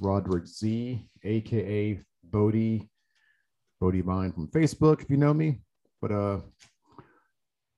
Roderick 0.00 0.46
Z, 0.46 1.04
aka 1.22 2.00
Bodie, 2.24 2.90
Bodie 3.80 4.00
Vine 4.00 4.32
from 4.32 4.48
Facebook, 4.48 5.02
if 5.02 5.10
you 5.10 5.16
know 5.16 5.34
me. 5.34 5.60
But 6.00 6.12
uh, 6.12 6.40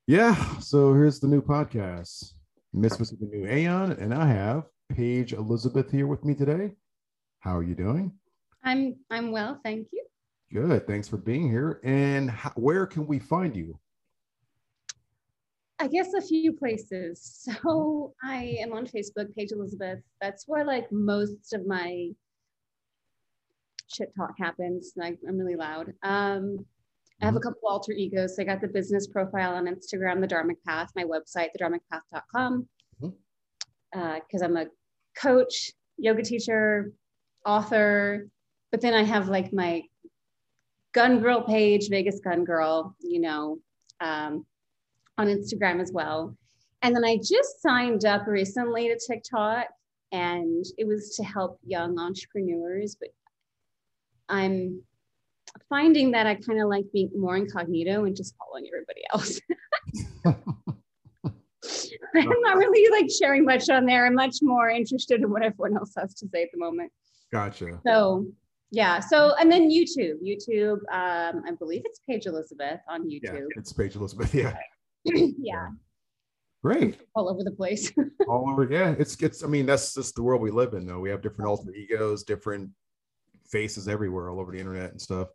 yeah. 0.07 0.59
So 0.61 0.95
here's 0.95 1.21
the 1.21 1.29
new 1.29 1.43
podcast, 1.43 2.33
Misfits 2.73 3.13
of 3.13 3.21
the 3.21 3.27
New 3.27 3.47
Aeon, 3.47 3.93
and 3.93 4.15
I 4.15 4.27
have 4.27 4.65
Paige 4.89 5.33
Elizabeth 5.33 5.91
here 5.91 6.07
with 6.07 6.25
me 6.25 6.35
today. 6.35 6.73
How 7.41 7.57
are 7.57 7.63
you 7.63 7.75
doing? 7.75 8.13
I'm 8.63 8.97
I'm 9.11 9.33
well, 9.33 9.61
thank 9.65 9.89
you. 9.93 10.05
Good. 10.53 10.87
Thanks 10.87 11.09
for 11.09 11.17
being 11.17 11.49
here. 11.49 11.81
And 11.83 12.31
how, 12.31 12.53
where 12.57 12.87
can 12.87 13.07
we 13.07 13.19
find 13.19 13.57
you? 13.57 13.79
I 15.83 15.89
guess 15.89 16.15
a 16.15 16.23
few 16.23 16.53
places. 16.53 17.49
So 17.63 18.15
I 18.23 18.57
am 18.61 18.73
on 18.73 18.87
Facebook, 18.87 19.35
Paige 19.37 19.51
Elizabeth. 19.51 19.99
That's 20.21 20.45
where 20.47 20.65
like 20.65 20.91
most 20.93 21.53
of 21.53 21.67
my 21.67 22.11
shit 23.93 24.13
talk 24.17 24.35
happens. 24.39 24.93
I, 25.01 25.17
am 25.29 25.37
really 25.37 25.57
loud. 25.57 25.93
Um, 26.05 26.65
I 27.21 27.25
have 27.25 27.35
a 27.35 27.39
mm-hmm. 27.39 27.49
couple 27.49 27.69
alter 27.69 27.93
egos. 27.93 28.37
So 28.37 28.43
I 28.43 28.45
got 28.45 28.61
the 28.61 28.69
business 28.69 29.09
profile 29.09 29.55
on 29.55 29.67
Instagram, 29.67 30.21
the 30.21 30.29
Dharmic 30.29 30.63
Path, 30.65 30.91
my 30.95 31.03
website, 31.03 31.49
thedharmicpath.com. 31.61 32.69
Because 33.01 33.13
mm-hmm. 33.97 34.43
uh, 34.43 34.45
I'm 34.45 34.57
a 34.57 34.67
coach, 35.21 35.73
yoga 35.99 36.23
teacher, 36.23 36.93
author. 37.45 38.29
But 38.71 38.83
then 38.83 38.95
I 38.95 39.03
have 39.03 39.29
like 39.29 39.53
my 39.53 39.83
gun 40.95 41.21
girl 41.21 41.43
page, 41.43 41.89
Vegas 41.89 42.21
gun 42.21 42.45
girl, 42.45 42.95
you 43.01 43.21
know, 43.21 43.59
um, 44.01 44.47
on 45.19 45.29
Instagram 45.29 45.81
as 45.81 45.93
well. 45.93 46.37
And 46.83 46.95
then 46.95 47.05
I 47.05 47.17
just 47.17 47.63
signed 47.63 48.05
up 48.05 48.27
recently 48.27 48.89
to 48.89 48.99
TikTok 49.07 49.67
and 50.11 50.65
it 50.79 50.87
was 50.87 51.15
to 51.17 51.25
help 51.25 51.59
young 51.65 51.99
entrepreneurs. 51.99 52.97
But 52.99 53.11
I'm 54.29 54.83
finding 55.69 56.11
that 56.13 56.27
I 56.27 56.35
kind 56.35 56.61
of 56.61 56.69
like 56.69 56.85
being 56.93 57.11
more 57.15 57.37
incognito 57.37 58.05
and 58.05 58.17
just 58.17 58.35
following 58.37 58.67
everybody 58.69 59.03
else. 59.13 59.41
I'm 62.15 62.41
not 62.43 62.57
really 62.57 62.91
like 62.91 63.11
sharing 63.11 63.45
much 63.45 63.71
on 63.71 63.87
there. 63.87 64.07
I'm 64.07 64.15
much 64.15 64.37
more 64.43 64.69
interested 64.69 65.21
in 65.21 65.31
what 65.31 65.43
everyone 65.43 65.77
else 65.77 65.93
has 65.97 66.15
to 66.15 66.29
say 66.33 66.43
at 66.43 66.49
the 66.53 66.59
moment. 66.59 66.93
Gotcha. 67.31 67.81
So 67.87 68.27
yeah. 68.71 69.01
So 69.01 69.35
and 69.39 69.51
then 69.51 69.71
YouTube. 69.71 70.17
YouTube, 70.23 70.79
um, 70.93 71.43
I 71.47 71.53
believe 71.59 71.83
it's 71.85 72.01
Paige 72.09 72.27
Elizabeth 72.27 72.81
on 72.89 73.09
YouTube. 73.09 73.23
Yeah, 73.23 73.57
it's 73.57 73.73
Paige 73.73 73.97
Elizabeth. 73.97 74.35
Yeah. 74.35 74.57
Yeah. 75.05 75.69
Great. 76.63 76.99
All 77.15 77.29
over 77.29 77.43
the 77.43 77.51
place. 77.51 77.93
All 78.29 78.49
over. 78.49 78.69
Yeah. 78.71 78.95
It's 78.99 79.21
it's 79.21 79.43
I 79.43 79.49
mean, 79.49 79.67
that's 79.67 79.95
just 79.95 80.15
the 80.15 80.23
world 80.23 80.41
we 80.41 80.51
live 80.51 80.75
in 80.75 80.87
though. 80.87 81.01
We 81.01 81.11
have 81.11 81.23
different 81.23 81.49
alter 81.49 81.73
egos, 81.75 82.23
different 82.23 82.71
faces 83.53 83.87
everywhere 83.87 84.31
all 84.31 84.41
over 84.41 84.51
the 84.53 84.59
internet 84.59 84.91
and 84.91 85.01
stuff. 85.01 85.29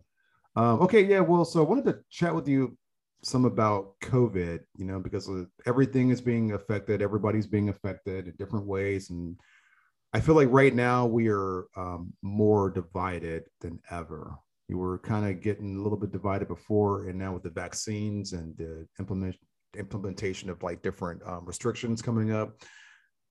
Um, 0.55 0.81
okay, 0.81 1.03
yeah, 1.03 1.19
well, 1.19 1.45
so 1.45 1.63
I 1.63 1.69
wanted 1.69 1.85
to 1.85 2.00
chat 2.09 2.33
with 2.33 2.47
you 2.47 2.75
some 3.23 3.45
about 3.45 4.00
COVID, 4.01 4.59
you 4.75 4.85
know, 4.85 5.00
because 5.00 5.29
everything 5.66 6.09
is 6.09 6.22
being 6.22 6.53
affected, 6.53 7.01
everybody's 7.01 7.47
being 7.47 7.69
affected 7.69 8.28
in 8.28 8.34
different 8.38 8.66
ways. 8.66 9.09
And 9.09 9.38
I 10.13 10.19
feel 10.19 10.35
like 10.35 10.49
right 10.49 10.73
now 10.73 11.05
we 11.05 11.28
are 11.29 11.66
um, 11.75 12.13
more 12.22 12.72
divided 12.72 13.44
than 13.61 13.79
ever. 13.91 14.35
You 14.67 14.78
were 14.78 14.99
kind 14.99 15.28
of 15.28 15.41
getting 15.41 15.78
a 15.78 15.81
little 15.81 15.97
bit 15.97 16.11
divided 16.11 16.47
before, 16.47 17.07
and 17.07 17.17
now 17.17 17.34
with 17.34 17.44
the 17.44 17.49
vaccines 17.49 18.34
and 18.34 18.57
the 18.57 18.88
implement, 18.99 19.35
implementation 19.75 20.50
of 20.50 20.63
like 20.63 20.81
different 20.81 21.22
um, 21.25 21.45
restrictions 21.45 22.01
coming 22.01 22.31
up, 22.31 22.61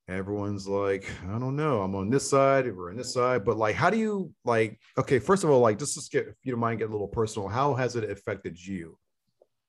everyone's 0.08 0.69
like, 0.69 1.10
I 1.28 1.38
don't 1.38 1.56
know, 1.56 1.80
I'm 1.80 1.94
on 1.94 2.10
this 2.10 2.28
side, 2.28 2.74
we're 2.74 2.91
on 2.91 2.97
this 2.97 3.12
side, 3.12 3.44
but 3.44 3.56
like, 3.56 3.74
how 3.74 3.91
do 3.91 3.98
you 3.98 4.32
like? 4.44 4.78
Okay, 4.98 5.19
first 5.19 5.44
of 5.44 5.50
all, 5.50 5.60
like, 5.60 5.78
just 5.78 5.94
to 5.94 6.10
get, 6.10 6.28
if 6.28 6.34
you 6.42 6.52
don't 6.52 6.60
mind, 6.60 6.78
get 6.78 6.88
a 6.88 6.92
little 6.92 7.08
personal. 7.08 7.48
How 7.48 7.74
has 7.74 7.97
it 7.97 8.08
affected 8.08 8.58
you 8.64 8.98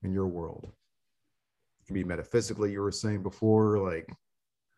in 0.02 0.12
your 0.12 0.28
world? 0.28 0.66
It 1.82 1.86
can 1.86 1.94
be 1.94 2.04
metaphysically, 2.04 2.72
you 2.72 2.80
were 2.80 2.92
saying 2.92 3.22
before, 3.22 3.78
like. 3.78 4.08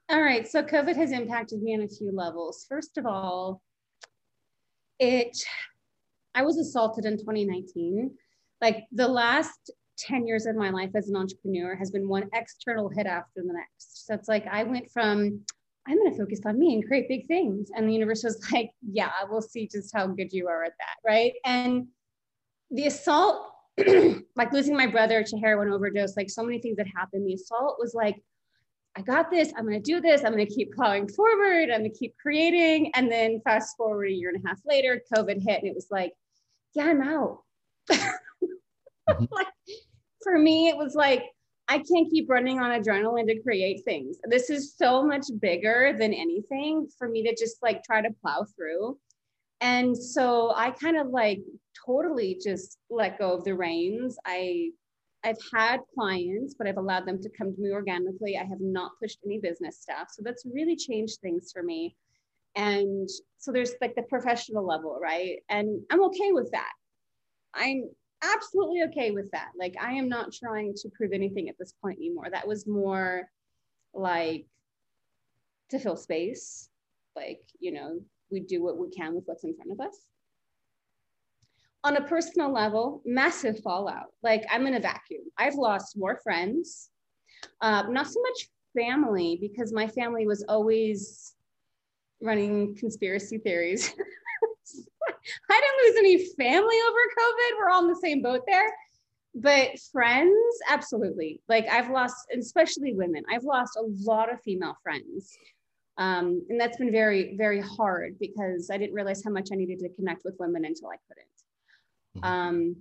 All 0.08 0.22
right, 0.22 0.48
so 0.48 0.62
COVID 0.62 0.96
has 0.96 1.12
impacted 1.12 1.62
me 1.62 1.74
on 1.74 1.82
a 1.82 1.88
few 1.88 2.10
levels. 2.12 2.66
First 2.68 2.98
of 2.98 3.06
all, 3.06 3.62
it, 4.98 5.36
I 6.34 6.42
was 6.42 6.58
assaulted 6.58 7.04
in 7.04 7.16
2019. 7.16 8.10
Like 8.60 8.84
the 8.92 9.08
last 9.08 9.70
10 10.00 10.26
years 10.26 10.46
of 10.46 10.56
my 10.56 10.70
life 10.70 10.90
as 10.94 11.08
an 11.08 11.16
entrepreneur 11.16 11.74
has 11.76 11.90
been 11.90 12.08
one 12.08 12.28
external 12.34 12.88
hit 12.88 13.06
after 13.06 13.42
the 13.42 13.52
next. 13.52 14.06
So 14.06 14.14
it's 14.14 14.28
like 14.28 14.46
I 14.46 14.64
went 14.64 14.90
from, 14.90 15.40
I'm 15.86 15.96
going 15.96 16.10
to 16.12 16.18
focus 16.18 16.40
on 16.46 16.58
me 16.58 16.74
and 16.74 16.86
create 16.86 17.08
big 17.08 17.26
things. 17.26 17.70
And 17.74 17.88
the 17.88 17.92
universe 17.92 18.24
was 18.24 18.40
like, 18.52 18.70
yeah, 18.82 19.10
we'll 19.28 19.42
see 19.42 19.68
just 19.70 19.94
how 19.94 20.06
good 20.06 20.32
you 20.32 20.48
are 20.48 20.64
at 20.64 20.72
that. 20.78 20.96
Right. 21.08 21.34
And 21.44 21.88
the 22.70 22.86
assault, 22.86 23.52
like 24.36 24.52
losing 24.52 24.76
my 24.76 24.86
brother 24.86 25.22
to 25.22 25.36
heroin 25.38 25.72
overdose, 25.72 26.16
like 26.16 26.30
so 26.30 26.42
many 26.42 26.60
things 26.60 26.76
that 26.76 26.86
happened, 26.94 27.26
the 27.26 27.34
assault 27.34 27.76
was 27.78 27.94
like, 27.94 28.16
I 28.96 29.02
got 29.02 29.30
this. 29.30 29.52
I'm 29.56 29.64
going 29.64 29.80
to 29.80 29.92
do 29.92 30.00
this. 30.00 30.24
I'm 30.24 30.32
going 30.32 30.46
to 30.46 30.52
keep 30.52 30.74
plowing 30.74 31.08
forward. 31.08 31.70
I'm 31.70 31.80
going 31.80 31.92
to 31.92 31.98
keep 31.98 32.14
creating. 32.20 32.90
And 32.94 33.10
then 33.10 33.40
fast 33.44 33.76
forward 33.76 34.06
a 34.06 34.12
year 34.12 34.30
and 34.30 34.44
a 34.44 34.48
half 34.48 34.58
later, 34.66 35.00
COVID 35.14 35.40
hit, 35.46 35.60
and 35.60 35.68
it 35.68 35.74
was 35.74 35.86
like, 35.90 36.12
yeah, 36.74 36.86
I'm 36.86 37.02
out. 37.02 37.42
mm-hmm. 37.90 39.24
like, 39.30 39.46
for 40.22 40.38
me, 40.38 40.68
it 40.68 40.76
was 40.76 40.94
like, 40.94 41.24
I 41.68 41.78
can't 41.78 42.10
keep 42.10 42.28
running 42.28 42.58
on 42.58 42.70
adrenaline 42.70 43.28
to 43.28 43.40
create 43.40 43.84
things. 43.84 44.18
This 44.24 44.50
is 44.50 44.74
so 44.76 45.04
much 45.04 45.26
bigger 45.40 45.94
than 45.96 46.12
anything 46.12 46.88
for 46.98 47.08
me 47.08 47.22
to 47.22 47.34
just 47.36 47.62
like 47.62 47.84
try 47.84 48.02
to 48.02 48.10
plow 48.20 48.44
through. 48.56 48.98
And 49.60 49.96
so 49.96 50.52
I 50.56 50.70
kind 50.70 50.96
of 50.96 51.08
like 51.08 51.40
totally 51.86 52.40
just 52.42 52.78
let 52.90 53.18
go 53.18 53.34
of 53.34 53.44
the 53.44 53.54
reins. 53.54 54.16
I 54.26 54.70
I've 55.22 55.38
had 55.54 55.80
clients, 55.94 56.54
but 56.58 56.66
I've 56.66 56.78
allowed 56.78 57.06
them 57.06 57.20
to 57.20 57.30
come 57.36 57.54
to 57.54 57.60
me 57.60 57.70
organically. 57.70 58.38
I 58.38 58.44
have 58.44 58.60
not 58.60 58.92
pushed 59.00 59.18
any 59.24 59.38
business 59.38 59.78
stuff. 59.78 60.08
So 60.10 60.22
that's 60.24 60.46
really 60.46 60.76
changed 60.76 61.18
things 61.20 61.52
for 61.52 61.62
me. 61.62 61.94
And 62.56 63.08
so 63.38 63.52
there's 63.52 63.74
like 63.80 63.94
the 63.94 64.02
professional 64.02 64.66
level, 64.66 64.98
right? 65.00 65.36
And 65.50 65.82
I'm 65.90 66.02
okay 66.04 66.32
with 66.32 66.50
that. 66.52 66.72
I'm 67.54 67.90
absolutely 68.22 68.82
okay 68.84 69.10
with 69.10 69.30
that. 69.32 69.50
Like, 69.58 69.74
I 69.80 69.92
am 69.92 70.08
not 70.08 70.32
trying 70.32 70.74
to 70.74 70.88
prove 70.90 71.12
anything 71.12 71.48
at 71.48 71.56
this 71.58 71.72
point 71.82 71.98
anymore. 71.98 72.26
That 72.30 72.46
was 72.46 72.66
more 72.66 73.28
like 73.94 74.46
to 75.70 75.78
fill 75.78 75.96
space. 75.96 76.68
Like, 77.16 77.40
you 77.58 77.72
know, 77.72 78.00
we 78.30 78.40
do 78.40 78.62
what 78.62 78.78
we 78.78 78.90
can 78.90 79.14
with 79.14 79.24
what's 79.26 79.44
in 79.44 79.54
front 79.56 79.72
of 79.72 79.80
us. 79.80 79.96
On 81.82 81.96
a 81.96 82.02
personal 82.02 82.52
level, 82.52 83.02
massive 83.06 83.60
fallout. 83.60 84.12
Like, 84.22 84.44
I'm 84.50 84.66
in 84.66 84.74
a 84.74 84.80
vacuum. 84.80 85.22
I've 85.38 85.54
lost 85.54 85.96
more 85.96 86.20
friends, 86.22 86.90
uh, 87.62 87.84
not 87.88 88.06
so 88.06 88.20
much 88.20 88.48
family, 88.76 89.38
because 89.40 89.72
my 89.72 89.86
family 89.88 90.26
was 90.26 90.44
always 90.46 91.34
running 92.20 92.76
conspiracy 92.76 93.38
theories. 93.38 93.94
I 95.50 95.60
didn't 95.60 95.84
lose 95.84 95.98
any 95.98 96.34
family 96.36 96.76
over 96.88 96.98
COVID. 97.18 97.58
We're 97.58 97.70
all 97.70 97.82
in 97.82 97.88
the 97.88 98.00
same 98.00 98.22
boat 98.22 98.42
there. 98.46 98.70
But 99.34 99.78
friends, 99.92 100.58
absolutely. 100.68 101.40
Like 101.48 101.68
I've 101.68 101.90
lost, 101.90 102.16
especially 102.36 102.94
women, 102.94 103.22
I've 103.30 103.44
lost 103.44 103.76
a 103.76 103.84
lot 104.04 104.32
of 104.32 104.40
female 104.42 104.76
friends. 104.82 105.36
Um, 105.98 106.44
and 106.48 106.60
that's 106.60 106.78
been 106.78 106.90
very, 106.90 107.36
very 107.36 107.60
hard 107.60 108.16
because 108.18 108.70
I 108.70 108.78
didn't 108.78 108.94
realize 108.94 109.22
how 109.22 109.30
much 109.30 109.50
I 109.52 109.56
needed 109.56 109.78
to 109.80 109.88
connect 109.90 110.24
with 110.24 110.34
women 110.38 110.64
until 110.64 110.88
I 110.88 110.96
couldn't. 111.06 111.26
Mm-hmm. 112.16 112.24
Um, 112.24 112.76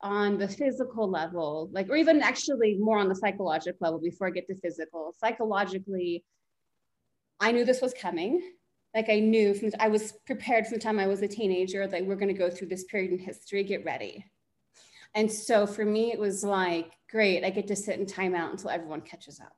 on 0.00 0.38
the 0.38 0.46
physical 0.46 1.10
level, 1.10 1.68
like, 1.72 1.88
or 1.88 1.96
even 1.96 2.22
actually 2.22 2.76
more 2.78 2.98
on 2.98 3.08
the 3.08 3.16
psychological 3.16 3.78
level 3.80 3.98
before 3.98 4.28
I 4.28 4.30
get 4.30 4.46
to 4.46 4.54
physical, 4.56 5.12
psychologically, 5.18 6.24
I 7.40 7.50
knew 7.50 7.64
this 7.64 7.82
was 7.82 7.94
coming 7.94 8.40
like 8.94 9.10
I 9.10 9.20
knew 9.20 9.54
from 9.54 9.70
I 9.78 9.88
was 9.88 10.12
prepared 10.26 10.66
from 10.66 10.76
the 10.78 10.82
time 10.82 10.98
I 10.98 11.06
was 11.06 11.22
a 11.22 11.28
teenager 11.28 11.86
that 11.86 12.04
we're 12.04 12.16
going 12.16 12.32
to 12.32 12.38
go 12.38 12.50
through 12.50 12.68
this 12.68 12.84
period 12.84 13.12
in 13.12 13.18
history, 13.18 13.62
get 13.64 13.84
ready. 13.84 14.24
And 15.14 15.30
so 15.30 15.66
for 15.66 15.84
me, 15.84 16.12
it 16.12 16.18
was 16.18 16.44
like, 16.44 16.92
great, 17.10 17.44
I 17.44 17.50
get 17.50 17.66
to 17.68 17.76
sit 17.76 17.98
in 17.98 18.06
timeout 18.06 18.50
until 18.50 18.70
everyone 18.70 19.00
catches 19.00 19.40
up. 19.40 19.56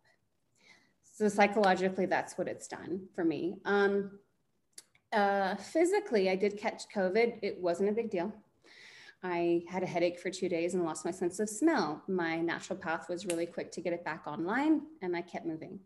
So 1.02 1.28
psychologically, 1.28 2.06
that's 2.06 2.38
what 2.38 2.48
it's 2.48 2.66
done 2.66 3.08
for 3.14 3.24
me. 3.24 3.56
Um, 3.64 4.18
uh, 5.12 5.56
physically, 5.56 6.30
I 6.30 6.36
did 6.36 6.56
catch 6.56 6.84
COVID. 6.94 7.40
It 7.42 7.60
wasn't 7.60 7.90
a 7.90 7.92
big 7.92 8.10
deal. 8.10 8.32
I 9.22 9.64
had 9.68 9.82
a 9.82 9.86
headache 9.86 10.18
for 10.18 10.30
two 10.30 10.48
days 10.48 10.74
and 10.74 10.84
lost 10.84 11.04
my 11.04 11.10
sense 11.10 11.40
of 11.40 11.50
smell. 11.50 12.02
My 12.08 12.38
naturopath 12.38 13.08
was 13.08 13.26
really 13.26 13.44
quick 13.44 13.70
to 13.72 13.82
get 13.82 13.92
it 13.92 14.04
back 14.04 14.26
online, 14.26 14.82
and 15.02 15.14
I 15.14 15.20
kept 15.20 15.44
moving. 15.44 15.80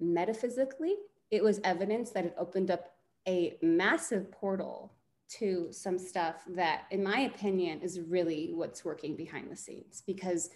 Metaphysically, 0.00 0.94
it 1.30 1.42
was 1.42 1.60
evidence 1.64 2.10
that 2.10 2.24
it 2.24 2.34
opened 2.38 2.70
up 2.70 2.94
a 3.26 3.56
massive 3.62 4.30
portal 4.30 4.94
to 5.28 5.68
some 5.70 5.98
stuff 5.98 6.36
that, 6.48 6.84
in 6.90 7.02
my 7.02 7.20
opinion, 7.20 7.80
is 7.80 8.00
really 8.00 8.50
what's 8.54 8.84
working 8.84 9.14
behind 9.14 9.50
the 9.50 9.56
scenes. 9.56 10.02
Because 10.06 10.50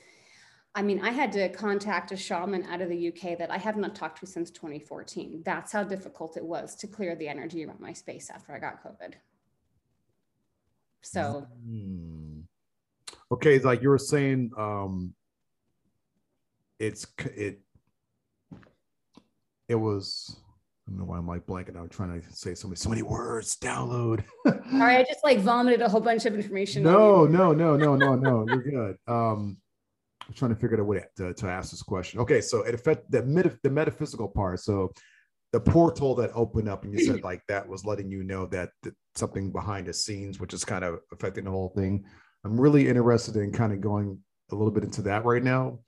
I 0.75 0.81
mean, 0.81 1.01
I 1.03 1.11
had 1.11 1.33
to 1.33 1.51
contact 1.51 2.13
a 2.13 2.17
shaman 2.17 2.65
out 2.65 2.81
of 2.81 2.89
the 2.89 3.09
UK 3.09 3.37
that 3.39 3.51
I 3.51 3.59
have 3.59 3.77
not 3.77 3.95
talked 3.95 4.21
to 4.21 4.27
since 4.27 4.51
2014. 4.51 5.43
That's 5.45 5.71
how 5.71 5.85
difficult 5.85 6.39
it 6.39 6.45
was 6.45 6.75
to 6.77 6.87
clear 6.87 7.15
the 7.15 7.29
energy 7.29 7.65
around 7.65 7.81
my 7.81 7.93
space 7.93 8.31
after 8.31 8.55
I 8.55 8.59
got 8.59 8.83
COVID. 8.83 9.15
So, 11.03 11.47
mm. 11.69 12.45
okay, 13.31 13.59
like 13.59 13.83
you 13.83 13.91
were 13.91 13.99
saying, 13.99 14.53
um, 14.57 15.13
it's 16.79 17.07
it 17.19 17.61
it 19.69 19.75
was 19.75 20.41
I 20.87 20.91
don't 20.91 20.99
know 20.99 21.05
why 21.05 21.19
I'm 21.19 21.29
like 21.29 21.47
blanking. 21.47 21.77
I'm 21.77 21.89
trying 21.89 22.21
to 22.21 22.33
say 22.33 22.55
so 22.55 22.67
many, 22.67 22.77
so 22.77 22.89
many 22.89 23.03
words. 23.03 23.57
Download. 23.57 24.25
All 24.47 24.53
right, 24.73 24.99
I 24.99 25.05
just 25.05 25.23
like 25.23 25.39
vomited 25.39 25.81
a 25.81 25.89
whole 25.89 26.01
bunch 26.01 26.27
of 26.27 26.35
information. 26.35 26.83
No, 26.83 27.25
no, 27.25 27.53
no, 27.53 27.77
no, 27.77 27.95
no, 27.95 28.15
no. 28.17 28.45
You're 28.49 28.63
good. 28.63 28.97
Um, 29.07 29.59
I'm 30.27 30.35
trying 30.35 30.55
to 30.55 30.57
figure 30.57 30.77
out 30.77 30.81
a 30.81 30.85
way 30.85 31.05
to, 31.17 31.35
to 31.35 31.47
ask 31.47 31.71
this 31.71 31.83
question. 31.83 32.19
Okay, 32.21 32.41
so 32.41 32.63
it 32.63 32.75
affect 32.75 33.11
the 33.11 33.23
meta, 33.23 33.57
the 33.63 33.71
metaphysical 33.71 34.29
part. 34.29 34.61
So 34.61 34.93
the 35.53 35.61
portal 35.61 36.15
that 36.17 36.31
opened 36.35 36.69
up, 36.69 36.85
and 36.85 36.93
you 36.93 37.05
said 37.05 37.23
like 37.25 37.43
that 37.49 37.69
was 37.69 37.85
letting 37.85 38.11
you 38.11 38.25
know 38.25 38.47
that, 38.47 38.71
that 38.83 38.95
something 39.15 39.53
behind 39.53 39.87
the 39.87 39.93
scenes, 39.93 40.41
which 40.41 40.53
is 40.53 40.65
kind 40.65 40.85
of 40.85 40.99
affecting 41.13 41.45
the 41.45 41.51
whole 41.51 41.73
thing. 41.77 42.05
I'm 42.45 42.61
really 42.61 42.89
interested 42.89 43.37
in 43.37 43.53
kind 43.53 43.73
of 43.73 43.81
going 43.81 44.19
a 44.51 44.57
little 44.57 44.73
bit 44.73 44.83
into 44.83 45.03
that 45.03 45.25
right 45.25 45.43
now. 45.43 45.79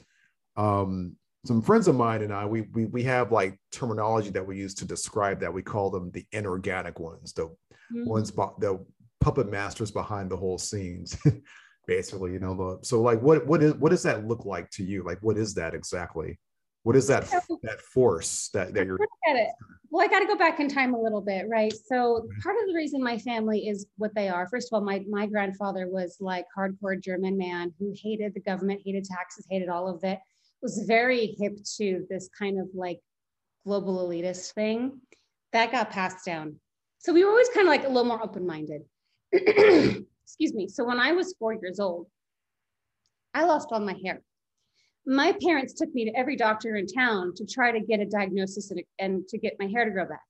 Um, 0.56 1.16
some 1.44 1.60
friends 1.60 1.88
of 1.88 1.94
mine 1.94 2.22
and 2.22 2.32
I, 2.32 2.46
we 2.46 2.62
we 2.72 2.86
we 2.86 3.02
have 3.04 3.30
like 3.30 3.58
terminology 3.70 4.30
that 4.30 4.46
we 4.46 4.56
use 4.56 4.74
to 4.74 4.84
describe 4.84 5.40
that. 5.40 5.52
We 5.52 5.62
call 5.62 5.90
them 5.90 6.10
the 6.10 6.24
inorganic 6.32 6.98
ones, 6.98 7.32
the 7.32 7.46
mm-hmm. 7.46 8.08
ones 8.08 8.30
the 8.30 8.84
puppet 9.20 9.50
masters 9.50 9.90
behind 9.90 10.30
the 10.30 10.36
whole 10.36 10.58
scenes. 10.58 11.16
Basically, 11.86 12.32
you 12.32 12.38
know, 12.38 12.54
the, 12.54 12.78
so 12.82 13.02
like 13.02 13.20
what 13.20 13.46
what 13.46 13.62
is 13.62 13.74
what 13.74 13.90
does 13.90 14.02
that 14.04 14.26
look 14.26 14.46
like 14.46 14.70
to 14.70 14.82
you? 14.82 15.02
Like 15.02 15.18
what 15.20 15.36
is 15.36 15.54
that 15.54 15.74
exactly? 15.74 16.38
What 16.82 16.96
is 16.96 17.06
that 17.08 17.30
that 17.62 17.80
force 17.80 18.48
that, 18.54 18.72
that 18.74 18.86
you're 18.86 18.98
at 19.28 19.36
it? 19.36 19.48
Well, 19.90 20.04
I 20.04 20.08
got 20.08 20.20
to 20.20 20.26
go 20.26 20.36
back 20.36 20.60
in 20.60 20.68
time 20.68 20.92
a 20.92 21.00
little 21.00 21.20
bit, 21.20 21.46
right? 21.48 21.72
So 21.72 22.26
part 22.42 22.56
of 22.56 22.68
the 22.68 22.74
reason 22.74 23.02
my 23.02 23.16
family 23.18 23.68
is 23.68 23.86
what 23.96 24.14
they 24.14 24.28
are, 24.28 24.46
first 24.48 24.68
of 24.72 24.76
all, 24.76 24.84
my 24.84 25.04
my 25.08 25.26
grandfather 25.26 25.88
was 25.88 26.16
like 26.20 26.46
hardcore 26.56 26.98
German 27.02 27.36
man 27.36 27.72
who 27.78 27.92
hated 27.94 28.32
the 28.32 28.40
government, 28.40 28.80
hated 28.82 29.04
taxes, 29.04 29.46
hated 29.50 29.68
all 29.68 29.88
of 29.88 30.02
it 30.04 30.18
was 30.64 30.82
very 30.88 31.36
hip 31.38 31.58
to 31.76 32.06
this 32.08 32.30
kind 32.36 32.58
of 32.58 32.68
like 32.74 32.98
global 33.66 34.08
elitist 34.08 34.52
thing 34.54 34.98
that 35.52 35.70
got 35.70 35.90
passed 35.90 36.24
down. 36.24 36.56
So 36.98 37.12
we 37.12 37.22
were 37.22 37.30
always 37.30 37.50
kind 37.50 37.68
of 37.68 37.70
like 37.70 37.84
a 37.84 37.88
little 37.88 38.04
more 38.04 38.22
open 38.22 38.46
minded. 38.46 38.80
Excuse 39.32 40.54
me. 40.54 40.68
So 40.68 40.84
when 40.84 40.98
I 40.98 41.12
was 41.12 41.34
four 41.38 41.52
years 41.52 41.78
old, 41.78 42.06
I 43.34 43.44
lost 43.44 43.68
all 43.72 43.80
my 43.80 43.94
hair. 44.02 44.22
My 45.06 45.36
parents 45.44 45.74
took 45.74 45.94
me 45.94 46.06
to 46.06 46.16
every 46.16 46.34
doctor 46.34 46.76
in 46.76 46.86
town 46.86 47.34
to 47.36 47.44
try 47.44 47.70
to 47.70 47.80
get 47.80 48.00
a 48.00 48.06
diagnosis 48.06 48.70
and, 48.70 48.82
and 48.98 49.28
to 49.28 49.36
get 49.36 49.56
my 49.60 49.66
hair 49.66 49.84
to 49.84 49.90
grow 49.90 50.06
back. 50.06 50.22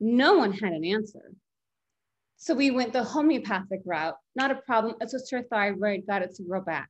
No 0.00 0.38
one 0.38 0.52
had 0.52 0.72
an 0.72 0.84
answer. 0.84 1.32
So 2.36 2.52
we 2.52 2.72
went 2.72 2.92
the 2.92 3.04
homeopathic 3.04 3.82
route, 3.84 4.16
not 4.34 4.50
a 4.50 4.56
problem. 4.56 4.96
It's 5.00 5.12
just 5.12 5.30
her 5.30 5.44
thyroid, 5.44 6.02
got 6.08 6.22
it 6.22 6.34
to 6.34 6.42
grow 6.42 6.60
back. 6.60 6.88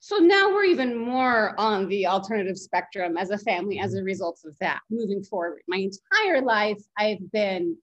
So 0.00 0.16
now 0.16 0.48
we're 0.48 0.64
even 0.64 0.96
more 0.96 1.54
on 1.60 1.86
the 1.88 2.06
alternative 2.06 2.56
spectrum 2.56 3.18
as 3.18 3.30
a 3.30 3.38
family 3.38 3.78
as 3.78 3.94
a 3.94 4.02
result 4.02 4.40
of 4.46 4.56
that 4.58 4.80
moving 4.90 5.22
forward. 5.22 5.60
My 5.68 5.76
entire 5.76 6.40
life, 6.40 6.82
I've 6.96 7.30
been 7.32 7.76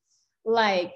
like, 0.44 0.94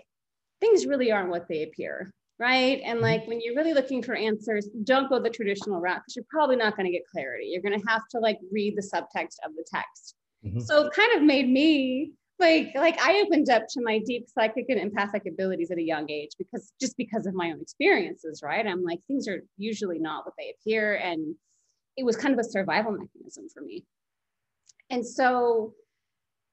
things 0.61 0.87
really 0.87 1.11
aren't 1.11 1.29
what 1.29 1.47
they 1.47 1.61
appear, 1.61 2.11
right? 2.39 2.81
And 2.83 2.95
mm-hmm. 2.95 3.03
like 3.03 3.27
when 3.27 3.39
you're 3.39 3.55
really 3.55 3.73
looking 3.73 4.01
for 4.01 4.15
answers, 4.15 4.67
don't 4.83 5.09
go 5.09 5.19
the 5.19 5.29
traditional 5.29 5.79
route 5.79 6.01
because 6.03 6.15
you're 6.15 6.25
probably 6.27 6.55
not 6.55 6.75
going 6.75 6.87
to 6.87 6.91
get 6.91 7.07
clarity. 7.07 7.49
You're 7.51 7.61
going 7.61 7.79
to 7.79 7.87
have 7.87 8.07
to 8.11 8.19
like 8.19 8.39
read 8.51 8.75
the 8.75 8.81
subtext 8.81 9.35
of 9.45 9.53
the 9.55 9.65
text. 9.71 10.15
Mm-hmm. 10.43 10.61
So 10.61 10.87
it 10.87 10.93
kind 10.93 11.15
of 11.15 11.21
made 11.21 11.47
me 11.47 12.13
like 12.41 12.71
like 12.75 12.99
I 12.99 13.21
opened 13.21 13.49
up 13.49 13.63
to 13.69 13.81
my 13.81 13.99
deep 13.99 14.27
psychic 14.27 14.65
and 14.67 14.79
empathic 14.79 15.23
abilities 15.27 15.71
at 15.71 15.77
a 15.77 15.83
young 15.83 16.09
age 16.09 16.31
because 16.37 16.73
just 16.81 16.97
because 16.97 17.25
of 17.25 17.33
my 17.33 17.51
own 17.51 17.61
experiences, 17.61 18.41
right? 18.43 18.65
I'm 18.67 18.83
like 18.83 18.99
things 19.07 19.27
are 19.27 19.43
usually 19.57 19.99
not 19.99 20.25
what 20.25 20.33
they 20.37 20.53
appear 20.59 20.95
and 20.95 21.35
it 21.95 22.03
was 22.03 22.17
kind 22.17 22.33
of 22.33 22.39
a 22.39 22.49
survival 22.49 22.91
mechanism 22.91 23.47
for 23.53 23.61
me. 23.61 23.85
And 24.89 25.05
so 25.05 25.73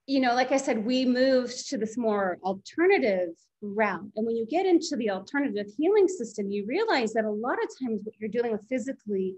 you 0.07 0.21
know, 0.21 0.35
like 0.35 0.53
I 0.53 0.57
said, 0.57 0.87
we 0.87 1.05
moved 1.05 1.69
to 1.69 1.77
this 1.77 1.99
more 1.99 2.39
alternative 2.43 3.29
route. 3.61 4.09
And 4.17 4.27
when 4.27 4.37
you 4.37 4.47
get 4.47 4.65
into 4.65 4.97
the 4.97 5.11
alternative 5.11 5.67
healing 5.77 6.09
system, 6.09 6.51
you 6.51 6.65
realize 6.67 7.13
that 7.13 7.27
a 7.27 7.31
lot 7.31 7.59
of 7.63 7.69
times 7.79 8.01
what 8.05 8.15
you're 8.19 8.31
dealing 8.31 8.53
with 8.53 8.63
physically 8.71 9.35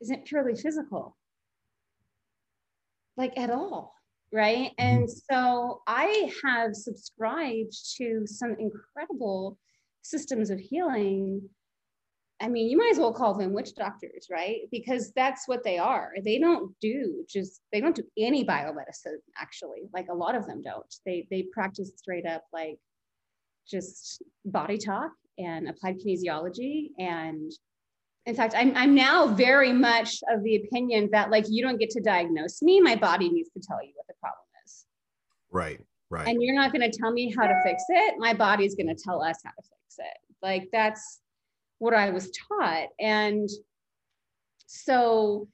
isn't 0.00 0.24
purely 0.24 0.54
physical, 0.54 1.16
like 3.18 3.36
at 3.36 3.50
all 3.50 3.95
right? 4.32 4.72
Mm-hmm. 4.78 4.86
And 4.86 5.10
so 5.10 5.82
I 5.86 6.30
have 6.44 6.74
subscribed 6.74 7.74
to 7.96 8.26
some 8.26 8.56
incredible 8.58 9.58
systems 10.02 10.50
of 10.50 10.60
healing. 10.60 11.48
I 12.40 12.48
mean, 12.48 12.68
you 12.68 12.76
might 12.76 12.92
as 12.92 12.98
well 12.98 13.14
call 13.14 13.34
them 13.34 13.54
witch 13.54 13.74
doctors, 13.74 14.26
right? 14.30 14.60
Because 14.70 15.12
that's 15.12 15.48
what 15.48 15.64
they 15.64 15.78
are. 15.78 16.12
They 16.22 16.38
don't 16.38 16.74
do 16.80 17.24
just 17.28 17.62
they 17.72 17.80
don't 17.80 17.96
do 17.96 18.04
any 18.18 18.44
biomedicine 18.44 19.20
actually. 19.38 19.88
Like 19.94 20.08
a 20.10 20.14
lot 20.14 20.34
of 20.34 20.46
them 20.46 20.62
don't. 20.62 20.94
They 21.06 21.26
they 21.30 21.46
practice 21.52 21.92
straight 21.96 22.26
up 22.26 22.44
like 22.52 22.78
just 23.68 24.22
body 24.44 24.76
talk 24.78 25.12
and 25.38 25.68
applied 25.68 25.98
kinesiology 25.98 26.90
and 26.98 27.50
in 28.26 28.34
fact 28.34 28.54
I'm, 28.56 28.76
I'm 28.76 28.94
now 28.94 29.28
very 29.28 29.72
much 29.72 30.22
of 30.30 30.42
the 30.42 30.56
opinion 30.56 31.08
that 31.12 31.30
like 31.30 31.46
you 31.48 31.62
don't 31.62 31.78
get 31.78 31.90
to 31.90 32.00
diagnose 32.00 32.60
me 32.60 32.80
my 32.80 32.96
body 32.96 33.30
needs 33.30 33.50
to 33.50 33.60
tell 33.60 33.82
you 33.82 33.92
what 33.94 34.06
the 34.08 34.14
problem 34.20 34.44
is. 34.64 34.84
Right 35.50 35.80
right. 36.10 36.28
And 36.28 36.42
you're 36.42 36.54
not 36.54 36.72
going 36.72 36.88
to 36.88 36.96
tell 36.96 37.12
me 37.12 37.34
how 37.36 37.46
to 37.46 37.60
fix 37.64 37.82
it 37.88 38.14
my 38.18 38.34
body's 38.34 38.74
going 38.74 38.94
to 38.94 39.02
tell 39.02 39.22
us 39.22 39.38
how 39.44 39.50
to 39.50 39.62
fix 39.62 39.98
it. 39.98 40.18
Like 40.42 40.68
that's 40.72 41.20
what 41.78 41.94
i 41.94 42.10
was 42.10 42.30
taught. 42.30 42.88
And 43.00 43.48
so 44.66 45.48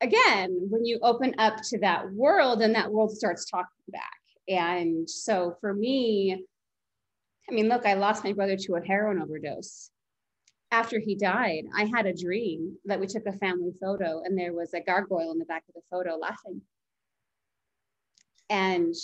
again 0.00 0.56
when 0.70 0.84
you 0.84 0.98
open 1.02 1.34
up 1.38 1.62
to 1.68 1.78
that 1.80 2.10
world 2.12 2.62
and 2.62 2.74
that 2.74 2.90
world 2.90 3.16
starts 3.16 3.48
talking 3.48 3.68
back. 3.88 4.12
And 4.48 5.08
so 5.08 5.56
for 5.60 5.74
me 5.74 6.44
i 7.50 7.54
mean 7.54 7.68
look 7.68 7.84
i 7.84 7.94
lost 7.94 8.24
my 8.24 8.32
brother 8.32 8.56
to 8.56 8.76
a 8.76 8.84
heroin 8.84 9.20
overdose 9.20 9.90
after 10.70 10.98
he 10.98 11.14
died, 11.14 11.64
I 11.76 11.84
had 11.84 12.06
a 12.06 12.14
dream 12.14 12.76
that 12.84 13.00
we 13.00 13.06
took 13.06 13.26
a 13.26 13.32
family 13.32 13.72
photo 13.80 14.22
and 14.24 14.36
there 14.36 14.52
was 14.52 14.74
a 14.74 14.80
gargoyle 14.80 15.32
in 15.32 15.38
the 15.38 15.44
back 15.46 15.64
of 15.68 15.74
the 15.74 15.80
photo 15.90 16.16
laughing. 16.16 16.60
And 18.50 18.94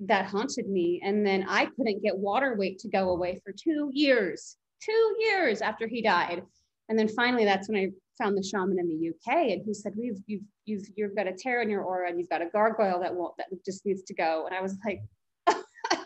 that 0.00 0.26
haunted 0.26 0.68
me. 0.68 1.00
And 1.02 1.26
then 1.26 1.46
I 1.48 1.66
couldn't 1.66 2.02
get 2.02 2.16
water 2.16 2.56
weight 2.56 2.78
to 2.80 2.88
go 2.88 3.10
away 3.10 3.40
for 3.44 3.52
two 3.52 3.90
years, 3.92 4.56
two 4.82 5.16
years 5.20 5.62
after 5.62 5.86
he 5.86 6.02
died. 6.02 6.42
And 6.88 6.98
then 6.98 7.08
finally, 7.08 7.44
that's 7.44 7.68
when 7.68 7.78
I 7.78 7.90
found 8.22 8.36
the 8.36 8.42
shaman 8.42 8.78
in 8.78 8.88
the 8.88 9.08
UK, 9.10 9.50
and 9.52 9.62
he 9.64 9.74
said, 9.74 9.94
"We've 9.96 10.18
you've 10.26 10.42
you've 10.64 10.86
you've 10.94 11.16
got 11.16 11.26
a 11.26 11.32
tear 11.32 11.62
in 11.62 11.70
your 11.70 11.82
aura, 11.82 12.08
and 12.08 12.18
you've 12.18 12.28
got 12.28 12.42
a 12.42 12.46
gargoyle 12.46 13.00
that 13.00 13.14
won't 13.14 13.36
that 13.38 13.46
just 13.64 13.84
needs 13.84 14.02
to 14.04 14.14
go." 14.14 14.46
And 14.46 14.54
I 14.54 14.62
was 14.62 14.76
like, 14.84 15.02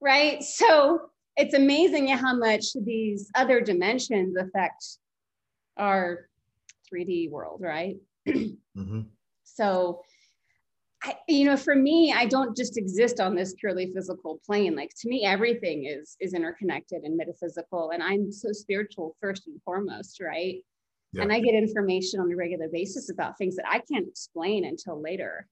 right. 0.00 0.42
So 0.42 1.10
it's 1.36 1.54
amazing 1.54 2.08
how 2.08 2.36
much 2.36 2.66
these 2.84 3.30
other 3.34 3.60
dimensions 3.60 4.36
affect 4.36 4.84
our 5.76 6.28
3D 6.92 7.30
world, 7.30 7.60
right? 7.60 7.96
mm-hmm. 8.28 9.00
So, 9.42 10.02
I, 11.02 11.16
you 11.28 11.44
know, 11.44 11.56
for 11.56 11.74
me, 11.74 12.14
I 12.16 12.26
don't 12.26 12.56
just 12.56 12.78
exist 12.78 13.20
on 13.20 13.34
this 13.34 13.54
purely 13.54 13.92
physical 13.92 14.40
plane. 14.46 14.74
Like 14.74 14.90
to 15.00 15.08
me, 15.08 15.24
everything 15.24 15.86
is 15.86 16.16
is 16.20 16.34
interconnected 16.34 17.02
and 17.02 17.16
metaphysical, 17.16 17.90
and 17.90 18.02
I'm 18.02 18.32
so 18.32 18.52
spiritual 18.52 19.16
first 19.20 19.46
and 19.46 19.60
foremost, 19.62 20.20
right? 20.20 20.56
Yeah. 21.12 21.22
And 21.22 21.32
I 21.32 21.40
get 21.40 21.54
information 21.54 22.20
on 22.20 22.32
a 22.32 22.36
regular 22.36 22.68
basis 22.68 23.10
about 23.10 23.38
things 23.38 23.56
that 23.56 23.66
I 23.68 23.80
can't 23.80 24.08
explain 24.08 24.64
until 24.64 25.00
later. 25.00 25.46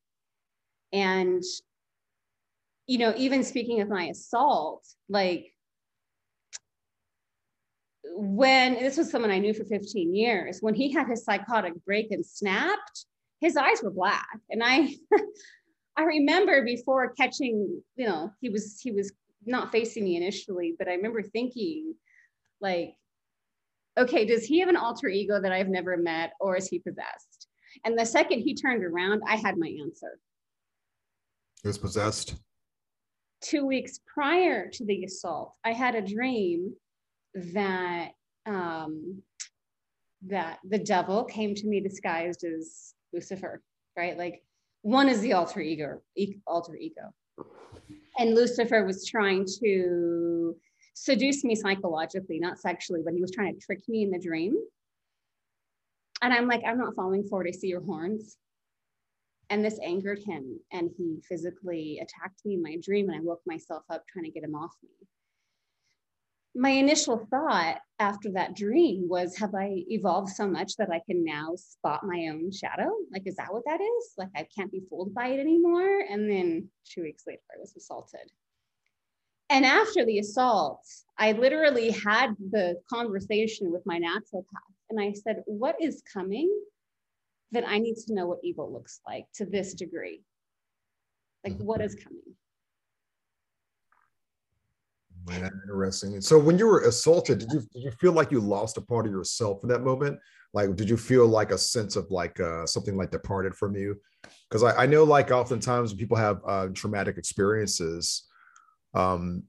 And 0.93 1.43
you 2.87 2.99
know, 2.99 3.15
even 3.17 3.45
speaking 3.45 3.81
of 3.81 3.89
my 3.89 4.07
assault, 4.07 4.87
like 5.09 5.52
when 8.15 8.75
this 8.75 8.97
was 8.97 9.11
someone 9.11 9.31
I 9.31 9.39
knew 9.39 9.55
for 9.55 9.65
15 9.65 10.15
years, 10.15 10.59
when 10.61 10.75
he 10.75 10.93
had 10.93 11.09
his 11.09 11.25
psychotic 11.25 11.73
break 11.85 12.11
and 12.11 12.25
snapped, 12.25 13.07
his 13.41 13.57
eyes 13.57 13.83
were 13.83 13.91
black. 13.91 14.39
And 14.51 14.63
I 14.65 14.95
I 15.97 16.05
remember 16.05 16.65
before 16.65 17.13
catching, 17.13 17.83
you 17.97 18.07
know, 18.07 18.33
he 18.41 18.49
was 18.49 18.81
he 18.81 18.93
was 18.93 19.13
not 19.45 19.73
facing 19.73 20.05
me 20.05 20.17
initially, 20.17 20.75
but 20.79 20.89
I 20.89 20.95
remember 20.95 21.23
thinking 21.23 21.95
like, 22.61 22.95
okay, 23.99 24.25
does 24.25 24.45
he 24.45 24.61
have 24.61 24.69
an 24.69 24.77
alter 24.77 25.09
ego 25.09 25.41
that 25.41 25.53
I've 25.53 25.69
never 25.69 25.97
met 25.97 26.33
or 26.41 26.57
is 26.57 26.69
he 26.69 26.79
possessed? 26.79 27.49
And 27.85 27.99
the 27.99 28.07
second 28.07 28.41
he 28.41 28.55
turned 28.55 28.85
around, 28.85 29.23
I 29.27 29.37
had 29.37 29.59
my 29.59 29.75
answer. 29.83 30.19
He 31.63 31.69
was 31.69 31.79
possessed. 31.79 32.37
Two 33.41 33.67
weeks 33.67 33.99
prior 34.13 34.71
to 34.71 34.85
the 34.85 35.05
assault, 35.05 35.55
I 35.65 35.73
had 35.73 35.95
a 35.95 36.03
dream 36.03 36.75
that 37.35 38.11
um, 38.47 39.23
that 40.27 40.59
the 40.65 40.79
devil 40.79 41.25
came 41.25 41.55
to 41.55 41.67
me 41.67 41.81
disguised 41.81 42.45
as 42.45 42.95
Lucifer, 43.13 43.63
right? 43.97 44.17
Like 44.17 44.43
one 44.83 45.09
is 45.09 45.21
the 45.21 45.33
alter 45.33 45.61
ego, 45.61 46.01
alter 46.47 46.77
ego. 46.77 47.13
And 48.19 48.35
Lucifer 48.35 48.85
was 48.85 49.07
trying 49.07 49.47
to 49.61 50.57
seduce 50.95 51.45
me 51.45 51.55
psychologically, 51.55 52.39
not 52.39 52.59
sexually, 52.59 53.01
but 53.05 53.15
he 53.15 53.21
was 53.21 53.31
trying 53.31 53.55
to 53.55 53.61
trick 53.61 53.81
me 53.89 54.03
in 54.03 54.11
the 54.11 54.19
dream. 54.19 54.57
And 56.21 56.33
I'm 56.33 56.47
like, 56.47 56.63
I'm 56.67 56.79
not 56.79 56.95
falling 56.95 57.25
for 57.25 57.45
it. 57.45 57.49
I 57.49 57.57
see 57.57 57.69
your 57.69 57.81
horns. 57.81 58.37
And 59.51 59.65
this 59.65 59.79
angered 59.83 60.21
him. 60.25 60.61
And 60.73 60.91
he 60.97 61.21
physically 61.29 61.99
attacked 62.01 62.45
me 62.45 62.55
in 62.55 62.63
my 62.63 62.77
dream. 62.83 63.09
And 63.09 63.17
I 63.17 63.21
woke 63.21 63.43
myself 63.47 63.83
up 63.91 64.05
trying 64.07 64.27
to 64.27 64.31
get 64.31 64.45
him 64.45 64.55
off 64.55 64.73
me 64.83 65.09
my 66.55 66.71
initial 66.71 67.27
thought 67.31 67.79
after 67.99 68.31
that 68.33 68.55
dream 68.55 69.09
was 69.09 69.37
have 69.37 69.55
i 69.55 69.83
evolved 69.89 70.29
so 70.29 70.47
much 70.47 70.77
that 70.77 70.91
i 70.91 71.01
can 71.07 71.25
now 71.25 71.55
spot 71.57 72.05
my 72.05 72.29
own 72.31 72.51
shadow? 72.51 72.91
Like 73.13 73.27
is 73.27 73.37
that 73.37 73.53
what 73.53 73.65
that 73.67 73.81
is? 73.81 74.13
Like 74.19 74.29
i 74.37 74.47
can't 74.57 74.71
be 74.71 74.83
fooled 74.89 75.15
by 75.15 75.29
it 75.29 75.41
anymore? 75.41 76.01
And 76.09 76.31
then 76.31 76.69
two 76.89 77.03
weeks 77.03 77.25
later 77.27 77.41
i 77.55 77.59
was 77.59 77.75
assaulted. 77.77 78.31
And 79.49 79.65
after 79.65 80.05
the 80.05 80.19
assault 80.19 80.85
i 81.19 81.33
literally 81.33 81.91
had 81.91 82.35
the 82.51 82.77
conversation 82.93 83.73
with 83.73 83.83
my 83.87 83.99
naturopath 83.99 84.75
and 84.91 85.01
i 85.01 85.13
said 85.13 85.43
what 85.47 85.77
is 85.81 86.03
coming 86.13 86.51
that 87.53 87.67
i 87.67 87.79
need 87.79 87.97
to 88.07 88.15
know 88.15 88.27
what 88.27 88.39
evil 88.43 88.71
looks 88.71 89.01
like 89.07 89.25
to 89.37 89.47
this 89.47 89.75
degree? 89.75 90.23
Like 91.45 91.55
mm-hmm. 91.55 91.65
what 91.65 91.81
is 91.81 91.95
coming 91.95 92.37
Man, 95.27 95.51
interesting. 95.65 96.21
So 96.21 96.39
when 96.39 96.59
you 96.59 96.67
were 96.67 96.81
assaulted, 96.81 97.39
did 97.39 97.53
you 97.53 97.61
did 97.73 97.83
you 97.83 97.91
feel 97.93 98.13
like 98.13 98.33
you 98.33 98.41
lost 98.41 98.77
a 98.77 98.81
part 98.81 99.07
of 99.07 99.13
yourself 99.13 99.63
in 99.63 99.69
that 99.69 99.83
moment? 99.83 100.19
Like, 100.55 100.75
did 100.77 100.89
you 100.89 100.97
feel 100.97 101.27
like 101.27 101.51
a 101.51 101.59
sense 101.59 101.97
of 101.97 102.11
like 102.11 102.39
uh, 102.41 102.67
something 102.67 102.97
like 102.97 103.11
departed 103.11 103.55
from 103.55 103.77
you? 103.77 104.01
Because 104.49 104.63
I, 104.63 104.83
I, 104.83 104.87
know 104.87 105.05
like 105.05 105.31
oftentimes 105.31 105.95
people 105.95 106.17
have 106.17 106.41
uh, 106.47 106.69
traumatic 106.75 107.17
experiences, 107.17 108.25
um, 108.95 109.45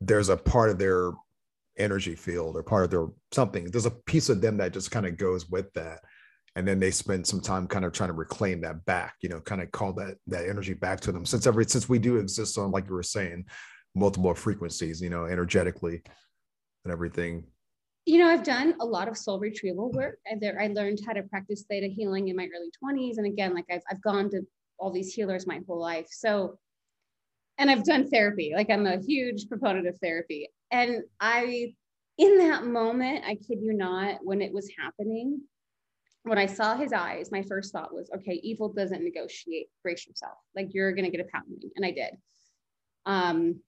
there's 0.00 0.28
a 0.28 0.36
part 0.36 0.70
of 0.70 0.78
their 0.78 1.12
energy 1.76 2.14
field 2.14 2.56
or 2.56 2.62
part 2.62 2.84
of 2.84 2.90
their 2.90 3.06
something. 3.32 3.70
There's 3.70 3.86
a 3.86 3.90
piece 3.90 4.28
of 4.28 4.40
them 4.40 4.58
that 4.58 4.72
just 4.72 4.90
kind 4.90 5.06
of 5.06 5.16
goes 5.16 5.48
with 5.48 5.72
that, 5.72 6.00
and 6.54 6.68
then 6.68 6.78
they 6.78 6.90
spend 6.90 7.26
some 7.26 7.40
time 7.40 7.66
kind 7.66 7.84
of 7.84 7.92
trying 7.92 8.10
to 8.10 8.14
reclaim 8.14 8.60
that 8.60 8.84
back. 8.84 9.14
You 9.22 9.30
know, 9.30 9.40
kind 9.40 9.62
of 9.62 9.72
call 9.72 9.92
that 9.94 10.16
that 10.28 10.48
energy 10.48 10.74
back 10.74 11.00
to 11.00 11.12
them. 11.12 11.24
Since 11.24 11.46
every 11.46 11.64
since 11.64 11.88
we 11.88 11.98
do 11.98 12.18
exist 12.18 12.58
on, 12.58 12.70
like 12.70 12.86
you 12.88 12.94
were 12.94 13.02
saying, 13.02 13.46
multiple 13.94 14.34
frequencies, 14.34 15.00
you 15.00 15.10
know, 15.10 15.26
energetically 15.26 16.02
and 16.84 16.92
everything. 16.92 17.44
You 18.06 18.18
know, 18.18 18.28
I've 18.28 18.44
done 18.44 18.74
a 18.80 18.84
lot 18.84 19.08
of 19.08 19.16
soul 19.16 19.38
retrieval 19.38 19.90
work. 19.92 20.18
I, 20.30 20.66
learned 20.66 21.00
how 21.06 21.14
to 21.14 21.22
practice 21.22 21.64
theta 21.68 21.86
healing 21.86 22.28
in 22.28 22.36
my 22.36 22.48
early 22.54 22.70
20s. 22.82 23.16
And 23.16 23.26
again, 23.26 23.54
like 23.54 23.64
I've, 23.70 23.82
I've 23.90 24.02
gone 24.02 24.28
to 24.30 24.42
all 24.78 24.90
these 24.90 25.14
healers 25.14 25.46
my 25.46 25.60
whole 25.66 25.80
life. 25.80 26.08
So, 26.10 26.58
and 27.56 27.70
I've 27.70 27.84
done 27.84 28.10
therapy. 28.10 28.52
Like 28.54 28.68
I'm 28.68 28.86
a 28.86 29.00
huge 29.00 29.48
proponent 29.48 29.86
of 29.86 29.98
therapy. 30.02 30.48
And 30.70 31.04
I, 31.20 31.72
in 32.18 32.38
that 32.38 32.66
moment, 32.66 33.24
I 33.26 33.36
kid 33.36 33.60
you 33.62 33.72
not, 33.72 34.18
when 34.22 34.42
it 34.42 34.52
was 34.52 34.70
happening, 34.78 35.40
when 36.24 36.38
I 36.38 36.46
saw 36.46 36.76
his 36.76 36.92
eyes, 36.92 37.30
my 37.30 37.42
first 37.42 37.72
thought 37.72 37.94
was, 37.94 38.10
okay, 38.14 38.40
evil 38.42 38.70
doesn't 38.70 39.04
negotiate. 39.04 39.68
Brace 39.82 40.06
yourself. 40.06 40.38
Like 40.54 40.68
you're 40.72 40.92
going 40.92 41.04
to 41.04 41.16
get 41.16 41.24
a 41.24 41.30
pounding. 41.32 41.70
And 41.76 41.86
I 41.86 41.90
did. 41.90 42.14
Um, 43.06 43.60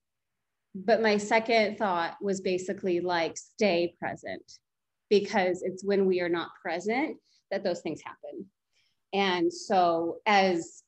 but 0.84 1.00
my 1.00 1.16
second 1.16 1.78
thought 1.78 2.16
was 2.20 2.40
basically 2.40 3.00
like 3.00 3.36
stay 3.36 3.94
present 3.98 4.42
because 5.08 5.62
it's 5.62 5.84
when 5.84 6.06
we 6.06 6.20
are 6.20 6.28
not 6.28 6.50
present 6.60 7.16
that 7.50 7.64
those 7.64 7.80
things 7.80 8.02
happen. 8.04 8.44
And 9.14 9.52
so, 9.52 10.18
as 10.26 10.82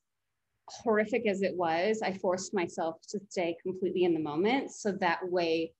horrific 0.68 1.26
as 1.26 1.40
it 1.40 1.56
was, 1.56 2.02
I 2.02 2.12
forced 2.12 2.52
myself 2.52 2.96
to 3.08 3.20
stay 3.30 3.56
completely 3.62 4.04
in 4.04 4.12
the 4.12 4.20
moment. 4.20 4.72
So 4.72 4.92
that 4.92 5.20
way, 5.26 5.72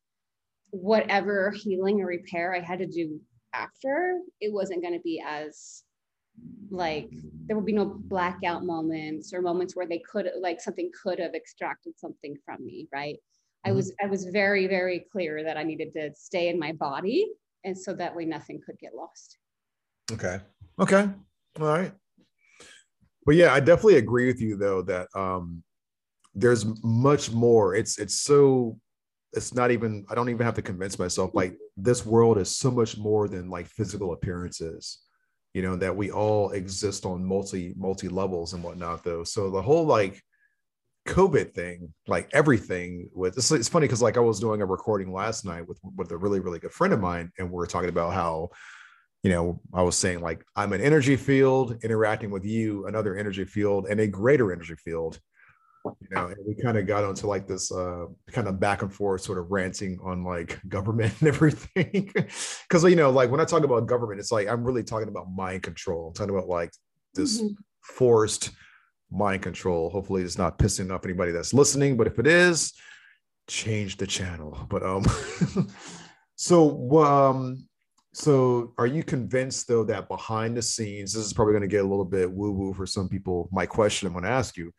whatever 0.71 1.51
healing 1.51 2.01
or 2.01 2.07
repair 2.07 2.55
I 2.55 2.61
had 2.61 2.79
to 2.79 2.87
do 2.87 3.21
after, 3.53 4.21
it 4.41 4.53
wasn't 4.53 4.83
going 4.83 4.95
to 4.95 5.01
be 5.01 5.23
as 5.27 5.83
like 6.71 7.11
there 7.47 7.57
would 7.57 7.67
be 7.67 7.73
no 7.73 7.85
blackout 7.85 8.65
moments 8.65 9.35
or 9.35 9.43
moments 9.43 9.75
where 9.75 9.87
they 9.87 9.99
could 9.99 10.31
like 10.41 10.61
something 10.61 10.91
could 11.03 11.19
have 11.19 11.35
extracted 11.35 11.99
something 11.99 12.37
from 12.45 12.65
me 12.65 12.87
right 12.93 13.19
I 13.65 13.69
mm-hmm. 13.69 13.77
was 13.77 13.93
I 14.03 14.07
was 14.07 14.25
very 14.27 14.67
very 14.67 15.05
clear 15.13 15.43
that 15.45 15.57
I 15.57 15.63
needed 15.63 15.93
to 15.95 16.11
stay 16.15 16.49
in 16.49 16.59
my 16.59 16.73
body, 16.73 17.27
and 17.65 17.77
so 17.77 17.95
that 17.95 18.15
way 18.15 18.25
nothing 18.25 18.61
could 18.65 18.79
get 18.79 18.95
lost. 18.95 19.39
Okay. 20.13 20.39
Okay. 20.81 21.09
All 21.61 21.67
right. 21.67 21.93
But 23.27 23.35
yeah, 23.35 23.53
I 23.53 23.61
definitely 23.61 23.97
agree 23.97 24.27
with 24.27 24.41
you 24.41 24.57
though 24.57 24.83
that 24.83 25.09
um, 25.15 25.63
there's 26.35 26.65
much 26.83 27.31
more. 27.31 27.75
It's 27.75 27.99
it's 27.99 28.21
so 28.21 28.79
it's 29.33 29.53
not 29.53 29.71
even 29.71 30.07
I 30.09 30.15
don't 30.15 30.31
even 30.31 30.47
have 30.47 30.55
to 30.55 30.63
convince 30.63 30.99
myself 30.99 31.33
like 31.35 31.57
this 31.77 32.07
world 32.07 32.39
is 32.39 32.57
so 32.57 32.71
much 32.71 32.97
more 32.97 33.29
than 33.29 33.51
like 33.51 33.67
physical 33.67 34.13
appearances. 34.13 35.01
You 35.53 35.63
know 35.63 35.77
that 35.77 35.95
we 35.95 36.11
all 36.11 36.51
exist 36.51 37.05
on 37.05 37.25
multi 37.25 37.75
multi 37.77 38.09
levels 38.09 38.55
and 38.55 38.63
whatnot 38.63 39.05
though. 39.05 39.25
So 39.25 39.51
the 39.51 39.61
whole 39.63 39.85
like 39.85 40.23
COVID 41.09 41.55
thing, 41.55 41.93
like 42.07 42.29
everything 42.33 43.09
with 43.15 43.39
it's, 43.39 43.51
it's 43.51 43.69
funny 43.69 43.85
because 43.85 44.03
like 44.03 44.19
I 44.19 44.21
was 44.21 44.39
doing 44.39 44.61
a 44.61 44.67
recording 44.67 45.11
last 45.11 45.45
night 45.45 45.67
with 45.67 45.81
with 45.97 46.13
a 46.13 46.17
really 46.17 46.39
really 46.39 46.59
good 46.59 46.73
friend 46.73 46.93
of 46.93 47.01
mine, 47.01 47.33
and 47.39 47.51
we 47.51 47.63
are 47.63 47.67
talking 47.67 47.89
about 47.89 48.13
how, 48.13 48.51
you 49.23 49.31
know, 49.31 49.61
I 49.73 49.83
was 49.83 49.97
saying 49.97 50.21
like 50.21 50.45
I'm 50.55 50.75
an 50.75 50.83
energy 50.83 51.17
field 51.17 51.83
interacting 51.83 52.31
with 52.31 52.45
you, 52.45 52.87
another 52.87 53.17
energy 53.17 53.47
field, 53.47 53.87
and 53.87 53.99
a 54.01 54.07
greater 54.07 54.53
energy 54.53 54.75
field. 54.75 55.19
You 55.85 56.09
know, 56.11 56.27
and 56.27 56.37
we 56.47 56.55
kind 56.63 56.77
of 56.77 56.87
got 56.87 57.05
onto 57.05 57.27
like 57.27 57.47
this 57.47 57.73
uh 57.73 58.07
kind 58.31 58.47
of 58.47 58.61
back 58.61 58.83
and 58.83 58.93
forth 58.93 59.23
sort 59.23 59.39
of 59.39 59.51
ranting 59.51 59.99
on 60.05 60.25
like 60.25 60.61
government 60.69 61.15
and 61.21 61.29
everything. 61.29 62.13
Cause 62.69 62.85
you 62.85 62.97
know, 62.97 63.11
like 63.11 63.31
when 63.31 63.41
I 63.41 63.45
talk 63.45 63.65
about 63.65 63.87
government, 63.87 64.21
it's 64.21 64.33
like 64.33 64.47
I'm 64.47 64.63
really 64.63 64.83
talking 64.83 65.09
about 65.09 65.31
mind 65.35 65.63
control. 65.63 66.09
I'm 66.09 66.15
talking 66.15 66.35
about 66.35 66.49
like 66.49 66.73
this 67.15 67.41
mm-hmm. 67.41 67.55
forced 67.81 68.51
mind 69.11 69.43
control. 69.43 69.91
Hopefully, 69.91 70.23
it's 70.23 70.39
not 70.39 70.59
pissing 70.59 70.93
off 70.93 71.05
anybody 71.05 71.33
that's 71.33 71.55
listening, 71.55 71.97
but 71.97 72.07
if 72.07 72.19
it 72.19 72.27
is, 72.27 72.73
change 73.49 73.97
the 73.97 74.07
channel. 74.07 74.67
But 74.69 74.83
um, 74.83 75.05
so 76.37 76.99
um, 77.05 77.69
so 78.13 78.75
are 78.79 78.87
you 78.87 79.03
convinced 79.03 79.69
though 79.69 79.85
that 79.85 80.09
behind 80.09 80.57
the 80.57 80.63
scenes, 80.63 81.13
this 81.13 81.25
is 81.25 81.33
probably 81.33 81.53
going 81.53 81.63
to 81.63 81.69
get 81.69 81.85
a 81.85 81.89
little 81.89 82.05
bit 82.05 82.31
woo 82.31 82.53
woo 82.53 82.75
for 82.75 82.87
some 82.87 83.09
people. 83.09 83.49
My 83.53 83.67
question 83.67 84.07
I'm 84.07 84.13
going 84.13 84.25
to 84.25 84.31
ask 84.31 84.57
you. 84.57 84.73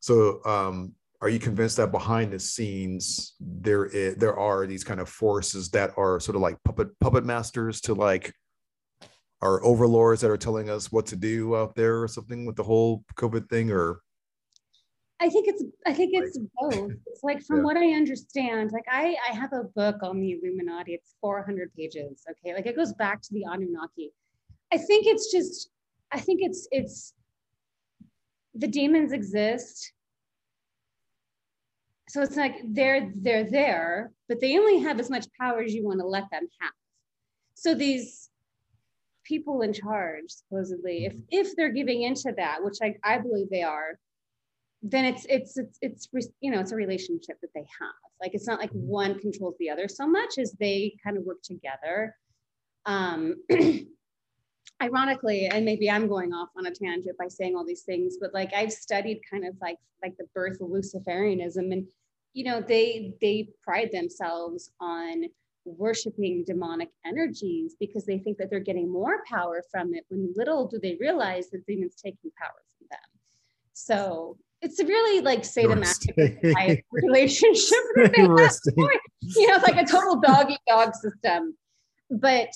So 0.00 0.44
um, 0.44 0.94
are 1.20 1.28
you 1.28 1.38
convinced 1.38 1.76
that 1.76 1.92
behind 1.92 2.32
the 2.32 2.38
scenes 2.40 3.34
there 3.40 3.86
is, 3.86 4.16
there 4.16 4.36
are 4.36 4.66
these 4.66 4.82
kind 4.82 4.98
of 5.00 5.08
forces 5.08 5.70
that 5.70 5.92
are 5.96 6.18
sort 6.18 6.34
of 6.34 6.42
like 6.42 6.56
puppet 6.64 6.88
puppet 6.98 7.24
masters 7.24 7.80
to 7.82 7.94
like 7.94 8.34
our 9.42 9.62
overlords 9.64 10.20
that 10.20 10.30
are 10.30 10.36
telling 10.36 10.70
us 10.70 10.90
what 10.92 11.04
to 11.06 11.16
do 11.16 11.56
out 11.56 11.74
there 11.74 12.00
or 12.00 12.08
something 12.08 12.46
with 12.46 12.56
the 12.56 12.62
whole 12.62 13.04
COVID 13.16 13.48
thing 13.50 13.70
or 13.70 14.00
I 15.20 15.28
think 15.28 15.46
it's 15.46 15.62
I 15.86 15.92
think 15.92 16.10
it's 16.14 16.36
both. 16.60 16.90
It's 17.06 17.22
like 17.22 17.44
from 17.44 17.58
yeah. 17.58 17.62
what 17.62 17.76
I 17.76 17.92
understand, 17.92 18.72
like 18.72 18.86
I 18.90 19.14
I 19.28 19.32
have 19.32 19.52
a 19.52 19.62
book 19.62 20.02
on 20.02 20.20
the 20.20 20.32
Illuminati. 20.32 20.94
It's 20.94 21.14
400 21.20 21.72
pages. 21.74 22.24
Okay, 22.28 22.52
like 22.52 22.66
it 22.66 22.74
goes 22.74 22.92
back 22.94 23.22
to 23.22 23.28
the 23.32 23.44
Anunnaki. 23.44 24.10
I 24.72 24.78
think 24.78 25.06
it's 25.06 25.30
just 25.30 25.70
I 26.10 26.18
think 26.18 26.40
it's 26.42 26.66
it's 26.72 27.14
the 28.54 28.66
demons 28.66 29.12
exist. 29.12 29.92
So 32.08 32.20
it's 32.20 32.36
like 32.36 32.56
they're 32.64 33.12
they're 33.14 33.48
there, 33.48 34.10
but 34.28 34.40
they 34.40 34.58
only 34.58 34.80
have 34.80 34.98
as 34.98 35.08
much 35.08 35.26
power 35.40 35.62
as 35.62 35.72
you 35.72 35.84
want 35.84 36.00
to 36.00 36.06
let 36.06 36.24
them 36.32 36.48
have. 36.60 36.72
So 37.54 37.76
these 37.76 38.28
people 39.32 39.62
in 39.62 39.72
charge 39.72 40.28
supposedly 40.28 41.06
if 41.06 41.14
mm-hmm. 41.14 41.40
if 41.40 41.56
they're 41.56 41.72
giving 41.72 42.02
into 42.02 42.34
that 42.36 42.62
which 42.62 42.78
i, 42.82 42.94
I 43.02 43.18
believe 43.18 43.48
they 43.50 43.62
are 43.62 43.98
then 44.82 45.04
it's, 45.06 45.24
it's 45.28 45.56
it's 45.80 46.08
it's 46.12 46.28
you 46.40 46.50
know 46.50 46.60
it's 46.60 46.72
a 46.72 46.76
relationship 46.76 47.36
that 47.40 47.54
they 47.54 47.66
have 47.80 48.02
like 48.20 48.34
it's 48.34 48.46
not 48.46 48.60
like 48.60 48.70
mm-hmm. 48.70 48.88
one 49.02 49.18
controls 49.18 49.54
the 49.58 49.70
other 49.70 49.88
so 49.88 50.06
much 50.06 50.36
as 50.38 50.52
they 50.60 50.94
kind 51.02 51.16
of 51.16 51.24
work 51.24 51.40
together 51.42 52.14
um 52.84 53.36
ironically 54.82 55.46
and 55.46 55.64
maybe 55.64 55.88
i'm 55.90 56.08
going 56.08 56.34
off 56.34 56.50
on 56.58 56.66
a 56.66 56.70
tangent 56.70 57.16
by 57.16 57.28
saying 57.28 57.56
all 57.56 57.64
these 57.64 57.84
things 57.84 58.18
but 58.20 58.34
like 58.34 58.52
i've 58.54 58.72
studied 58.72 59.20
kind 59.30 59.46
of 59.46 59.54
like 59.62 59.78
like 60.02 60.14
the 60.18 60.26
birth 60.34 60.60
of 60.60 60.68
luciferianism 60.68 61.72
and 61.72 61.86
you 62.34 62.44
know 62.44 62.60
they 62.60 63.14
they 63.22 63.48
pride 63.64 63.90
themselves 63.92 64.72
on 64.80 65.24
worshiping 65.64 66.44
demonic 66.46 66.90
energies 67.06 67.76
because 67.78 68.04
they 68.04 68.18
think 68.18 68.38
that 68.38 68.50
they're 68.50 68.60
getting 68.60 68.90
more 68.90 69.22
power 69.30 69.62
from 69.70 69.94
it 69.94 70.04
when 70.08 70.32
little 70.36 70.66
do 70.66 70.78
they 70.82 70.96
realize 71.00 71.50
that 71.50 71.66
demons 71.66 71.94
taking 71.94 72.30
power 72.38 72.62
from 72.76 72.86
them. 72.90 72.98
So 73.72 74.38
it's 74.60 74.80
really 74.80 75.20
like 75.22 75.42
sadomasochistic 75.42 76.82
relationship 76.92 77.78
you 79.20 79.46
know 79.48 79.56
it's 79.56 79.66
like 79.66 79.76
a 79.76 79.86
total 79.86 80.20
doggy 80.20 80.58
dog 80.68 80.94
system. 80.94 81.56
But 82.10 82.50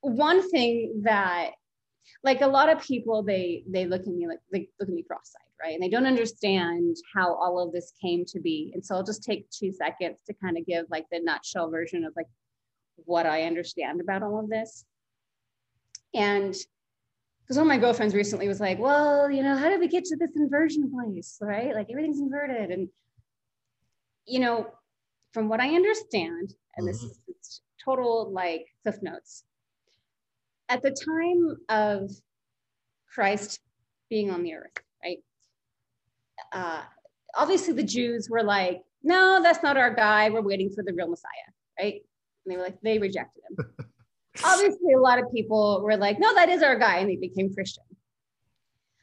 one 0.00 0.48
thing 0.50 1.02
that 1.04 1.52
like 2.24 2.40
a 2.40 2.46
lot 2.46 2.68
of 2.68 2.82
people 2.82 3.22
they 3.22 3.64
they 3.68 3.86
look 3.86 4.02
at 4.02 4.08
me 4.08 4.26
like 4.26 4.40
they 4.52 4.68
look 4.78 4.88
at 4.88 4.94
me 4.94 5.02
cross-eyed 5.02 5.51
right? 5.62 5.74
And 5.74 5.82
they 5.82 5.88
don't 5.88 6.06
understand 6.06 6.96
how 7.14 7.34
all 7.34 7.60
of 7.60 7.72
this 7.72 7.92
came 8.00 8.24
to 8.26 8.40
be. 8.40 8.72
And 8.74 8.84
so 8.84 8.94
i'll 8.94 9.02
just 9.02 9.22
take 9.22 9.48
two 9.50 9.72
seconds 9.72 10.18
to 10.26 10.34
kind 10.34 10.58
of 10.58 10.66
give 10.66 10.86
like 10.90 11.06
the 11.10 11.20
nutshell 11.20 11.70
version 11.70 12.04
of 12.04 12.12
like 12.16 12.26
what 13.04 13.26
i 13.26 13.42
understand 13.42 14.00
about 14.00 14.22
all 14.22 14.40
of 14.40 14.48
this. 14.48 14.84
And 16.14 16.54
because 17.42 17.56
one 17.56 17.66
of 17.66 17.68
my 17.68 17.78
girlfriends 17.78 18.14
recently 18.14 18.48
was 18.48 18.60
like 18.60 18.78
well 18.78 19.30
you 19.30 19.42
know 19.42 19.56
how 19.56 19.68
did 19.68 19.80
we 19.80 19.88
get 19.88 20.04
to 20.04 20.16
this 20.16 20.36
inversion 20.36 20.90
place 20.92 21.38
right? 21.40 21.74
Like 21.74 21.88
everything's 21.90 22.20
inverted. 22.20 22.70
And 22.70 22.88
you 24.26 24.40
know 24.40 24.66
from 25.32 25.48
what 25.48 25.60
i 25.60 25.74
understand 25.74 26.54
and 26.76 26.86
this 26.86 27.02
mm-hmm. 27.02 27.32
is 27.40 27.62
total 27.84 28.30
like 28.32 28.66
cliff 28.82 29.02
notes. 29.02 29.44
At 30.68 30.82
the 30.82 30.90
time 30.90 31.56
of 31.68 32.10
Christ 33.12 33.60
being 34.08 34.30
on 34.30 34.42
the 34.42 34.54
earth? 34.54 34.72
Uh, 36.52 36.82
obviously, 37.36 37.74
the 37.74 37.82
Jews 37.82 38.28
were 38.30 38.42
like, 38.42 38.82
no, 39.02 39.40
that's 39.42 39.62
not 39.62 39.76
our 39.76 39.94
guy. 39.94 40.30
We're 40.30 40.42
waiting 40.42 40.70
for 40.70 40.82
the 40.82 40.92
real 40.92 41.08
Messiah, 41.08 41.30
right? 41.80 42.02
And 42.44 42.52
they 42.52 42.56
were 42.56 42.62
like, 42.62 42.80
they 42.82 42.98
rejected 42.98 43.42
him. 43.50 43.66
obviously, 44.44 44.92
a 44.94 45.00
lot 45.00 45.18
of 45.18 45.32
people 45.34 45.80
were 45.82 45.96
like, 45.96 46.18
no, 46.18 46.34
that 46.34 46.48
is 46.48 46.62
our 46.62 46.78
guy. 46.78 46.98
And 46.98 47.10
they 47.10 47.16
became 47.16 47.52
Christian. 47.52 47.84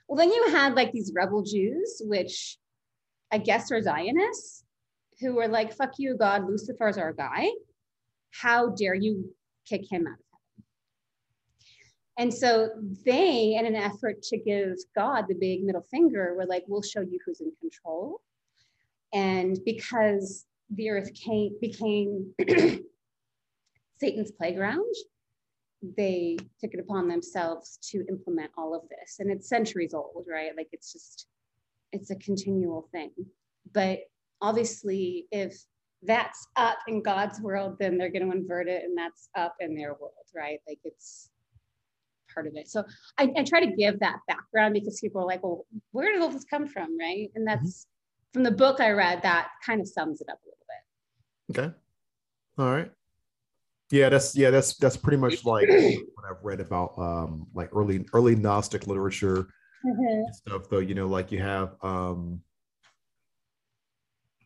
Well, 0.08 0.18
then 0.18 0.32
you 0.32 0.50
had 0.52 0.76
like 0.76 0.92
these 0.92 1.12
rebel 1.14 1.44
Jews, 1.44 2.02
which 2.06 2.58
I 3.32 3.38
guess 3.38 3.72
are 3.72 3.82
Zionists, 3.82 4.64
who 5.20 5.36
were 5.36 5.48
like, 5.48 5.76
fuck 5.76 5.92
you, 5.98 6.18
God, 6.18 6.48
Lucifer's 6.48 6.98
our 6.98 7.14
guy. 7.14 7.50
How 8.32 8.70
dare 8.70 8.96
you 8.96 9.36
kick 9.68 9.92
him 9.92 10.08
out 10.08 10.18
and 12.20 12.34
so 12.34 12.70
they, 13.06 13.56
in 13.58 13.66
an 13.66 13.78
effort 13.78 14.22
to 14.24 14.38
give 14.38 14.76
God 14.94 15.26
the 15.30 15.36
big 15.36 15.64
middle 15.64 15.86
finger, 15.90 16.36
were 16.36 16.46
like, 16.46 16.66
we'll 16.68 16.82
show 16.82 17.00
you 17.00 17.18
who's 17.26 17.40
in 17.40 17.54
control. 17.62 18.20
And 19.14 19.58
because 19.66 20.46
the 20.70 20.90
earth 20.90 21.14
came, 21.14 21.56
became 21.62 22.34
Satan's 24.02 24.34
playground, 24.34 24.94
they 25.96 26.36
took 26.60 26.74
it 26.74 26.82
upon 26.82 27.08
themselves 27.08 27.80
to 27.92 28.06
implement 28.10 28.52
all 28.58 28.76
of 28.76 28.82
this. 28.90 29.20
And 29.20 29.32
it's 29.32 29.48
centuries 29.48 29.94
old, 29.94 30.26
right? 30.30 30.52
Like 30.58 30.68
it's 30.74 30.92
just, 30.92 31.28
it's 31.94 32.12
a 32.12 32.18
continual 32.18 32.90
thing. 32.92 33.12
But 33.74 34.00
obviously, 34.42 35.28
if 35.32 35.58
that's 36.04 36.48
up 36.58 36.80
in 36.86 37.02
God's 37.02 37.40
world, 37.40 37.78
then 37.80 37.98
they're 37.98 38.12
going 38.12 38.30
to 38.30 38.36
invert 38.36 38.68
it 38.68 38.84
and 38.84 38.98
that's 38.98 39.30
up 39.38 39.56
in 39.62 39.74
their 39.74 39.94
world, 39.94 40.12
right? 40.36 40.60
Like 40.68 40.80
it's, 40.84 41.30
part 42.34 42.48
of 42.48 42.54
it. 42.56 42.68
So 42.68 42.84
I, 43.18 43.32
I, 43.38 43.44
try 43.44 43.60
to 43.66 43.76
give 43.76 44.00
that 44.00 44.20
background 44.28 44.74
because 44.74 45.00
people 45.00 45.22
are 45.22 45.26
like, 45.26 45.44
well, 45.44 45.66
where 45.92 46.12
did 46.12 46.22
all 46.22 46.30
this 46.30 46.46
come 46.46 46.68
from? 46.68 46.98
Right. 46.98 47.30
And 47.36 47.48
mm-hmm. 47.48 47.64
that's 47.64 47.86
mm-hmm. 47.86 48.34
from 48.34 48.44
the 48.44 48.52
book 48.52 48.80
I 48.80 48.92
read, 48.92 49.22
that 49.24 49.50
kind 49.66 49.82
of 49.82 49.88
sums 49.88 50.22
it 50.22 50.30
up 50.30 50.40
a 50.44 50.48
little 50.48 50.66
bit. 51.48 51.60
Okay. 51.60 51.76
All 52.58 52.72
right. 52.72 52.92
Yeah, 53.92 54.10
that's 54.10 54.36
yeah, 54.36 54.52
that's 54.52 54.76
that's 54.76 54.98
pretty 54.98 55.18
much 55.18 55.46
like 55.46 55.68
what 55.70 56.26
I've 56.30 56.44
read 56.44 56.60
about 56.60 56.94
um 56.98 57.48
like 57.56 57.70
early 57.74 58.06
early 58.14 58.36
Gnostic 58.36 58.86
literature 58.86 59.48
mm-hmm. 59.86 60.32
stuff 60.32 60.70
though, 60.70 60.80
you 60.80 60.94
know, 60.94 61.08
like 61.08 61.32
you 61.32 61.42
have 61.42 61.76
um 61.82 62.42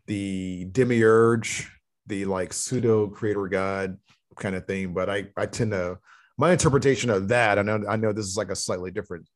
the 0.06 0.66
demiurge, 0.72 1.70
the 2.08 2.26
like 2.26 2.54
pseudo 2.54 3.08
creator 3.08 3.48
god 3.48 3.98
kind 4.36 4.56
of 4.56 4.66
thing, 4.66 4.94
but 4.94 5.10
I 5.10 5.28
I 5.36 5.46
tend 5.46 5.72
to 5.72 6.00
my 6.38 6.52
interpretation 6.52 7.10
of 7.10 7.28
that, 7.30 7.60
I 7.60 7.62
know 7.62 7.84
I 7.88 7.96
know 7.96 8.12
this 8.12 8.26
is 8.26 8.38
like 8.38 8.50
a 8.50 8.56
slightly 8.56 8.92
different, 8.92 9.28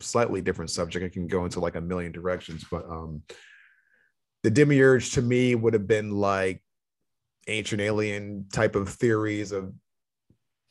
slightly 0.00 0.40
different 0.40 0.70
subject. 0.70 1.04
It 1.04 1.12
can 1.12 1.26
go 1.26 1.44
into 1.44 1.60
like 1.60 1.74
a 1.74 1.80
million 1.80 2.12
directions, 2.12 2.64
but 2.70 2.84
um 2.84 3.22
the 4.42 4.50
demiurge 4.50 5.12
to 5.12 5.22
me 5.22 5.54
would 5.54 5.74
have 5.74 5.88
been 5.88 6.10
like 6.12 6.62
ancient 7.48 7.80
alien 7.80 8.46
type 8.52 8.76
of 8.76 8.88
theories 8.88 9.52
of 9.52 9.72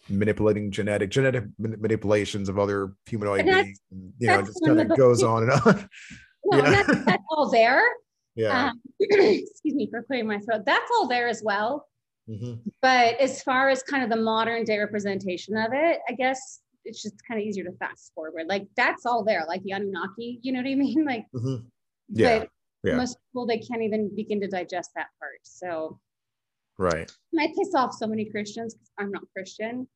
manipulating 0.07 0.71
genetic 0.71 1.09
genetic 1.09 1.45
manipulations 1.57 2.47
of 2.47 2.59
other 2.59 2.93
humanoid 3.07 3.45
beings. 3.45 3.81
You 4.19 4.27
know, 4.27 4.41
just 4.43 4.63
kind 4.65 4.79
of 4.79 4.97
goes 4.97 5.23
on 5.23 5.43
and 5.43 5.51
on. 5.51 5.89
No, 6.47 6.59
yeah. 6.59 6.69
that's, 6.69 7.05
that's 7.05 7.23
all 7.31 7.49
there. 7.49 7.81
Yeah. 8.35 8.67
Um, 8.67 8.81
excuse 8.99 9.73
me 9.73 9.87
for 9.89 10.03
clearing 10.03 10.27
my 10.27 10.39
throat. 10.39 10.63
That's 10.65 10.91
all 10.91 11.07
there 11.07 11.29
as 11.29 11.41
well. 11.41 11.87
Mm-hmm. 12.29 12.69
But 12.81 13.19
as 13.19 13.41
far 13.43 13.69
as 13.69 13.83
kind 13.83 14.03
of 14.03 14.09
the 14.09 14.21
modern 14.21 14.63
day 14.63 14.79
representation 14.79 15.55
of 15.57 15.71
it, 15.73 15.99
I 16.09 16.13
guess 16.13 16.61
it's 16.83 17.01
just 17.01 17.15
kind 17.27 17.39
of 17.39 17.45
easier 17.45 17.63
to 17.65 17.71
fast 17.73 18.13
forward. 18.13 18.45
Like 18.47 18.67
that's 18.75 19.05
all 19.05 19.23
there, 19.23 19.45
like 19.47 19.63
the 19.63 19.71
Anunnaki, 19.71 20.39
you 20.41 20.51
know 20.51 20.59
what 20.59 20.69
I 20.69 20.75
mean? 20.75 21.05
Like, 21.05 21.25
mm-hmm. 21.33 21.65
yeah. 22.09 22.39
But 22.39 22.49
yeah. 22.83 22.95
most 22.95 23.17
people, 23.27 23.45
they 23.45 23.59
can't 23.59 23.81
even 23.81 24.15
begin 24.15 24.39
to 24.41 24.47
digest 24.47 24.91
that 24.95 25.07
part. 25.19 25.39
So, 25.43 25.99
right. 26.77 27.11
And 27.33 27.41
I 27.41 27.47
piss 27.47 27.73
off 27.75 27.93
so 27.93 28.07
many 28.07 28.25
Christians 28.25 28.73
because 28.73 28.91
I'm 28.97 29.11
not 29.11 29.23
Christian. 29.33 29.87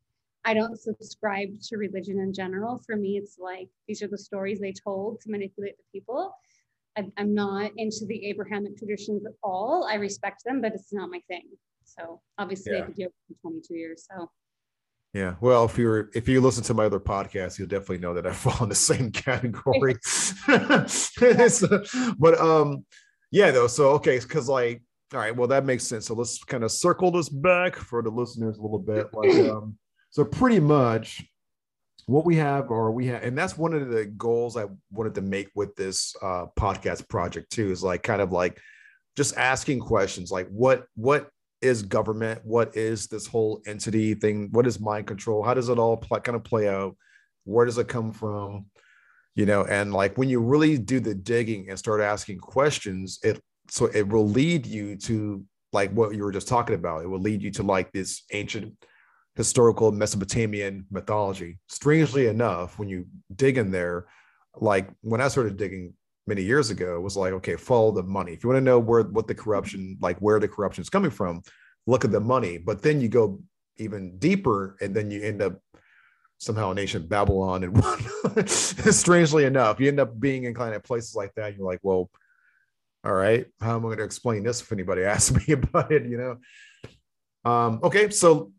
I 0.46 0.54
don't 0.54 0.80
subscribe 0.80 1.50
to 1.64 1.78
religion 1.78 2.20
in 2.20 2.34
general. 2.34 2.82
For 2.86 2.96
me, 2.96 3.18
it's 3.18 3.38
like 3.38 3.68
these 3.88 4.02
are 4.02 4.08
the 4.08 4.18
stories 4.18 4.60
they 4.60 4.72
told 4.72 5.20
to 5.22 5.32
manipulate 5.32 5.76
the 5.78 6.00
people. 6.00 6.34
I'm 7.18 7.34
not 7.34 7.72
into 7.78 8.06
the 8.08 8.26
Abrahamic 8.28 8.78
traditions 8.78 9.26
at 9.26 9.32
all. 9.42 9.88
I 9.90 9.96
respect 9.96 10.44
them, 10.44 10.60
but 10.60 10.74
it's 10.74 10.92
not 10.92 11.10
my 11.10 11.22
thing. 11.30 11.46
So 11.98 12.22
obviously 12.38 12.74
yeah. 12.74 12.80
I 12.80 12.86
could 12.86 12.96
do 12.96 13.04
it 13.04 13.14
for 13.28 13.50
22 13.50 13.76
years. 13.76 14.06
So 14.10 14.30
yeah. 15.14 15.36
Well, 15.42 15.66
if 15.66 15.78
you're 15.78 16.10
if 16.14 16.28
you 16.28 16.40
listen 16.40 16.64
to 16.66 16.74
my 16.74 16.86
other 16.86 17.00
podcast, 17.00 17.58
you'll 17.58 17.68
definitely 17.68 17.98
know 18.00 18.14
that 18.14 18.28
I 18.28 18.32
fall 18.34 18.64
in 18.64 18.70
the 18.70 18.76
same 18.76 19.12
category. 19.12 19.96
so, 20.04 21.84
but 22.18 22.40
um 22.40 22.86
yeah 23.32 23.52
though. 23.52 23.68
So 23.68 23.90
okay, 23.92 24.20
because 24.20 24.48
like 24.48 24.82
all 25.14 25.20
right, 25.20 25.36
well 25.36 25.48
that 25.48 25.66
makes 25.66 25.86
sense. 25.86 26.06
So 26.06 26.14
let's 26.14 26.44
kind 26.44 26.64
of 26.64 26.72
circle 26.72 27.12
this 27.12 27.30
back 27.30 27.76
for 27.76 28.02
the 28.02 28.12
listeners 28.12 28.58
a 28.58 28.62
little 28.62 28.80
bit. 28.80 29.08
Like 29.14 29.36
um 29.50 29.78
so 30.12 30.26
pretty 30.26 30.60
much 30.60 31.24
what 32.10 32.26
we 32.26 32.36
have 32.36 32.72
or 32.72 32.92
we 32.92 33.06
have 33.06 33.22
and 33.22 33.38
that's 33.38 33.56
one 33.56 33.72
of 33.72 33.90
the 33.90 34.06
goals 34.06 34.58
i 34.58 34.66
wanted 34.92 35.14
to 35.14 35.22
make 35.22 35.48
with 35.54 35.76
this 35.76 36.16
uh, 36.24 36.46
podcast 36.58 37.08
project 37.08 37.52
too 37.52 37.72
is 37.72 37.84
like 37.84 38.02
kind 38.02 38.20
of 38.20 38.32
like 38.32 38.60
just 39.16 39.38
asking 39.38 39.80
questions 39.80 40.32
like 40.32 40.48
what 40.50 40.86
what 40.96 41.30
is 41.62 41.84
government? 41.84 42.42
What 42.44 42.76
is 42.76 43.08
this 43.08 43.28
whole 43.28 43.62
entity 43.66 44.14
thing? 44.14 44.50
What 44.52 44.68
is 44.68 44.80
mind 44.80 45.08
control? 45.08 45.44
How 45.44 45.54
does 45.54 45.70
it 45.70 45.80
all 45.80 45.98
play, 45.98 46.20
kind 46.22 46.36
of 46.36 46.44
play 46.44 46.68
out? 46.68 46.96
Where 47.44 47.66
does 47.66 47.78
it 47.78 47.88
come 47.88 48.12
from? 48.12 48.66
You 49.36 49.46
know, 49.46 49.66
and 49.66 49.94
like 49.94 50.18
when 50.18 50.30
you 50.30 50.40
really 50.40 50.78
do 50.78 51.00
the 51.00 51.16
digging 51.16 51.70
and 51.70 51.80
start 51.80 52.02
asking 52.02 52.40
questions, 52.40 53.20
it 53.24 53.42
so 53.70 53.86
it 53.86 54.08
will 54.08 54.28
lead 54.28 54.66
you 54.66 54.96
to 54.98 55.44
like 55.72 55.92
what 55.92 56.16
you 56.16 56.24
were 56.24 56.32
just 56.32 56.48
talking 56.48 56.76
about. 56.76 57.04
It 57.04 57.08
will 57.08 57.20
lead 57.20 57.42
you 57.42 57.52
to 57.52 57.64
like 57.64 57.92
this 57.92 58.24
ancient 58.32 58.74
historical 59.36 59.92
Mesopotamian 59.92 60.86
mythology. 60.92 61.60
Strangely 61.68 62.28
enough, 62.28 62.80
when 62.80 62.90
you 62.90 63.06
dig 63.36 63.58
in 63.58 63.72
there, 63.72 64.08
like 64.56 64.90
when 65.02 65.22
I 65.22 65.28
started 65.28 65.58
digging 65.58 65.94
many 66.30 66.44
years 66.44 66.70
ago 66.70 67.02
was 67.02 67.18
like, 67.18 67.34
okay, 67.34 67.58
follow 67.58 67.92
the 67.92 68.04
money. 68.04 68.32
If 68.32 68.44
you 68.44 68.50
want 68.50 68.58
to 68.58 68.64
know 68.64 68.80
where 68.80 69.04
what 69.04 69.28
the 69.28 69.36
corruption, 69.36 69.98
like 70.00 70.18
where 70.20 70.40
the 70.40 70.48
corruption 70.48 70.82
is 70.84 70.90
coming 70.90 71.12
from, 71.12 71.42
look 71.88 72.06
at 72.06 72.12
the 72.12 72.22
money. 72.22 72.58
But 72.58 72.82
then 72.82 73.02
you 73.02 73.10
go 73.10 73.42
even 73.78 74.18
deeper, 74.20 74.78
and 74.80 74.96
then 74.96 75.12
you 75.12 75.22
end 75.22 75.42
up 75.42 75.60
somehow 76.38 76.72
in 76.72 76.80
ancient 76.80 77.10
Babylon 77.10 77.64
and 77.66 78.50
strangely 78.50 79.44
enough, 79.44 79.80
you 79.80 79.90
end 79.90 80.00
up 80.00 80.18
being 80.18 80.46
in 80.46 80.54
kind 80.54 80.74
of 80.74 80.84
places 80.84 81.16
like 81.16 81.34
that. 81.36 81.58
You're 81.58 81.66
like, 81.66 81.80
well, 81.82 82.10
all 83.04 83.14
right, 83.14 83.46
how 83.60 83.76
am 83.76 83.82
I 83.82 83.90
going 83.90 83.98
to 83.98 84.04
explain 84.04 84.44
this 84.44 84.62
if 84.62 84.72
anybody 84.72 85.04
asks 85.14 85.36
me 85.36 85.54
about 85.54 85.92
it? 85.92 86.06
You 86.06 86.18
know. 86.18 87.52
Um, 87.52 87.80
okay, 87.84 88.10
so 88.12 88.52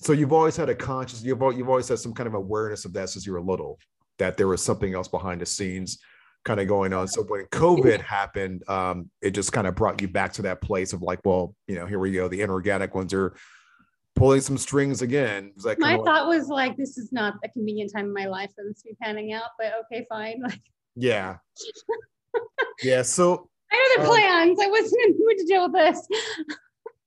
so 0.00 0.12
you've 0.12 0.32
always 0.32 0.56
had 0.56 0.70
a 0.70 0.74
conscious, 0.74 1.22
you've 1.22 1.42
you've 1.56 1.68
always 1.68 1.88
had 1.88 1.98
some 1.98 2.14
kind 2.14 2.26
of 2.26 2.34
awareness 2.34 2.84
of 2.86 2.94
that 2.94 3.10
since 3.10 3.26
you 3.26 3.32
were 3.34 3.40
little, 3.42 3.78
that 4.18 4.38
there 4.38 4.48
was 4.48 4.62
something 4.62 4.94
else 4.94 5.08
behind 5.08 5.42
the 5.42 5.46
scenes 5.46 5.98
kind 6.44 6.60
of 6.60 6.68
going 6.68 6.92
on. 6.92 7.08
So 7.08 7.22
when 7.22 7.44
COVID 7.46 8.00
happened, 8.00 8.68
um, 8.68 9.10
it 9.22 9.32
just 9.32 9.52
kind 9.52 9.66
of 9.66 9.74
brought 9.74 10.00
you 10.00 10.08
back 10.08 10.32
to 10.34 10.42
that 10.42 10.60
place 10.60 10.92
of 10.92 11.02
like, 11.02 11.20
well, 11.24 11.54
you 11.66 11.74
know, 11.74 11.86
here 11.86 11.98
we 11.98 12.12
go. 12.12 12.28
The 12.28 12.40
inorganic 12.40 12.94
ones 12.94 13.12
are 13.12 13.34
pulling 14.14 14.40
some 14.40 14.58
strings 14.58 15.02
again. 15.02 15.52
Like, 15.62 15.78
my 15.78 15.96
thought 15.96 16.26
like, 16.26 16.38
was 16.38 16.48
like, 16.48 16.76
this 16.76 16.98
is 16.98 17.12
not 17.12 17.34
a 17.44 17.48
convenient 17.48 17.92
time 17.94 18.06
in 18.06 18.14
my 18.14 18.26
life 18.26 18.50
for 18.54 18.64
this 18.64 18.82
to 18.82 18.88
be 18.90 18.96
panning 19.02 19.32
out, 19.32 19.50
but 19.58 19.72
okay, 19.84 20.06
fine. 20.08 20.42
Like, 20.42 20.62
yeah, 20.96 21.36
yeah. 22.82 23.02
So 23.02 23.48
I 23.70 23.76
had 23.76 24.00
other 24.00 24.08
um, 24.08 24.14
plans. 24.14 24.58
I 24.60 24.66
wasn't 24.66 25.00
in 25.04 25.12
the 25.12 25.18
mood 25.20 25.38
to 25.38 25.46
deal 25.46 25.62
with 25.62 25.72
this 25.72 26.08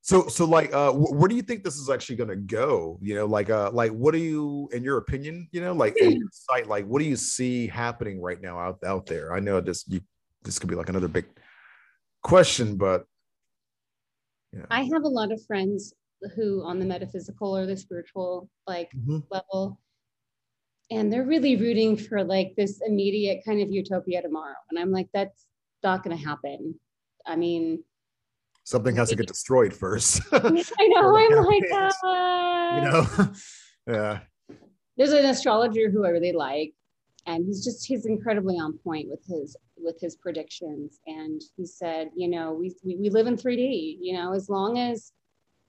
so 0.02 0.26
so 0.28 0.44
like 0.44 0.72
uh 0.74 0.92
where 0.92 1.28
do 1.28 1.34
you 1.34 1.42
think 1.42 1.64
this 1.64 1.76
is 1.76 1.88
actually 1.88 2.16
going 2.16 2.28
to 2.28 2.36
go 2.36 2.98
you 3.00 3.14
know 3.14 3.24
like 3.24 3.48
uh 3.50 3.70
like 3.72 3.90
what 3.92 4.12
do 4.12 4.18
you 4.18 4.68
in 4.72 4.82
your 4.82 4.98
opinion 4.98 5.48
you 5.52 5.60
know 5.60 5.72
like 5.72 5.96
in 5.96 6.12
your 6.12 6.28
site 6.32 6.66
like 6.66 6.84
what 6.86 7.00
do 7.00 7.06
you 7.06 7.16
see 7.16 7.66
happening 7.66 8.20
right 8.20 8.40
now 8.40 8.58
out 8.58 8.78
out 8.84 9.06
there 9.06 9.32
i 9.32 9.40
know 9.40 9.60
this 9.60 9.84
you 9.88 10.00
this 10.42 10.58
could 10.58 10.68
be 10.68 10.74
like 10.74 10.88
another 10.88 11.08
big 11.08 11.24
question 12.22 12.76
but 12.76 13.04
yeah. 14.52 14.66
i 14.70 14.82
have 14.82 15.04
a 15.04 15.08
lot 15.08 15.32
of 15.32 15.40
friends 15.46 15.94
who 16.36 16.62
on 16.64 16.78
the 16.78 16.84
metaphysical 16.84 17.56
or 17.56 17.66
the 17.66 17.76
spiritual 17.76 18.48
like 18.66 18.90
mm-hmm. 18.92 19.18
level 19.30 19.78
and 20.92 21.10
they're 21.10 21.24
really 21.24 21.56
rooting 21.56 21.96
for 21.96 22.22
like 22.22 22.54
this 22.54 22.82
immediate 22.86 23.42
kind 23.46 23.62
of 23.62 23.70
utopia 23.70 24.20
tomorrow. 24.20 24.54
And 24.68 24.78
I'm 24.78 24.90
like, 24.90 25.08
that's 25.14 25.46
not 25.82 26.04
going 26.04 26.16
to 26.16 26.22
happen. 26.22 26.74
I 27.26 27.36
mean, 27.36 27.82
something 28.64 28.96
has 28.96 29.10
to 29.10 29.16
get 29.16 29.26
destroyed 29.26 29.72
first. 29.72 30.22
I 30.32 30.38
know. 30.88 31.16
I'm 31.16 31.44
like, 31.44 31.72
uh, 31.72 31.90
you 32.74 32.82
know, 32.90 33.32
yeah. 33.86 34.20
There's 34.96 35.12
an 35.12 35.24
astrologer 35.24 35.90
who 35.90 36.04
I 36.04 36.10
really 36.10 36.32
like, 36.32 36.74
and 37.26 37.44
he's 37.44 37.64
just 37.64 37.86
he's 37.86 38.06
incredibly 38.06 38.56
on 38.56 38.78
point 38.78 39.08
with 39.08 39.24
his 39.26 39.56
with 39.76 39.98
his 40.00 40.16
predictions. 40.16 41.00
And 41.06 41.40
he 41.56 41.66
said, 41.66 42.10
you 42.14 42.28
know, 42.28 42.52
we 42.52 42.74
we, 42.84 42.96
we 42.96 43.10
live 43.10 43.26
in 43.26 43.36
3D. 43.36 43.98
You 44.00 44.14
know, 44.14 44.32
as 44.32 44.48
long 44.48 44.78
as 44.78 45.12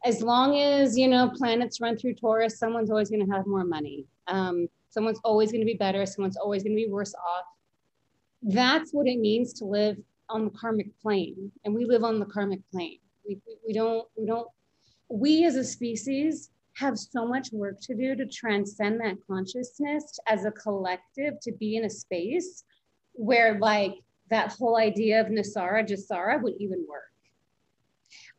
as 0.05 0.21
long 0.21 0.59
as 0.59 0.97
you 0.97 1.07
know 1.07 1.31
planets 1.35 1.79
run 1.79 1.97
through 1.97 2.15
Taurus, 2.15 2.59
someone's 2.59 2.91
always 2.91 3.09
going 3.09 3.25
to 3.25 3.31
have 3.31 3.47
more 3.47 3.63
money. 3.63 4.05
Um, 4.27 4.67
someone's 4.89 5.19
always 5.23 5.51
going 5.51 5.61
to 5.61 5.65
be 5.65 5.75
better. 5.75 6.05
Someone's 6.05 6.37
always 6.37 6.63
going 6.63 6.75
to 6.75 6.83
be 6.83 6.91
worse 6.91 7.15
off. 7.15 7.45
That's 8.43 8.91
what 8.91 9.07
it 9.07 9.19
means 9.19 9.53
to 9.53 9.65
live 9.65 9.97
on 10.29 10.45
the 10.45 10.51
karmic 10.51 10.87
plane, 11.01 11.51
and 11.65 11.73
we 11.73 11.85
live 11.85 12.03
on 12.03 12.19
the 12.19 12.25
karmic 12.25 12.59
plane. 12.71 12.99
We, 13.27 13.39
we, 13.65 13.73
don't 13.73 14.07
we 14.17 14.25
don't 14.25 14.47
we 15.09 15.45
as 15.45 15.55
a 15.55 15.63
species 15.63 16.49
have 16.75 16.97
so 16.97 17.27
much 17.27 17.49
work 17.51 17.79
to 17.81 17.95
do 17.95 18.15
to 18.15 18.25
transcend 18.25 18.99
that 18.99 19.17
consciousness 19.27 20.19
as 20.27 20.45
a 20.45 20.51
collective 20.51 21.39
to 21.41 21.51
be 21.51 21.77
in 21.77 21.85
a 21.85 21.89
space 21.89 22.63
where 23.13 23.59
like 23.59 23.93
that 24.29 24.51
whole 24.51 24.77
idea 24.77 25.21
of 25.21 25.27
NESARA 25.27 25.87
GESARA 25.87 26.41
would 26.41 26.55
even 26.59 26.85
work. 26.89 27.03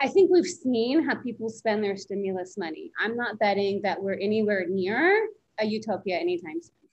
I 0.00 0.08
think 0.08 0.30
we've 0.30 0.44
seen 0.44 1.04
how 1.04 1.14
people 1.16 1.48
spend 1.48 1.84
their 1.84 1.96
stimulus 1.96 2.56
money. 2.56 2.90
I'm 2.98 3.16
not 3.16 3.38
betting 3.38 3.80
that 3.82 4.02
we're 4.02 4.18
anywhere 4.18 4.66
near 4.68 5.28
a 5.58 5.64
utopia 5.64 6.16
anytime 6.16 6.60
soon. 6.60 6.83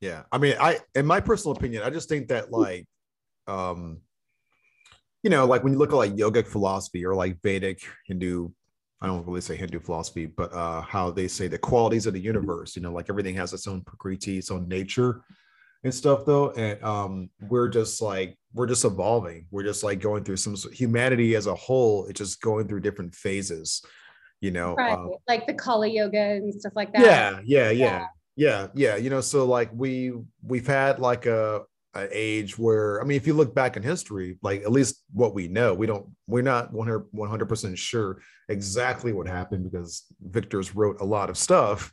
Yeah. 0.00 0.22
I 0.30 0.38
mean, 0.38 0.56
I 0.60 0.78
in 0.94 1.06
my 1.06 1.20
personal 1.20 1.56
opinion, 1.56 1.82
I 1.82 1.90
just 1.90 2.08
think 2.08 2.28
that 2.28 2.50
like 2.50 2.86
um 3.46 4.00
you 5.22 5.30
know, 5.30 5.46
like 5.46 5.64
when 5.64 5.72
you 5.72 5.78
look 5.78 5.90
at 5.90 5.96
like 5.96 6.14
yogic 6.14 6.46
philosophy 6.46 7.04
or 7.04 7.14
like 7.14 7.40
Vedic 7.42 7.80
Hindu 8.06 8.50
I 9.00 9.06
don't 9.06 9.26
really 9.26 9.42
say 9.42 9.56
Hindu 9.56 9.80
philosophy, 9.80 10.26
but 10.26 10.52
uh, 10.52 10.80
how 10.80 11.10
they 11.10 11.28
say 11.28 11.48
the 11.48 11.58
qualities 11.58 12.06
of 12.06 12.14
the 12.14 12.20
universe, 12.20 12.76
you 12.76 12.82
know, 12.82 12.92
like 12.92 13.10
everything 13.10 13.34
has 13.34 13.52
its 13.52 13.66
own 13.66 13.82
prakriti, 13.82 14.38
its 14.38 14.50
own 14.50 14.68
nature 14.68 15.22
and 15.84 15.94
stuff 15.94 16.24
though. 16.24 16.50
And 16.52 16.82
um, 16.82 17.30
we're 17.42 17.68
just 17.68 18.00
like, 18.00 18.38
we're 18.54 18.66
just 18.66 18.86
evolving. 18.86 19.46
We're 19.50 19.64
just 19.64 19.84
like 19.84 20.00
going 20.00 20.24
through 20.24 20.38
some 20.38 20.56
humanity 20.72 21.36
as 21.36 21.46
a 21.46 21.54
whole, 21.54 22.06
it's 22.06 22.18
just 22.18 22.40
going 22.40 22.68
through 22.68 22.80
different 22.80 23.14
phases, 23.14 23.84
you 24.40 24.50
know, 24.50 24.74
right. 24.74 24.94
um, 24.94 25.10
like 25.28 25.46
the 25.46 25.54
Kali 25.54 25.94
Yuga 25.94 26.18
and 26.18 26.54
stuff 26.58 26.72
like 26.74 26.94
that. 26.94 27.02
Yeah, 27.02 27.40
yeah, 27.44 27.70
yeah, 27.70 27.70
yeah, 27.70 28.06
yeah, 28.36 28.68
yeah. 28.74 28.96
You 28.96 29.10
know, 29.10 29.20
so 29.20 29.46
like 29.46 29.70
we, 29.72 30.12
we've 30.42 30.66
had 30.66 31.00
like 31.00 31.26
a, 31.26 31.62
an 31.94 32.08
age 32.12 32.58
where 32.58 33.00
I 33.00 33.04
mean, 33.04 33.16
if 33.16 33.26
you 33.26 33.32
look 33.32 33.54
back 33.54 33.76
in 33.76 33.82
history, 33.82 34.38
like 34.42 34.62
at 34.62 34.70
least 34.70 35.02
what 35.12 35.34
we 35.34 35.48
know, 35.48 35.72
we 35.72 35.86
don't, 35.86 36.06
we're 36.26 36.42
not 36.42 36.72
100 36.72 37.46
percent 37.46 37.78
sure 37.78 38.20
exactly 38.48 39.12
what 39.12 39.26
happened 39.26 39.70
because 39.70 40.04
Victor's 40.20 40.76
wrote 40.76 41.00
a 41.00 41.04
lot 41.04 41.30
of 41.30 41.38
stuff, 41.38 41.90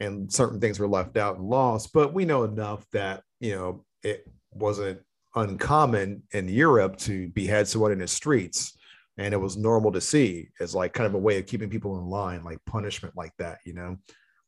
and 0.00 0.32
certain 0.32 0.60
things 0.60 0.80
were 0.80 0.88
left 0.88 1.16
out 1.16 1.36
and 1.36 1.46
lost. 1.46 1.92
But 1.92 2.14
we 2.14 2.24
know 2.24 2.44
enough 2.44 2.86
that 2.92 3.22
you 3.40 3.54
know 3.54 3.84
it 4.02 4.26
wasn't 4.52 5.00
uncommon 5.34 6.22
in 6.32 6.48
Europe 6.48 6.96
to 6.96 7.28
behead 7.28 7.68
someone 7.68 7.92
in 7.92 7.98
the 7.98 8.08
streets, 8.08 8.78
and 9.18 9.34
it 9.34 9.38
was 9.38 9.56
normal 9.56 9.92
to 9.92 10.00
see 10.00 10.48
as 10.60 10.74
like 10.74 10.94
kind 10.94 11.06
of 11.06 11.14
a 11.14 11.18
way 11.18 11.38
of 11.38 11.46
keeping 11.46 11.68
people 11.68 11.98
in 11.98 12.06
line, 12.06 12.42
like 12.42 12.58
punishment 12.66 13.14
like 13.16 13.32
that, 13.38 13.58
you 13.66 13.74
know, 13.74 13.98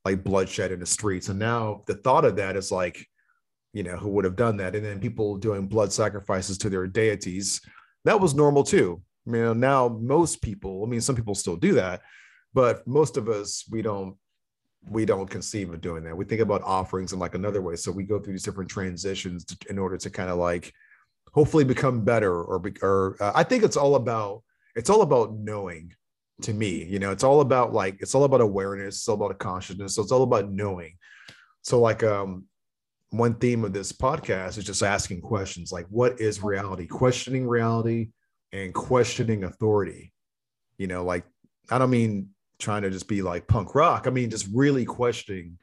like 0.08 0.24
bloodshed 0.24 0.72
in 0.72 0.80
the 0.80 0.86
streets. 0.86 1.28
And 1.28 1.38
now 1.38 1.82
the 1.86 1.94
thought 1.94 2.24
of 2.24 2.36
that 2.36 2.56
is 2.56 2.72
like 2.72 3.06
you 3.72 3.82
know, 3.82 3.96
who 3.96 4.08
would 4.10 4.24
have 4.24 4.36
done 4.36 4.56
that. 4.56 4.74
And 4.74 4.84
then 4.84 5.00
people 5.00 5.36
doing 5.36 5.66
blood 5.66 5.92
sacrifices 5.92 6.58
to 6.58 6.70
their 6.70 6.86
deities. 6.86 7.60
That 8.04 8.20
was 8.20 8.34
normal 8.34 8.64
too. 8.64 9.02
I 9.26 9.30
mean, 9.30 9.60
now 9.60 9.88
most 9.88 10.40
people, 10.40 10.82
I 10.84 10.88
mean, 10.88 11.00
some 11.00 11.16
people 11.16 11.34
still 11.34 11.56
do 11.56 11.74
that, 11.74 12.00
but 12.54 12.86
most 12.86 13.16
of 13.16 13.28
us, 13.28 13.64
we 13.70 13.82
don't, 13.82 14.16
we 14.88 15.04
don't 15.04 15.28
conceive 15.28 15.72
of 15.72 15.80
doing 15.80 16.04
that. 16.04 16.16
We 16.16 16.24
think 16.24 16.40
about 16.40 16.62
offerings 16.62 17.12
in 17.12 17.18
like 17.18 17.34
another 17.34 17.60
way. 17.60 17.76
So 17.76 17.92
we 17.92 18.04
go 18.04 18.18
through 18.18 18.32
these 18.32 18.42
different 18.42 18.70
transitions 18.70 19.44
to, 19.44 19.56
in 19.68 19.78
order 19.78 19.98
to 19.98 20.08
kind 20.08 20.30
of 20.30 20.38
like 20.38 20.72
hopefully 21.34 21.64
become 21.64 22.04
better 22.04 22.42
or, 22.42 22.58
be, 22.58 22.72
or 22.80 23.16
uh, 23.20 23.32
I 23.34 23.42
think 23.42 23.64
it's 23.64 23.76
all 23.76 23.96
about, 23.96 24.42
it's 24.76 24.88
all 24.88 25.02
about 25.02 25.34
knowing 25.34 25.92
to 26.42 26.52
me, 26.52 26.84
you 26.84 26.98
know, 26.98 27.10
it's 27.10 27.24
all 27.24 27.40
about 27.40 27.72
like, 27.72 27.96
it's 28.00 28.14
all 28.14 28.24
about 28.24 28.40
awareness. 28.40 28.96
It's 28.96 29.08
all 29.08 29.16
about 29.16 29.32
a 29.32 29.34
consciousness. 29.34 29.94
So 29.94 30.02
it's 30.02 30.12
all 30.12 30.22
about 30.22 30.50
knowing. 30.50 30.96
So 31.62 31.80
like, 31.80 32.02
um, 32.02 32.46
one 33.10 33.34
theme 33.34 33.64
of 33.64 33.72
this 33.72 33.92
podcast 33.92 34.58
is 34.58 34.64
just 34.64 34.82
asking 34.82 35.20
questions 35.20 35.72
like 35.72 35.86
what 35.88 36.20
is 36.20 36.42
reality 36.42 36.86
questioning 36.86 37.46
reality 37.46 38.10
and 38.52 38.74
questioning 38.74 39.44
authority 39.44 40.12
you 40.76 40.86
know 40.86 41.04
like 41.04 41.24
i 41.70 41.78
don't 41.78 41.90
mean 41.90 42.28
trying 42.58 42.82
to 42.82 42.90
just 42.90 43.08
be 43.08 43.22
like 43.22 43.46
punk 43.46 43.74
rock 43.74 44.06
i 44.06 44.10
mean 44.10 44.28
just 44.28 44.48
really 44.52 44.84
questioning 44.84 45.58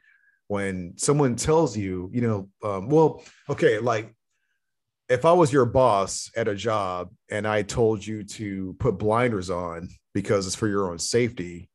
when 0.48 0.92
someone 0.96 1.36
tells 1.36 1.76
you 1.76 2.10
you 2.12 2.20
know 2.20 2.48
um, 2.64 2.88
well 2.88 3.22
okay 3.48 3.78
like 3.78 4.12
if 5.08 5.24
i 5.24 5.32
was 5.32 5.52
your 5.52 5.66
boss 5.66 6.30
at 6.36 6.48
a 6.48 6.54
job 6.54 7.10
and 7.30 7.46
i 7.46 7.62
told 7.62 8.04
you 8.04 8.24
to 8.24 8.74
put 8.80 8.98
blinders 8.98 9.50
on 9.50 9.88
because 10.16 10.46
it's 10.46 10.56
for 10.56 10.66
your 10.66 10.90
own 10.90 10.98
safety 10.98 11.68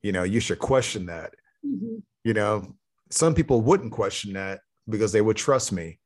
you 0.00 0.12
know 0.12 0.22
you 0.22 0.38
should 0.38 0.60
question 0.60 1.06
that 1.06 1.34
mm-hmm. 1.66 1.96
you 2.22 2.32
know 2.32 2.64
some 3.10 3.34
people 3.34 3.60
wouldn't 3.62 3.90
question 3.90 4.32
that 4.32 4.60
because 4.88 5.10
they 5.10 5.20
would 5.20 5.36
trust 5.36 5.72
me 5.72 5.98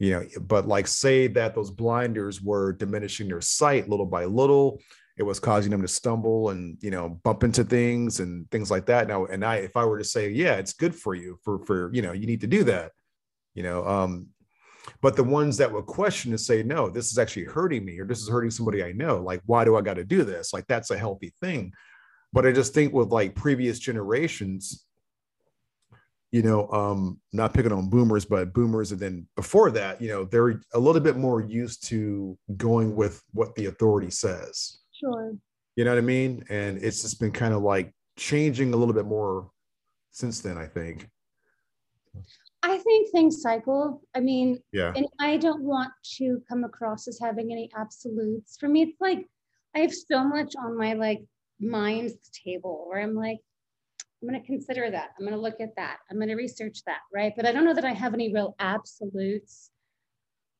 you 0.00 0.10
know 0.10 0.26
but 0.40 0.66
like 0.66 0.88
say 0.88 1.28
that 1.28 1.54
those 1.54 1.70
blinders 1.70 2.42
were 2.42 2.72
diminishing 2.72 3.28
their 3.28 3.40
sight 3.40 3.88
little 3.88 4.06
by 4.06 4.24
little 4.24 4.80
it 5.16 5.22
was 5.22 5.38
causing 5.38 5.70
them 5.70 5.82
to 5.82 5.86
stumble 5.86 6.50
and 6.50 6.76
you 6.80 6.90
know 6.90 7.20
bump 7.22 7.44
into 7.44 7.62
things 7.62 8.18
and 8.18 8.50
things 8.50 8.68
like 8.68 8.86
that 8.86 9.06
now 9.06 9.24
and 9.26 9.44
i 9.44 9.54
if 9.54 9.76
i 9.76 9.84
were 9.84 9.98
to 9.98 10.04
say 10.04 10.30
yeah 10.30 10.54
it's 10.54 10.72
good 10.72 10.96
for 10.96 11.14
you 11.14 11.38
for 11.44 11.64
for 11.64 11.94
you 11.94 12.02
know 12.02 12.10
you 12.10 12.26
need 12.26 12.40
to 12.40 12.48
do 12.48 12.64
that 12.64 12.90
you 13.54 13.62
know 13.62 13.86
um 13.86 14.26
but 15.02 15.16
the 15.16 15.24
ones 15.24 15.56
that 15.56 15.72
would 15.72 15.86
question 15.86 16.32
and 16.32 16.40
say 16.40 16.62
no 16.62 16.88
this 16.88 17.10
is 17.10 17.18
actually 17.18 17.44
hurting 17.44 17.84
me 17.84 17.98
or 17.98 18.06
this 18.06 18.20
is 18.20 18.28
hurting 18.28 18.50
somebody 18.50 18.82
i 18.82 18.92
know 18.92 19.18
like 19.20 19.40
why 19.46 19.64
do 19.64 19.76
i 19.76 19.80
got 19.80 19.94
to 19.94 20.04
do 20.04 20.22
this 20.24 20.52
like 20.52 20.66
that's 20.66 20.90
a 20.90 20.98
healthy 20.98 21.32
thing 21.40 21.72
but 22.32 22.46
i 22.46 22.52
just 22.52 22.74
think 22.74 22.92
with 22.92 23.08
like 23.08 23.34
previous 23.34 23.78
generations 23.78 24.84
you 26.32 26.42
know, 26.42 26.68
um, 26.70 27.20
not 27.32 27.52
picking 27.52 27.72
on 27.72 27.88
boomers, 27.88 28.24
but 28.24 28.52
boomers, 28.52 28.92
and 28.92 29.00
then 29.00 29.26
before 29.34 29.70
that, 29.72 30.00
you 30.00 30.08
know, 30.08 30.24
they're 30.24 30.60
a 30.74 30.78
little 30.78 31.00
bit 31.00 31.16
more 31.16 31.40
used 31.40 31.84
to 31.88 32.38
going 32.56 32.94
with 32.94 33.22
what 33.32 33.54
the 33.56 33.66
authority 33.66 34.10
says. 34.10 34.78
Sure. 34.92 35.34
You 35.74 35.84
know 35.84 35.90
what 35.90 35.98
I 35.98 36.02
mean? 36.02 36.44
And 36.48 36.78
it's 36.82 37.02
just 37.02 37.18
been 37.20 37.32
kind 37.32 37.52
of 37.52 37.62
like 37.62 37.92
changing 38.16 38.72
a 38.72 38.76
little 38.76 38.94
bit 38.94 39.06
more 39.06 39.50
since 40.12 40.40
then, 40.40 40.56
I 40.56 40.66
think. 40.66 41.08
I 42.62 42.78
think 42.78 43.10
things 43.10 43.40
cycle. 43.40 44.02
I 44.14 44.20
mean, 44.20 44.60
yeah. 44.72 44.92
And 44.94 45.06
I 45.18 45.36
don't 45.36 45.62
want 45.62 45.92
to 46.16 46.42
come 46.48 46.64
across 46.64 47.08
as 47.08 47.18
having 47.18 47.52
any 47.52 47.70
absolutes. 47.76 48.56
For 48.58 48.68
me, 48.68 48.82
it's 48.82 49.00
like 49.00 49.26
I 49.74 49.80
have 49.80 49.94
so 49.94 50.24
much 50.24 50.54
on 50.56 50.76
my 50.76 50.94
like 50.94 51.22
mind's 51.58 52.14
table 52.44 52.86
where 52.88 53.00
I'm 53.00 53.14
like, 53.14 53.38
I'm 54.22 54.28
going 54.28 54.40
to 54.40 54.46
consider 54.46 54.90
that. 54.90 55.10
I'm 55.18 55.24
going 55.24 55.36
to 55.36 55.40
look 55.40 55.60
at 55.60 55.74
that. 55.76 55.98
I'm 56.10 56.18
going 56.18 56.28
to 56.28 56.34
research 56.34 56.82
that, 56.86 57.00
right? 57.12 57.32
But 57.34 57.46
I 57.46 57.52
don't 57.52 57.64
know 57.64 57.74
that 57.74 57.84
I 57.84 57.92
have 57.92 58.12
any 58.12 58.32
real 58.32 58.54
absolutes. 58.58 59.70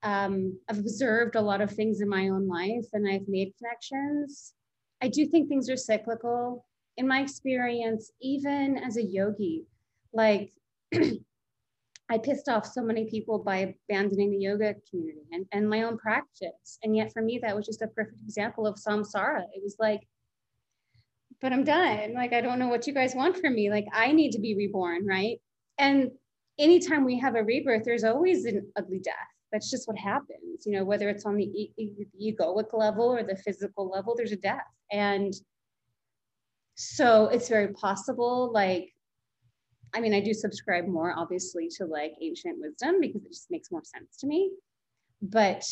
Um, 0.03 0.59
I've 0.69 0.79
observed 0.79 1.37
a 1.37 1.43
lot 1.43 1.61
of 1.61 1.71
things 1.71 2.01
in 2.01 2.09
my 2.09 2.29
own 2.29 2.49
life 2.49 2.87
and 2.95 3.07
I've 3.07 3.29
made 3.29 3.53
connections. 3.59 4.55
I 5.03 5.09
do 5.09 5.27
think 5.27 5.49
things 5.49 5.69
are 5.69 5.77
cyclical. 5.77 6.65
In 6.97 7.07
my 7.07 7.21
experience, 7.21 8.11
even 8.23 8.79
as 8.79 8.97
a 8.97 9.03
yogi, 9.03 9.65
like 10.15 10.53
I 12.11 12.19
pissed 12.19 12.49
off 12.49 12.67
so 12.67 12.83
many 12.83 13.09
people 13.09 13.39
by 13.39 13.75
abandoning 13.89 14.33
the 14.33 14.39
yoga 14.39 14.75
community 14.91 15.23
and, 15.31 15.47
and 15.53 15.71
my 15.71 15.85
own 15.85 15.97
practice. 15.97 16.79
And 16.83 16.97
yet 16.97 17.13
for 17.13 17.23
me, 17.23 17.39
that 17.43 17.55
was 17.55 17.65
just 17.65 17.83
a 17.83 17.87
perfect 17.87 18.21
example 18.21 18.67
of 18.67 18.75
samsara. 18.75 19.45
It 19.55 19.63
was 19.63 19.77
like, 19.79 20.01
but 21.41 21.53
I'm 21.53 21.63
done. 21.63 22.15
Like, 22.15 22.33
I 22.33 22.41
don't 22.41 22.59
know 22.59 22.69
what 22.69 22.87
you 22.89 22.93
guys 22.93 23.15
want 23.15 23.39
from 23.39 23.55
me. 23.55 23.71
Like, 23.71 23.87
I 23.93 24.11
need 24.11 24.33
to 24.33 24.41
be 24.41 24.57
reborn, 24.57 25.07
right? 25.07 25.41
And 25.79 26.11
anytime 26.59 27.05
we 27.05 27.19
have 27.21 27.37
a 27.37 27.45
rebirth, 27.45 27.85
there's 27.85 28.05
always 28.05 28.45
an 28.45 28.71
ugly 28.77 28.99
death. 28.99 29.15
That's 29.53 29.71
just 29.71 29.87
what 29.89 29.97
happens, 29.97 30.67
you 30.67 30.73
know, 30.73 30.85
whether 30.85 31.09
it's 31.09 31.25
on 31.25 31.37
the, 31.37 31.45
e- 31.45 31.73
e- 31.77 32.33
egoic 32.33 32.73
level 32.73 33.05
or 33.05 33.23
the 33.23 33.37
physical 33.37 33.89
level, 33.89 34.15
there's 34.17 34.33
a 34.33 34.37
death. 34.37 34.67
And 34.93 35.33
so 36.75 37.27
it's 37.29 37.49
very 37.49 37.69
possible, 37.69 38.51
like, 38.53 38.93
I 39.95 40.01
mean, 40.01 40.15
I 40.15 40.21
do 40.21 40.33
subscribe 40.33 40.87
more, 40.87 41.15
obviously, 41.17 41.69
to 41.77 41.85
like 41.85 42.13
ancient 42.21 42.59
wisdom 42.61 43.01
because 43.01 43.25
it 43.25 43.29
just 43.29 43.51
makes 43.51 43.71
more 43.71 43.83
sense 43.85 44.17
to 44.19 44.27
me. 44.27 44.51
But 45.23 45.65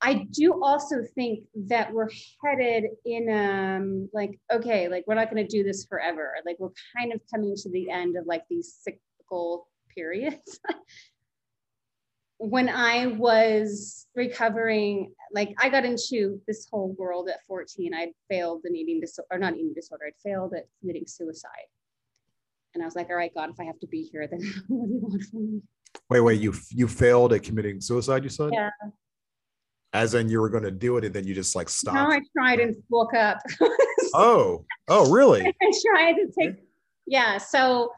I 0.00 0.26
do 0.30 0.62
also 0.62 1.02
think 1.14 1.44
that 1.68 1.92
we're 1.92 2.08
headed 2.44 2.84
in 3.04 3.30
um 3.30 4.08
like 4.12 4.36
okay 4.52 4.88
like 4.88 5.04
we're 5.06 5.14
not 5.14 5.30
going 5.30 5.46
to 5.46 5.56
do 5.56 5.62
this 5.62 5.84
forever 5.84 6.34
like 6.44 6.56
we're 6.58 6.72
kind 6.96 7.12
of 7.12 7.20
coming 7.32 7.54
to 7.54 7.70
the 7.70 7.88
end 7.88 8.16
of 8.16 8.26
like 8.26 8.42
these 8.50 8.74
cyclical 8.82 9.68
periods 9.94 10.58
when 12.42 12.68
I 12.68 13.06
was 13.06 14.08
recovering, 14.16 15.12
like 15.32 15.54
I 15.60 15.68
got 15.68 15.84
into 15.84 16.40
this 16.48 16.66
whole 16.68 16.92
world 16.98 17.28
at 17.28 17.44
14. 17.46 17.94
I'd 17.94 18.08
failed 18.28 18.62
an 18.64 18.74
eating 18.74 19.00
disorder, 19.00 19.28
or 19.30 19.38
not 19.38 19.54
eating 19.54 19.74
disorder, 19.74 20.06
I'd 20.08 20.20
failed 20.28 20.52
at 20.54 20.64
committing 20.80 21.06
suicide. 21.06 21.68
And 22.74 22.82
I 22.82 22.86
was 22.86 22.96
like, 22.96 23.10
all 23.10 23.16
right, 23.16 23.32
God, 23.34 23.50
if 23.50 23.60
I 23.60 23.64
have 23.64 23.78
to 23.80 23.86
be 23.86 24.08
here, 24.10 24.26
then 24.26 24.40
what 24.68 24.86
do 24.86 24.94
you 24.94 25.00
want 25.00 25.22
from 25.24 25.52
me? 25.52 25.60
Wait, 26.08 26.20
wait, 26.20 26.40
you 26.40 26.54
you 26.70 26.88
failed 26.88 27.32
at 27.32 27.42
committing 27.42 27.80
suicide, 27.80 28.24
you 28.24 28.30
said? 28.30 28.50
Yeah. 28.52 28.70
As 29.92 30.14
in 30.14 30.30
you 30.30 30.40
were 30.40 30.48
going 30.48 30.64
to 30.64 30.70
do 30.70 30.96
it 30.96 31.04
and 31.04 31.14
then 31.14 31.26
you 31.26 31.34
just 31.34 31.54
like 31.54 31.68
stopped. 31.68 31.94
Now 31.94 32.10
I 32.10 32.20
tried 32.34 32.60
and 32.60 32.74
woke 32.88 33.12
up. 33.12 33.38
oh, 34.14 34.64
oh, 34.88 35.10
really? 35.10 35.42
I 35.62 35.72
tried 35.86 36.14
to 36.14 36.32
take, 36.38 36.56
yeah. 37.06 37.36
So 37.36 37.92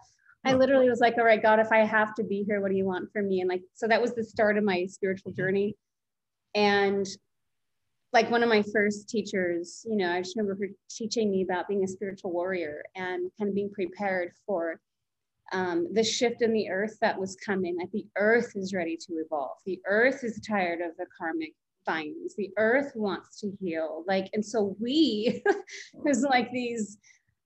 I 0.45 0.55
literally 0.55 0.91
was 0.91 0.99
like, 0.99 1.17
all 1.19 1.25
right, 1.25 1.41
God, 1.41 1.61
if 1.61 1.71
I 1.71 1.79
have 1.85 2.15
to 2.17 2.25
be 2.25 2.43
here, 2.43 2.61
what 2.61 2.71
do 2.71 2.77
you 2.77 2.85
want 2.85 3.13
from 3.13 3.29
me? 3.29 3.41
And 3.41 3.49
like, 3.49 3.63
so 3.75 3.87
that 3.87 4.03
was 4.03 4.13
the 4.15 4.25
start 4.25 4.59
of 4.59 4.65
my 4.65 4.87
spiritual 4.87 5.31
mm-hmm. 5.31 5.41
journey. 5.41 5.77
And 6.57 7.07
like 8.15 8.31
one 8.31 8.45
of 8.45 8.49
my 8.49 8.63
first 8.73 9.09
teachers, 9.09 9.85
you 9.91 9.97
know, 9.97 10.11
I 10.11 10.23
just 10.23 10.37
remember 10.37 10.57
her 10.61 10.71
teaching 10.89 11.33
me 11.33 11.43
about 11.43 11.67
being 11.67 11.83
a 11.83 11.89
spiritual 11.89 12.33
warrior 12.33 12.85
and 12.95 13.29
kind 13.37 13.49
of 13.49 13.57
being 13.57 13.73
prepared 13.73 14.31
for 14.47 14.81
um, 15.53 15.89
the 15.93 16.05
shift 16.05 16.41
in 16.41 16.53
the 16.53 16.71
earth 16.71 16.97
that 17.01 17.19
was 17.19 17.37
coming. 17.45 17.77
Like 17.77 17.91
the 17.91 18.07
earth 18.17 18.53
is 18.55 18.73
ready 18.73 18.97
to 19.09 19.15
evolve. 19.15 19.59
The 19.67 19.81
earth 19.89 20.23
is 20.23 20.41
tired 20.49 20.81
of 20.81 20.97
the 20.97 21.07
karmic 21.19 21.55
vines. 21.85 22.37
The 22.37 22.51
earth 22.57 22.93
wants 22.95 23.41
to 23.41 23.51
heal. 23.61 24.05
Like, 24.07 24.31
and 24.33 24.47
so 24.47 24.77
we, 24.81 25.43
as 26.09 26.23
like 26.23 26.53
these, 26.53 26.99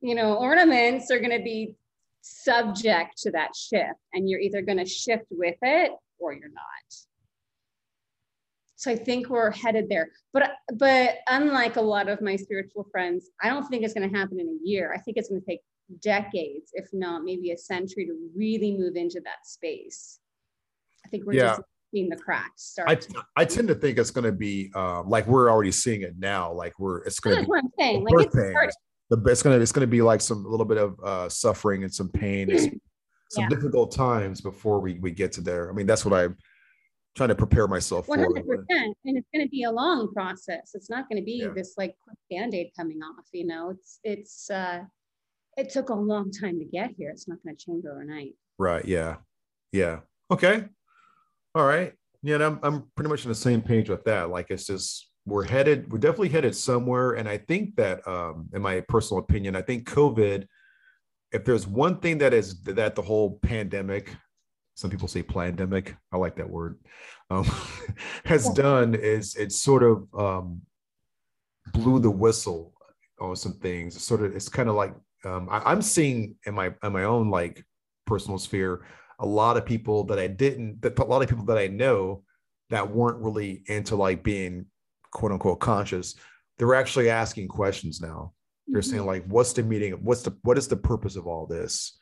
you 0.02 0.14
know, 0.14 0.34
ornaments 0.34 1.10
are 1.10 1.18
going 1.18 1.36
to 1.36 1.42
be 1.42 1.76
subject 2.20 3.16
to 3.22 3.30
that 3.30 3.56
shift 3.56 3.98
and 4.12 4.28
you're 4.28 4.40
either 4.40 4.60
going 4.60 4.78
to 4.78 4.84
shift 4.84 5.24
with 5.30 5.56
it 5.62 5.92
or 6.18 6.34
you're 6.34 6.50
not 6.50 7.07
so 8.78 8.90
i 8.90 8.96
think 8.96 9.28
we're 9.28 9.50
headed 9.50 9.88
there. 9.88 10.10
But 10.32 10.52
but 10.74 11.16
unlike 11.28 11.76
a 11.76 11.80
lot 11.80 12.08
of 12.08 12.22
my 12.22 12.36
spiritual 12.36 12.86
friends 12.90 13.30
i 13.42 13.48
don't 13.48 13.66
think 13.66 13.84
it's 13.84 13.92
going 13.92 14.08
to 14.08 14.16
happen 14.16 14.40
in 14.40 14.46
a 14.48 14.66
year. 14.66 14.92
I 14.94 14.98
think 15.00 15.16
it's 15.16 15.28
going 15.28 15.40
to 15.40 15.46
take 15.46 15.60
decades 16.00 16.70
if 16.74 16.88
not 16.92 17.24
maybe 17.24 17.50
a 17.52 17.58
century 17.58 18.06
to 18.06 18.14
really 18.36 18.76
move 18.76 18.94
into 18.96 19.20
that 19.24 19.44
space. 19.44 20.20
I 21.04 21.08
think 21.08 21.24
we're 21.24 21.34
yeah. 21.34 21.48
just 21.48 21.62
seeing 21.92 22.08
the 22.10 22.16
cracks 22.16 22.64
start. 22.64 23.06
I, 23.36 23.42
I 23.42 23.44
tend 23.46 23.68
to 23.68 23.74
think 23.74 23.98
it's 23.98 24.10
going 24.10 24.26
to 24.26 24.32
be 24.32 24.70
uh, 24.74 25.02
like 25.02 25.26
we're 25.26 25.50
already 25.50 25.72
seeing 25.72 26.02
it 26.02 26.14
now 26.18 26.52
like 26.52 26.78
we're 26.78 26.98
it's 27.02 27.20
going 27.20 27.36
to 27.36 27.42
be 27.42 27.48
what 27.48 27.64
i'm 27.64 27.70
saying. 27.78 28.04
like 28.04 28.28
it's, 28.34 28.76
the 29.10 29.22
it's 29.26 29.42
gonna 29.42 29.58
it's 29.58 29.72
gonna 29.72 29.86
be 29.86 30.02
like 30.02 30.20
some 30.20 30.44
a 30.44 30.48
little 30.48 30.66
bit 30.66 30.78
of 30.78 31.00
uh, 31.02 31.28
suffering 31.28 31.82
and 31.82 31.92
some 31.92 32.08
pain, 32.10 32.56
some, 32.58 32.80
some 33.30 33.42
yeah. 33.44 33.48
difficult 33.48 33.92
times 33.92 34.40
before 34.40 34.80
we 34.80 34.98
we 35.00 35.10
get 35.10 35.32
to 35.32 35.40
there. 35.40 35.70
I 35.70 35.72
mean, 35.72 35.86
that's 35.86 36.04
what 36.04 36.18
I'm 36.18 36.36
trying 37.18 37.28
to 37.28 37.34
prepare 37.34 37.68
myself 37.68 38.06
100%. 38.06 38.44
for. 38.46 38.64
And 38.70 38.94
it's 39.04 39.28
going 39.34 39.44
to 39.44 39.50
be 39.50 39.64
a 39.64 39.70
long 39.70 40.12
process. 40.14 40.70
It's 40.74 40.88
not 40.88 41.08
going 41.08 41.20
to 41.20 41.24
be 41.24 41.42
yeah. 41.42 41.48
this 41.54 41.74
like 41.76 41.94
quick 42.02 42.16
band-aid 42.30 42.70
coming 42.76 43.00
off. 43.02 43.26
You 43.32 43.46
know, 43.46 43.70
it's 43.70 44.00
it's 44.04 44.50
uh, 44.50 44.84
it 45.58 45.70
took 45.70 45.90
a 45.90 45.94
long 45.94 46.30
time 46.30 46.58
to 46.58 46.64
get 46.64 46.92
here. 46.96 47.10
It's 47.10 47.28
not 47.28 47.38
going 47.44 47.56
to 47.56 47.62
change 47.62 47.84
overnight. 47.84 48.34
Right. 48.58 48.84
Yeah. 48.84 49.16
Yeah. 49.72 50.00
Okay. 50.30 50.64
All 51.54 51.66
right. 51.66 51.92
Yeah, 52.22 52.44
I'm 52.44 52.58
I'm 52.62 52.90
pretty 52.96 53.10
much 53.10 53.24
on 53.24 53.28
the 53.28 53.34
same 53.34 53.60
page 53.60 53.88
with 53.88 54.04
that. 54.04 54.30
Like 54.30 54.46
it's 54.50 54.66
just 54.66 55.08
we're 55.28 55.44
headed 55.44 55.92
we're 55.92 55.98
definitely 55.98 56.30
headed 56.30 56.56
somewhere 56.56 57.12
and 57.12 57.28
i 57.28 57.36
think 57.36 57.76
that 57.76 58.06
um, 58.08 58.48
in 58.54 58.62
my 58.62 58.80
personal 58.88 59.22
opinion 59.22 59.54
i 59.54 59.60
think 59.60 59.86
covid 59.86 60.46
if 61.32 61.44
there's 61.44 61.66
one 61.66 61.98
thing 62.00 62.16
that 62.16 62.32
is 62.32 62.62
that 62.62 62.94
the 62.94 63.02
whole 63.02 63.38
pandemic 63.42 64.16
some 64.78 64.90
people 64.90 65.08
say 65.08 65.22
pandemic 65.22 65.96
i 66.12 66.16
like 66.16 66.36
that 66.36 66.48
word 66.48 66.78
um, 67.30 67.44
has 68.24 68.48
done 68.50 68.94
is 68.94 69.34
it 69.36 69.52
sort 69.52 69.82
of 69.82 70.06
um, 70.16 70.60
blew 71.72 71.98
the 71.98 72.10
whistle 72.10 72.72
on 73.20 73.36
some 73.36 73.54
things 73.54 73.96
it's 73.96 74.04
sort 74.04 74.22
of 74.22 74.34
it's 74.34 74.48
kind 74.48 74.68
of 74.68 74.74
like 74.74 74.94
um, 75.24 75.48
I, 75.50 75.58
i'm 75.70 75.82
seeing 75.82 76.36
in 76.46 76.54
my 76.54 76.72
in 76.82 76.92
my 76.92 77.04
own 77.04 77.30
like 77.30 77.64
personal 78.06 78.38
sphere 78.38 78.86
a 79.18 79.26
lot 79.26 79.56
of 79.56 79.66
people 79.66 80.04
that 80.04 80.18
i 80.18 80.26
didn't 80.26 80.80
that 80.82 80.98
a 80.98 81.04
lot 81.04 81.22
of 81.22 81.28
people 81.28 81.44
that 81.46 81.58
i 81.58 81.66
know 81.66 82.22
that 82.70 82.90
weren't 82.90 83.18
really 83.18 83.62
into 83.66 83.96
like 83.96 84.22
being 84.22 84.66
quote 85.10 85.32
unquote 85.32 85.60
conscious, 85.60 86.14
they're 86.58 86.74
actually 86.74 87.10
asking 87.10 87.48
questions 87.48 88.00
now. 88.00 88.32
They're 88.66 88.80
mm-hmm. 88.80 88.90
saying 88.90 89.06
like, 89.06 89.24
what's 89.26 89.52
the 89.52 89.62
meaning? 89.62 89.92
What's 89.92 90.22
the 90.22 90.36
what 90.42 90.58
is 90.58 90.68
the 90.68 90.76
purpose 90.76 91.16
of 91.16 91.26
all 91.26 91.46
this? 91.46 91.98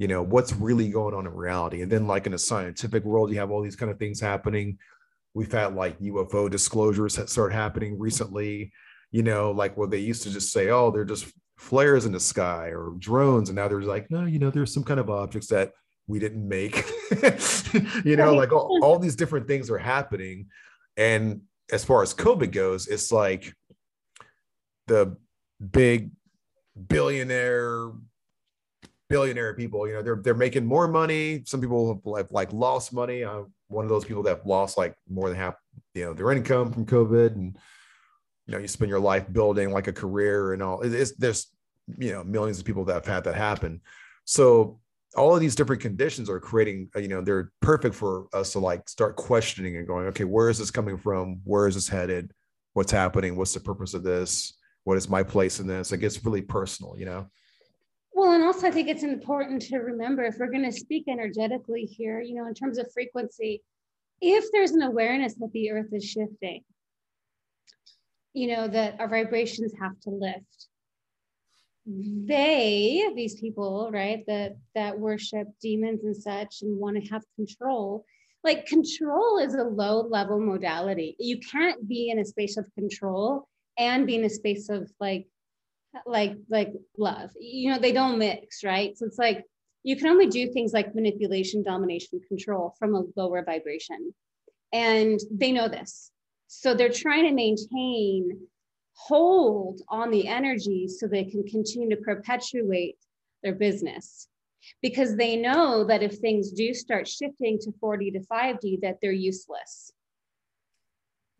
You 0.00 0.08
know, 0.08 0.22
what's 0.22 0.54
really 0.54 0.88
going 0.88 1.14
on 1.14 1.26
in 1.26 1.34
reality? 1.34 1.82
And 1.82 1.92
then 1.92 2.06
like 2.06 2.26
in 2.26 2.32
a 2.32 2.38
scientific 2.38 3.04
world, 3.04 3.30
you 3.30 3.38
have 3.38 3.50
all 3.50 3.60
these 3.60 3.76
kind 3.76 3.92
of 3.92 3.98
things 3.98 4.18
happening. 4.18 4.78
We've 5.34 5.52
had 5.52 5.74
like 5.74 6.00
UFO 6.00 6.50
disclosures 6.50 7.16
that 7.16 7.28
start 7.28 7.52
happening 7.52 7.98
recently. 7.98 8.72
You 9.10 9.22
know, 9.22 9.50
like 9.50 9.76
what 9.76 9.90
they 9.90 9.98
used 9.98 10.22
to 10.22 10.30
just 10.30 10.54
say, 10.54 10.70
oh, 10.70 10.90
they're 10.90 11.04
just 11.04 11.30
flares 11.58 12.06
in 12.06 12.12
the 12.12 12.20
sky 12.20 12.68
or 12.68 12.94
drones, 12.98 13.50
and 13.50 13.56
now 13.56 13.68
there's 13.68 13.84
like, 13.84 14.10
no, 14.10 14.24
you 14.24 14.38
know, 14.38 14.48
there's 14.48 14.72
some 14.72 14.84
kind 14.84 15.00
of 15.00 15.10
objects 15.10 15.48
that 15.48 15.72
we 16.06 16.18
didn't 16.18 16.48
make. 16.48 16.82
you 18.02 18.16
know, 18.16 18.32
like 18.34 18.54
all, 18.54 18.78
all 18.82 18.98
these 18.98 19.16
different 19.16 19.46
things 19.46 19.68
are 19.68 19.76
happening, 19.76 20.46
and 20.96 21.42
as 21.70 21.84
far 21.84 22.02
as 22.02 22.14
COVID 22.14 22.52
goes, 22.52 22.86
it's 22.86 23.12
like 23.12 23.54
the 24.86 25.14
big 25.60 26.10
billionaire 26.88 27.90
billionaire 29.10 29.52
people 29.54 29.86
you 29.88 29.94
know 29.94 30.02
they're 30.02 30.20
they're 30.22 30.34
making 30.34 30.64
more 30.64 30.88
money. 30.88 31.42
Some 31.44 31.60
people 31.60 32.00
have 32.16 32.30
like 32.30 32.52
lost 32.52 32.92
money. 32.92 33.22
I'm 33.22 33.52
one 33.68 33.84
of 33.84 33.90
those 33.90 34.04
people 34.04 34.22
that 34.22 34.46
lost 34.46 34.78
like 34.78 34.94
more 35.08 35.28
than 35.28 35.36
half 35.36 35.56
you 35.94 36.04
know 36.06 36.14
their 36.14 36.30
income 36.30 36.72
from 36.72 36.86
covid 36.86 37.34
and 37.34 37.58
you 38.46 38.52
know 38.52 38.58
you 38.58 38.68
spend 38.68 38.88
your 38.88 39.00
life 39.00 39.30
building 39.32 39.70
like 39.70 39.88
a 39.88 39.92
career 39.92 40.52
and 40.52 40.62
all. 40.62 40.80
It's 40.82 41.12
there's 41.16 41.48
you 41.98 42.12
know 42.12 42.24
millions 42.24 42.58
of 42.58 42.64
people 42.64 42.84
that 42.86 42.94
have 42.94 43.06
had 43.06 43.24
that 43.24 43.34
happen. 43.34 43.80
So 44.24 44.80
all 45.16 45.34
of 45.34 45.40
these 45.40 45.56
different 45.56 45.82
conditions 45.82 46.30
are 46.30 46.40
creating 46.40 46.88
uh, 46.94 47.00
you 47.00 47.08
know 47.08 47.20
they're 47.20 47.50
perfect 47.60 47.94
for 47.94 48.28
us 48.32 48.52
to 48.52 48.60
like 48.60 48.88
start 48.88 49.16
questioning 49.16 49.76
and 49.76 49.86
going 49.86 50.06
okay 50.06 50.24
where 50.24 50.48
is 50.48 50.58
this 50.58 50.70
coming 50.70 50.96
from? 50.96 51.40
Where 51.44 51.66
is 51.66 51.74
this 51.74 51.88
headed? 51.88 52.32
What's 52.74 52.92
happening? 52.92 53.36
What's 53.36 53.54
the 53.54 53.60
purpose 53.60 53.94
of 53.94 54.04
this? 54.04 54.54
What 54.84 54.96
is 54.96 55.08
my 55.08 55.24
place 55.24 55.60
in 55.60 55.66
this? 55.66 55.92
It 55.92 55.98
gets 55.98 56.24
really 56.24 56.42
personal 56.42 56.96
you 56.96 57.06
know 57.06 57.28
well 58.12 58.32
and 58.32 58.44
also 58.44 58.66
i 58.66 58.70
think 58.70 58.88
it's 58.88 59.02
important 59.02 59.60
to 59.60 59.78
remember 59.78 60.22
if 60.24 60.36
we're 60.38 60.50
going 60.50 60.64
to 60.64 60.72
speak 60.72 61.04
energetically 61.08 61.84
here 61.84 62.20
you 62.20 62.34
know 62.34 62.46
in 62.46 62.54
terms 62.54 62.78
of 62.78 62.90
frequency 62.92 63.62
if 64.20 64.44
there's 64.52 64.72
an 64.72 64.82
awareness 64.82 65.34
that 65.34 65.52
the 65.52 65.70
earth 65.70 65.92
is 65.92 66.04
shifting 66.04 66.62
you 68.32 68.54
know 68.54 68.68
that 68.68 68.98
our 69.00 69.08
vibrations 69.08 69.72
have 69.80 69.98
to 70.00 70.10
lift 70.10 70.68
they 71.86 73.10
these 73.16 73.40
people 73.40 73.90
right 73.92 74.24
that 74.26 74.56
that 74.74 74.98
worship 74.98 75.48
demons 75.60 76.04
and 76.04 76.16
such 76.16 76.62
and 76.62 76.78
want 76.78 77.02
to 77.02 77.10
have 77.10 77.22
control 77.36 78.04
like 78.42 78.66
control 78.66 79.38
is 79.38 79.54
a 79.54 79.62
low 79.62 80.00
level 80.00 80.40
modality. 80.40 81.16
You 81.18 81.38
can't 81.40 81.86
be 81.86 82.10
in 82.10 82.18
a 82.18 82.24
space 82.24 82.56
of 82.56 82.66
control 82.74 83.48
and 83.78 84.06
be 84.06 84.16
in 84.16 84.24
a 84.24 84.30
space 84.30 84.68
of 84.68 84.90
like 84.98 85.26
like 86.06 86.36
like 86.48 86.72
love 86.96 87.30
you 87.38 87.70
know 87.70 87.78
they 87.78 87.92
don't 87.92 88.18
mix 88.18 88.62
right 88.62 88.96
so 88.96 89.06
it's 89.06 89.18
like 89.18 89.44
you 89.82 89.96
can 89.96 90.06
only 90.06 90.26
do 90.26 90.52
things 90.52 90.72
like 90.72 90.94
manipulation 90.94 91.62
domination 91.62 92.20
control 92.28 92.74
from 92.78 92.94
a 92.94 93.02
lower 93.16 93.44
vibration 93.44 94.14
and 94.72 95.20
they 95.32 95.50
know 95.50 95.68
this 95.68 96.12
so 96.46 96.74
they're 96.74 96.88
trying 96.92 97.24
to 97.24 97.32
maintain 97.32 98.38
hold 98.92 99.80
on 99.88 100.10
the 100.10 100.28
energy 100.28 100.86
so 100.86 101.06
they 101.06 101.24
can 101.24 101.42
continue 101.44 101.88
to 101.88 102.02
perpetuate 102.02 102.96
their 103.42 103.54
business 103.54 104.28
because 104.82 105.16
they 105.16 105.36
know 105.36 105.84
that 105.84 106.02
if 106.02 106.18
things 106.18 106.52
do 106.52 106.74
start 106.74 107.08
shifting 107.08 107.58
to 107.58 107.72
4D 107.82 108.12
to 108.12 108.20
5D 108.20 108.80
that 108.82 108.98
they're 109.00 109.12
useless. 109.12 109.92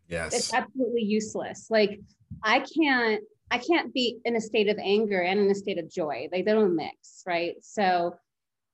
Yes. 0.07 0.33
It's 0.33 0.53
absolutely 0.53 1.03
useless. 1.03 1.67
Like 1.69 1.99
I 2.43 2.59
can't 2.59 3.23
I 3.51 3.57
can't 3.57 3.93
be 3.93 4.19
in 4.25 4.35
a 4.35 4.41
state 4.41 4.69
of 4.69 4.77
anger 4.79 5.21
and 5.21 5.39
in 5.39 5.51
a 5.51 5.55
state 5.55 5.77
of 5.77 5.91
joy. 5.91 6.29
Like 6.31 6.45
they 6.45 6.53
don't 6.53 6.75
mix, 6.75 7.23
right? 7.27 7.55
So 7.61 8.15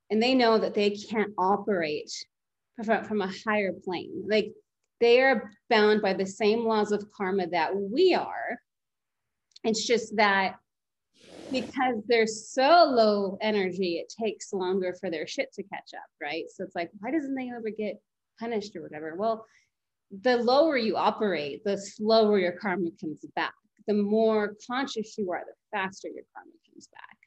and 0.10 0.22
they 0.22 0.36
know 0.36 0.58
that 0.58 0.74
they 0.74 0.92
can't 0.92 1.34
operate 1.38 2.12
from, 2.86 3.04
from 3.04 3.22
a 3.22 3.34
higher 3.46 3.74
plane. 3.84 4.24
Like 4.30 4.54
they 5.02 5.22
are 5.22 5.52
bound 5.70 6.02
by 6.02 6.14
the 6.14 6.26
same 6.26 6.64
laws 6.64 6.92
of 6.92 7.12
karma 7.12 7.48
that 7.48 7.76
we 7.76 8.14
are 8.14 8.58
it's 9.64 9.86
just 9.86 10.16
that 10.16 10.56
because 11.52 11.96
they're 12.08 12.28
so 12.28 12.86
low 12.90 13.38
energy, 13.42 13.98
it 13.98 14.14
takes 14.22 14.54
longer 14.54 14.96
for 15.00 15.10
their 15.10 15.28
shit 15.28 15.52
to 15.54 15.64
catch 15.64 15.92
up, 15.94 16.10
right? 16.22 16.46
So 16.54 16.64
it's 16.64 16.76
like, 16.76 16.90
why 17.00 17.12
doesn't 17.12 17.36
they 17.36 17.50
ever 17.56 17.70
get 17.70 18.02
punished 18.40 18.76
or 18.76 18.82
whatever? 18.82 19.16
Well, 19.16 19.46
the 20.22 20.38
lower 20.38 20.78
you 20.78 20.96
operate, 20.96 21.64
the 21.64 21.78
slower 21.78 22.40
your 22.40 22.54
karma 22.54 22.90
comes 23.00 23.26
back. 23.36 23.54
The 23.88 23.94
more 23.94 24.56
conscious 24.70 25.18
you 25.18 25.32
are, 25.32 25.44
the 25.46 25.78
faster 25.78 26.08
your 26.08 26.24
karma 26.34 26.52
comes 26.70 26.88
back. 26.88 27.18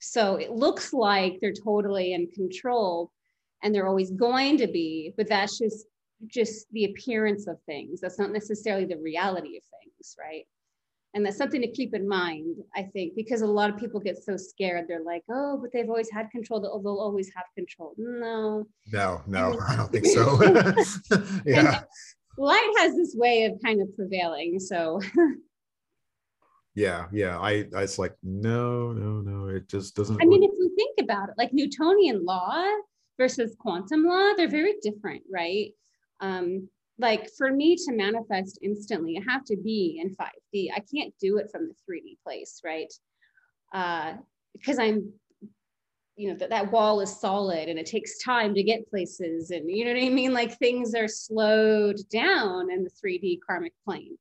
So 0.00 0.36
it 0.36 0.50
looks 0.50 0.92
like 0.92 1.38
they're 1.40 1.52
totally 1.52 2.12
in 2.12 2.26
control 2.28 3.12
and 3.62 3.74
they're 3.74 3.86
always 3.86 4.10
going 4.10 4.58
to 4.58 4.66
be, 4.66 5.12
but 5.16 5.28
that's 5.28 5.58
just 5.58 5.86
just 6.26 6.66
the 6.72 6.84
appearance 6.84 7.46
of 7.46 7.56
things. 7.66 8.00
That's 8.00 8.18
not 8.18 8.30
necessarily 8.30 8.84
the 8.84 8.98
reality 8.98 9.56
of 9.56 9.62
things, 9.64 10.16
right? 10.18 10.44
And 11.14 11.26
that's 11.26 11.36
something 11.36 11.60
to 11.60 11.70
keep 11.70 11.94
in 11.94 12.08
mind, 12.08 12.56
I 12.74 12.84
think, 12.84 13.14
because 13.14 13.42
a 13.42 13.46
lot 13.46 13.70
of 13.70 13.76
people 13.76 14.00
get 14.00 14.22
so 14.22 14.36
scared. 14.36 14.86
They're 14.88 15.04
like, 15.04 15.22
oh, 15.30 15.58
but 15.60 15.70
they've 15.72 15.88
always 15.88 16.10
had 16.10 16.30
control. 16.30 16.60
They'll, 16.60 16.80
they'll 16.80 17.00
always 17.00 17.30
have 17.36 17.44
control. 17.54 17.94
No. 17.98 18.66
No, 18.92 19.20
no, 19.26 19.58
I 19.68 19.76
don't 19.76 19.92
think 19.92 20.06
so. 21.10 21.22
yeah. 21.46 21.82
light 22.38 22.72
has 22.78 22.96
this 22.96 23.14
way 23.16 23.44
of 23.44 23.60
kind 23.62 23.82
of 23.82 23.94
prevailing. 23.94 24.58
So. 24.58 25.00
yeah, 26.74 27.06
yeah. 27.12 27.38
I, 27.38 27.66
I, 27.76 27.82
it's 27.82 27.98
like, 27.98 28.14
no, 28.22 28.92
no, 28.92 29.20
no. 29.20 29.48
It 29.48 29.68
just 29.68 29.94
doesn't. 29.94 30.20
I 30.22 30.24
mean, 30.24 30.42
if 30.42 30.50
you 30.58 30.74
think 30.76 30.98
about 31.00 31.28
it, 31.28 31.34
like 31.36 31.52
Newtonian 31.52 32.24
law 32.24 32.64
versus 33.18 33.54
quantum 33.58 34.04
law, 34.04 34.32
they're 34.36 34.48
very 34.48 34.74
different, 34.82 35.22
right? 35.30 35.72
Um, 36.20 36.68
like 36.98 37.30
for 37.36 37.52
me 37.52 37.76
to 37.76 37.92
manifest 37.92 38.58
instantly, 38.62 39.18
I 39.18 39.32
have 39.32 39.44
to 39.46 39.56
be 39.56 40.00
in 40.02 40.14
5D. 40.14 40.68
I 40.74 40.82
can't 40.94 41.12
do 41.20 41.38
it 41.38 41.50
from 41.50 41.68
the 41.68 41.74
3D 41.90 42.18
place, 42.24 42.60
right? 42.64 42.92
Uh, 43.74 44.14
because 44.52 44.78
I'm, 44.78 45.12
you 46.16 46.30
know, 46.30 46.36
that, 46.36 46.50
that 46.50 46.70
wall 46.70 47.00
is 47.00 47.20
solid 47.20 47.68
and 47.68 47.78
it 47.78 47.86
takes 47.86 48.22
time 48.22 48.54
to 48.54 48.62
get 48.62 48.88
places. 48.88 49.50
And 49.50 49.70
you 49.70 49.84
know 49.84 49.92
what 49.92 50.02
I 50.02 50.10
mean? 50.10 50.32
Like 50.32 50.58
things 50.58 50.94
are 50.94 51.08
slowed 51.08 51.98
down 52.10 52.70
in 52.70 52.84
the 52.84 52.90
3D 52.90 53.38
karmic 53.46 53.72
plane. 53.84 54.16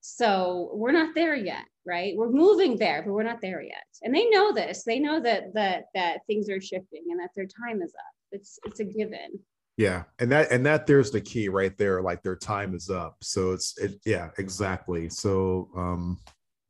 So 0.00 0.70
we're 0.72 0.92
not 0.92 1.14
there 1.14 1.34
yet, 1.34 1.64
right? 1.86 2.14
We're 2.16 2.30
moving 2.30 2.76
there, 2.76 3.02
but 3.02 3.12
we're 3.12 3.22
not 3.22 3.40
there 3.40 3.62
yet. 3.62 3.84
And 4.02 4.14
they 4.14 4.28
know 4.28 4.52
this. 4.52 4.84
They 4.84 4.98
know 4.98 5.20
that 5.20 5.54
that 5.54 5.86
that 5.94 6.20
things 6.26 6.48
are 6.50 6.60
shifting 6.60 7.04
and 7.10 7.20
that 7.20 7.30
their 7.34 7.46
time 7.46 7.82
is 7.82 7.94
up. 7.94 8.14
It's 8.32 8.58
it's 8.64 8.80
a 8.80 8.84
given. 8.84 9.38
Yeah, 9.76 10.04
and 10.18 10.32
that 10.32 10.50
and 10.50 10.64
that 10.64 10.86
there's 10.86 11.10
the 11.10 11.20
key 11.20 11.48
right 11.48 11.76
there. 11.76 12.00
Like 12.02 12.22
their 12.22 12.36
time 12.36 12.74
is 12.74 12.90
up. 12.90 13.16
So 13.22 13.52
it's 13.52 13.76
it. 13.78 14.00
Yeah, 14.04 14.30
exactly. 14.38 15.08
So 15.10 15.68
um, 15.76 16.18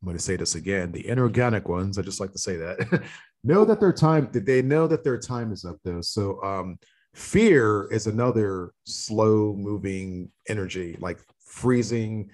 I'm 0.01 0.05
going 0.05 0.17
to 0.17 0.23
say 0.23 0.35
this 0.35 0.55
again. 0.55 0.91
The 0.91 1.07
inorganic 1.07 1.67
ones, 1.67 1.97
I 1.97 2.01
just 2.01 2.19
like 2.19 2.33
to 2.33 2.37
say 2.37 2.57
that, 2.57 3.03
know 3.43 3.65
that 3.65 3.79
their 3.79 3.93
time. 3.93 4.29
Did 4.31 4.45
they 4.45 4.61
know 4.61 4.87
that 4.87 5.03
their 5.03 5.17
time 5.17 5.51
is 5.51 5.65
up 5.65 5.77
though. 5.83 6.01
So 6.01 6.43
um, 6.43 6.77
fear 7.13 7.87
is 7.91 8.07
another 8.07 8.73
slow 8.85 9.55
moving 9.55 10.29
energy, 10.47 10.97
like 10.99 11.19
freezing 11.45 12.29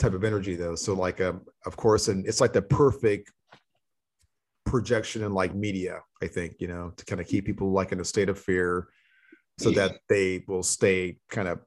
type 0.00 0.14
of 0.14 0.24
energy 0.24 0.56
though. 0.56 0.74
So 0.74 0.94
like 0.94 1.20
um, 1.20 1.42
of 1.66 1.76
course, 1.76 2.08
and 2.08 2.26
it's 2.26 2.40
like 2.40 2.52
the 2.52 2.62
perfect 2.62 3.30
projection 4.66 5.22
in 5.22 5.32
like 5.32 5.54
media. 5.54 6.00
I 6.22 6.26
think 6.26 6.56
you 6.58 6.68
know 6.68 6.92
to 6.96 7.04
kind 7.04 7.20
of 7.20 7.28
keep 7.28 7.44
people 7.44 7.70
like 7.70 7.92
in 7.92 8.00
a 8.00 8.04
state 8.04 8.28
of 8.28 8.38
fear 8.38 8.88
so 9.58 9.70
that 9.70 9.92
they 10.08 10.42
will 10.48 10.62
stay 10.62 11.18
kind 11.28 11.46
of 11.46 11.60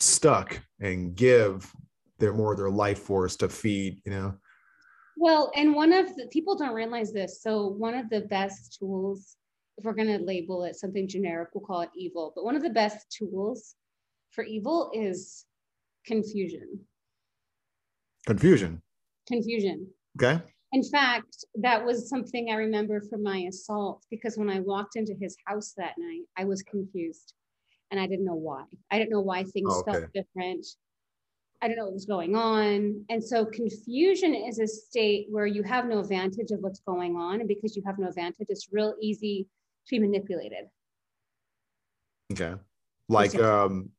stuck 0.00 0.60
and 0.80 1.16
give 1.16 1.72
their 2.18 2.34
more 2.34 2.52
of 2.52 2.58
their 2.58 2.70
life 2.70 2.98
force 2.98 3.36
to 3.36 3.48
feed, 3.48 4.00
you 4.04 4.12
know. 4.12 4.34
Well, 5.16 5.50
and 5.56 5.74
one 5.74 5.92
of 5.92 6.14
the 6.16 6.26
people 6.26 6.56
don't 6.56 6.74
realize 6.74 7.12
this. 7.12 7.42
So 7.42 7.68
one 7.68 7.94
of 7.94 8.10
the 8.10 8.22
best 8.22 8.76
tools, 8.78 9.36
if 9.78 9.84
we're 9.84 9.94
going 9.94 10.08
to 10.08 10.24
label 10.24 10.64
it 10.64 10.76
something 10.76 11.08
generic, 11.08 11.50
we'll 11.54 11.64
call 11.64 11.82
it 11.82 11.90
evil. 11.96 12.32
But 12.34 12.44
one 12.44 12.56
of 12.56 12.62
the 12.62 12.70
best 12.70 13.10
tools 13.10 13.76
for 14.30 14.44
evil 14.44 14.90
is 14.92 15.46
confusion. 16.04 16.80
Confusion. 18.26 18.82
Confusion. 19.26 19.86
Okay. 20.20 20.42
In 20.72 20.82
fact, 20.82 21.44
that 21.56 21.84
was 21.84 22.08
something 22.08 22.50
I 22.50 22.54
remember 22.54 23.00
from 23.00 23.22
my 23.22 23.38
assault 23.48 24.04
because 24.10 24.36
when 24.36 24.50
I 24.50 24.60
walked 24.60 24.96
into 24.96 25.14
his 25.20 25.36
house 25.46 25.72
that 25.76 25.94
night, 25.98 26.22
I 26.36 26.44
was 26.44 26.62
confused 26.62 27.34
and 27.90 28.00
I 28.00 28.06
didn't 28.06 28.24
know 28.24 28.34
why. 28.34 28.64
I 28.90 28.98
didn't 28.98 29.12
know 29.12 29.20
why 29.20 29.44
things 29.44 29.70
oh, 29.70 29.80
okay. 29.80 29.92
felt 29.92 30.12
different. 30.12 30.66
I 31.62 31.68
don't 31.68 31.76
know 31.76 31.84
what 31.84 31.94
was 31.94 32.06
going 32.06 32.34
on. 32.34 33.04
And 33.08 33.22
so 33.22 33.44
confusion 33.44 34.34
is 34.34 34.58
a 34.58 34.66
state 34.66 35.28
where 35.30 35.46
you 35.46 35.62
have 35.62 35.86
no 35.86 36.00
advantage 36.00 36.50
of 36.50 36.60
what's 36.60 36.80
going 36.80 37.16
on. 37.16 37.40
And 37.40 37.48
because 37.48 37.76
you 37.76 37.82
have 37.86 37.98
no 37.98 38.08
advantage, 38.08 38.46
it's 38.48 38.68
real 38.72 38.94
easy 39.00 39.46
to 39.86 39.90
be 39.96 40.00
manipulated. 40.00 40.66
Okay. 42.32 42.54
Like 43.08 43.34
um 43.36 43.90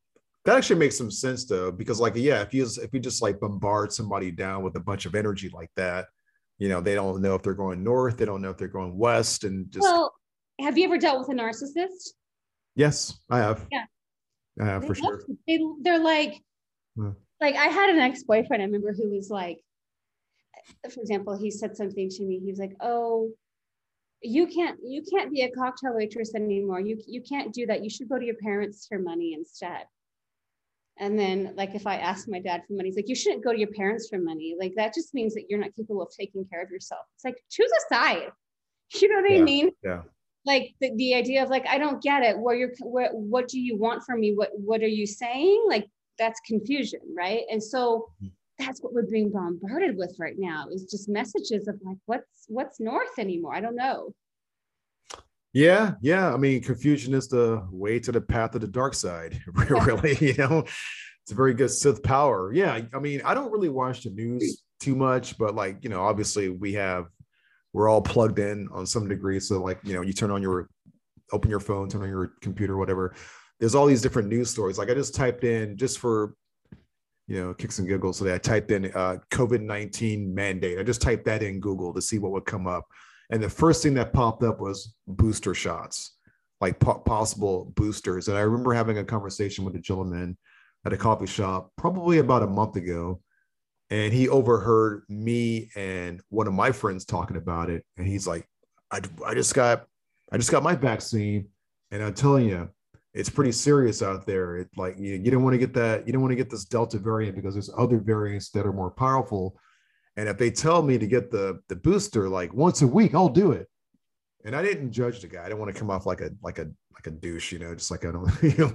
that 0.46 0.58
actually 0.58 0.80
makes 0.80 0.98
some 0.98 1.12
sense 1.12 1.46
though, 1.46 1.72
because 1.72 2.00
like 2.00 2.16
yeah, 2.16 2.42
if 2.42 2.54
you 2.54 2.68
if 2.82 2.94
you 2.94 3.00
just 3.00 3.22
like 3.22 3.40
bombard 3.40 3.92
somebody 3.92 4.32
down 4.32 4.64
with 4.64 4.76
a 4.76 4.80
bunch 4.80 5.06
of 5.06 5.16
energy 5.16 5.50
like 5.50 5.72
that, 5.76 6.06
you 6.58 6.70
know 6.70 6.82
they 6.82 6.96
don't 6.96 7.22
know 7.22 7.36
if 7.36 7.44
they're 7.44 7.54
going 7.54 7.84
north 7.84 8.18
they 8.18 8.26
don't 8.26 8.42
know 8.42 8.50
if 8.50 8.58
they're 8.58 8.68
going 8.68 8.98
west 8.98 9.44
and 9.44 9.70
just 9.72 9.84
well 9.84 10.14
have 10.60 10.78
you 10.78 10.86
ever 10.86 10.98
dealt 10.98 11.20
with 11.20 11.30
a 11.30 11.40
narcissist? 11.40 12.14
Yes 12.76 13.20
i 13.30 13.38
have. 13.38 13.66
Yeah. 13.72 13.86
I 14.60 14.66
have 14.66 14.82
they 14.84 14.88
for 14.88 14.96
sure. 14.96 15.24
they, 15.48 15.60
they're 15.82 16.00
like 16.00 16.42
yeah. 16.96 17.12
like 17.42 17.56
i 17.56 17.66
had 17.66 17.90
an 17.90 18.00
ex-boyfriend 18.00 18.62
i 18.62 18.66
remember 18.66 18.94
who 18.94 19.10
was 19.14 19.30
like 19.30 19.60
for 20.90 21.02
example 21.02 21.38
he 21.38 21.52
said 21.52 21.76
something 21.76 22.10
to 22.10 22.24
me. 22.24 22.40
He 22.40 22.50
was 22.50 22.60
like 22.60 22.76
oh 22.80 23.30
you 24.22 24.48
can't 24.48 24.80
you 24.84 25.04
can't 25.04 25.32
be 25.32 25.42
a 25.42 25.52
cocktail 25.52 25.94
waitress 25.94 26.34
anymore. 26.34 26.80
You 26.80 27.00
you 27.06 27.22
can't 27.22 27.54
do 27.54 27.68
that. 27.68 27.84
You 27.84 27.90
should 27.90 28.10
go 28.10 28.18
to 28.18 28.26
your 28.26 28.38
parents 28.42 28.88
for 28.88 28.98
money 28.98 29.34
instead 29.34 29.84
and 30.98 31.20
then, 31.20 31.54
like, 31.58 31.76
if 31.76 31.86
I 31.86 31.98
ask 31.98 32.28
my 32.30 32.40
dad 32.40 32.64
for 32.66 32.74
money, 32.74 32.88
he's 32.88 32.96
like, 32.96 33.10
you 33.10 33.16
shouldn't 33.16 33.44
go 33.44 33.52
to 33.52 33.60
your 33.60 33.72
parents 33.72 34.08
for 34.08 34.18
money. 34.18 34.56
Like, 34.58 34.74
that 34.78 34.94
just 34.94 35.14
means 35.14 35.34
that 35.34 35.46
you're 35.50 35.60
not 35.60 35.76
capable 35.76 36.02
of 36.02 36.10
taking 36.18 36.46
care 36.46 36.64
of 36.64 36.70
yourself. 36.70 37.02
It's 37.16 37.26
like, 37.26 37.36
choose 37.50 37.72
a 37.72 37.94
side. 37.94 38.30
You 39.02 39.10
know 39.10 39.20
what 39.20 39.32
yeah, 39.32 39.40
I 39.40 39.42
mean? 39.42 39.72
Yeah. 39.84 40.02
Like 40.46 40.76
the, 40.80 40.96
the 40.96 41.16
idea 41.16 41.42
of 41.42 41.50
like, 41.50 41.66
I 41.68 41.80
don't 41.80 42.04
get 42.04 42.22
it. 42.22 42.38
Where 42.38 42.56
you're, 42.56 42.72
where, 42.84 43.10
what 43.12 43.48
do 43.48 43.60
you 43.60 43.76
want 43.78 44.04
from 44.04 44.20
me? 44.20 44.34
What, 44.36 44.52
what 44.54 44.82
are 44.82 44.88
you 44.88 45.08
saying? 45.08 45.66
Like, 45.68 45.88
that's 46.20 46.40
confusion, 46.42 47.00
right? 47.18 47.42
And 47.50 47.62
so 47.62 48.10
mm-hmm. 48.24 48.28
that's 48.60 48.84
what 48.84 48.94
we're 48.94 49.10
being 49.10 49.32
bombarded 49.32 49.98
with 49.98 50.16
right 50.20 50.36
now 50.38 50.68
is 50.72 50.86
just 50.86 51.10
messages 51.10 51.68
of 51.68 51.80
like, 51.84 51.98
what's, 52.06 52.46
what's 52.48 52.80
north 52.80 53.18
anymore? 53.18 53.56
I 53.56 53.60
don't 53.60 53.76
know. 53.76 54.14
Yeah, 55.56 55.94
yeah. 56.02 56.34
I 56.34 56.36
mean, 56.36 56.62
confusion 56.62 57.14
is 57.14 57.30
the 57.30 57.66
way 57.72 57.98
to 58.00 58.12
the 58.12 58.20
path 58.20 58.56
of 58.56 58.62
the 58.62 58.68
dark 58.68 58.94
side. 58.94 59.40
really, 59.56 60.18
you 60.20 60.34
know, 60.34 60.60
it's 60.60 61.32
a 61.32 61.36
very 61.36 61.54
good 61.54 61.72
Sith 61.72 62.04
power. 62.04 62.52
Yeah, 62.54 62.82
I 62.94 63.00
mean, 63.00 63.22
I 63.24 63.34
don't 63.34 63.50
really 63.54 63.70
watch 63.70 64.04
the 64.04 64.10
news 64.10 64.64
too 64.82 64.98
much, 64.98 65.38
but 65.38 65.56
like, 65.56 65.78
you 65.82 65.90
know, 65.90 66.04
obviously 66.04 66.50
we 66.50 66.74
have 66.74 67.06
we're 67.72 67.88
all 67.88 68.02
plugged 68.02 68.38
in 68.40 68.68
on 68.74 68.86
some 68.86 69.08
degree. 69.08 69.40
So, 69.40 69.64
like, 69.64 69.80
you 69.84 69.94
know, 69.94 70.02
you 70.02 70.12
turn 70.12 70.30
on 70.30 70.42
your 70.42 70.70
open 71.32 71.50
your 71.50 71.62
phone, 71.62 71.88
turn 71.88 72.04
on 72.04 72.10
your 72.10 72.34
computer, 72.42 72.76
whatever. 72.76 73.16
There's 73.62 73.76
all 73.76 73.86
these 73.86 74.02
different 74.02 74.28
news 74.28 74.50
stories. 74.50 74.78
Like 74.78 74.90
I 74.90 74.94
just 74.94 75.16
typed 75.16 75.46
in 75.46 75.78
just 75.78 76.00
for 76.00 76.36
you 77.28 77.42
know 77.42 77.54
kicks 77.54 77.80
and 77.80 77.88
giggles 77.88 78.18
today. 78.18 78.34
I 78.34 78.40
typed 78.40 78.72
in 78.72 78.92
uh, 78.94 79.20
COVID 79.32 79.62
nineteen 79.62 80.36
mandate. 80.36 80.80
I 80.80 80.84
just 80.84 81.02
typed 81.02 81.24
that 81.26 81.44
in 81.44 81.62
Google 81.62 81.94
to 81.94 82.02
see 82.02 82.20
what 82.20 82.34
would 82.34 82.46
come 82.46 82.68
up 82.68 82.84
and 83.32 83.42
the 83.42 83.50
first 83.50 83.82
thing 83.82 83.96
that 83.96 84.14
popped 84.14 84.44
up 84.44 84.60
was 84.60 84.94
booster 85.08 85.54
shots, 85.54 86.12
like 86.62 86.80
po- 86.80 87.00
possible 87.00 87.72
boosters. 87.76 88.28
And 88.28 88.38
I 88.38 88.42
remember 88.42 88.74
having 88.74 88.98
a 88.98 89.04
conversation 89.04 89.66
with 89.66 89.76
a 89.76 89.80
gentleman 89.80 90.38
at 90.86 90.94
a 90.94 90.98
coffee 90.98 91.26
shop 91.26 91.72
probably 91.78 92.20
about 92.20 92.44
a 92.44 92.48
month 92.48 92.76
ago. 92.76 93.22
And 93.92 94.12
he 94.12 94.30
overheard 94.30 95.04
me 95.10 95.70
and 95.76 96.22
one 96.30 96.48
of 96.48 96.54
my 96.54 96.72
friends 96.72 97.06
talking 97.06 97.38
about 97.38 97.70
it. 97.70 97.86
And 97.98 98.08
he's 98.08 98.26
like, 98.26 98.48
I, 98.92 99.00
I 99.26 99.34
just 99.34 99.54
got, 99.54 99.86
I 100.32 100.38
just 100.38 100.52
got 100.52 100.64
my 100.64 100.76
vaccine. 100.76 101.50
And 101.92 102.04
I'm 102.04 102.14
telling 102.16 102.50
you, 102.50 102.70
it's 103.14 103.30
pretty 103.30 103.52
serious 103.52 104.02
out 104.02 104.26
there. 104.26 104.58
It 104.58 104.70
like 104.76 104.98
you, 105.00 105.14
you 105.14 105.32
don't 105.32 105.44
want 105.44 105.54
to 105.54 105.60
get 105.60 105.74
that, 105.76 106.06
you 106.06 106.14
don't 106.14 106.22
want 106.22 106.32
to 106.32 106.36
get 106.36 106.50
this 106.50 106.66
Delta 106.66 106.98
variant 106.98 107.36
because 107.36 107.54
there's 107.54 107.70
other 107.78 107.98
variants 107.98 108.50
that 108.52 108.66
are 108.66 108.74
more 108.74 108.92
powerful 108.92 109.56
and 110.18 110.30
if 110.30 110.38
they 110.38 110.50
tell 110.50 110.82
me 110.82 110.98
to 110.98 111.08
get 111.08 111.32
the 111.32 111.60
the 111.68 111.76
booster 111.76 112.30
like 112.30 112.54
once 112.54 112.82
a 112.82 112.88
week, 112.88 113.14
I'll 113.14 113.30
do 113.30 113.52
it. 113.52 113.68
And 114.46 114.56
I 114.56 114.62
didn't 114.62 114.92
judge 114.92 115.22
the 115.22 115.28
guy. 115.28 115.46
I 115.46 115.50
don't 115.50 115.60
want 115.60 115.74
to 115.74 115.80
come 115.80 115.90
off 115.90 116.06
like 116.06 116.22
a 116.22 116.32
like 116.42 116.60
a 116.60 116.70
like 116.94 117.08
a 117.08 117.12
douche, 117.12 117.52
you 117.52 117.60
know, 117.60 117.74
just 117.76 117.92
like 117.92 118.06
I 118.06 118.12
don't 118.12 118.44
you 118.44 118.58
know 118.58 118.74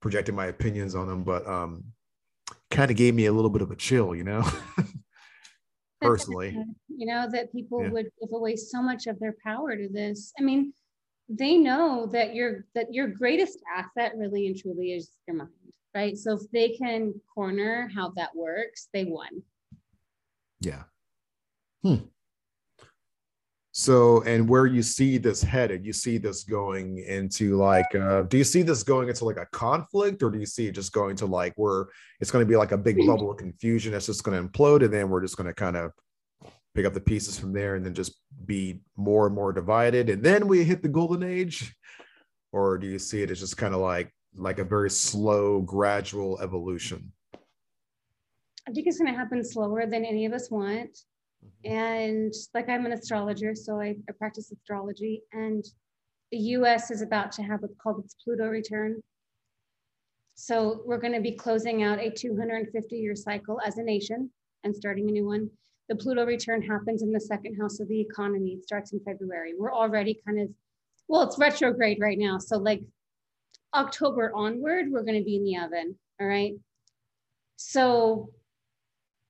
projecting 0.00 0.34
my 0.34 0.46
opinions 0.46 0.94
on 0.94 1.08
him, 1.08 1.24
but 1.24 1.46
um 1.46 1.84
kind 2.70 2.90
of 2.90 2.96
gave 2.96 3.14
me 3.14 3.26
a 3.26 3.32
little 3.32 3.50
bit 3.50 3.62
of 3.62 3.70
a 3.70 3.76
chill, 3.76 4.14
you 4.14 4.24
know. 4.24 4.44
Personally. 6.00 6.56
You 6.88 7.06
know, 7.06 7.28
that 7.30 7.52
people 7.52 7.82
yeah. 7.82 7.90
would 7.90 8.06
give 8.20 8.32
away 8.32 8.56
so 8.56 8.82
much 8.82 9.06
of 9.06 9.20
their 9.20 9.36
power 9.44 9.76
to 9.76 9.88
this. 9.88 10.32
I 10.38 10.42
mean, 10.42 10.72
they 11.28 11.56
know 11.56 12.06
that 12.12 12.34
your 12.34 12.66
that 12.74 12.92
your 12.92 13.08
greatest 13.08 13.58
asset 13.74 14.12
really 14.16 14.46
and 14.46 14.56
truly 14.56 14.92
is 14.92 15.10
your 15.26 15.36
mind, 15.36 15.50
right? 15.94 16.16
So 16.16 16.34
if 16.34 16.50
they 16.50 16.70
can 16.70 17.14
corner 17.32 17.88
how 17.94 18.12
that 18.16 18.34
works, 18.34 18.88
they 18.92 19.04
won. 19.04 19.42
Yeah. 20.62 20.84
Hmm. 21.82 21.96
So, 23.74 24.22
and 24.24 24.48
where 24.48 24.66
you 24.66 24.82
see 24.82 25.16
this 25.16 25.42
headed, 25.42 25.84
you 25.84 25.94
see 25.94 26.18
this 26.18 26.44
going 26.44 26.98
into 26.98 27.56
like, 27.56 27.92
uh, 27.94 28.22
do 28.22 28.36
you 28.36 28.44
see 28.44 28.62
this 28.62 28.82
going 28.82 29.08
into 29.08 29.24
like 29.24 29.38
a 29.38 29.46
conflict, 29.50 30.22
or 30.22 30.30
do 30.30 30.38
you 30.38 30.46
see 30.46 30.66
it 30.66 30.72
just 30.72 30.92
going 30.92 31.16
to 31.16 31.26
like 31.26 31.54
where 31.56 31.86
it's 32.20 32.30
going 32.30 32.44
to 32.44 32.48
be 32.48 32.56
like 32.56 32.72
a 32.72 32.78
big 32.78 32.98
bubble 33.06 33.30
of 33.30 33.38
confusion 33.38 33.92
that's 33.92 34.06
just 34.06 34.24
going 34.24 34.40
to 34.40 34.46
implode, 34.46 34.84
and 34.84 34.92
then 34.92 35.08
we're 35.08 35.22
just 35.22 35.38
going 35.38 35.46
to 35.46 35.54
kind 35.54 35.76
of 35.76 35.90
pick 36.74 36.84
up 36.84 36.92
the 36.92 37.00
pieces 37.00 37.38
from 37.38 37.52
there, 37.52 37.74
and 37.74 37.84
then 37.84 37.94
just 37.94 38.20
be 38.44 38.82
more 38.96 39.26
and 39.26 39.34
more 39.34 39.52
divided, 39.54 40.10
and 40.10 40.22
then 40.22 40.46
we 40.46 40.64
hit 40.64 40.82
the 40.82 40.88
golden 40.88 41.22
age, 41.22 41.74
or 42.52 42.76
do 42.76 42.86
you 42.86 42.98
see 42.98 43.22
it 43.22 43.30
as 43.30 43.40
just 43.40 43.56
kind 43.56 43.74
of 43.74 43.80
like 43.80 44.12
like 44.36 44.58
a 44.58 44.64
very 44.64 44.90
slow, 44.90 45.62
gradual 45.62 46.38
evolution? 46.42 47.10
I 48.68 48.72
think 48.72 48.86
it's 48.86 48.98
going 48.98 49.12
to 49.12 49.18
happen 49.18 49.44
slower 49.44 49.86
than 49.86 50.04
any 50.04 50.24
of 50.26 50.32
us 50.32 50.50
want. 50.50 50.98
Mm-hmm. 51.44 51.72
And 51.72 52.34
like 52.54 52.68
I'm 52.68 52.86
an 52.86 52.92
astrologer, 52.92 53.54
so 53.54 53.80
I, 53.80 53.96
I 54.08 54.12
practice 54.18 54.52
astrology. 54.52 55.22
And 55.32 55.64
the 56.30 56.38
US 56.38 56.90
is 56.90 57.02
about 57.02 57.32
to 57.32 57.42
have 57.42 57.60
what's 57.60 57.74
called 57.82 58.04
its 58.04 58.16
Pluto 58.22 58.46
return. 58.46 59.02
So 60.34 60.82
we're 60.86 60.98
going 60.98 61.12
to 61.12 61.20
be 61.20 61.32
closing 61.32 61.82
out 61.82 61.98
a 61.98 62.10
250 62.10 62.96
year 62.96 63.14
cycle 63.14 63.60
as 63.64 63.78
a 63.78 63.82
nation 63.82 64.30
and 64.64 64.74
starting 64.74 65.08
a 65.08 65.12
new 65.12 65.26
one. 65.26 65.50
The 65.88 65.96
Pluto 65.96 66.24
return 66.24 66.62
happens 66.62 67.02
in 67.02 67.12
the 67.12 67.20
second 67.20 67.60
house 67.60 67.80
of 67.80 67.88
the 67.88 68.00
economy. 68.00 68.52
It 68.52 68.64
starts 68.64 68.92
in 68.92 69.00
February. 69.00 69.52
We're 69.58 69.74
already 69.74 70.20
kind 70.26 70.40
of, 70.40 70.48
well, 71.08 71.22
it's 71.22 71.38
retrograde 71.38 71.98
right 72.00 72.18
now. 72.18 72.38
So, 72.38 72.56
like 72.56 72.80
October 73.74 74.32
onward, 74.34 74.86
we're 74.90 75.02
going 75.02 75.18
to 75.18 75.24
be 75.24 75.36
in 75.36 75.44
the 75.44 75.58
oven. 75.58 75.96
All 76.20 76.26
right. 76.26 76.54
So, 77.56 78.30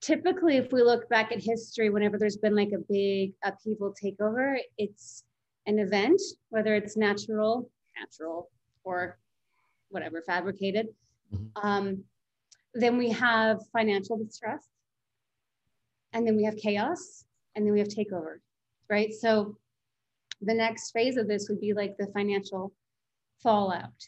typically 0.02 0.56
if 0.56 0.72
we 0.72 0.82
look 0.82 1.08
back 1.08 1.32
at 1.32 1.40
history 1.40 1.88
whenever 1.88 2.18
there's 2.18 2.36
been 2.36 2.54
like 2.56 2.72
a 2.72 2.84
big 2.90 3.32
upheaval 3.44 3.94
takeover 4.02 4.58
it's 4.76 5.24
an 5.66 5.78
event 5.78 6.20
whether 6.50 6.74
it's 6.74 6.96
natural 6.96 7.70
natural 7.98 8.50
or 8.84 9.18
whatever 9.90 10.22
fabricated. 10.22 10.88
Mhm. 11.32 11.50
um, 11.62 12.04
then 12.74 12.98
we 12.98 13.10
have 13.10 13.60
financial 13.72 14.16
distress 14.16 14.66
and 16.12 16.26
then 16.26 16.36
we 16.36 16.44
have 16.44 16.56
chaos 16.56 17.24
and 17.54 17.64
then 17.64 17.72
we 17.72 17.78
have 17.78 17.88
takeover 17.88 18.36
right? 18.90 19.12
So 19.12 19.56
the 20.42 20.52
next 20.52 20.90
phase 20.90 21.16
of 21.16 21.28
this 21.28 21.48
would 21.48 21.60
be 21.60 21.72
like 21.72 21.96
the 21.96 22.08
financial 22.08 22.74
fallout. 23.42 24.06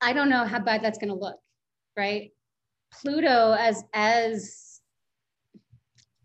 I 0.00 0.12
don't 0.14 0.30
know 0.30 0.44
how 0.44 0.60
bad 0.60 0.82
that's 0.82 0.98
going 0.98 1.10
to 1.10 1.18
look 1.18 1.38
right? 1.96 2.30
Pluto 2.92 3.52
as 3.58 3.84
as 3.92 4.73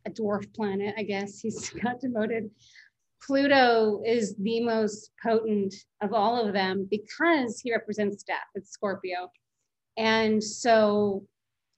a 0.06 0.10
dwarf 0.10 0.54
planet, 0.54 0.96
I 0.98 1.04
guess. 1.04 1.40
He's 1.40 1.70
got 1.84 2.00
demoted. 2.00 2.50
Pluto 3.26 4.02
is 4.06 4.36
the 4.38 4.62
most 4.62 5.12
potent 5.22 5.74
of 6.02 6.14
all 6.14 6.46
of 6.46 6.54
them 6.54 6.88
because 6.90 7.60
he 7.60 7.72
represents 7.72 8.24
death. 8.24 8.48
It's 8.56 8.72
Scorpio. 8.72 9.30
And 9.98 10.42
so 10.44 11.26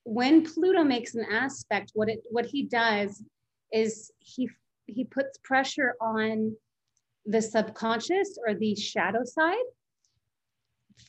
when 0.03 0.45
Pluto 0.45 0.83
makes 0.83 1.15
an 1.15 1.25
aspect, 1.31 1.91
what 1.93 2.09
it 2.09 2.21
what 2.29 2.45
he 2.45 2.63
does 2.63 3.23
is 3.71 4.11
he 4.19 4.49
he 4.85 5.03
puts 5.03 5.37
pressure 5.43 5.95
on 6.01 6.55
the 7.25 7.41
subconscious 7.41 8.37
or 8.45 8.53
the 8.53 8.75
shadow 8.75 9.23
side, 9.23 9.55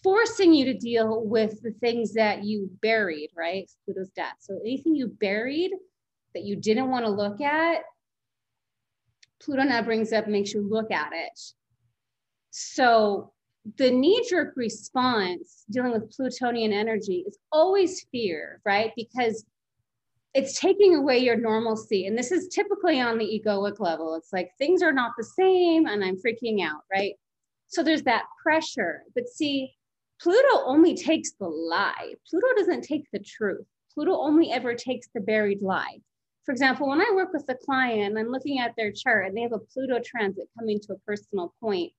forcing 0.02 0.52
you 0.52 0.66
to 0.66 0.74
deal 0.74 1.22
with 1.24 1.60
the 1.62 1.72
things 1.80 2.14
that 2.14 2.44
you 2.44 2.70
buried, 2.82 3.30
right? 3.36 3.70
Pluto's 3.84 4.10
death. 4.10 4.36
So 4.40 4.58
anything 4.60 4.94
you 4.94 5.08
buried 5.08 5.72
that 6.34 6.44
you 6.44 6.56
didn't 6.56 6.90
want 6.90 7.04
to 7.04 7.10
look 7.10 7.40
at, 7.40 7.82
Pluto 9.40 9.62
now 9.62 9.82
brings 9.82 10.12
up, 10.12 10.28
makes 10.28 10.54
you 10.54 10.66
look 10.68 10.90
at 10.90 11.12
it. 11.12 11.38
So 12.50 13.32
the 13.76 13.90
knee 13.90 14.24
jerk 14.28 14.54
response 14.56 15.64
dealing 15.70 15.92
with 15.92 16.10
Plutonian 16.10 16.72
energy 16.72 17.24
is 17.26 17.38
always 17.50 18.06
fear, 18.12 18.60
right? 18.64 18.92
Because 18.96 19.44
it's 20.34 20.58
taking 20.58 20.94
away 20.94 21.18
your 21.18 21.36
normalcy. 21.36 22.06
And 22.06 22.16
this 22.16 22.32
is 22.32 22.48
typically 22.48 23.00
on 23.00 23.18
the 23.18 23.24
egoic 23.24 23.80
level. 23.80 24.14
It's 24.14 24.32
like 24.32 24.50
things 24.58 24.82
are 24.82 24.92
not 24.92 25.12
the 25.16 25.24
same 25.24 25.86
and 25.86 26.04
I'm 26.04 26.16
freaking 26.16 26.64
out, 26.64 26.82
right? 26.90 27.14
So 27.68 27.82
there's 27.82 28.02
that 28.02 28.24
pressure. 28.42 29.02
But 29.14 29.28
see, 29.28 29.72
Pluto 30.20 30.64
only 30.64 30.94
takes 30.94 31.32
the 31.32 31.48
lie. 31.48 32.14
Pluto 32.28 32.46
doesn't 32.56 32.82
take 32.82 33.04
the 33.12 33.18
truth. 33.18 33.66
Pluto 33.92 34.16
only 34.18 34.50
ever 34.50 34.74
takes 34.74 35.08
the 35.14 35.20
buried 35.20 35.62
lie. 35.62 35.98
For 36.44 36.52
example, 36.52 36.88
when 36.88 37.00
I 37.00 37.12
work 37.14 37.32
with 37.32 37.44
a 37.48 37.54
client, 37.54 38.02
and 38.02 38.18
I'm 38.18 38.30
looking 38.30 38.58
at 38.58 38.74
their 38.76 38.90
chart 38.90 39.26
and 39.26 39.36
they 39.36 39.42
have 39.42 39.52
a 39.52 39.58
Pluto 39.58 40.00
transit 40.04 40.48
coming 40.58 40.80
to 40.80 40.94
a 40.94 40.98
personal 41.06 41.54
point 41.60 41.92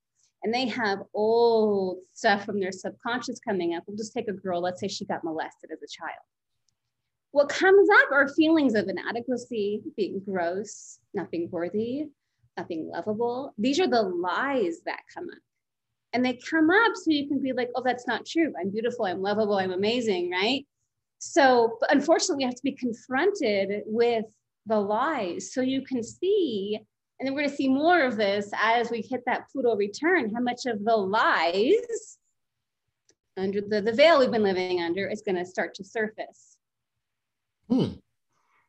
and 0.44 0.54
they 0.54 0.68
have 0.68 1.00
old 1.14 2.00
stuff 2.14 2.46
from 2.46 2.60
their 2.60 2.72
subconscious 2.72 3.39
coming 3.39 3.76
up. 3.76 3.84
We'll 3.88 3.98
just 3.98 4.14
take 4.14 4.28
a 4.28 4.34
girl, 4.34 4.62
let's 4.62 4.82
say 4.82 4.89
she 4.89 5.06
got 5.06 5.24
molested 5.24 5.72
as 5.72 5.82
a 5.82 5.88
child. 5.88 6.20
What 7.32 7.50
comes 7.50 7.89
up 8.02 8.12
are 8.12 8.28
feelings 8.28 8.76
of 8.76 8.88
inadequacy, 8.89 9.82
being 9.96 10.22
gross, 10.24 11.00
not 11.14 11.32
being 11.32 11.50
worthy, 11.50 12.08
not 12.58 12.68
being 12.68 12.89
lovable. 12.89 13.54
These 13.58 13.80
are 13.80 13.88
the 13.88 14.02
lies 14.02 14.82
that 14.86 15.00
come 15.14 15.30
up. 15.32 15.39
And 16.12 16.24
they 16.24 16.34
come 16.34 16.70
up 16.70 16.91
so 16.96 17.10
you 17.10 17.28
can 17.28 17.41
be 17.41 17.54
like, 17.54 17.70
oh, 17.76 17.82
that's 17.84 18.06
not 18.06 18.26
true. 18.26 18.54
I'm 18.60 18.70
beautiful, 18.70 19.06
I'm 19.06 19.22
lovable, 19.22 19.58
I'm 19.58 19.72
amazing, 19.72 20.30
right? 20.30 20.68
So, 21.26 21.78
unfortunately, 21.89 22.43
we 22.43 22.47
have 22.47 22.55
to 22.55 22.63
be 22.63 22.74
confronted 22.74 23.84
with 23.86 24.26
the 24.65 24.78
lies 24.78 25.53
so 25.53 25.61
you 25.61 25.82
can 25.82 26.03
see. 26.03 26.78
And 27.19 27.26
then 27.26 27.34
we're 27.34 27.41
going 27.41 27.49
to 27.49 27.55
see 27.55 27.69
more 27.69 28.01
of 28.01 28.17
this 28.17 28.49
as 28.61 28.91
we 28.91 29.01
hit 29.01 29.21
that 29.26 29.45
Pluto 29.49 29.76
return, 29.78 30.34
how 30.36 30.41
much 30.41 30.65
of 30.65 30.84
the 30.84 30.95
lies 30.95 32.17
under 33.38 33.61
the, 33.61 33.82
the 33.82 33.93
veil 33.93 34.19
we've 34.19 34.32
been 34.32 34.43
living 34.43 34.82
under 34.82 35.07
is 35.07 35.21
going 35.21 35.38
to 35.38 35.45
start 35.45 35.74
to 35.76 35.84
surface. 35.86 36.57
Hmm. 37.69 37.93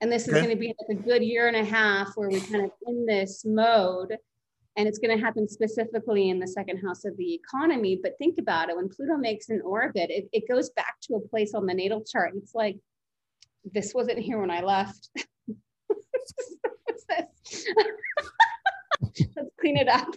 And 0.00 0.12
this 0.12 0.28
is 0.28 0.34
Okay. 0.34 0.44
going 0.46 0.56
to 0.56 0.60
be 0.60 0.68
like 0.78 0.96
a 0.96 1.02
good 1.02 1.24
year 1.24 1.48
and 1.48 1.56
a 1.56 1.64
half 1.64 2.12
where 2.14 2.28
we're 2.30 2.40
kind 2.40 2.66
of 2.66 2.70
in 2.86 3.04
this 3.04 3.44
mode. 3.44 4.16
And 4.76 4.88
it's 4.88 4.98
going 4.98 5.16
to 5.16 5.24
happen 5.24 5.48
specifically 5.48 6.30
in 6.30 6.40
the 6.40 6.48
second 6.48 6.78
house 6.78 7.04
of 7.04 7.16
the 7.16 7.34
economy. 7.34 8.00
But 8.02 8.18
think 8.18 8.38
about 8.38 8.70
it 8.70 8.76
when 8.76 8.88
Pluto 8.88 9.16
makes 9.16 9.48
an 9.48 9.60
orbit, 9.64 10.10
it, 10.10 10.28
it 10.32 10.48
goes 10.48 10.70
back 10.70 10.96
to 11.02 11.14
a 11.14 11.28
place 11.28 11.54
on 11.54 11.66
the 11.66 11.74
natal 11.74 12.02
chart. 12.02 12.32
It's 12.34 12.54
like, 12.54 12.76
this 13.72 13.94
wasn't 13.94 14.18
here 14.18 14.40
when 14.40 14.50
I 14.50 14.62
left. 14.62 15.10
Let's 19.36 19.50
clean 19.60 19.76
it 19.76 19.88
up. 19.88 20.08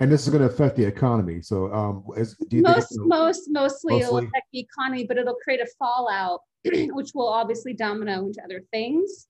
And 0.00 0.10
this 0.10 0.22
is 0.22 0.28
going 0.30 0.42
to 0.42 0.52
affect 0.52 0.76
the 0.76 0.84
economy. 0.84 1.42
So, 1.42 1.72
um, 1.72 2.04
is, 2.16 2.36
do 2.48 2.56
you 2.56 2.62
most, 2.62 2.88
think? 2.88 3.06
most, 3.06 3.48
mostly 3.50 3.98
it'll 3.98 4.14
Mostly. 4.14 4.28
affect 4.28 4.46
the 4.52 4.60
economy, 4.60 5.04
but 5.06 5.18
it'll 5.18 5.36
create 5.42 5.60
a 5.60 5.66
fallout, 5.78 6.40
which 6.64 7.10
will 7.14 7.28
obviously 7.28 7.72
domino 7.72 8.26
into 8.26 8.42
other 8.42 8.62
things. 8.72 9.28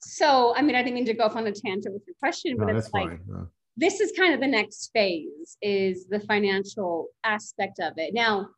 So, 0.00 0.54
I 0.56 0.62
mean, 0.62 0.76
I 0.76 0.82
didn't 0.82 0.94
mean 0.94 1.06
to 1.06 1.14
go 1.14 1.24
off 1.24 1.36
on 1.36 1.46
a 1.46 1.52
tangent 1.52 1.92
with 1.92 2.02
your 2.06 2.14
question, 2.20 2.56
no, 2.56 2.66
but 2.66 2.76
it's 2.76 2.92
like. 2.92 3.10
Uh, 3.10 3.44
this 3.76 4.00
is 4.00 4.12
kind 4.16 4.34
of 4.34 4.40
the 4.40 4.46
next 4.46 4.90
phase 4.92 5.56
is 5.62 6.08
the 6.08 6.18
financial 6.18 7.10
aspect 7.22 7.78
of 7.78 7.92
it. 7.96 8.12
Now, 8.12 8.48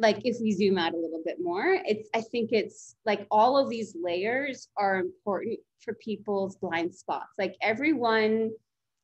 like 0.00 0.18
if 0.24 0.38
we 0.40 0.50
zoom 0.50 0.76
out 0.76 0.92
a 0.92 0.96
little 0.96 1.22
bit 1.24 1.36
more, 1.40 1.78
it's 1.86 2.08
I 2.12 2.20
think 2.20 2.50
it's 2.52 2.96
like 3.04 3.28
all 3.30 3.56
of 3.56 3.70
these 3.70 3.94
layers 4.02 4.68
are 4.76 4.96
important 4.96 5.60
for 5.84 5.94
people's 5.94 6.56
blind 6.56 6.94
spots. 6.94 7.32
Like 7.38 7.54
everyone 7.62 8.50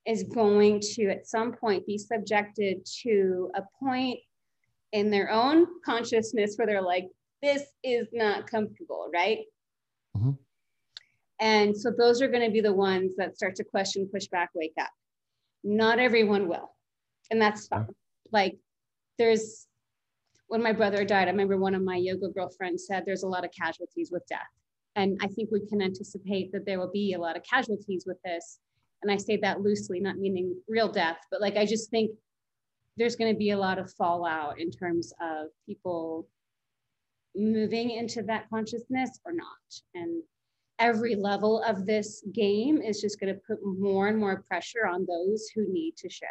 is 0.04 0.24
going 0.24 0.80
to 0.94 1.10
at 1.10 1.28
some 1.28 1.52
point 1.52 1.86
be 1.86 1.98
subjected 1.98 2.84
to 3.02 3.50
a 3.54 3.62
point 3.78 4.18
in 4.92 5.10
their 5.10 5.30
own 5.30 5.66
consciousness 5.84 6.56
where 6.56 6.66
they're 6.66 6.82
like, 6.82 7.08
this 7.42 7.62
is 7.84 8.08
not 8.12 8.50
comfortable, 8.50 9.10
right? 9.12 9.40
And 11.40 11.76
so 11.76 11.90
those 11.96 12.22
are 12.22 12.28
going 12.28 12.44
to 12.44 12.50
be 12.50 12.60
the 12.60 12.72
ones 12.72 13.12
that 13.16 13.36
start 13.36 13.56
to 13.56 13.64
question, 13.64 14.08
push 14.12 14.26
back, 14.26 14.50
wake 14.54 14.74
up. 14.80 14.90
Not 15.62 15.98
everyone 15.98 16.48
will. 16.48 16.70
And 17.30 17.40
that's 17.40 17.66
fine. 17.66 17.88
Like 18.32 18.56
there's 19.18 19.66
when 20.48 20.62
my 20.62 20.72
brother 20.72 21.04
died, 21.04 21.28
I 21.28 21.32
remember 21.32 21.56
one 21.56 21.74
of 21.74 21.82
my 21.82 21.96
yoga 21.96 22.28
girlfriends 22.28 22.86
said 22.86 23.04
there's 23.04 23.24
a 23.24 23.28
lot 23.28 23.44
of 23.44 23.50
casualties 23.50 24.10
with 24.12 24.24
death. 24.28 24.46
And 24.94 25.18
I 25.20 25.26
think 25.26 25.50
we 25.50 25.66
can 25.66 25.82
anticipate 25.82 26.52
that 26.52 26.64
there 26.64 26.78
will 26.78 26.90
be 26.90 27.12
a 27.12 27.18
lot 27.18 27.36
of 27.36 27.42
casualties 27.42 28.04
with 28.06 28.18
this. 28.24 28.58
And 29.02 29.10
I 29.10 29.16
say 29.16 29.36
that 29.38 29.60
loosely, 29.60 30.00
not 30.00 30.16
meaning 30.16 30.54
real 30.68 30.90
death, 30.90 31.18
but 31.30 31.40
like 31.40 31.56
I 31.56 31.66
just 31.66 31.90
think 31.90 32.12
there's 32.96 33.16
going 33.16 33.32
to 33.32 33.38
be 33.38 33.50
a 33.50 33.58
lot 33.58 33.78
of 33.78 33.92
fallout 33.92 34.58
in 34.58 34.70
terms 34.70 35.12
of 35.20 35.48
people 35.66 36.26
moving 37.34 37.90
into 37.90 38.22
that 38.22 38.48
consciousness 38.48 39.20
or 39.26 39.32
not. 39.32 39.46
And 39.94 40.22
every 40.78 41.14
level 41.14 41.62
of 41.62 41.86
this 41.86 42.22
game 42.32 42.80
is 42.82 43.00
just 43.00 43.18
going 43.20 43.34
to 43.34 43.40
put 43.46 43.58
more 43.64 44.08
and 44.08 44.18
more 44.18 44.44
pressure 44.48 44.86
on 44.86 45.06
those 45.06 45.48
who 45.54 45.72
need 45.72 45.96
to 45.98 46.08
shift. 46.08 46.30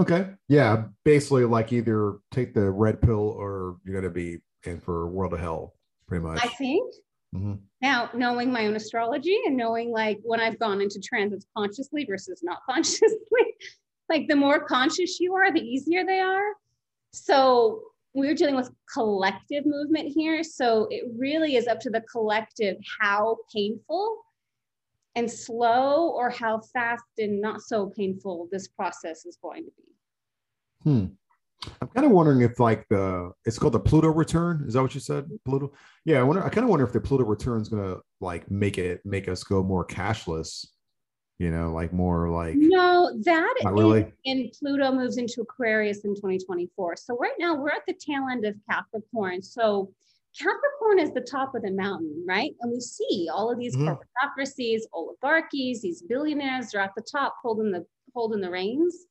okay. 0.00 0.30
Yeah. 0.48 0.84
Basically, 1.04 1.44
like 1.44 1.72
either 1.72 2.18
take 2.30 2.54
the 2.54 2.70
red 2.70 3.00
pill 3.00 3.28
or 3.38 3.76
you're 3.84 4.00
going 4.00 4.04
to 4.04 4.10
be 4.10 4.38
in 4.64 4.80
for 4.80 5.02
a 5.04 5.08
world 5.08 5.32
of 5.32 5.40
hell, 5.40 5.74
pretty 6.06 6.24
much. 6.24 6.44
I 6.44 6.48
think 6.48 6.92
Mm-hmm. 7.34 7.54
Now, 7.82 8.10
knowing 8.14 8.50
my 8.50 8.66
own 8.66 8.76
astrology 8.76 9.38
and 9.46 9.56
knowing 9.56 9.90
like 9.90 10.18
when 10.22 10.40
I've 10.40 10.58
gone 10.58 10.80
into 10.80 11.00
transits 11.00 11.46
consciously 11.56 12.04
versus 12.04 12.40
not 12.42 12.60
consciously, 12.68 13.18
like 14.08 14.28
the 14.28 14.36
more 14.36 14.60
conscious 14.64 15.20
you 15.20 15.34
are, 15.34 15.52
the 15.52 15.60
easier 15.60 16.04
they 16.04 16.20
are. 16.20 16.52
So 17.12 17.82
we're 18.18 18.34
dealing 18.34 18.56
with 18.56 18.70
collective 18.92 19.64
movement 19.64 20.08
here. 20.14 20.42
So 20.42 20.88
it 20.90 21.04
really 21.16 21.56
is 21.56 21.66
up 21.66 21.80
to 21.80 21.90
the 21.90 22.02
collective 22.02 22.76
how 23.00 23.38
painful 23.54 24.18
and 25.14 25.30
slow 25.30 26.10
or 26.10 26.30
how 26.30 26.60
fast 26.72 27.04
and 27.18 27.40
not 27.40 27.60
so 27.60 27.92
painful 27.96 28.48
this 28.52 28.68
process 28.68 29.24
is 29.26 29.38
going 29.42 29.64
to 29.64 29.70
be. 29.76 29.84
Hmm. 30.82 31.06
I'm 31.82 31.88
kind 31.88 32.06
of 32.06 32.12
wondering 32.12 32.42
if 32.42 32.60
like 32.60 32.86
the 32.88 33.32
it's 33.44 33.58
called 33.58 33.72
the 33.72 33.80
Pluto 33.80 34.08
return. 34.08 34.64
Is 34.66 34.74
that 34.74 34.82
what 34.82 34.94
you 34.94 35.00
said? 35.00 35.28
Pluto? 35.44 35.72
Yeah, 36.04 36.20
I 36.20 36.22
wonder 36.22 36.44
I 36.44 36.50
kind 36.50 36.64
of 36.64 36.70
wonder 36.70 36.86
if 36.86 36.92
the 36.92 37.00
Pluto 37.00 37.24
return 37.24 37.60
is 37.60 37.68
gonna 37.68 37.96
like 38.20 38.48
make 38.48 38.78
it 38.78 39.00
make 39.04 39.26
us 39.26 39.42
go 39.42 39.62
more 39.64 39.84
cashless, 39.84 40.66
you 41.38 41.50
know, 41.50 41.72
like 41.72 41.92
more 41.92 42.28
like 42.30 42.54
no, 42.56 43.12
that 43.24 43.54
really. 43.64 44.12
and 44.26 44.52
Pluto 44.58 44.90
moves 44.92 45.18
into 45.18 45.40
Aquarius 45.40 46.04
in 46.04 46.14
2024. 46.16 46.96
So 46.96 47.16
right 47.16 47.34
now 47.38 47.54
we're 47.54 47.70
at 47.70 47.86
the 47.86 47.94
tail 47.94 48.26
end 48.30 48.44
of 48.44 48.56
Capricorn. 48.68 49.40
So 49.42 49.92
Capricorn 50.36 50.98
is 50.98 51.12
the 51.12 51.20
top 51.20 51.54
of 51.54 51.62
the 51.62 51.70
mountain, 51.70 52.24
right? 52.26 52.54
And 52.60 52.72
we 52.72 52.80
see 52.80 53.28
all 53.32 53.52
of 53.52 53.58
these 53.58 53.76
mm-hmm. 53.76 53.88
corporatocracies, 53.88 54.80
oligarchies, 54.92 55.82
these 55.82 56.02
billionaires 56.02 56.74
are 56.74 56.80
at 56.80 56.92
the 56.96 57.02
top 57.02 57.36
holding 57.40 57.70
the 57.70 57.86
holding 58.14 58.40
the 58.40 58.50
reins. 58.50 59.06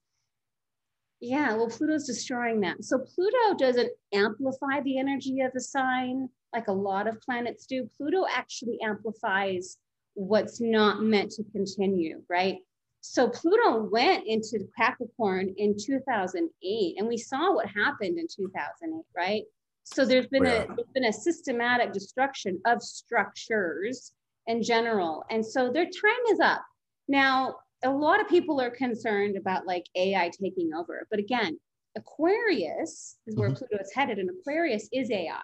Yeah, 1.22 1.56
well, 1.56 1.70
Pluto's 1.70 2.06
destroying 2.06 2.60
that. 2.62 2.84
So 2.84 3.00
Pluto 3.00 3.58
doesn't 3.58 3.90
amplify 4.14 4.82
the 4.84 5.00
energy 5.00 5.40
of 5.42 5.52
the 5.54 5.62
sign 5.62 6.30
like 6.54 6.68
a 6.68 6.74
lot 6.74 7.08
of 7.08 7.20
planets 7.22 7.66
do. 7.66 7.90
Pluto 7.98 8.26
actually 8.32 8.78
amplifies 8.84 9.78
what's 10.18 10.60
not 10.60 11.04
meant 11.04 11.32
to 11.32 11.44
continue, 11.52 12.22
right? 12.28 12.58
So 13.02 13.30
Pluto 13.30 13.84
went 13.84 14.26
into 14.26 14.68
Capricorn 14.78 15.54
in 15.58 15.76
2008, 15.78 16.96
and 16.98 17.08
we 17.08 17.18
saw 17.18 17.54
what 17.54 17.68
happened 17.68 18.18
in 18.18 18.28
2008, 18.28 19.06
right? 19.16 19.44
So 19.84 20.06
there's 20.06 20.28
been 20.28 20.44
yeah. 20.44 20.64
a 20.64 20.68
there's 20.68 20.92
been 20.94 21.06
a 21.06 21.14
systematic 21.14 21.94
destruction 21.94 22.60
of 22.66 22.82
structures 22.82 24.12
in 24.48 24.64
general, 24.64 25.24
and 25.30 25.46
so 25.46 25.72
their 25.72 25.86
time 25.86 26.26
is 26.32 26.40
up. 26.40 26.66
Now, 27.08 27.58
a 27.84 27.90
lot 27.90 28.20
of 28.20 28.28
people 28.28 28.60
are 28.60 28.72
concerned 28.72 29.38
about 29.38 29.68
like 29.68 29.86
AI 29.96 30.32
taking 30.42 30.72
over, 30.74 31.08
but 31.12 31.20
again, 31.20 31.60
Aquarius 31.96 33.18
is 33.28 33.36
where 33.36 33.50
mm-hmm. 33.50 33.58
Pluto 33.58 33.78
is 33.82 33.94
headed, 33.94 34.18
and 34.18 34.30
Aquarius 34.32 34.90
is 34.92 35.12
AI. 35.12 35.42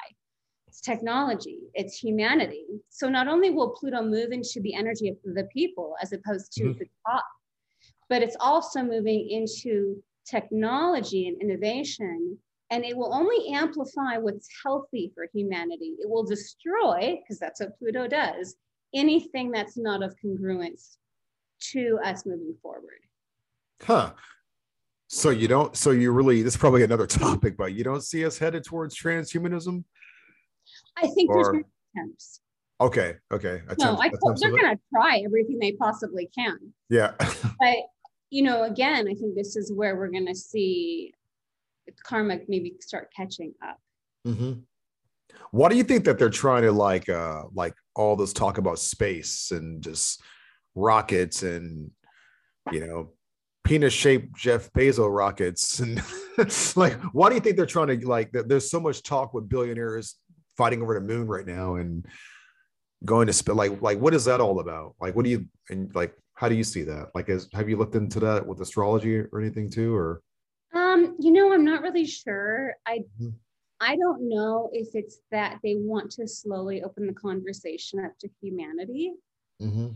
It's 0.74 0.82
technology, 0.82 1.60
it's 1.76 2.00
humanity. 2.00 2.66
So 2.90 3.08
not 3.08 3.28
only 3.28 3.52
will 3.52 3.76
Pluto 3.80 4.02
move 4.02 4.32
into 4.32 4.60
the 4.60 4.74
energy 4.74 5.08
of 5.08 5.18
the 5.24 5.44
people 5.54 5.94
as 6.02 6.14
opposed 6.14 6.52
to 6.54 6.64
mm-hmm. 6.64 6.80
the 6.80 6.88
top, 7.06 7.24
but 8.10 8.24
it's 8.24 8.36
also 8.40 8.82
moving 8.82 9.30
into 9.30 10.02
technology 10.28 11.28
and 11.28 11.40
innovation 11.40 12.40
and 12.72 12.84
it 12.84 12.98
will 12.98 13.14
only 13.14 13.54
amplify 13.54 14.18
what's 14.18 14.50
healthy 14.64 15.12
for 15.14 15.28
humanity. 15.32 15.94
It 16.00 16.10
will 16.10 16.24
destroy, 16.24 17.20
because 17.22 17.38
that's 17.38 17.60
what 17.60 17.78
Pluto 17.78 18.08
does, 18.08 18.56
anything 18.96 19.52
that's 19.52 19.78
not 19.78 20.02
of 20.02 20.16
congruence 20.26 20.98
to 21.74 22.00
us 22.04 22.26
moving 22.26 22.56
forward. 22.64 23.02
Huh. 23.84 24.14
So 25.08 25.30
you 25.30 25.48
don't, 25.48 25.78
so 25.78 25.92
you 25.92 26.12
really, 26.12 26.42
this 26.42 26.56
is 26.56 26.60
probably 26.60 26.82
another 26.82 27.06
topic, 27.26 27.58
but 27.58 27.74
you 27.74 27.84
don't 27.84 28.02
see 28.02 28.26
us 28.26 28.40
headed 28.40 28.64
towards 28.64 29.00
transhumanism? 29.00 29.84
I 30.98 31.08
think 31.08 31.30
or... 31.30 31.44
there's 31.44 31.64
attempts. 31.96 32.39
Okay. 32.82 33.16
Okay. 33.32 33.62
Attempts, 33.68 33.84
no, 33.84 33.98
I 33.98 34.10
they're 34.39 34.52
going 34.52 34.76
to 34.76 34.80
try 34.94 35.22
everything 35.26 35.60
they 35.60 35.74
possibly 35.74 36.30
can. 36.36 36.58
Yeah. 36.89 37.12
but, 37.20 37.78
you 38.30 38.44
know, 38.44 38.64
again, 38.64 39.08
I 39.08 39.14
think 39.14 39.36
this 39.36 39.56
is 39.56 39.72
where 39.72 39.96
we're 39.96 40.10
going 40.10 40.28
to 40.28 40.36
see 40.36 41.14
karma 42.04 42.39
maybe 42.48 42.76
start 42.80 43.10
catching 43.16 43.54
up. 43.66 43.78
Mm-hmm. 44.28 44.54
Why 45.52 45.70
do 45.70 45.76
you 45.76 45.84
think 45.84 46.06
that 46.06 46.18
they're 46.18 46.30
trying 46.30 46.64
to 46.64 46.72
like 46.72 47.10
uh 47.10 47.44
like 47.54 47.74
all 47.96 48.16
this 48.16 48.34
talk 48.34 48.58
about 48.58 48.80
space 48.80 49.52
and 49.52 49.84
just 49.84 50.22
rockets 50.76 51.44
and 51.44 51.91
you 52.72 52.86
know 52.86 53.12
penis 53.64 53.94
shaped 53.94 54.36
Jeff 54.36 54.72
Bezos 54.74 55.16
rockets 55.16 55.80
and 55.80 56.02
like 56.76 56.94
why 57.14 57.30
do 57.30 57.36
you 57.36 57.41
think 57.41 57.58
they're 57.58 57.66
trying 57.66 58.00
to 58.00 58.08
like 58.08 58.32
there's 58.32 58.70
so 58.70 58.80
much 58.80 59.04
talk 59.04 59.34
with 59.34 59.50
billionaires 59.50 60.16
fighting 60.58 60.82
over 60.82 60.93
the 60.93 61.01
moon 61.01 61.28
right 61.28 61.45
now 61.45 61.76
and 61.76 62.06
going 63.06 63.28
to 63.28 63.34
spit 63.34 63.56
like 63.56 63.82
like 63.82 63.99
what 63.99 64.14
is 64.14 64.26
that 64.26 64.39
all 64.39 64.60
about 64.60 64.95
like 65.01 65.16
what 65.16 65.26
do 65.26 65.32
you 65.32 65.45
and 65.70 65.93
like 65.93 66.16
how 66.36 66.47
do 66.47 66.56
you 66.56 66.64
see 66.64 66.84
that 66.84 67.10
like 67.14 67.28
as 67.30 67.49
have 67.54 67.68
you 67.70 67.76
looked 67.76 67.95
into 67.95 68.20
that 68.20 68.45
with 68.45 68.62
astrology 68.62 69.18
or 69.18 69.41
anything 69.41 69.70
too 69.70 69.93
or 69.93 70.22
um, 70.74 71.16
you 71.20 71.32
know, 71.32 71.54
I'm 71.54 71.66
not 71.66 71.82
really 71.82 72.06
sure. 72.06 72.76
I 72.86 72.99
mm-hmm. 72.99 73.30
I 73.80 73.95
don't 73.95 74.30
know 74.30 74.70
if 74.72 74.89
it's 74.93 75.20
that 75.32 75.60
they 75.64 75.76
want 75.76 76.12
to 76.12 76.28
slowly 76.28 76.84
open 76.84 77.06
the 77.06 77.14
conversation 77.14 78.04
up 78.04 78.14
to 78.20 78.30
humanity. 78.41 79.14
Mm-hmm. 79.62 79.89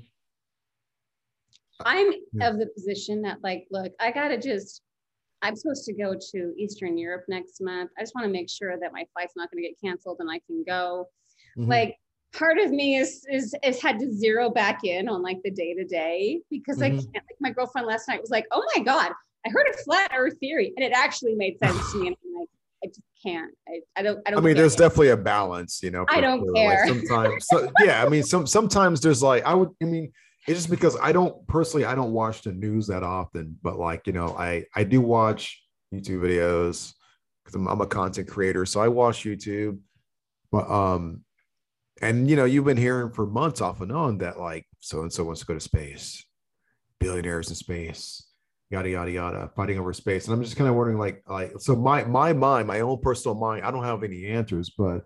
I'm 1.81 2.11
yeah. 2.33 2.49
of 2.49 2.59
the 2.59 2.67
position 2.67 3.21
that, 3.21 3.37
like, 3.43 3.67
look, 3.71 3.93
I 3.99 4.11
gotta 4.11 4.37
just. 4.37 4.81
I'm 5.41 5.55
supposed 5.55 5.85
to 5.85 5.93
go 5.93 6.15
to 6.31 6.53
Eastern 6.57 6.97
Europe 6.97 7.25
next 7.27 7.61
month. 7.61 7.91
I 7.97 8.01
just 8.01 8.15
want 8.15 8.25
to 8.25 8.31
make 8.31 8.49
sure 8.49 8.77
that 8.79 8.91
my 8.91 9.05
flight's 9.13 9.33
not 9.35 9.51
going 9.51 9.63
to 9.63 9.69
get 9.69 9.79
canceled 9.83 10.17
and 10.19 10.29
I 10.29 10.39
can 10.47 10.63
go. 10.65 11.07
Mm-hmm. 11.57 11.69
Like, 11.69 11.97
part 12.33 12.57
of 12.57 12.71
me 12.71 12.97
is 12.97 13.25
is 13.31 13.55
is 13.63 13.81
had 13.81 13.99
to 13.99 14.11
zero 14.11 14.49
back 14.49 14.83
in 14.83 15.07
on 15.07 15.21
like 15.21 15.37
the 15.43 15.51
day 15.51 15.73
to 15.73 15.85
day 15.85 16.41
because 16.49 16.81
I 16.81 16.89
mm-hmm. 16.89 16.97
can't. 16.97 17.13
Like, 17.15 17.37
my 17.39 17.51
girlfriend 17.51 17.87
last 17.87 18.07
night 18.07 18.21
was 18.21 18.31
like, 18.31 18.45
"Oh 18.51 18.63
my 18.75 18.83
god, 18.83 19.11
I 19.47 19.49
heard 19.49 19.67
a 19.73 19.77
flat 19.77 20.11
earth 20.15 20.37
theory 20.39 20.73
and 20.75 20.85
it 20.85 20.91
actually 20.93 21.35
made 21.35 21.57
sense 21.63 21.91
to 21.91 21.99
me. 21.99 22.07
And 22.07 22.15
I'm 22.25 22.39
like, 22.39 22.49
I 22.83 22.87
just 22.87 23.01
can't. 23.23 23.51
I, 23.67 23.79
I 23.95 24.03
don't, 24.03 24.19
I 24.27 24.31
don't. 24.31 24.39
I 24.39 24.45
mean, 24.45 24.55
there's 24.55 24.75
definitely 24.75 25.09
a 25.09 25.17
balance, 25.17 25.81
you 25.81 25.91
know. 25.91 26.05
I 26.09 26.21
don't 26.21 26.43
care. 26.53 26.85
Like 26.85 26.89
sometimes, 26.89 27.47
so, 27.47 27.71
yeah. 27.83 28.03
I 28.03 28.09
mean, 28.09 28.23
some 28.23 28.45
sometimes 28.45 29.01
there's 29.01 29.23
like 29.23 29.43
I 29.45 29.55
would. 29.55 29.69
I 29.81 29.85
mean, 29.85 30.11
it's 30.47 30.59
just 30.59 30.69
because 30.69 30.97
I 31.01 31.11
don't 31.11 31.45
personally. 31.47 31.85
I 31.85 31.95
don't 31.95 32.13
watch 32.13 32.41
the 32.41 32.53
news 32.53 32.87
that 32.87 33.03
often, 33.03 33.57
but 33.61 33.77
like 33.77 34.07
you 34.07 34.13
know, 34.13 34.35
I 34.37 34.65
I 34.75 34.83
do 34.83 35.01
watch 35.01 35.61
YouTube 35.93 36.21
videos 36.21 36.93
because 37.43 37.55
I'm, 37.55 37.67
I'm 37.67 37.81
a 37.81 37.87
content 37.87 38.29
creator, 38.29 38.65
so 38.65 38.79
I 38.79 38.87
watch 38.87 39.23
YouTube. 39.23 39.79
But 40.51 40.69
um, 40.69 41.23
and 42.01 42.29
you 42.29 42.35
know, 42.35 42.45
you've 42.45 42.65
been 42.65 42.77
hearing 42.77 43.11
for 43.11 43.27
months 43.27 43.59
off 43.61 43.81
and 43.81 43.91
on 43.91 44.19
that 44.19 44.39
like 44.39 44.65
so 44.79 45.01
and 45.01 45.11
so 45.11 45.25
wants 45.25 45.41
to 45.41 45.45
go 45.45 45.53
to 45.53 45.59
space, 45.59 46.25
billionaires 46.99 47.49
in 47.49 47.55
space 47.55 48.23
yada 48.69 48.89
yada 48.89 49.11
yada 49.11 49.49
fighting 49.55 49.79
over 49.79 49.93
space 49.93 50.25
and 50.25 50.33
i'm 50.33 50.43
just 50.43 50.57
kind 50.57 50.69
of 50.69 50.75
wondering 50.75 50.97
like 50.97 51.23
like 51.27 51.53
so 51.57 51.75
my 51.75 52.03
my 52.03 52.33
mind 52.33 52.67
my 52.67 52.81
own 52.81 52.99
personal 52.99 53.33
mind 53.33 53.63
i 53.63 53.71
don't 53.71 53.83
have 53.83 54.03
any 54.03 54.25
answers 54.25 54.71
but 54.77 55.05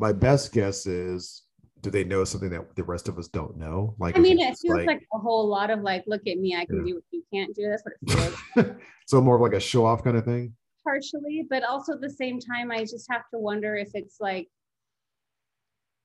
my 0.00 0.12
best 0.12 0.52
guess 0.52 0.86
is 0.86 1.42
do 1.80 1.90
they 1.90 2.04
know 2.04 2.24
something 2.24 2.50
that 2.50 2.74
the 2.76 2.82
rest 2.82 3.08
of 3.08 3.18
us 3.18 3.28
don't 3.28 3.56
know 3.56 3.94
like 3.98 4.16
i 4.16 4.20
mean 4.20 4.38
it 4.38 4.56
feels 4.58 4.76
like, 4.76 4.86
like, 4.86 5.06
a 5.12 5.18
whole 5.18 5.46
lot 5.46 5.70
of 5.70 5.80
like 5.80 6.02
look 6.06 6.22
at 6.26 6.38
me 6.38 6.56
i 6.56 6.64
can 6.64 6.78
yeah. 6.78 6.92
do 6.92 6.94
what 6.94 7.04
you 7.10 7.22
can't 7.32 7.54
do 7.54 7.68
that's 7.68 7.82
what 7.84 7.94
it 8.00 8.54
feels 8.54 8.76
so 9.06 9.20
more 9.20 9.36
of 9.36 9.40
like 9.40 9.52
a 9.52 9.60
show 9.60 9.84
off 9.84 10.02
kind 10.02 10.16
of 10.16 10.24
thing 10.24 10.52
partially 10.84 11.46
but 11.48 11.62
also 11.64 11.92
at 11.92 12.00
the 12.00 12.10
same 12.10 12.40
time 12.40 12.70
i 12.70 12.80
just 12.80 13.06
have 13.10 13.22
to 13.32 13.38
wonder 13.38 13.76
if 13.76 13.90
it's 13.94 14.16
like 14.20 14.48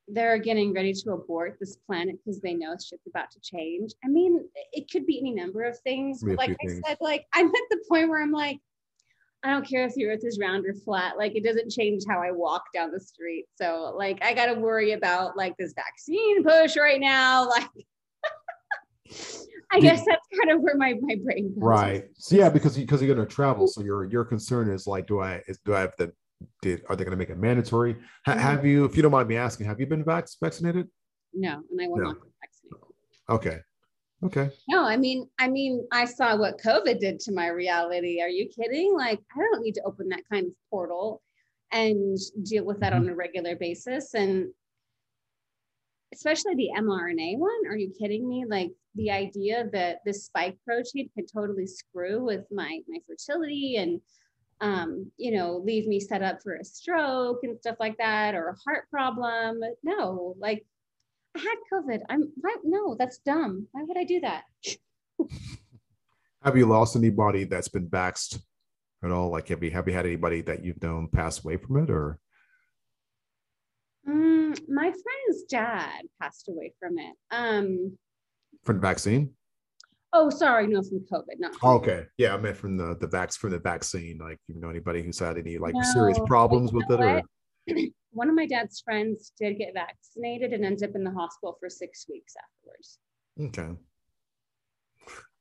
they're 0.07 0.37
getting 0.37 0.73
ready 0.73 0.93
to 0.93 1.11
abort 1.11 1.57
this 1.59 1.77
planet 1.87 2.15
because 2.23 2.41
they 2.41 2.53
know 2.53 2.73
shit's 2.73 3.07
about 3.07 3.31
to 3.31 3.39
change. 3.39 3.93
I 4.03 4.09
mean, 4.09 4.45
it 4.73 4.91
could 4.91 5.05
be 5.05 5.19
any 5.19 5.31
number 5.31 5.63
of 5.63 5.79
things. 5.79 6.23
But 6.23 6.37
like 6.37 6.51
I 6.51 6.55
things. 6.65 6.81
said, 6.85 6.97
like 6.99 7.25
I'm 7.33 7.47
at 7.47 7.53
the 7.69 7.79
point 7.87 8.09
where 8.09 8.21
I'm 8.21 8.31
like, 8.31 8.59
I 9.43 9.49
don't 9.49 9.67
care 9.67 9.85
if 9.85 9.93
the 9.95 10.05
earth 10.05 10.21
is 10.23 10.39
round 10.39 10.65
or 10.65 10.73
flat. 10.73 11.17
Like 11.17 11.35
it 11.35 11.43
doesn't 11.43 11.69
change 11.69 12.03
how 12.07 12.21
I 12.21 12.31
walk 12.31 12.63
down 12.73 12.91
the 12.91 12.99
street. 12.99 13.45
So 13.55 13.93
like 13.97 14.23
I 14.23 14.33
gotta 14.33 14.53
worry 14.53 14.93
about 14.93 15.35
like 15.35 15.55
this 15.57 15.73
vaccine 15.73 16.43
push 16.43 16.77
right 16.77 16.99
now. 16.99 17.49
Like 17.57 17.69
I 19.71 19.79
guess 19.79 20.05
that's 20.05 20.27
kind 20.39 20.55
of 20.55 20.61
where 20.61 20.77
my, 20.77 20.93
my 21.01 21.15
brain 21.23 21.53
goes. 21.53 21.63
Right. 21.63 22.05
So 22.17 22.35
yeah, 22.35 22.49
because 22.49 22.77
because 22.77 23.01
you're 23.01 23.13
gonna 23.13 23.27
travel. 23.27 23.67
So 23.67 23.81
your 23.81 24.05
your 24.05 24.23
concern 24.23 24.69
is 24.69 24.87
like, 24.87 25.07
do 25.07 25.19
I 25.19 25.41
is 25.47 25.59
do 25.65 25.73
I 25.75 25.81
have 25.81 25.95
the 25.97 26.13
did 26.61 26.83
are 26.89 26.95
they 26.95 27.03
going 27.03 27.11
to 27.11 27.17
make 27.17 27.29
it 27.29 27.37
mandatory? 27.37 27.95
Ha- 28.25 28.33
mm-hmm. 28.33 28.39
Have 28.39 28.65
you, 28.65 28.85
if 28.85 28.95
you 28.95 29.01
don't 29.01 29.11
mind 29.11 29.27
me 29.27 29.37
asking, 29.37 29.67
have 29.67 29.79
you 29.79 29.85
been 29.85 30.03
vac- 30.03 30.27
vaccinated? 30.41 30.87
No, 31.33 31.61
and 31.69 31.81
I 31.81 31.87
will 31.87 31.97
no. 31.97 32.03
not 32.03 32.21
be 32.21 32.29
vaccinated. 32.41 32.87
Okay. 33.29 33.59
Okay. 34.23 34.51
No, 34.69 34.85
I 34.85 34.97
mean, 34.97 35.27
I 35.39 35.47
mean, 35.49 35.85
I 35.91 36.05
saw 36.05 36.37
what 36.37 36.59
COVID 36.59 36.99
did 36.99 37.19
to 37.21 37.33
my 37.33 37.47
reality. 37.47 38.21
Are 38.21 38.29
you 38.29 38.47
kidding? 38.47 38.93
Like, 38.95 39.19
I 39.35 39.39
don't 39.39 39.61
need 39.61 39.75
to 39.75 39.83
open 39.85 40.09
that 40.09 40.23
kind 40.31 40.47
of 40.47 40.53
portal 40.69 41.21
and 41.71 42.17
deal 42.43 42.63
with 42.63 42.79
that 42.79 42.93
mm-hmm. 42.93 43.03
on 43.03 43.09
a 43.09 43.15
regular 43.15 43.55
basis. 43.55 44.13
And 44.13 44.49
especially 46.13 46.55
the 46.55 46.69
mRNA 46.77 47.37
one. 47.39 47.67
Are 47.67 47.77
you 47.77 47.91
kidding 47.99 48.27
me? 48.27 48.45
Like 48.47 48.71
the 48.95 49.11
idea 49.11 49.67
that 49.73 49.99
this 50.05 50.25
spike 50.25 50.57
protein 50.65 51.09
could 51.15 51.25
totally 51.31 51.67
screw 51.67 52.23
with 52.23 52.45
my 52.51 52.79
my 52.87 52.99
fertility 53.07 53.77
and 53.77 53.99
um, 54.61 55.11
you 55.17 55.31
know, 55.31 55.57
leave 55.57 55.87
me 55.87 55.99
set 55.99 56.21
up 56.21 56.41
for 56.41 56.55
a 56.55 56.63
stroke 56.63 57.39
and 57.43 57.59
stuff 57.59 57.75
like 57.81 57.97
that 57.97 58.33
or 58.33 58.47
a 58.49 58.55
heart 58.63 58.89
problem. 58.89 59.59
No, 59.83 60.35
like 60.39 60.65
I 61.35 61.39
had 61.39 61.55
COVID. 61.71 62.01
I'm 62.09 62.31
why, 62.35 62.55
no, 62.63 62.95
that's 62.97 63.17
dumb. 63.19 63.67
Why 63.71 63.83
would 63.83 63.97
I 63.97 64.03
do 64.03 64.19
that? 64.21 64.43
have 66.43 66.57
you 66.57 66.65
lost 66.65 66.95
anybody 66.95 67.43
that's 67.45 67.69
been 67.69 67.87
vaxxed 67.87 68.39
at 69.03 69.11
all? 69.11 69.29
Like, 69.29 69.47
have 69.47 69.63
you 69.63 69.71
have 69.71 69.87
you 69.87 69.93
had 69.93 70.05
anybody 70.05 70.41
that 70.41 70.63
you've 70.63 70.81
known 70.81 71.07
pass 71.07 71.43
away 71.43 71.57
from 71.57 71.83
it, 71.83 71.89
or? 71.89 72.19
Mm, 74.07 74.59
my 74.69 74.91
friend's 74.91 75.43
dad 75.49 76.01
passed 76.21 76.49
away 76.49 76.73
from 76.79 76.99
it. 76.99 77.15
Um, 77.31 77.97
from 78.63 78.75
the 78.75 78.81
vaccine. 78.81 79.33
Oh, 80.15 80.29
sorry, 80.29 80.67
no, 80.67 80.83
from 80.83 80.99
COVID, 81.11 81.39
not. 81.39 81.55
From 81.55 81.69
okay, 81.77 82.05
yeah, 82.17 82.35
I 82.35 82.37
meant 82.37 82.57
from 82.57 82.77
the 82.77 82.95
the 82.99 83.07
vax 83.07 83.35
from 83.37 83.51
the 83.51 83.59
vaccine. 83.59 84.19
Like, 84.19 84.37
you 84.47 84.59
know, 84.59 84.69
anybody 84.69 85.01
who's 85.01 85.17
had 85.17 85.37
any 85.37 85.57
like 85.57 85.73
no, 85.73 85.81
serious 85.93 86.19
problems 86.27 86.71
with 86.71 86.89
it, 86.91 86.99
or 86.99 87.23
one 88.11 88.29
of 88.29 88.35
my 88.35 88.45
dad's 88.45 88.81
friends 88.81 89.31
did 89.39 89.57
get 89.57 89.73
vaccinated 89.73 90.53
and 90.53 90.63
ended 90.63 90.89
up 90.89 90.95
in 90.95 91.03
the 91.03 91.11
hospital 91.11 91.57
for 91.59 91.69
six 91.69 92.05
weeks 92.09 92.33
afterwards. 92.37 92.99
Okay. 93.39 93.77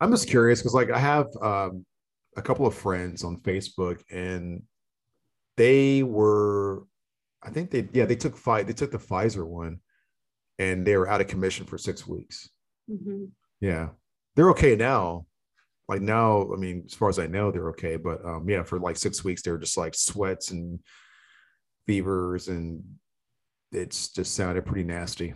I'm 0.00 0.10
just 0.10 0.28
curious 0.28 0.60
because, 0.60 0.74
like, 0.74 0.90
I 0.90 0.98
have 0.98 1.26
um, 1.40 1.84
a 2.36 2.42
couple 2.42 2.66
of 2.66 2.74
friends 2.74 3.22
on 3.24 3.38
Facebook, 3.38 4.02
and 4.10 4.62
they 5.56 6.02
were, 6.02 6.84
I 7.42 7.50
think 7.50 7.70
they, 7.70 7.88
yeah, 7.92 8.06
they 8.06 8.16
took 8.16 8.36
five, 8.36 8.66
they 8.66 8.72
took 8.72 8.90
the 8.90 8.98
Pfizer 8.98 9.46
one, 9.46 9.78
and 10.58 10.86
they 10.86 10.96
were 10.96 11.08
out 11.08 11.20
of 11.20 11.28
commission 11.28 11.66
for 11.66 11.78
six 11.78 12.06
weeks. 12.06 12.48
Mm-hmm. 12.90 13.26
Yeah, 13.60 13.90
they're 14.34 14.50
okay 14.50 14.74
now. 14.74 15.26
Like 15.88 16.00
now, 16.00 16.52
I 16.52 16.56
mean, 16.56 16.84
as 16.86 16.94
far 16.94 17.08
as 17.08 17.18
I 17.18 17.26
know, 17.26 17.50
they're 17.50 17.70
okay. 17.70 17.96
But 17.96 18.24
um, 18.24 18.48
yeah, 18.48 18.62
for 18.62 18.78
like 18.78 18.96
six 18.96 19.22
weeks, 19.22 19.42
they 19.42 19.50
were 19.50 19.58
just 19.58 19.76
like 19.76 19.94
sweats 19.94 20.50
and 20.50 20.80
fevers, 21.86 22.48
and 22.48 22.82
it's 23.72 24.10
just 24.10 24.34
sounded 24.34 24.64
pretty 24.66 24.84
nasty. 24.84 25.34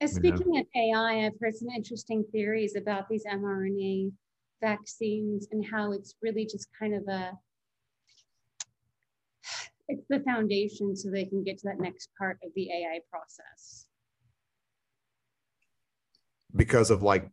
And 0.00 0.10
speaking 0.10 0.58
of 0.58 0.66
AI, 0.74 1.26
I've 1.26 1.38
heard 1.40 1.54
some 1.54 1.68
interesting 1.68 2.24
theories 2.32 2.76
about 2.76 3.08
these 3.08 3.24
mRNA 3.24 4.12
vaccines 4.60 5.48
and 5.52 5.64
how 5.64 5.92
it's 5.92 6.14
really 6.22 6.44
just 6.44 6.68
kind 6.78 6.94
of 6.94 7.02
a 7.08 7.32
it's 9.88 10.06
the 10.08 10.20
foundation 10.20 10.96
so 10.96 11.10
they 11.10 11.24
can 11.24 11.44
get 11.44 11.58
to 11.58 11.66
that 11.66 11.78
next 11.78 12.08
part 12.16 12.38
of 12.44 12.50
the 12.54 12.70
AI 12.70 13.00
process. 13.10 13.86
Because 16.54 16.90
of 16.90 17.02
like 17.02 17.28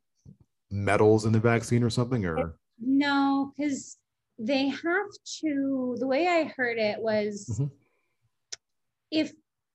metals 0.70 1.26
in 1.26 1.32
the 1.32 1.39
vaccine 1.39 1.84
or 1.84 1.89
something 1.89 2.26
or 2.26 2.56
no, 2.80 3.54
because 3.58 3.97
they 4.38 4.68
have 4.68 5.08
to 5.41 5.95
the 6.00 6.08
way 6.08 6.28
I 6.28 6.45
heard 6.56 6.78
it 6.78 7.00
was 7.00 7.47
mm-hmm 7.52 7.66
if 9.12 9.32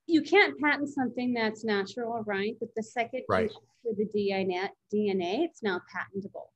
you 0.07 0.21
can't 0.21 0.59
patent 0.59 0.89
something 0.89 1.33
that's 1.33 1.63
natural, 1.63 2.23
right? 2.25 2.55
But 2.59 2.69
the 2.75 2.83
second 2.83 3.23
right. 3.27 3.51
you 3.83 3.95
the 3.95 4.05
DNA, 4.05 4.69
DNA, 4.93 5.45
it's 5.45 5.63
now 5.63 5.81
patentable. 5.93 6.51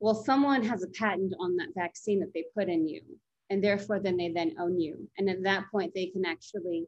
Well, 0.00 0.14
someone 0.14 0.62
has 0.64 0.82
a 0.82 0.88
patent 0.88 1.32
on 1.40 1.56
that 1.56 1.68
vaccine 1.74 2.20
that 2.20 2.32
they 2.34 2.44
put 2.54 2.68
in 2.68 2.86
you, 2.86 3.02
and 3.50 3.62
therefore 3.62 4.00
then 4.00 4.16
they 4.16 4.30
then 4.30 4.54
own 4.58 4.78
you. 4.78 5.08
And 5.18 5.28
at 5.30 5.42
that 5.44 5.64
point, 5.70 5.92
they 5.94 6.06
can 6.06 6.24
actually 6.24 6.86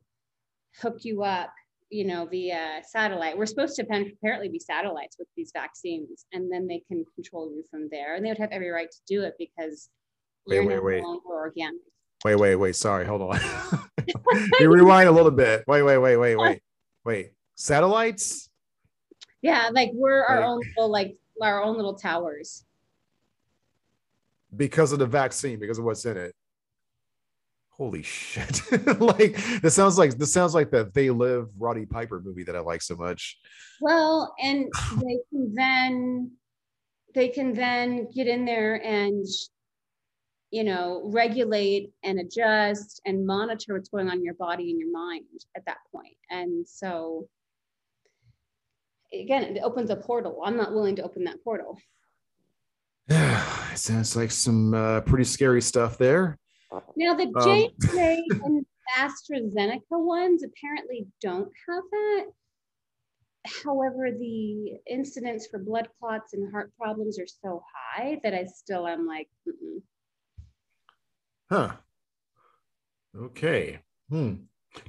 hook 0.81 0.99
you 1.03 1.23
up, 1.23 1.51
you 1.91 2.05
know, 2.05 2.27
via 2.27 2.83
satellite. 2.87 3.37
We're 3.37 3.47
supposed 3.47 3.77
to 3.77 3.83
apparently 3.83 4.49
be 4.49 4.59
satellites 4.59 5.17
with 5.19 5.29
these 5.37 5.53
vaccines, 5.55 6.27
and 6.33 6.53
then 6.53 6.67
they 6.67 6.83
can 6.87 7.05
control 7.15 7.51
you 7.51 7.65
from 7.71 7.89
there. 7.91 8.15
And 8.15 8.25
they 8.25 8.31
would 8.31 8.39
have 8.39 8.53
every 8.53 8.71
right 8.71 8.91
to 8.91 8.99
do 9.07 9.23
it 9.23 9.35
because 9.39 9.89
wait, 10.47 10.57
you're 10.57 10.65
wait, 10.65 10.77
no 10.77 10.83
wait. 10.83 11.03
longer 11.03 11.29
organic. 11.29 11.81
Wait, 12.25 12.37
wait, 12.37 12.57
wait. 12.57 12.77
Sorry, 12.77 13.07
hold 13.07 13.23
on. 13.23 13.41
you 14.61 14.71
rewind 14.71 15.09
a 15.09 15.13
little 15.13 15.31
bit. 15.31 15.65
Wait, 15.67 15.83
wait, 15.83 15.99
wait, 15.99 16.17
wait, 16.17 16.37
wait, 16.37 16.63
wait. 17.05 17.33
Satellites? 17.55 18.51
Yeah, 19.43 19.71
like 19.73 19.91
we're 19.93 20.23
our 20.25 20.43
own 20.43 20.61
little, 20.77 20.91
like 20.91 21.17
our 21.43 21.63
own 21.63 21.77
little 21.77 21.95
towers. 21.95 22.65
Because 24.57 24.93
of 24.93 24.99
the 24.99 25.07
vaccine, 25.07 25.59
because 25.59 25.79
of 25.79 25.85
what's 25.85 26.05
in 26.05 26.17
it. 26.17 26.35
Holy 27.71 28.03
shit! 28.03 28.61
like 29.01 29.37
this 29.61 29.75
sounds 29.75 29.99
like 29.99 30.19
this 30.19 30.33
sounds 30.33 30.53
like 30.53 30.71
the 30.71 30.91
They 30.95 31.11
Live 31.11 31.49
Roddy 31.57 31.87
Piper 31.87 32.21
movie 32.21 32.43
that 32.45 32.57
I 32.57 32.61
like 32.61 32.83
so 32.83 32.97
much. 32.97 33.39
Well, 33.81 34.35
and 34.43 34.67
they 34.97 35.19
can 35.31 35.55
then 35.55 36.33
they 37.15 37.29
can 37.29 37.53
then 37.53 38.09
get 38.13 38.27
in 38.27 38.45
there 38.45 38.85
and 38.85 39.25
you 40.51 40.65
know, 40.65 41.03
regulate 41.05 41.91
and 42.03 42.19
adjust 42.19 43.01
and 43.05 43.27
monitor 43.27 43.75
what's 43.75 43.91
going 43.91 44.09
on 44.09 44.19
in 44.19 44.25
your 44.25 44.35
body 44.35 44.71
and 44.71 44.81
your 44.81 44.91
mind 44.91 45.25
at 45.57 45.65
that 45.67 45.79
point. 45.93 46.17
And 46.31 46.67
so, 46.67 47.29
again, 49.13 49.57
it 49.57 49.63
opens 49.63 49.91
a 49.91 49.97
portal. 49.97 50.41
I'm 50.45 50.57
not 50.57 50.73
willing 50.73 50.97
to 50.97 51.03
open 51.03 51.25
that 51.25 51.43
portal. 51.45 51.79
Yeah, 53.09 53.45
it 53.73 53.79
sounds 53.79 54.17
like 54.17 54.31
some 54.31 54.75
uh, 54.75 55.01
pretty 55.03 55.25
scary 55.25 55.61
stuff 55.61 55.99
there. 55.99 56.39
Now, 56.97 57.15
the 57.15 57.25
um, 57.25 58.43
and 58.45 58.67
AstraZeneca 58.97 59.81
ones 59.91 60.43
apparently 60.43 61.07
don't 61.21 61.51
have 61.69 61.85
that. 61.91 62.27
However, 63.65 64.11
the 64.11 64.79
incidence 64.87 65.47
for 65.47 65.59
blood 65.59 65.89
clots 65.99 66.35
and 66.35 66.51
heart 66.51 66.73
problems 66.79 67.19
are 67.19 67.27
so 67.27 67.63
high 67.75 68.21
that 68.23 68.35
I 68.35 68.45
still 68.45 68.87
am 68.87 69.07
like, 69.07 69.29
Mm-mm. 69.49 69.81
Huh. 71.51 71.73
Okay. 73.17 73.81
Hmm. 74.11 74.35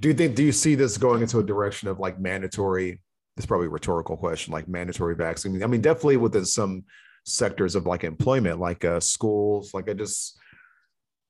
Do 0.02 0.08
you 0.08 0.14
think 0.14 0.36
do 0.36 0.44
you 0.44 0.52
see 0.52 0.76
this 0.76 0.98
going 0.98 1.22
into 1.22 1.40
a 1.40 1.44
direction 1.44 1.88
of 1.88 2.00
like 2.00 2.20
mandatory? 2.20 3.02
This 3.36 3.46
probably 3.46 3.68
a 3.68 3.70
rhetorical 3.70 4.18
question, 4.18 4.52
like 4.52 4.68
mandatory 4.68 5.16
vaccine. 5.16 5.64
I 5.64 5.68
mean, 5.68 5.82
definitely 5.82 6.18
within 6.18 6.46
some 6.46 6.84
sectors 7.26 7.76
of 7.76 7.86
like 7.86 8.04
employment, 8.04 8.60
like 8.60 8.84
uh, 8.84 9.00
schools. 9.00 9.74
Like 9.74 9.90
I 9.90 9.94
just, 9.94 10.38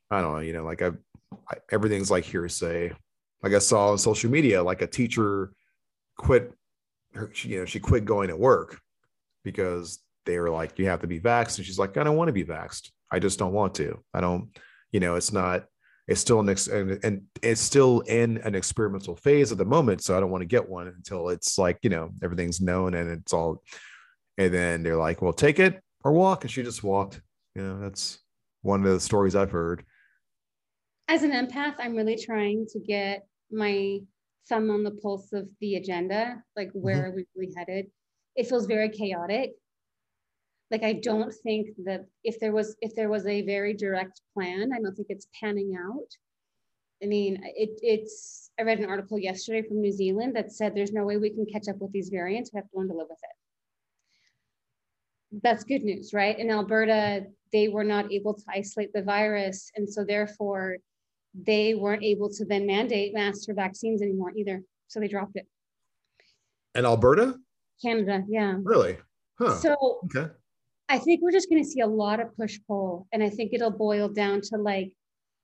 I 0.10 0.22
don't 0.22 0.34
know, 0.34 0.40
you 0.40 0.54
know, 0.54 0.64
like 0.64 0.82
I, 0.82 0.92
I 1.50 1.58
everything's 1.72 2.10
like 2.10 2.24
hearsay. 2.26 2.92
Like 3.44 3.54
I 3.54 3.60
saw 3.60 3.92
on 3.92 3.98
social 3.98 4.32
media, 4.32 4.64
like 4.64 4.82
a 4.82 4.88
teacher 4.88 5.54
quit. 6.18 6.54
Her, 7.14 7.32
she, 7.34 7.50
you 7.50 7.60
know, 7.60 7.66
she 7.66 7.80
quit 7.80 8.06
going 8.06 8.30
to 8.30 8.36
work 8.36 8.80
because 9.44 10.00
they 10.26 10.38
were 10.40 10.50
like, 10.50 10.78
"You 10.78 10.88
have 10.88 11.02
to 11.02 11.08
be 11.08 11.20
vaxxed," 11.20 11.58
and 11.58 11.66
she's 11.66 11.80
like, 11.80 11.98
"I 11.98 12.04
don't 12.04 12.18
want 12.18 12.28
to 12.28 12.34
be 12.34 12.44
vaxxed. 12.44 12.90
I 13.12 13.20
just 13.20 13.40
don't 13.40 13.54
want 13.54 13.76
to. 13.76 14.00
I 14.14 14.22
don't." 14.22 14.50
You 14.92 15.00
know 15.00 15.16
it's 15.16 15.32
not 15.32 15.66
it's 16.08 16.22
still 16.22 16.40
an 16.40 16.50
ex- 16.50 16.68
and, 16.68 17.00
and 17.04 17.22
it's 17.44 17.62
still 17.62 18.00
in 18.02 18.38
an 18.40 18.56
experimental 18.56 19.16
phase 19.16 19.52
at 19.52 19.58
the 19.58 19.66
moment 19.66 20.02
so 20.02 20.16
i 20.16 20.20
don't 20.20 20.32
want 20.32 20.42
to 20.42 20.48
get 20.48 20.68
one 20.68 20.88
until 20.88 21.30
it's 21.30 21.58
like 21.58 21.78
you 21.82 21.90
know 21.90 22.10
everything's 22.24 22.62
known 22.62 22.94
and 22.94 23.10
it's 23.10 23.34
all 23.34 23.62
and 24.38 24.54
then 24.54 24.82
they're 24.82 24.96
like 24.96 25.22
well 25.22 25.34
take 25.34 25.60
it 25.60 25.82
or 26.04 26.14
walk 26.14 26.44
and 26.44 26.52
she 26.52 26.64
just 26.64 26.84
walked. 26.84 27.22
You 27.56 27.64
know 27.64 27.80
that's 27.80 28.20
one 28.62 28.86
of 28.86 28.92
the 28.92 29.00
stories 29.00 29.36
i've 29.36 29.52
heard. 29.52 29.84
As 31.08 31.24
an 31.24 31.32
empath 31.32 31.76
i'm 31.80 31.96
really 31.96 32.18
trying 32.18 32.66
to 32.72 32.80
get 32.80 33.28
my 33.52 34.00
thumb 34.48 34.70
on 34.72 34.84
the 34.84 34.92
pulse 34.92 35.34
of 35.34 35.48
the 35.60 35.76
agenda 35.76 36.42
like 36.56 36.70
where 36.74 36.96
mm-hmm. 36.96 37.06
are 37.06 37.16
we 37.16 37.26
really 37.36 37.54
headed? 37.56 37.88
It 38.36 38.48
feels 38.48 38.66
very 38.66 38.90
chaotic 38.90 39.52
like 40.72 40.84
i 40.84 40.93
don't 40.93 41.34
think 41.34 41.70
that 41.84 42.05
if 42.24 42.39
there 42.39 42.51
was 42.51 42.76
if 42.82 42.95
there 42.95 43.09
was 43.09 43.26
a 43.26 43.41
very 43.43 43.74
direct 43.74 44.22
plan 44.34 44.72
i 44.74 44.80
don't 44.80 44.95
think 44.95 45.07
it's 45.09 45.28
panning 45.39 45.76
out. 45.76 46.15
I 47.01 47.05
mean 47.05 47.41
it, 47.55 47.80
it's 47.82 48.51
i 48.59 48.63
read 48.63 48.80
an 48.80 48.89
article 48.89 49.17
yesterday 49.17 49.67
from 49.67 49.82
new 49.82 49.91
zealand 49.91 50.36
that 50.36 50.51
said 50.51 50.76
there's 50.76 50.91
no 50.91 51.05
way 51.05 51.17
we 51.17 51.30
can 51.30 51.45
catch 51.45 51.67
up 51.70 51.78
with 51.80 51.91
these 51.91 52.09
variants. 52.09 52.51
We 52.53 52.57
have 52.57 52.70
to 52.70 52.78
learn 52.78 52.89
to 52.89 52.93
live 52.93 53.07
with 53.09 53.20
it. 53.24 53.30
That's 55.43 55.63
good 55.63 55.84
news 55.84 56.13
right? 56.13 56.38
In 56.38 56.51
alberta 56.51 57.26
they 57.51 57.67
were 57.67 57.84
not 57.84 58.11
able 58.11 58.34
to 58.34 58.43
isolate 58.49 58.93
the 58.93 59.01
virus 59.01 59.72
and 59.76 59.89
so 59.89 60.03
therefore 60.03 60.78
they 61.34 61.76
weren't 61.76 62.03
able 62.03 62.30
to 62.30 62.43
then 62.43 62.65
mandate 62.65 63.13
master 63.13 63.53
vaccines 63.53 64.01
anymore 64.01 64.34
either. 64.36 64.63
So 64.88 64.99
they 64.99 65.07
dropped 65.07 65.36
it. 65.36 65.47
And 66.76 66.86
alberta? 66.86 67.36
Canada 67.82 68.24
yeah. 68.28 68.55
Really? 68.61 68.97
Huh. 69.39 69.55
so 69.55 70.01
okay 70.05 70.32
I 70.90 70.98
think 70.98 71.22
we're 71.22 71.32
just 71.32 71.50
going 71.50 71.64
to 71.64 71.70
see 71.70 71.82
a 71.82 71.88
lot 71.88 72.20
of 72.20 72.36
push 72.36 72.60
pull. 72.68 73.08
And 73.14 73.22
I 73.22 73.30
think 73.30 73.54
it'll 73.54 73.70
boil 73.70 74.10
down 74.10 74.42
to 74.42 74.58
like, 74.58 74.92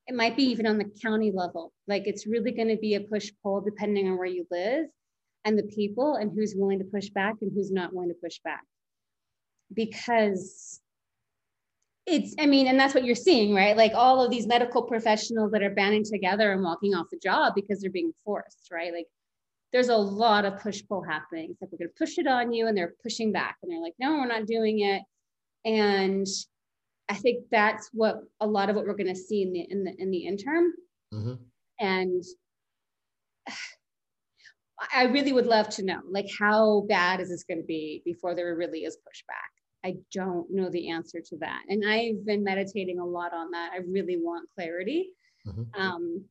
it 0.08 0.14
might 0.14 0.36
be 0.36 0.42
even 0.44 0.66
on 0.66 0.76
the 0.76 0.90
county 1.00 1.30
level. 1.32 1.72
Like 1.86 2.02
it's 2.06 2.26
really 2.26 2.50
going 2.50 2.68
to 2.68 2.76
be 2.76 2.96
a 2.96 3.00
push 3.00 3.30
pull 3.42 3.60
depending 3.60 4.08
on 4.08 4.18
where 4.18 4.26
you 4.26 4.46
live 4.50 4.86
and 5.44 5.56
the 5.56 5.62
people 5.62 6.16
and 6.16 6.32
who's 6.34 6.54
willing 6.56 6.80
to 6.80 6.84
push 6.84 7.08
back 7.10 7.36
and 7.40 7.52
who's 7.54 7.70
not 7.70 7.94
willing 7.94 8.08
to 8.08 8.16
push 8.22 8.40
back. 8.44 8.62
Because 9.72 10.80
it's, 12.06 12.34
I 12.38 12.46
mean, 12.46 12.66
and 12.66 12.78
that's 12.78 12.94
what 12.94 13.04
you're 13.04 13.14
seeing, 13.14 13.54
right? 13.54 13.76
Like 13.76 13.92
all 13.94 14.24
of 14.24 14.30
these 14.30 14.48
medical 14.48 14.82
professionals 14.82 15.52
that 15.52 15.62
are 15.62 15.70
banding 15.70 16.04
together 16.04 16.52
and 16.52 16.62
walking 16.62 16.94
off 16.94 17.06
the 17.10 17.18
job 17.22 17.54
because 17.54 17.80
they're 17.80 17.90
being 17.90 18.12
forced, 18.24 18.68
right? 18.72 18.92
Like 18.92 19.06
there's 19.72 19.88
a 19.88 19.96
lot 19.96 20.44
of 20.44 20.60
push 20.60 20.82
pull 20.88 21.02
happening. 21.02 21.50
It's 21.50 21.60
like 21.60 21.70
we're 21.70 21.78
going 21.78 21.90
to 21.90 21.98
push 21.98 22.18
it 22.18 22.26
on 22.26 22.52
you 22.52 22.66
and 22.66 22.76
they're 22.76 22.94
pushing 23.02 23.30
back 23.30 23.56
and 23.62 23.70
they're 23.70 23.82
like, 23.82 23.94
no, 24.00 24.14
we're 24.14 24.26
not 24.26 24.46
doing 24.46 24.80
it 24.80 25.02
and 25.66 26.26
I 27.08 27.14
think 27.14 27.44
that's 27.50 27.90
what 27.92 28.20
a 28.40 28.46
lot 28.46 28.70
of 28.70 28.76
what 28.76 28.86
we're 28.86 28.96
going 28.96 29.14
to 29.14 29.14
see 29.14 29.42
in 29.42 29.52
the 29.52 29.66
in 29.70 29.84
the 29.84 29.94
in 29.98 30.10
the 30.10 30.26
interim. 30.26 30.72
Mm-hmm. 31.12 31.34
And 31.78 32.24
I 34.94 35.04
really 35.04 35.32
would 35.32 35.46
love 35.46 35.68
to 35.70 35.84
know, 35.84 36.00
like, 36.10 36.28
how 36.38 36.84
bad 36.88 37.20
is 37.20 37.28
this 37.28 37.44
going 37.44 37.60
to 37.60 37.66
be 37.66 38.02
before 38.04 38.34
there 38.34 38.54
really 38.56 38.80
is 38.80 38.96
pushback? 38.96 39.88
I 39.88 39.96
don't 40.12 40.50
know 40.50 40.68
the 40.70 40.90
answer 40.90 41.20
to 41.20 41.36
that. 41.38 41.62
And 41.68 41.82
I've 41.88 42.24
been 42.26 42.42
meditating 42.42 42.98
a 42.98 43.04
lot 43.04 43.32
on 43.32 43.50
that. 43.52 43.70
I 43.72 43.78
really 43.78 44.16
want 44.16 44.48
clarity. 44.54 45.10
Mm-hmm. 45.46 45.80
Um, 45.80 46.24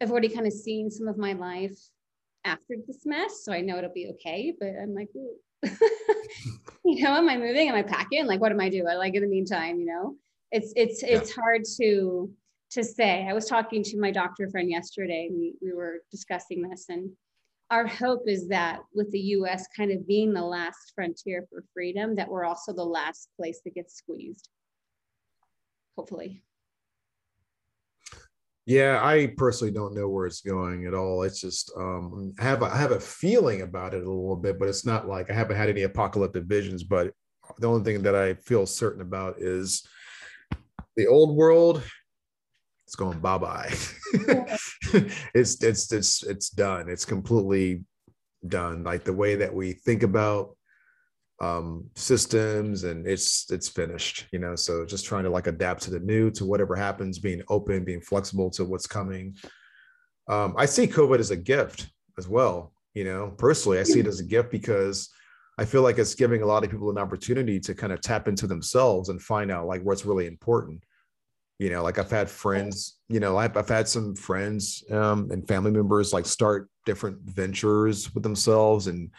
I've 0.00 0.10
already 0.10 0.28
kind 0.28 0.46
of 0.46 0.52
seen 0.52 0.90
some 0.90 1.08
of 1.08 1.18
my 1.18 1.32
life 1.32 1.76
after 2.44 2.76
this 2.86 3.04
mess, 3.04 3.42
so 3.42 3.52
I 3.52 3.60
know 3.60 3.78
it'll 3.78 3.92
be 3.92 4.10
okay. 4.14 4.54
But 4.58 4.70
I'm 4.80 4.94
like, 4.94 5.08
you 6.84 7.02
know, 7.02 7.16
am 7.16 7.28
I 7.28 7.36
moving? 7.36 7.68
Am 7.68 7.74
I 7.74 7.82
packing? 7.82 8.26
Like, 8.26 8.40
what 8.40 8.52
am 8.52 8.60
I 8.60 8.68
doing? 8.68 8.96
Like 8.96 9.14
in 9.14 9.22
the 9.22 9.28
meantime, 9.28 9.78
you 9.78 9.86
know, 9.86 10.16
it's 10.52 10.72
it's 10.76 11.02
yeah. 11.02 11.16
it's 11.16 11.34
hard 11.34 11.62
to 11.80 12.30
to 12.70 12.84
say. 12.84 13.26
I 13.28 13.32
was 13.32 13.46
talking 13.46 13.82
to 13.84 13.98
my 13.98 14.10
doctor 14.10 14.48
friend 14.48 14.70
yesterday. 14.70 15.28
We 15.32 15.54
we 15.60 15.72
were 15.72 15.98
discussing 16.10 16.62
this, 16.62 16.86
and 16.88 17.10
our 17.70 17.86
hope 17.86 18.22
is 18.26 18.48
that 18.48 18.80
with 18.94 19.10
the 19.10 19.20
US 19.20 19.66
kind 19.76 19.90
of 19.90 20.06
being 20.06 20.32
the 20.32 20.42
last 20.42 20.92
frontier 20.94 21.46
for 21.50 21.64
freedom, 21.74 22.14
that 22.16 22.28
we're 22.28 22.44
also 22.44 22.72
the 22.72 22.84
last 22.84 23.28
place 23.36 23.60
that 23.64 23.74
gets 23.74 23.96
squeezed. 23.96 24.48
Hopefully. 25.96 26.42
Yeah, 28.66 29.00
I 29.02 29.28
personally 29.36 29.72
don't 29.72 29.94
know 29.94 30.08
where 30.08 30.26
it's 30.26 30.40
going 30.40 30.86
at 30.86 30.94
all. 30.94 31.22
It's 31.22 31.40
just 31.40 31.70
um, 31.76 32.34
I 32.40 32.42
have 32.42 32.62
a, 32.62 32.66
I 32.66 32.76
have 32.76 32.90
a 32.90 32.98
feeling 33.00 33.62
about 33.62 33.94
it 33.94 34.02
a 34.02 34.10
little 34.10 34.36
bit, 34.36 34.58
but 34.58 34.68
it's 34.68 34.84
not 34.84 35.06
like 35.06 35.30
I 35.30 35.34
haven't 35.34 35.56
had 35.56 35.68
any 35.68 35.82
apocalyptic 35.82 36.44
visions. 36.44 36.82
But 36.82 37.12
the 37.58 37.68
only 37.68 37.84
thing 37.84 38.02
that 38.02 38.16
I 38.16 38.34
feel 38.34 38.66
certain 38.66 39.02
about 39.02 39.36
is 39.40 39.86
the 40.96 41.06
old 41.06 41.36
world 41.36 41.82
it's 42.86 42.94
going 42.94 43.18
bye 43.18 43.38
bye. 43.38 43.72
it's 45.34 45.62
it's 45.62 45.92
it's 45.92 46.22
it's 46.22 46.50
done. 46.50 46.88
It's 46.88 47.04
completely 47.04 47.84
done. 48.46 48.84
Like 48.84 49.02
the 49.02 49.12
way 49.12 49.34
that 49.36 49.52
we 49.52 49.72
think 49.72 50.04
about 50.04 50.55
um 51.40 51.84
systems 51.94 52.84
and 52.84 53.06
it's 53.06 53.50
it's 53.50 53.68
finished 53.68 54.26
you 54.32 54.38
know 54.38 54.56
so 54.56 54.86
just 54.86 55.04
trying 55.04 55.24
to 55.24 55.28
like 55.28 55.46
adapt 55.46 55.82
to 55.82 55.90
the 55.90 56.00
new 56.00 56.30
to 56.30 56.46
whatever 56.46 56.74
happens 56.74 57.18
being 57.18 57.42
open 57.50 57.84
being 57.84 58.00
flexible 58.00 58.48
to 58.50 58.64
what's 58.64 58.86
coming. 58.86 59.34
Um 60.28 60.54
i 60.56 60.64
see 60.64 60.86
covid 60.86 61.18
as 61.18 61.30
a 61.30 61.36
gift 61.36 61.88
as 62.18 62.26
well 62.28 62.72
you 62.94 63.04
know? 63.04 63.34
Personally 63.36 63.78
i 63.78 63.82
see 63.82 64.00
it 64.00 64.06
as 64.06 64.20
a 64.20 64.24
gift 64.24 64.50
because 64.50 65.10
i 65.58 65.64
feel 65.66 65.82
like 65.82 65.98
it's 65.98 66.14
giving 66.14 66.40
a 66.40 66.46
lot 66.46 66.64
of 66.64 66.70
people 66.70 66.90
an 66.90 66.96
opportunity 66.96 67.60
to 67.60 67.74
kind 67.74 67.92
of 67.92 68.00
tap 68.00 68.28
into 68.28 68.46
themselves 68.46 69.10
and 69.10 69.20
find 69.20 69.50
out 69.50 69.66
like 69.66 69.82
what's 69.82 70.06
really 70.06 70.26
important. 70.26 70.82
You 71.58 71.70
know 71.70 71.82
like 71.82 71.98
i've 71.98 72.10
had 72.10 72.28
friends 72.30 72.98
you 73.08 73.20
know 73.20 73.36
i've, 73.38 73.56
I've 73.56 73.68
had 73.68 73.88
some 73.88 74.14
friends 74.14 74.84
um, 74.90 75.30
and 75.30 75.46
family 75.48 75.70
members 75.70 76.12
like 76.12 76.26
start 76.26 76.68
different 76.84 77.18
ventures 77.22 78.14
with 78.14 78.22
themselves 78.22 78.88
and 78.88 79.10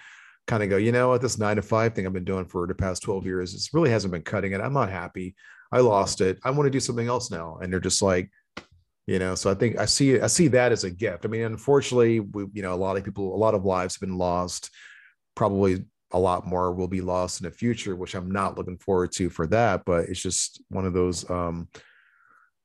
kind 0.48 0.64
of 0.64 0.70
go 0.70 0.78
you 0.78 0.92
know 0.92 1.10
what? 1.10 1.22
This 1.22 1.38
nine 1.38 1.58
to 1.58 1.62
five 1.62 1.94
thing 1.94 2.06
i've 2.06 2.14
been 2.14 2.24
doing 2.24 2.46
for 2.46 2.66
the 2.66 2.76
past 2.76 3.04
12 3.04 3.26
years 3.26 3.54
it 3.54 3.70
really 3.74 3.90
hasn't 3.90 4.14
been 4.14 4.22
cutting 4.22 4.54
it. 4.54 4.62
I'm 4.62 4.74
not 4.74 4.90
happy. 4.90 5.36
I 5.72 5.80
lost 5.80 6.22
it. 6.22 6.40
I 6.44 6.52
want 6.52 6.68
to 6.68 6.72
do 6.72 6.80
something 6.80 7.08
else 7.08 7.30
now. 7.30 7.60
And 7.62 7.72
they're 7.72 7.80
just 7.80 8.02
like 8.02 8.32
you 9.06 9.20
know 9.20 9.36
so 9.36 9.50
i 9.50 9.54
think 9.54 9.78
i 9.78 9.86
see 9.86 10.20
i 10.20 10.28
see 10.28 10.48
that 10.50 10.72
as 10.72 10.84
a 10.84 10.92
gift. 10.92 11.26
I 11.26 11.28
mean 11.28 11.44
unfortunately 11.44 12.20
we 12.20 12.46
you 12.54 12.62
know 12.62 12.74
a 12.74 12.76
lot 12.76 12.98
of 12.98 13.04
people 13.04 13.36
a 13.36 13.38
lot 13.38 13.54
of 13.54 13.66
lives 13.66 13.96
have 13.96 14.02
been 14.02 14.18
lost. 14.18 14.70
Probably 15.36 15.86
a 16.12 16.20
lot 16.20 16.48
more 16.48 16.74
will 16.74 16.88
be 16.88 17.02
lost 17.02 17.42
in 17.42 17.46
the 17.46 17.52
future 17.52 17.94
which 17.94 18.16
i'm 18.16 18.32
not 18.32 18.58
looking 18.58 18.78
forward 18.78 19.12
to 19.12 19.30
for 19.30 19.46
that 19.46 19.84
but 19.84 20.06
it's 20.06 20.22
just 20.22 20.62
one 20.70 20.86
of 20.86 20.94
those 20.94 21.30
um 21.30 21.68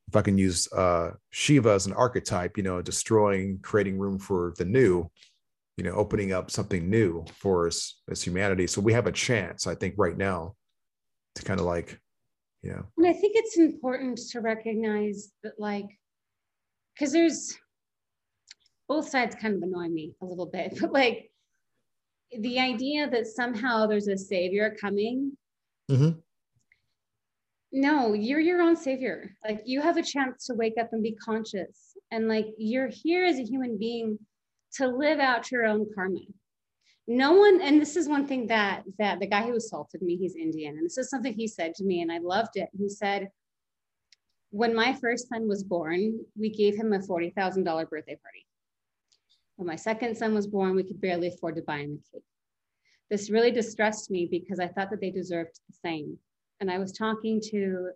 if 0.08 0.16
I 0.16 0.20
can 0.20 0.36
use 0.36 0.70
uh, 0.72 1.12
Shiva 1.30 1.70
as 1.70 1.86
an 1.86 1.94
archetype, 1.94 2.58
you 2.58 2.62
know, 2.62 2.82
destroying, 2.82 3.60
creating 3.62 3.98
room 3.98 4.18
for 4.18 4.52
the 4.58 4.64
new, 4.66 5.10
you 5.76 5.84
know, 5.84 5.92
opening 5.92 6.32
up 6.32 6.50
something 6.50 6.88
new 6.88 7.24
for 7.34 7.66
us 7.66 8.00
as 8.10 8.22
humanity. 8.22 8.66
So 8.66 8.80
we 8.80 8.92
have 8.92 9.06
a 9.06 9.12
chance, 9.12 9.66
I 9.66 9.74
think, 9.74 9.94
right 9.96 10.16
now 10.16 10.54
to 11.36 11.42
kind 11.42 11.60
of 11.60 11.66
like, 11.66 11.98
you 12.62 12.70
know. 12.70 12.84
And 12.98 13.06
I 13.06 13.12
think 13.12 13.34
it's 13.36 13.56
important 13.56 14.18
to 14.30 14.40
recognize 14.40 15.32
that, 15.42 15.54
like, 15.58 15.86
because 16.94 17.12
there's 17.12 17.56
both 18.88 19.08
sides 19.08 19.34
kind 19.34 19.54
of 19.54 19.62
annoy 19.62 19.88
me 19.88 20.14
a 20.20 20.26
little 20.26 20.46
bit, 20.46 20.76
but 20.80 20.92
like 20.92 21.30
the 22.38 22.58
idea 22.58 23.08
that 23.08 23.26
somehow 23.26 23.86
there's 23.86 24.08
a 24.08 24.16
savior 24.16 24.76
coming. 24.80 25.36
Mm-hmm 25.90 26.18
no 27.72 28.12
you're 28.12 28.38
your 28.38 28.60
own 28.60 28.76
savior 28.76 29.34
like 29.44 29.62
you 29.64 29.80
have 29.80 29.96
a 29.96 30.02
chance 30.02 30.46
to 30.46 30.54
wake 30.54 30.74
up 30.78 30.92
and 30.92 31.02
be 31.02 31.12
conscious 31.12 31.96
and 32.10 32.28
like 32.28 32.46
you're 32.58 32.88
here 32.88 33.24
as 33.24 33.38
a 33.38 33.42
human 33.42 33.78
being 33.78 34.18
to 34.74 34.86
live 34.86 35.20
out 35.20 35.50
your 35.50 35.66
own 35.66 35.86
karma. 35.94 36.20
No 37.06 37.32
one 37.32 37.60
and 37.60 37.80
this 37.80 37.96
is 37.96 38.08
one 38.08 38.26
thing 38.26 38.46
that 38.46 38.84
that 38.98 39.20
the 39.20 39.26
guy 39.26 39.42
who 39.42 39.56
assaulted 39.56 40.02
me 40.02 40.16
he's 40.16 40.36
indian 40.36 40.76
and 40.76 40.86
this 40.86 40.98
is 40.98 41.10
something 41.10 41.34
he 41.34 41.48
said 41.48 41.74
to 41.74 41.84
me 41.84 42.00
and 42.00 42.12
i 42.12 42.18
loved 42.18 42.56
it. 42.56 42.68
He 42.78 42.88
said 42.88 43.28
when 44.50 44.74
my 44.74 44.92
first 44.94 45.28
son 45.28 45.48
was 45.48 45.64
born 45.64 46.20
we 46.38 46.50
gave 46.50 46.76
him 46.76 46.92
a 46.92 46.98
$40000 46.98 47.64
birthday 47.90 48.16
party. 48.16 48.46
When 49.56 49.66
my 49.66 49.76
second 49.76 50.16
son 50.16 50.32
was 50.32 50.46
born 50.46 50.76
we 50.76 50.84
could 50.84 51.00
barely 51.00 51.28
afford 51.28 51.56
to 51.56 51.62
buy 51.62 51.78
him 51.78 51.98
a 51.98 52.12
cake. 52.12 52.24
This 53.10 53.30
really 53.30 53.50
distressed 53.50 54.10
me 54.10 54.28
because 54.30 54.60
i 54.60 54.68
thought 54.68 54.90
that 54.90 55.00
they 55.00 55.10
deserved 55.10 55.58
the 55.68 55.76
same. 55.84 56.18
And 56.60 56.70
I 56.70 56.78
was 56.78 56.92
talking 56.92 57.40
to, 57.50 57.56
you 57.58 57.88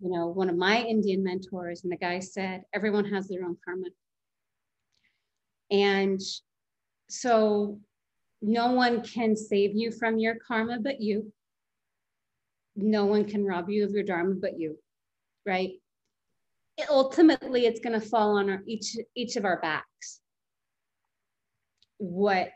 know, 0.00 0.26
one 0.26 0.50
of 0.50 0.56
my 0.56 0.82
Indian 0.82 1.24
mentors, 1.24 1.82
and 1.82 1.90
the 1.90 1.96
guy 1.96 2.18
said, 2.18 2.62
everyone 2.74 3.06
has 3.06 3.28
their 3.28 3.46
own 3.46 3.56
karma. 3.64 3.86
And 5.70 6.20
so 7.08 7.80
no 8.42 8.72
one 8.72 9.02
can 9.02 9.36
save 9.36 9.74
you 9.74 9.90
from 9.90 10.18
your 10.18 10.36
karma 10.46 10.78
but 10.80 11.00
you. 11.00 11.32
No 12.76 13.06
one 13.06 13.24
can 13.24 13.44
rob 13.44 13.70
you 13.70 13.84
of 13.84 13.92
your 13.92 14.02
dharma 14.02 14.34
but 14.34 14.58
you, 14.58 14.76
right? 15.46 15.70
It, 16.76 16.88
ultimately, 16.90 17.66
it's 17.66 17.80
going 17.80 17.98
to 17.98 18.04
fall 18.04 18.36
on 18.36 18.50
our, 18.50 18.60
each 18.66 18.96
each 19.14 19.36
of 19.36 19.44
our 19.44 19.60
backs. 19.60 20.20
What 21.98 22.50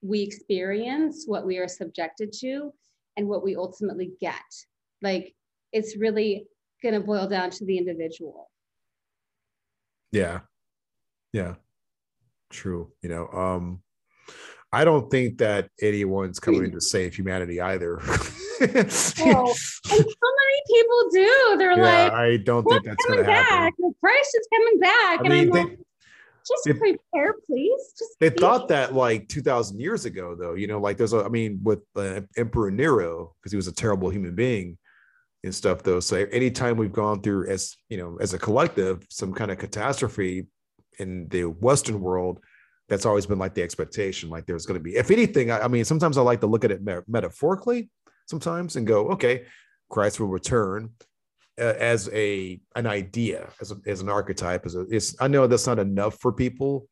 we 0.00 0.22
experience, 0.22 1.24
what 1.26 1.44
we 1.44 1.58
are 1.58 1.66
subjected 1.66 2.32
to, 2.40 2.72
and 3.16 3.28
what 3.28 3.42
we 3.42 3.56
ultimately 3.56 4.12
get 4.20 4.34
like 5.02 5.34
it's 5.72 5.96
really 5.96 6.46
going 6.82 6.94
to 6.94 7.00
boil 7.00 7.28
down 7.28 7.50
to 7.50 7.64
the 7.64 7.78
individual 7.78 8.50
yeah 10.12 10.40
yeah 11.32 11.54
true 12.54 12.90
you 13.02 13.08
know 13.08 13.26
um 13.28 13.80
i 14.72 14.84
don't 14.84 15.10
think 15.10 15.38
that 15.38 15.68
anyone's 15.82 16.38
coming 16.38 16.70
to 16.70 16.80
save 16.80 17.14
humanity 17.14 17.60
either. 17.60 18.00
Oh, 18.60 18.68
and 18.70 18.92
so 18.92 19.24
many 19.90 20.60
people 20.68 21.10
do. 21.10 21.56
They're 21.58 21.76
yeah, 21.76 22.04
like 22.04 22.12
i 22.12 22.36
don't 22.36 22.62
think 22.62 22.84
that's 22.84 23.04
going 23.06 23.24
to 23.24 23.32
happen. 23.32 23.72
the 23.78 23.92
price 24.00 24.32
is 24.32 24.46
coming 24.54 24.78
back. 24.78 25.18
I 25.18 25.22
and 25.24 25.28
mean, 25.28 25.38
i'm 25.40 25.50
they, 25.50 25.64
like 25.64 25.78
just 26.46 26.66
it, 26.68 26.78
prepare 26.78 27.34
please. 27.44 27.92
Just 27.98 28.12
they 28.20 28.30
thought 28.30 28.68
that 28.68 28.94
like 28.94 29.28
2000 29.28 29.80
years 29.80 30.04
ago 30.04 30.36
though 30.38 30.54
you 30.54 30.68
know 30.68 30.78
like 30.78 30.96
there's 30.96 31.12
a 31.12 31.24
i 31.24 31.28
mean 31.28 31.58
with 31.64 31.80
uh, 31.96 32.20
emperor 32.36 32.70
nero 32.70 33.34
because 33.40 33.50
he 33.50 33.56
was 33.56 33.66
a 33.66 33.72
terrible 33.72 34.08
human 34.08 34.36
being 34.36 34.78
and 35.44 35.54
stuff 35.54 35.82
though. 35.82 36.00
So 36.00 36.16
anytime 36.32 36.76
we've 36.76 36.92
gone 36.92 37.20
through 37.20 37.48
as 37.48 37.76
you 37.88 37.98
know 37.98 38.16
as 38.20 38.34
a 38.34 38.38
collective 38.38 39.06
some 39.10 39.32
kind 39.32 39.50
of 39.50 39.58
catastrophe 39.58 40.46
in 40.98 41.28
the 41.28 41.44
western 41.44 42.00
world 42.00 42.40
that's 42.88 43.06
always 43.06 43.26
been 43.26 43.38
like 43.38 43.54
the 43.54 43.62
expectation 43.62 44.28
like 44.28 44.46
there's 44.46 44.66
going 44.66 44.78
to 44.78 44.82
be 44.82 44.96
if 44.96 45.10
anything 45.10 45.50
I, 45.50 45.60
I, 45.60 45.68
mean 45.68 45.84
sometimes 45.84 46.18
i 46.18 46.22
like 46.22 46.40
to 46.40 46.46
look 46.46 46.64
at 46.64 46.70
it 46.70 46.82
metaphorically 47.08 47.90
sometimes 48.26 48.76
and 48.76 48.86
go 48.86 49.08
okay 49.10 49.44
christ 49.90 50.20
will 50.20 50.28
return 50.28 50.90
uh, 51.60 51.74
as 51.78 52.08
a 52.12 52.60
an 52.74 52.86
idea 52.86 53.48
as, 53.60 53.70
a, 53.70 53.76
as 53.86 54.00
an 54.00 54.08
archetype 54.08 54.66
as 54.66 54.74
a 54.74 54.82
it's 54.90 55.14
i 55.20 55.28
know 55.28 55.46
that's 55.46 55.66
not 55.66 55.78
enough 55.78 56.18
for 56.20 56.32
people 56.32 56.88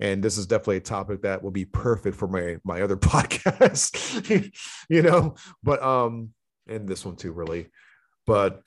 and 0.00 0.22
this 0.22 0.36
is 0.36 0.46
definitely 0.46 0.76
a 0.76 0.80
topic 0.80 1.22
that 1.22 1.42
will 1.42 1.50
be 1.50 1.64
perfect 1.64 2.16
for 2.16 2.28
my 2.28 2.56
my 2.64 2.82
other 2.82 2.96
podcast 2.96 4.50
you 4.88 5.02
know 5.02 5.34
but 5.62 5.82
um 5.82 6.30
and 6.68 6.88
this 6.88 7.04
one 7.04 7.16
too, 7.16 7.32
really. 7.32 7.68
But 8.26 8.62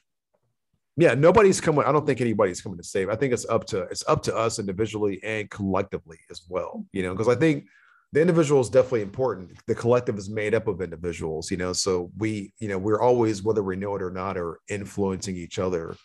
yeah, 1.00 1.14
nobody's 1.14 1.62
coming. 1.62 1.86
I 1.86 1.93
don't 1.93 2.06
think 2.06 2.20
anybody's 2.20 2.62
coming 2.62 2.78
to 2.78 2.84
save. 2.84 3.10
I 3.10 3.16
think 3.16 3.32
it's 3.32 3.45
up 3.47 3.66
to 3.68 3.84
it's 3.84 4.04
up 4.08 4.22
to 4.24 4.36
us 4.36 4.60
individually 4.60 5.22
and 5.24 5.50
collectively 5.50 6.20
as 6.30 6.41
well. 6.50 6.86
You 6.91 7.04
know, 7.04 7.14
because 7.14 7.30
I 7.30 7.36
think 7.36 7.68
the 8.12 8.20
individual 8.20 8.60
is 8.60 8.70
definitely 8.70 9.04
important. 9.04 9.52
The 9.66 9.76
collective 9.76 10.18
is 10.18 10.30
made 10.30 10.54
up 10.54 10.68
of 10.68 10.82
individuals. 10.82 11.52
You 11.52 11.58
know, 11.58 11.72
so 11.72 12.12
we, 12.18 12.54
you 12.60 12.68
know, 12.68 12.78
we're 12.78 13.00
always 13.00 13.41
whether 13.41 13.64
we 13.64 13.78
know 13.78 13.95
it 13.95 14.02
or 14.02 14.12
not, 14.12 14.38
are 14.38 14.60
influencing 14.68 15.38
each 15.38 15.58
other 15.58 15.95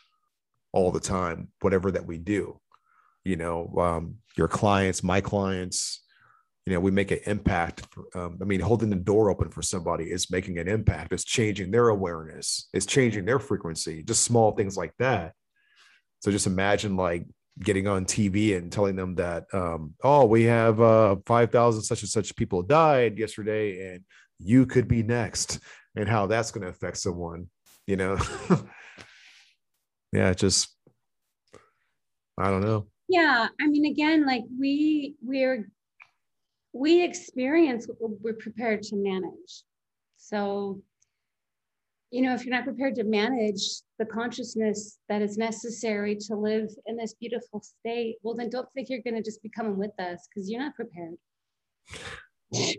all 0.72 0.92
the 0.92 1.00
time, 1.00 1.48
whatever 1.60 1.90
that 1.90 2.06
we 2.06 2.18
do. 2.18 2.60
You 3.24 3.34
know, 3.34 3.74
um, 3.78 4.18
your 4.36 4.48
clients, 4.48 5.02
my 5.02 5.20
clients, 5.20 6.03
you 6.66 6.72
know 6.72 6.80
we 6.80 6.90
make 6.90 7.10
an 7.10 7.20
impact 7.26 7.86
um, 8.14 8.38
i 8.40 8.44
mean 8.44 8.60
holding 8.60 8.90
the 8.90 8.96
door 8.96 9.30
open 9.30 9.50
for 9.50 9.62
somebody 9.62 10.04
is 10.04 10.30
making 10.30 10.58
an 10.58 10.68
impact 10.68 11.12
it's 11.12 11.24
changing 11.24 11.70
their 11.70 11.88
awareness 11.88 12.68
it's 12.72 12.86
changing 12.86 13.24
their 13.24 13.38
frequency 13.38 14.02
just 14.02 14.24
small 14.24 14.52
things 14.52 14.76
like 14.76 14.92
that 14.98 15.32
so 16.20 16.30
just 16.30 16.46
imagine 16.46 16.96
like 16.96 17.26
getting 17.60 17.86
on 17.86 18.04
TV 18.04 18.56
and 18.56 18.72
telling 18.72 18.96
them 18.96 19.14
that, 19.16 19.44
um, 19.52 19.94
oh, 20.02 20.24
we 20.24 20.44
have 20.44 20.80
uh, 20.80 21.16
5,000 21.26 21.82
such 21.82 22.02
and 22.02 22.08
such 22.08 22.34
people 22.36 22.62
died 22.62 23.18
yesterday 23.18 23.92
and 23.92 24.04
you 24.38 24.66
could 24.66 24.88
be 24.88 25.02
next, 25.02 25.60
and 25.94 26.08
how 26.08 26.26
that's 26.26 26.50
going 26.50 26.62
to 26.62 26.70
affect 26.70 26.96
someone, 26.96 27.48
you 27.86 27.96
know? 27.96 28.18
yeah, 30.12 30.34
just, 30.34 30.74
I 32.36 32.50
don't 32.50 32.62
know. 32.62 32.88
Yeah. 33.08 33.48
I 33.60 33.66
mean, 33.68 33.84
again, 33.84 34.26
like 34.26 34.42
we, 34.58 35.14
we're, 35.22 35.68
we 36.74 37.02
experience 37.02 37.86
what 37.86 38.10
we're 38.20 38.34
prepared 38.34 38.82
to 38.82 38.96
manage. 38.96 39.62
So 40.16 40.82
you 42.14 42.22
know, 42.22 42.32
if 42.32 42.44
you're 42.46 42.54
not 42.54 42.62
prepared 42.62 42.94
to 42.94 43.02
manage 43.02 43.60
the 43.98 44.04
consciousness 44.04 45.00
that 45.08 45.20
is 45.20 45.36
necessary 45.36 46.14
to 46.14 46.36
live 46.36 46.70
in 46.86 46.96
this 46.96 47.14
beautiful 47.14 47.60
state, 47.60 48.18
well, 48.22 48.36
then 48.36 48.48
don't 48.48 48.68
think 48.72 48.88
you're 48.88 49.02
going 49.02 49.16
to 49.16 49.22
just 49.22 49.42
be 49.42 49.48
coming 49.48 49.76
with 49.76 49.90
us 49.98 50.28
because 50.28 50.48
you're 50.48 50.60
not 50.60 50.76
prepared. 50.76 51.16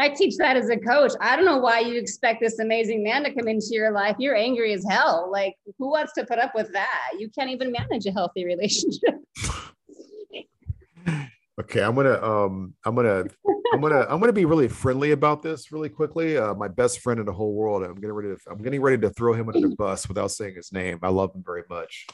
I 0.00 0.08
teach 0.08 0.36
that 0.38 0.56
as 0.56 0.68
a 0.70 0.76
coach. 0.76 1.12
I 1.20 1.36
don't 1.36 1.44
know 1.44 1.58
why 1.58 1.78
you 1.78 2.00
expect 2.00 2.40
this 2.40 2.58
amazing 2.58 3.04
man 3.04 3.22
to 3.22 3.32
come 3.32 3.46
into 3.46 3.68
your 3.70 3.92
life. 3.92 4.16
You're 4.18 4.34
angry 4.34 4.72
as 4.72 4.84
hell. 4.84 5.28
Like, 5.30 5.54
who 5.78 5.92
wants 5.92 6.14
to 6.14 6.26
put 6.26 6.40
up 6.40 6.52
with 6.52 6.72
that? 6.72 7.12
You 7.16 7.30
can't 7.30 7.50
even 7.50 7.70
manage 7.70 8.06
a 8.06 8.10
healthy 8.10 8.44
relationship. 8.46 9.20
Okay, 11.60 11.82
I'm 11.82 11.94
gonna 11.94 12.20
um 12.20 12.74
I'm 12.84 12.96
gonna 12.96 13.24
I'm 13.72 13.80
gonna 13.80 14.06
I'm 14.08 14.18
gonna 14.18 14.32
be 14.32 14.44
really 14.44 14.66
friendly 14.66 15.12
about 15.12 15.40
this 15.40 15.70
really 15.70 15.88
quickly. 15.88 16.36
Uh, 16.36 16.52
my 16.54 16.66
best 16.66 16.98
friend 17.00 17.20
in 17.20 17.26
the 17.26 17.32
whole 17.32 17.54
world. 17.54 17.84
I'm 17.84 17.94
getting 17.94 18.12
ready 18.12 18.34
to 18.34 18.50
I'm 18.50 18.60
getting 18.60 18.82
ready 18.82 19.00
to 19.02 19.10
throw 19.10 19.34
him 19.34 19.48
under 19.48 19.68
the 19.68 19.76
bus 19.76 20.08
without 20.08 20.32
saying 20.32 20.56
his 20.56 20.72
name. 20.72 20.98
I 21.02 21.10
love 21.10 21.32
him 21.34 21.44
very 21.46 21.62
much. 21.70 22.06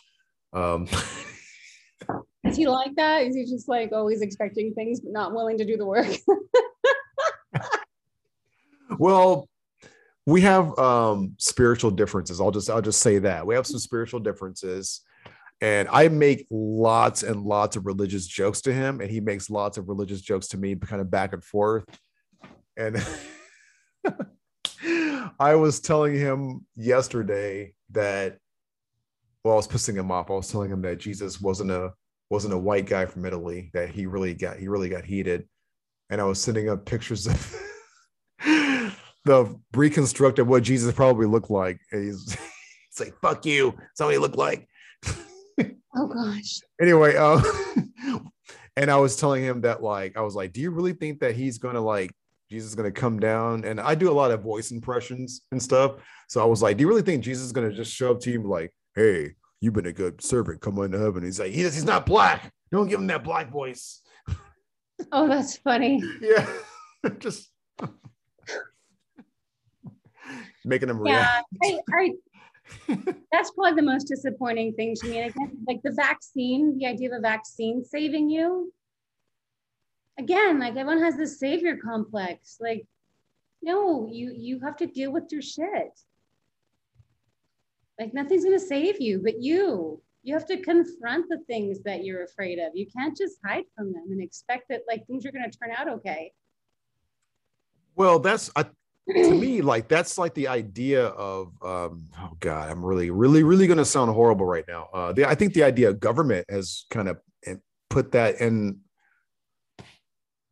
Um 0.53 0.89
Is 2.45 2.57
he 2.57 2.67
like 2.67 2.95
that? 2.97 3.23
Is 3.23 3.35
he 3.35 3.45
just 3.45 3.69
like 3.69 3.93
always 3.93 4.21
expecting 4.21 4.75
things 4.75 5.01
but 5.01 5.13
not 5.13 5.33
willing 5.33 5.57
to 5.59 5.65
do 5.65 5.77
the 5.79 5.87
work? 5.87 6.09
well, 8.99 9.49
we 10.27 10.43
have 10.43 10.79
um 10.79 11.35
spiritual 11.39 11.93
differences. 11.93 12.43
I'll 12.43 12.51
just 12.51 12.69
I'll 12.69 12.83
just 12.83 13.01
say 13.01 13.19
that. 13.21 13.47
We 13.47 13.55
have 13.55 13.67
some 13.67 13.81
spiritual 13.81 14.21
differences 14.21 15.01
and 15.61 15.89
I 15.91 16.09
make 16.09 16.47
lots 16.51 17.23
and 17.23 17.45
lots 17.45 17.77
of 17.77 17.87
religious 17.87 18.27
jokes 18.27 18.63
to 18.63 18.73
him, 18.73 19.01
and 19.01 19.11
he 19.11 19.21
makes 19.21 19.51
lots 19.51 19.77
of 19.77 19.89
religious 19.89 20.23
jokes 20.23 20.49
to 20.49 20.59
me, 20.59 20.75
kind 20.75 21.03
of 21.03 21.11
back 21.11 21.33
and 21.35 21.45
forth. 21.45 21.85
And 22.77 23.05
I 25.39 25.55
was 25.57 25.81
telling 25.81 26.15
him 26.15 26.67
yesterday 26.77 27.75
that, 27.91 28.39
well, 29.45 29.55
I 29.55 29.57
was 29.57 29.69
pissing 29.69 29.97
him 29.97 30.11
off. 30.11 30.31
I 30.31 30.35
was 30.35 30.51
telling 30.51 30.71
him 30.71 30.83
that 30.83 30.99
Jesus 30.99 31.41
wasn't 31.41 31.71
a 31.71 31.93
wasn't 32.31 32.55
a 32.55 32.59
white 32.59 32.87
guy 32.87 33.05
from 33.05 33.27
Italy. 33.27 33.71
That 33.75 33.91
he 33.91 34.07
really 34.07 34.35
got 34.35 34.57
he 34.57 34.69
really 34.69 34.89
got 34.89 35.05
heated, 35.05 35.47
and 36.09 36.21
I 36.21 36.25
was 36.25 36.41
sending 36.41 36.71
up 36.71 36.87
pictures 36.87 37.27
of 37.27 37.57
the 39.25 39.61
reconstructed 39.75 40.47
what 40.47 40.63
Jesus 40.63 40.95
probably 40.95 41.27
looked 41.27 41.51
like. 41.51 41.81
And 41.93 42.05
he's, 42.05 42.33
he's 42.91 43.01
like, 43.01 43.15
"Fuck 43.21 43.45
you." 43.45 43.75
He 43.99 44.19
looked 44.19 44.37
like. 44.37 44.67
Oh 45.97 46.07
gosh. 46.07 46.61
Anyway, 46.81 47.17
uh, 47.17 47.41
and 48.77 48.91
I 48.91 48.97
was 48.97 49.17
telling 49.17 49.43
him 49.43 49.63
that 49.63 49.83
like 49.83 50.17
I 50.17 50.21
was 50.21 50.35
like, 50.35 50.53
do 50.53 50.61
you 50.61 50.71
really 50.71 50.93
think 50.93 51.21
that 51.21 51.35
he's 51.35 51.59
gonna 51.59 51.81
like 51.81 52.13
Jesus 52.51 52.71
is 52.71 52.75
gonna 52.75 52.93
come 52.93 53.19
down? 53.19 53.65
And 53.65 53.81
I 53.81 53.95
do 53.95 54.11
a 54.11 54.13
lot 54.13 54.31
of 54.31 54.43
voice 54.43 54.71
impressions 54.71 55.43
and 55.51 55.63
stuff. 55.63 55.97
So 56.29 56.41
I 56.41 56.45
was 56.45 56.63
like, 56.63 56.77
do 56.77 56.83
you 56.83 56.89
really 56.89 57.03
think 57.03 57.25
Jesus 57.25 57.47
is 57.47 57.53
gonna 57.53 57.73
just 57.73 57.93
show 57.93 58.13
up 58.13 58.21
to 58.21 58.31
you 58.31 58.43
like, 58.43 58.73
hey, 58.95 59.33
you've 59.61 59.75
been 59.75 59.87
a 59.87 59.93
good 59.93 60.23
servant, 60.23 60.61
come 60.61 60.79
on 60.79 60.93
to 60.93 60.99
heaven? 60.99 61.25
He's 61.25 61.41
like, 61.41 61.53
he's 61.53 61.85
not 61.85 62.07
black. 62.07 62.53
Don't 62.71 62.89
give 62.89 63.01
him 63.01 63.09
that 63.09 63.25
black 63.25 63.51
voice. 63.51 64.01
Oh, 65.13 65.27
that's 65.29 65.57
funny. 65.57 66.03
yeah, 66.21 66.47
just 67.19 67.51
making 70.65 70.89
him 70.89 71.05
yeah, 71.05 71.13
react. 71.13 71.47
I, 71.63 71.79
I 71.95 72.11
that's 73.33 73.51
probably 73.53 73.77
the 73.77 73.83
most 73.83 74.05
disappointing 74.05 74.75
thing 74.75 74.95
to 74.97 75.09
me. 75.09 75.19
And 75.19 75.31
again, 75.31 75.59
like 75.67 75.81
the 75.83 75.93
vaccine, 75.93 76.79
the 76.79 76.87
idea 76.87 77.11
of 77.11 77.19
a 77.19 77.21
vaccine 77.21 77.85
saving 77.85 78.31
you. 78.31 78.73
Again, 80.19 80.59
like 80.59 80.77
everyone 80.77 81.03
has 81.03 81.17
this 81.17 81.39
savior 81.39 81.77
complex. 81.77 82.59
Like, 82.61 82.87
no, 83.63 84.09
you 84.11 84.35
you 84.37 84.61
have 84.61 84.77
to 84.77 84.87
deal 84.87 85.13
with 85.13 85.25
your 85.31 85.43
shit. 85.43 85.99
Like 87.99 88.15
nothing's 88.15 88.45
gonna 88.45 88.59
save 88.59 89.01
you 89.01 89.21
but 89.23 89.43
you. 89.43 90.03
You 90.23 90.35
have 90.35 90.47
to 90.47 90.61
confront 90.61 91.29
the 91.29 91.39
things 91.47 91.83
that 91.85 92.05
you're 92.05 92.25
afraid 92.25 92.59
of. 92.59 92.73
You 92.75 92.87
can't 92.95 93.17
just 93.17 93.39
hide 93.45 93.65
from 93.75 93.93
them 93.93 94.05
and 94.11 94.23
expect 94.23 94.65
that 94.69 94.83
like 94.89 95.07
things 95.07 95.25
are 95.25 95.33
gonna 95.33 95.51
turn 95.51 95.71
out 95.77 95.89
okay. 95.89 96.33
Well, 97.97 98.19
that's 98.19 98.51
I 98.57 98.67
to 99.15 99.35
me 99.35 99.63
like 99.63 99.89
that's 99.89 100.19
like 100.19 100.35
the 100.35 100.49
idea 100.49 101.07
of 101.07 101.49
um 101.63 102.09
oh 102.19 102.31
god 102.41 102.71
i'm 102.71 102.85
really 102.85 103.11
really 103.11 103.43
really 103.43 103.67
going 103.67 103.79
to 103.79 103.85
sound 103.85 104.13
horrible 104.13 104.47
right 104.47 104.65
now. 104.69 104.89
Uh 104.93 105.13
the, 105.13 105.29
i 105.29 105.35
think 105.35 105.55
the 105.55 105.63
idea 105.63 105.89
of 105.89 106.01
government 106.01 106.45
has 106.49 106.87
kind 106.91 107.09
of 107.09 107.19
eh, 107.47 107.55
put 107.89 108.13
that 108.13 108.41
in 108.41 108.79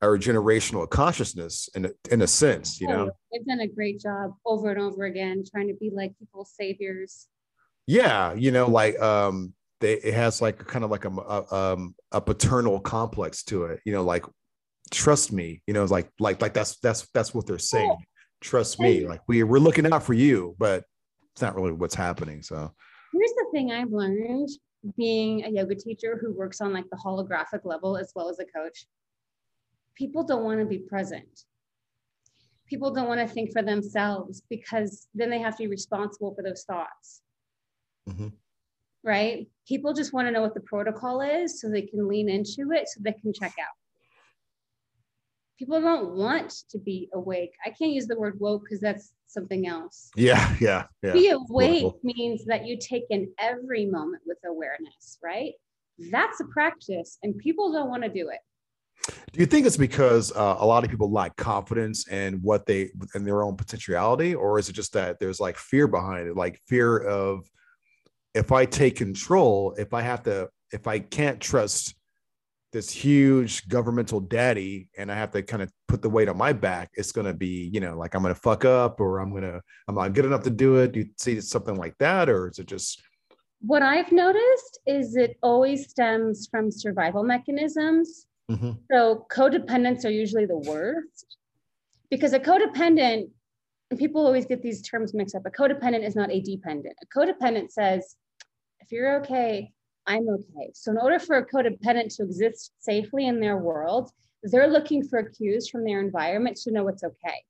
our 0.01 0.17
generational 0.17 0.89
consciousness 0.89 1.69
in 1.75 1.87
a, 1.87 1.91
in 2.11 2.23
a 2.23 2.27
sense 2.27 2.81
you 2.81 2.87
know? 2.87 3.11
They've 3.33 3.45
done 3.47 3.61
a 3.61 3.67
great 3.67 4.01
job 4.01 4.33
over 4.47 4.71
and 4.71 4.81
over 4.81 5.05
again 5.05 5.43
trying 5.51 5.69
to 5.69 5.75
be 5.75 5.91
like 5.93 6.17
people's 6.19 6.53
saviors. 6.57 7.27
Yeah 7.87 8.35
you 8.35 8.51
know 8.51 8.69
like 8.69 9.01
um 9.01 9.55
they 9.81 9.95
it 9.95 10.15
has 10.15 10.43
like 10.43 10.59
kind 10.67 10.85
of 10.85 10.91
like 10.91 11.05
a, 11.05 11.11
a 11.11 11.55
um 11.55 11.95
a 12.13 12.21
paternal 12.21 12.81
complex 12.81 13.43
to 13.45 13.65
it 13.65 13.81
you 13.85 13.93
know 13.93 14.03
like 14.03 14.25
trust 14.91 15.33
me 15.33 15.63
you 15.67 15.75
know 15.75 15.85
like 15.85 16.11
like 16.19 16.41
like 16.41 16.55
that's 16.55 16.79
that's 16.79 17.09
that's 17.13 17.35
what 17.35 17.47
they're 17.47 17.59
saying 17.59 17.97
trust 18.41 18.79
me 18.79 19.07
like 19.07 19.21
we, 19.27 19.43
we're 19.43 19.59
looking 19.59 19.91
out 19.93 20.03
for 20.03 20.15
you 20.15 20.55
but 20.59 20.85
it's 21.33 21.43
not 21.43 21.55
really 21.55 21.73
what's 21.73 21.95
happening 21.95 22.43
so. 22.43 22.73
Here's 23.13 23.33
the 23.33 23.47
thing 23.53 23.73
i've 23.73 23.91
learned 23.91 24.49
being 24.97 25.45
a 25.45 25.51
yoga 25.51 25.75
teacher 25.75 26.19
who 26.21 26.33
works 26.33 26.61
on 26.61 26.73
like 26.73 26.89
the 26.91 26.97
holographic 26.97 27.65
level 27.65 27.97
as 27.97 28.13
well 28.15 28.29
as 28.29 28.39
a 28.39 28.45
coach. 28.45 28.87
People 29.97 30.23
don't 30.23 30.45
want 30.45 30.61
to 30.61 30.67
be 30.67 30.79
present. 30.79 31.45
People 32.69 32.93
don't 32.93 33.09
want 33.09 33.21
to 33.21 33.27
think 33.27 33.53
for 33.53 33.63
themselves 33.63 34.43
because 34.49 35.09
then 35.15 35.31
they 35.31 35.39
have 35.39 35.57
to 35.57 35.65
be 35.65 35.69
responsible 35.69 36.35
for 36.35 36.43
those 36.43 36.65
thoughts. 36.65 37.23
Mm-hmm. 38.09 38.29
right? 39.05 39.47
People 39.67 39.93
just 39.93 40.15
want 40.15 40.29
to 40.29 40.33
know 40.33 40.41
what 40.41 40.55
the 40.55 40.61
protocol 40.61 41.21
is 41.21 41.61
so 41.61 41.69
they 41.69 41.83
can 41.83 42.09
lean 42.09 42.31
into 42.31 42.73
it 42.73 42.89
so 42.89 43.01
they 43.03 43.13
can 43.13 43.35
check 43.35 43.53
out 43.61 43.77
people 45.59 45.81
don't 45.81 46.15
want 46.15 46.51
to 46.71 46.79
be 46.79 47.09
awake. 47.13 47.53
I 47.65 47.71
can't 47.71 47.91
use 47.91 48.07
the 48.07 48.19
word 48.19 48.39
woke 48.39 48.63
because 48.65 48.81
that's 48.81 49.13
something 49.27 49.67
else. 49.67 50.11
Yeah, 50.17 50.55
yeah, 50.61 50.85
yeah. 51.03 51.13
Be 51.13 51.31
awake 51.31 51.93
means 52.03 52.45
that 52.47 52.67
you 52.67 52.79
take 52.79 53.05
in 53.11 53.31
every 53.39 53.87
moment 53.87 54.23
with 54.27 54.39
awareness, 54.47 55.19
right? 55.23 55.53
That's 56.11 56.41
a 56.41 56.45
practice, 56.45 57.19
and 57.23 57.37
people 57.39 57.73
don't 57.73 57.91
want 57.91 58.05
to 58.05 58.09
do 58.09 58.31
it. 58.31 58.39
Do 59.33 59.41
you 59.41 59.47
think 59.47 59.67
it's 59.67 59.77
because 59.77 60.33
uh, 60.33 60.57
a 60.59 60.67
lot 60.67 60.85
of 60.85 60.91
people 60.91 61.11
lack 61.11 61.37
confidence 61.37 62.09
in 62.09 62.35
what 62.43 62.67
they 62.67 62.91
in 63.15 63.25
their 63.25 63.43
own 63.43 63.57
potentiality, 63.57 64.35
or 64.35 64.59
is 64.59 64.69
it 64.69 64.75
just 64.75 64.93
that 64.93 65.19
there's 65.19 65.41
like 65.41 65.57
fear 65.57 65.89
behind 65.89 66.29
it, 66.29 66.37
like 66.37 66.61
fear 66.69 66.99
of 66.99 67.49
if 68.35 68.53
I 68.53 68.65
take 68.65 68.97
control, 68.97 69.75
if 69.79 69.93
I 69.95 70.03
have 70.03 70.23
to, 70.25 70.49
if 70.73 70.87
I 70.87 71.01
can't 71.01 71.41
trust 71.41 71.95
this 72.73 72.91
huge 72.91 73.69
governmental 73.69 74.21
daddy 74.21 74.89
and 74.99 75.11
I 75.11 75.15
have 75.15 75.31
to 75.33 75.43
kind 75.43 75.63
of 75.63 75.73
put 75.87 76.03
the 76.03 76.11
weight 76.11 76.29
on 76.29 76.37
my 76.37 76.53
back, 76.53 76.91
it's 76.95 77.13
going 77.13 77.27
to 77.27 77.33
be, 77.33 77.71
you 77.73 77.81
know, 77.81 77.97
like 77.97 78.15
I'm 78.15 78.23
going 78.23 78.35
to 78.35 78.41
fuck 78.41 78.65
up 78.65 79.01
or 79.01 79.21
I'm 79.21 79.31
going 79.31 79.43
to, 79.43 79.61
I'm 79.89 79.95
not 79.95 80.13
good 80.13 80.27
enough 80.27 80.43
to 80.43 80.51
do 80.51 80.77
it. 80.77 80.93
Do 80.93 81.01
you 81.01 81.07
see 81.17 81.41
something 81.41 81.77
like 81.77 81.97
that? 81.99 82.29
Or 82.29 82.49
is 82.49 82.59
it 82.59 82.67
just? 82.67 83.03
What 83.61 83.83
I've 83.83 84.13
noticed 84.13 84.81
is 84.87 85.17
it 85.17 85.39
always 85.43 85.89
stems 85.89 86.47
from 86.51 86.71
survival 86.71 87.25
mechanisms. 87.25 88.27
Mm-hmm. 88.51 88.73
So 88.93 89.27
codependents 89.31 90.05
are 90.05 90.11
usually 90.11 90.47
the 90.47 90.59
worst 90.59 91.37
because 92.11 92.33
a 92.33 92.41
codependent, 92.41 93.31
and 93.91 93.99
people 93.99 94.25
always 94.25 94.47
get 94.47 94.63
these 94.63 94.83
terms 94.83 95.15
mixed 95.15 95.35
up. 95.35 95.47
A 95.47 95.51
codependent 95.51 96.07
is 96.07 96.15
not 96.15 96.31
a 96.31 96.41
dependent. 96.41 96.95
A 97.03 97.19
codependent 97.19 97.71
says, 97.71 98.17
if 98.81 98.93
you're 98.93 99.17
okay, 99.23 99.73
I'm 100.09 100.27
okay. 100.29 100.73
So, 100.75 100.91
in 100.91 100.99
order 100.99 101.19
for 101.19 101.37
a 101.37 101.47
codependent 101.47 102.17
to 102.17 102.25
exist 102.25 102.73
safely 102.81 103.27
in 103.27 103.41
their 103.41 103.59
world, 103.59 104.11
they're 104.43 104.67
looking 104.67 105.07
for 105.07 105.23
cues 105.23 105.69
from 105.69 105.85
their 105.85 106.01
environment 106.01 106.57
to 106.63 106.73
know 106.73 106.89
it's 106.89 107.05
okay. 107.05 107.45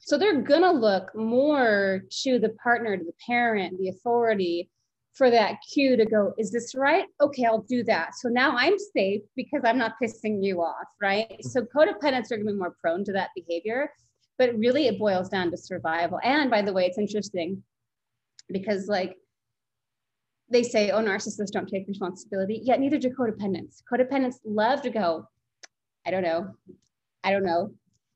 So, 0.00 0.16
they're 0.16 0.40
going 0.40 0.62
to 0.62 0.72
look 0.72 1.14
more 1.14 2.02
to 2.22 2.38
the 2.38 2.48
partner, 2.62 2.96
to 2.96 3.04
the 3.04 3.12
parent, 3.26 3.78
the 3.78 3.90
authority 3.90 4.70
for 5.12 5.30
that 5.30 5.56
cue 5.72 5.96
to 5.96 6.06
go, 6.06 6.32
is 6.38 6.50
this 6.50 6.74
right? 6.74 7.04
Okay, 7.20 7.44
I'll 7.44 7.62
do 7.62 7.82
that. 7.84 8.14
So 8.14 8.28
now 8.28 8.54
I'm 8.54 8.78
safe 8.78 9.22
because 9.34 9.62
I'm 9.64 9.78
not 9.78 9.94
pissing 10.02 10.44
you 10.44 10.62
off, 10.62 10.88
right? 11.00 11.42
So, 11.42 11.62
codependents 11.62 12.30
are 12.30 12.36
going 12.36 12.46
to 12.46 12.52
be 12.52 12.58
more 12.58 12.76
prone 12.80 13.04
to 13.04 13.12
that 13.12 13.30
behavior, 13.36 13.92
but 14.38 14.56
really 14.56 14.86
it 14.86 14.98
boils 14.98 15.28
down 15.28 15.50
to 15.50 15.58
survival. 15.58 16.20
And 16.22 16.50
by 16.50 16.62
the 16.62 16.72
way, 16.72 16.86
it's 16.86 16.98
interesting 16.98 17.62
because, 18.48 18.88
like, 18.88 19.16
they 20.48 20.62
say, 20.62 20.90
oh, 20.90 21.02
narcissists 21.02 21.50
don't 21.50 21.68
take 21.68 21.88
responsibility. 21.88 22.60
Yet 22.62 22.80
neither 22.80 22.98
do 22.98 23.10
codependents. 23.10 23.82
Codependents 23.90 24.36
love 24.44 24.82
to 24.82 24.90
go, 24.90 25.28
I 26.06 26.10
don't 26.10 26.22
know. 26.22 26.54
I 27.24 27.32
don't 27.32 27.44
know. 27.44 27.72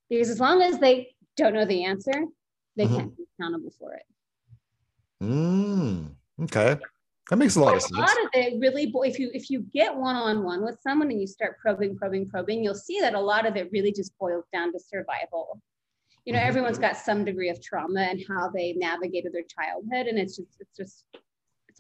Because 0.09 0.31
as 0.31 0.41
long 0.41 0.63
as 0.63 0.79
they 0.79 1.15
don't 1.37 1.55
know 1.55 1.65
the 1.65 1.85
answer, 1.85 2.25
they 2.77 2.85
mm-hmm. 2.85 2.97
can't 2.97 3.17
be 3.17 3.25
accountable 3.39 3.73
for 3.79 3.95
it. 3.95 4.03
Mm, 5.23 6.11
okay. 6.43 6.79
That 7.29 7.37
makes 7.37 7.57
a 7.57 7.61
lot 7.61 7.77
of 7.77 7.83
sense. 7.83 7.97
A 7.97 8.01
lot 8.01 8.11
of 8.11 8.31
it 8.33 8.61
really, 8.61 8.93
if 8.93 9.19
you 9.19 9.31
if 9.33 9.51
you 9.51 9.61
get 9.73 9.95
one 9.95 10.17
on 10.17 10.43
one 10.43 10.65
with 10.65 10.81
someone 10.81 11.11
and 11.13 11.21
you 11.21 11.29
start 11.29 11.59
probing, 11.61 11.97
probing, 11.97 12.29
probing, 12.29 12.65
you'll 12.65 12.75
see 12.75 12.99
that 13.01 13.15
a 13.15 13.21
lot 13.21 13.47
of 13.47 13.57
it 13.57 13.71
really 13.73 13.93
just 13.93 14.19
boils 14.19 14.47
down 14.53 14.73
to 14.73 14.81
survival. 14.81 15.61
You 16.25 16.33
know, 16.33 16.41
mm-hmm. 16.41 16.49
everyone's 16.49 16.79
got 16.79 16.97
some 16.97 17.25
degree 17.25 17.49
of 17.49 17.63
trauma 17.63 18.01
and 18.01 18.21
how 18.27 18.51
they 18.51 18.73
navigated 18.73 19.33
their 19.33 19.45
childhood, 19.45 20.09
and 20.09 20.19
it's 20.19 20.37
just 20.37 20.57
it's 20.59 20.77
just 20.77 21.05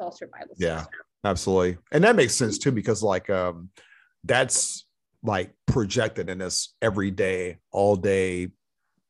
all 0.00 0.12
survival. 0.12 0.54
Yeah, 0.58 0.82
stuff. 0.82 0.92
absolutely, 1.24 1.78
and 1.92 2.04
that 2.04 2.16
makes 2.16 2.34
sense 2.34 2.58
too 2.58 2.72
because 2.72 3.02
like 3.02 3.30
um, 3.30 3.70
that's 4.24 4.86
like 5.22 5.52
projected 5.66 6.28
in 6.28 6.40
us 6.40 6.74
every 6.80 7.10
day, 7.10 7.58
all 7.70 7.96
day, 7.96 8.48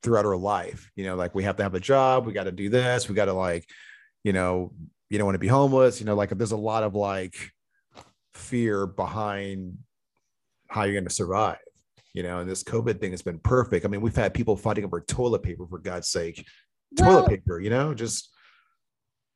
throughout 0.03 0.25
our 0.25 0.37
life. 0.37 0.91
You 0.95 1.05
know, 1.05 1.15
like 1.15 1.33
we 1.33 1.43
have 1.43 1.57
to 1.57 1.63
have 1.63 1.75
a 1.75 1.79
job, 1.79 2.25
we 2.25 2.33
got 2.33 2.43
to 2.43 2.51
do 2.51 2.69
this, 2.69 3.07
we 3.07 3.15
got 3.15 3.25
to 3.25 3.33
like, 3.33 3.65
you 4.23 4.33
know, 4.33 4.73
you 5.11 5.17
don't 5.17 5.25
want 5.25 5.35
to 5.35 5.39
be 5.39 5.47
homeless 5.47 5.99
you 5.99 6.05
know 6.05 6.15
like 6.15 6.29
there's 6.29 6.53
a 6.53 6.57
lot 6.57 6.83
of 6.83 6.95
like 6.95 7.35
fear 8.33 8.87
behind 8.87 9.77
how 10.69 10.83
you're 10.83 10.93
going 10.93 11.03
to 11.03 11.13
survive 11.13 11.57
you 12.13 12.23
know 12.23 12.39
and 12.39 12.49
this 12.49 12.63
covid 12.63 12.99
thing 12.99 13.11
has 13.11 13.21
been 13.21 13.37
perfect 13.37 13.85
i 13.85 13.89
mean 13.89 13.99
we've 13.99 14.15
had 14.15 14.33
people 14.33 14.55
fighting 14.55 14.85
over 14.85 15.01
toilet 15.01 15.43
paper 15.43 15.67
for 15.67 15.79
god's 15.79 16.07
sake 16.07 16.47
well, 16.97 17.11
toilet 17.11 17.29
paper 17.29 17.59
you 17.59 17.69
know 17.69 17.93
just 17.93 18.29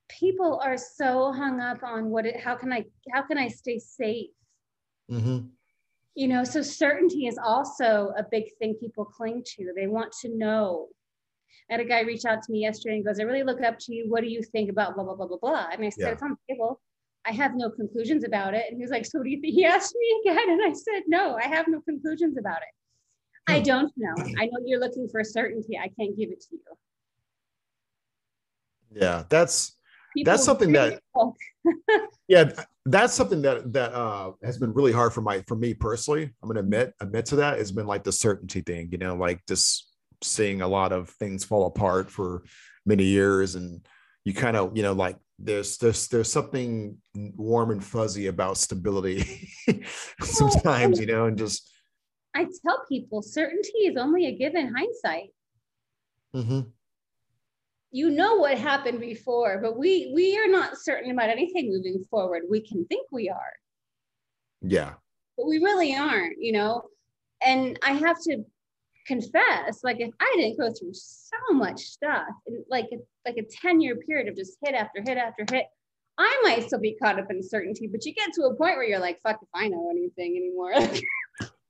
people 0.10 0.60
are 0.64 0.78
so 0.78 1.32
hung 1.32 1.60
up 1.60 1.84
on 1.84 2.10
what 2.10 2.26
it 2.26 2.40
how 2.40 2.56
can 2.56 2.72
i 2.72 2.84
how 3.12 3.22
can 3.22 3.38
i 3.38 3.48
stay 3.48 3.80
safe 3.80 4.30
mm-hmm. 5.12 5.40
you 6.16 6.28
know 6.28 6.44
so 6.44 6.62
certainty 6.62 7.28
is 7.28 7.38
also 7.38 8.12
a 8.18 8.24
big 8.30 8.46
thing 8.60 8.76
people 8.76 9.06
cling 9.06 9.44
to 9.46 9.72
they 9.76 9.88
want 9.88 10.12
to 10.12 10.30
know 10.30 10.88
I 11.70 11.74
had 11.74 11.82
a 11.82 11.86
guy 11.86 12.02
reach 12.02 12.26
out 12.26 12.44
to 12.44 12.52
me 12.52 12.60
yesterday 12.60 12.98
and 12.98 13.06
goes, 13.06 13.20
I 13.20 13.24
really 13.24 13.42
look 13.42 13.64
up 13.64 13.80
to 13.80 13.94
you. 13.96 14.06
What 14.08 14.22
do 14.22 14.28
you 14.28 14.44
think 14.44 14.70
about 14.70 14.94
blah, 14.94 15.04
blah, 15.04 15.16
blah, 15.16 15.26
blah, 15.26 15.38
blah. 15.38 15.68
And 15.72 15.84
I 15.84 15.90
said, 15.90 16.02
yeah. 16.02 16.10
it's 16.10 16.22
on 16.22 16.38
the 16.48 16.54
table. 16.54 16.80
I 17.26 17.32
have 17.32 17.56
no 17.56 17.70
conclusions 17.70 18.24
about 18.24 18.54
it. 18.54 18.66
And 18.70 18.78
he 18.78 18.84
was 18.84 18.92
like, 18.92 19.06
So 19.06 19.18
what 19.18 19.26
do 19.26 19.32
you 19.32 19.42
think? 19.42 19.56
He 19.56 19.66
asked 19.66 19.96
me 19.96 20.32
again. 20.32 20.50
And 20.50 20.62
I 20.64 20.74
said, 20.74 21.04
No, 21.08 21.36
I 21.36 21.48
have 21.48 21.68
no 21.68 21.82
conclusions 21.82 22.38
about 22.38 22.58
it. 22.58 23.52
I 23.52 23.58
hmm. 23.58 23.64
don't 23.64 23.92
know. 23.98 24.14
I 24.40 24.46
know 24.46 24.60
you're 24.64 24.80
looking 24.80 25.08
for 25.10 25.24
certainty. 25.24 25.78
I 25.78 25.90
can't 26.00 26.16
give 26.16 26.30
it 26.30 26.42
to 26.42 26.48
you. 26.52 26.60
Yeah, 28.92 29.24
that's 29.28 29.76
People 30.16 30.32
that's 30.32 30.44
something 30.44 30.72
that 30.72 31.00
yeah, 32.28 32.52
that's 32.86 33.14
something 33.14 33.42
that 33.44 33.72
that 33.74 33.94
uh 33.94 34.32
has 34.44 34.58
been 34.58 34.74
really 34.74 34.92
hard 34.92 35.14
for 35.14 35.22
my 35.22 35.44
for 35.48 35.56
me 35.56 35.74
personally. 35.74 36.24
I'm 36.42 36.50
gonna 36.50 36.62
admit 36.62 36.94
admit 37.02 37.26
to 37.28 37.36
that. 37.38 37.60
It's 37.60 37.72
been 37.72 37.86
like 37.86 38.04
the 38.04 38.12
certainty 38.12 38.62
thing, 38.62 38.90
you 38.92 38.98
know, 38.98 39.16
like 39.16 39.46
just 39.48 39.92
seeing 40.24 40.62
a 40.62 40.68
lot 40.68 40.92
of 40.92 41.10
things 41.10 41.44
fall 41.44 41.68
apart 41.68 42.10
for 42.10 42.44
many 42.86 43.04
years 43.04 43.56
and 43.56 43.86
you 44.24 44.34
kind 44.34 44.58
of 44.58 44.76
you 44.76 44.84
know 44.84 44.94
like 44.94 45.18
there's 45.40 45.78
there's 45.78 46.08
there's 46.08 46.32
something 46.32 46.98
warm 47.36 47.72
and 47.72 47.84
fuzzy 47.84 48.28
about 48.28 48.58
stability 48.58 49.50
sometimes 50.22 51.00
you 51.00 51.06
know 51.06 51.26
and 51.26 51.38
just 51.38 51.70
i 52.34 52.44
tell 52.44 52.84
people 52.88 53.22
certainty 53.22 53.80
is 53.80 53.98
only 53.98 54.28
a 54.28 54.38
given 54.38 54.74
hindsight 54.74 55.30
mm-hmm. 56.36 56.62
You 57.96 58.10
know 58.10 58.36
what 58.36 58.58
happened 58.58 59.00
before 59.00 59.60
but 59.62 59.78
we 59.78 60.12
we 60.14 60.38
are 60.38 60.50
not 60.50 60.78
certain 60.78 61.12
about 61.12 61.30
anything 61.30 61.70
moving 61.70 62.04
forward. 62.12 62.44
We 62.50 62.60
can 62.60 62.86
think 62.88 63.08
we 63.10 63.30
are. 63.30 63.54
Yeah. 64.62 64.96
But 65.38 65.48
we 65.48 65.60
really 65.60 65.96
aren't 65.96 66.36
you 66.40 66.52
know? 66.52 66.84
And 67.42 67.80
i 67.84 67.92
have 67.92 68.18
to 68.24 68.44
confess 69.08 69.82
like 69.84 70.00
if 70.00 70.10
i 70.20 70.34
didn't 70.36 70.60
go 70.60 70.74
through 70.74 70.94
so 70.94 71.38
much 71.54 71.80
stuff 71.80 72.28
like 72.70 72.88
like 73.26 73.38
a 73.38 73.44
10 73.62 73.80
year 73.80 73.96
period 73.98 74.28
of 74.28 74.36
just 74.36 74.58
hit 74.64 74.74
after 74.74 75.02
hit 75.06 75.18
after 75.18 75.46
hit 75.52 75.66
i 76.18 76.42
might 76.44 76.64
still 76.66 76.80
be 76.80 76.98
caught 77.02 77.20
up 77.20 77.30
in 77.30 77.44
certainty 77.44 77.88
but 77.92 78.04
you 78.04 78.14
get 78.14 78.34
to 78.34 78.44
a 78.44 78.56
point 78.56 78.78
where 78.78 78.84
you're 78.84 79.00
like 79.00 79.20
fuck 79.22 79.38
if 79.42 79.50
i 79.54 79.68
know 79.68 79.92
anything 79.92 80.36
anymore 80.36 80.74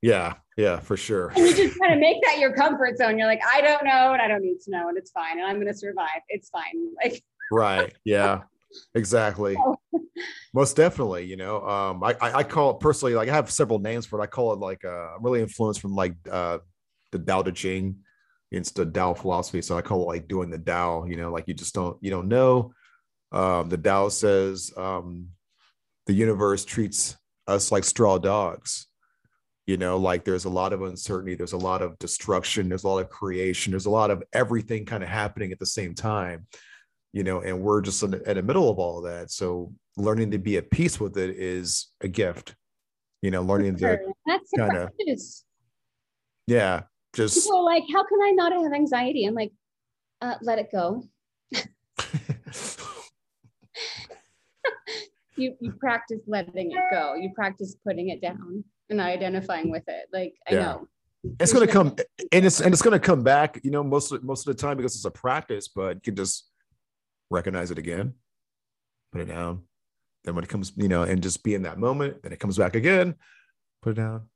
yeah 0.06 0.34
yeah 0.58 0.80
for 0.80 0.96
sure 0.96 1.30
and 1.30 1.40
you 1.40 1.56
just 1.56 1.80
kind 1.80 1.94
of 1.94 2.00
make 2.00 2.22
that 2.24 2.40
your 2.40 2.54
comfort 2.54 2.98
zone 2.98 3.18
you're 3.18 3.28
like 3.28 3.42
i 3.54 3.62
don't 3.62 3.84
know 3.84 4.14
and 4.14 4.22
i 4.22 4.28
don't 4.28 4.42
need 4.42 4.60
to 4.60 4.72
know 4.72 4.88
and 4.90 4.98
it's 4.98 5.12
fine 5.12 5.38
and 5.40 5.48
i'm 5.48 5.56
going 5.56 5.68
to 5.68 5.78
survive 5.78 6.22
it's 6.30 6.50
fine 6.50 6.90
like 7.04 7.24
right 7.52 7.94
yeah 8.04 8.42
exactly 8.94 9.58
most 10.54 10.76
definitely 10.76 11.26
you 11.26 11.36
know 11.36 11.62
um 11.68 12.04
I, 12.04 12.16
I 12.22 12.44
call 12.44 12.72
it 12.72 12.80
personally 12.80 13.16
like 13.16 13.30
i 13.30 13.34
have 13.34 13.52
several 13.52 13.80
names 13.80 14.06
for 14.06 14.20
it 14.20 14.24
i 14.24 14.28
call 14.28 14.54
it 14.54 14.60
like 14.60 14.84
uh 14.86 15.16
i'm 15.16 15.24
really 15.24 15.42
influenced 15.42 15.82
from 15.82 15.96
like 15.96 16.16
uh 16.32 16.60
the 17.16 17.26
Tao 17.26 17.42
Te 17.42 17.52
Ching. 17.52 17.98
It's 18.52 18.72
the 18.72 18.86
Tao 18.86 19.14
philosophy. 19.14 19.62
So 19.62 19.78
I 19.78 19.82
call 19.82 20.04
it 20.04 20.08
like 20.08 20.28
doing 20.28 20.50
the 20.50 20.60
Tao, 20.60 21.06
you 21.06 21.18
know, 21.18 21.32
like 21.32 21.48
you 21.48 21.54
just 21.54 21.74
don't, 21.74 21.98
you 22.02 22.10
don't 22.12 22.28
know. 22.28 22.74
Um, 23.32 23.70
the 23.70 23.78
Tao 23.78 24.10
says 24.10 24.72
um, 24.78 25.30
the 26.06 26.14
universe 26.14 26.64
treats 26.64 27.18
us 27.48 27.72
like 27.72 27.84
straw 27.84 28.18
dogs. 28.18 28.88
You 29.68 29.78
know, 29.78 29.98
like 29.98 30.24
there's 30.24 30.46
a 30.46 30.50
lot 30.50 30.74
of 30.74 30.84
uncertainty, 30.84 31.34
there's 31.34 31.54
a 31.54 31.58
lot 31.58 31.82
of 31.82 31.98
destruction, 31.98 32.70
there's 32.70 32.84
a 32.84 32.88
lot 32.88 33.00
of 33.00 33.10
creation, 33.10 33.72
there's 33.72 33.88
a 33.88 33.90
lot 33.90 34.12
of 34.12 34.22
everything 34.32 34.86
kind 34.86 35.02
of 35.02 35.10
happening 35.10 35.52
at 35.52 35.58
the 35.58 35.66
same 35.66 35.96
time, 35.96 36.46
you 37.14 37.24
know, 37.24 37.42
and 37.42 37.60
we're 37.60 37.82
just 37.82 38.04
in 38.04 38.12
the, 38.12 38.30
in 38.30 38.38
the 38.38 38.44
middle 38.44 38.70
of 38.70 38.78
all 38.78 39.00
of 39.00 39.12
that. 39.12 39.32
So 39.32 39.74
learning 39.98 40.32
to 40.32 40.38
be 40.38 40.58
at 40.58 40.70
peace 40.70 41.00
with 41.00 41.18
it 41.18 41.32
is 41.32 41.88
a 42.02 42.08
gift, 42.08 42.56
you 43.24 43.32
know, 43.32 43.42
learning 43.42 43.78
to 43.78 43.98
kind 44.56 44.78
of, 44.78 44.92
yeah, 46.46 46.84
just 47.14 47.44
people 47.44 47.58
are 47.58 47.64
like, 47.64 47.84
how 47.92 48.04
can 48.04 48.22
I 48.22 48.32
not 48.32 48.54
have 48.54 48.72
anxiety? 48.72 49.26
I'm 49.26 49.34
like, 49.34 49.52
uh, 50.22 50.36
let 50.44 50.60
it 50.60 50.72
go. 50.72 51.08
You 55.38 55.56
you 55.60 55.72
practice 55.74 56.22
letting 56.28 56.72
it 56.72 56.84
go. 56.92 57.16
You 57.16 57.32
practice 57.36 57.76
putting 57.86 58.10
it 58.10 58.22
down 58.22 58.64
and 58.90 59.02
identifying 59.02 59.72
with 59.72 59.84
it. 59.88 60.08
Like 60.12 60.36
I 60.50 60.54
know. 60.56 60.88
It's 61.40 61.54
gonna 61.54 61.68
come 61.68 61.96
and 62.32 62.46
it's 62.46 62.62
and 62.62 62.74
it's 62.74 62.82
gonna 62.82 63.00
come 63.00 63.24
back, 63.24 63.60
you 63.64 63.72
know, 63.72 63.84
most 63.84 64.12
of 64.12 64.24
most 64.24 64.48
of 64.48 64.56
the 64.56 64.62
time 64.62 64.78
because 64.78 64.96
it's 64.96 65.06
a 65.06 65.12
practice, 65.12 65.68
but 65.68 65.96
you 65.96 66.02
can 66.02 66.16
just 66.16 66.48
recognize 67.32 67.72
it 67.72 67.80
again, 67.80 68.14
put 69.12 69.22
it 69.22 69.26
down. 69.26 69.64
Then 70.24 70.36
when 70.36 70.44
it 70.44 70.50
comes, 70.50 70.72
you 70.76 70.88
know, 70.88 71.04
and 71.04 71.22
just 71.22 71.44
be 71.44 71.56
in 71.56 71.64
that 71.64 71.80
moment, 71.80 72.22
then 72.24 72.32
it 72.32 72.40
comes 72.40 72.58
back 72.58 72.76
again, 72.76 73.16
put 73.82 73.92
it 73.92 74.02
down, 74.02 74.28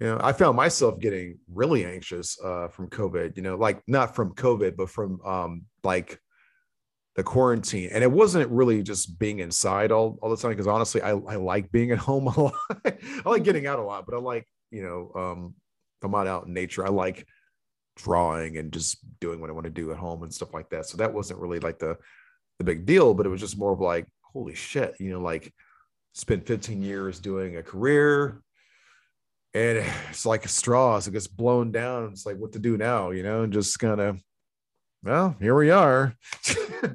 you 0.00 0.06
know 0.06 0.18
i 0.22 0.32
found 0.32 0.56
myself 0.56 0.98
getting 1.00 1.38
really 1.52 1.84
anxious 1.84 2.38
uh, 2.44 2.68
from 2.68 2.88
covid 2.88 3.36
you 3.36 3.42
know 3.42 3.56
like 3.56 3.80
not 3.86 4.14
from 4.14 4.34
covid 4.34 4.76
but 4.76 4.90
from 4.90 5.20
um, 5.24 5.62
like 5.82 6.20
the 7.16 7.22
quarantine 7.22 7.88
and 7.92 8.04
it 8.04 8.12
wasn't 8.12 8.48
really 8.50 8.82
just 8.82 9.18
being 9.18 9.38
inside 9.38 9.90
all, 9.90 10.18
all 10.20 10.28
the 10.28 10.36
time 10.36 10.50
because 10.50 10.66
honestly 10.66 11.00
I, 11.00 11.10
I 11.10 11.36
like 11.36 11.72
being 11.72 11.90
at 11.90 11.98
home 12.08 12.26
a 12.26 12.40
lot. 12.40 12.54
I 12.84 13.22
like 13.24 13.42
getting 13.42 13.66
out 13.66 13.78
a 13.78 13.82
lot 13.82 14.04
but 14.06 14.14
i 14.14 14.18
like 14.18 14.46
you 14.70 14.82
know 14.82 15.12
um, 15.20 15.54
i'm 16.02 16.10
not 16.10 16.26
out 16.26 16.46
in 16.46 16.52
nature 16.52 16.86
i 16.86 16.90
like 16.90 17.26
drawing 17.96 18.58
and 18.58 18.70
just 18.70 18.98
doing 19.18 19.40
what 19.40 19.48
i 19.48 19.54
want 19.54 19.64
to 19.64 19.70
do 19.70 19.90
at 19.90 19.96
home 19.96 20.22
and 20.22 20.32
stuff 20.32 20.52
like 20.52 20.68
that. 20.68 20.84
So 20.86 20.98
that 20.98 21.14
wasn't 21.14 21.40
really 21.40 21.58
like 21.58 21.78
the 21.78 21.96
the 22.58 22.64
big 22.64 22.86
deal 22.86 23.14
but 23.14 23.26
it 23.26 23.30
was 23.30 23.40
just 23.40 23.58
more 23.58 23.72
of 23.72 23.80
like 23.80 24.06
holy 24.20 24.54
shit 24.54 24.94
you 24.98 25.10
know 25.10 25.20
like 25.20 25.52
spent 26.14 26.46
15 26.46 26.82
years 26.82 27.20
doing 27.20 27.56
a 27.56 27.62
career 27.62 28.42
and 29.54 29.78
it's 30.10 30.26
like 30.26 30.44
a 30.44 30.48
straw 30.48 30.98
so 30.98 31.08
it 31.08 31.12
gets 31.12 31.26
blown 31.26 31.72
down 31.72 32.10
it's 32.10 32.26
like 32.26 32.36
what 32.36 32.52
to 32.52 32.58
do 32.58 32.76
now 32.76 33.10
you 33.10 33.22
know 33.22 33.42
and 33.42 33.52
just 33.52 33.78
kind 33.78 34.00
of 34.00 34.20
well 35.02 35.36
here 35.40 35.54
we 35.56 35.70
are. 35.70 36.14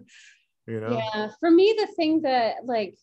You 0.67 0.79
know? 0.79 1.01
Yeah 1.13 1.29
for 1.39 1.49
me 1.51 1.75
the 1.77 1.87
thing 1.95 2.21
that 2.21 2.65
like 2.65 2.95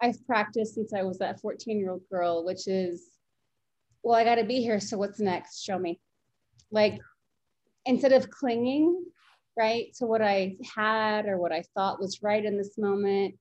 i've 0.00 0.24
practiced 0.26 0.74
since 0.74 0.92
i 0.92 1.02
was 1.02 1.18
that 1.18 1.40
14 1.40 1.78
year 1.78 1.90
old 1.90 2.02
girl 2.10 2.44
which 2.44 2.66
is 2.66 3.04
well 4.02 4.16
i 4.16 4.24
got 4.24 4.36
to 4.36 4.44
be 4.44 4.60
here 4.60 4.80
so 4.80 4.96
what's 4.96 5.20
next? 5.20 5.62
Show 5.62 5.78
me. 5.78 6.00
Like 6.70 6.98
instead 7.84 8.12
of 8.12 8.30
clinging 8.30 9.04
right 9.56 9.94
to 9.98 10.06
what 10.06 10.22
i 10.22 10.56
had 10.74 11.26
or 11.26 11.38
what 11.38 11.52
i 11.52 11.62
thought 11.74 12.00
was 12.00 12.22
right 12.22 12.44
in 12.44 12.56
this 12.56 12.76
moment 12.76 13.36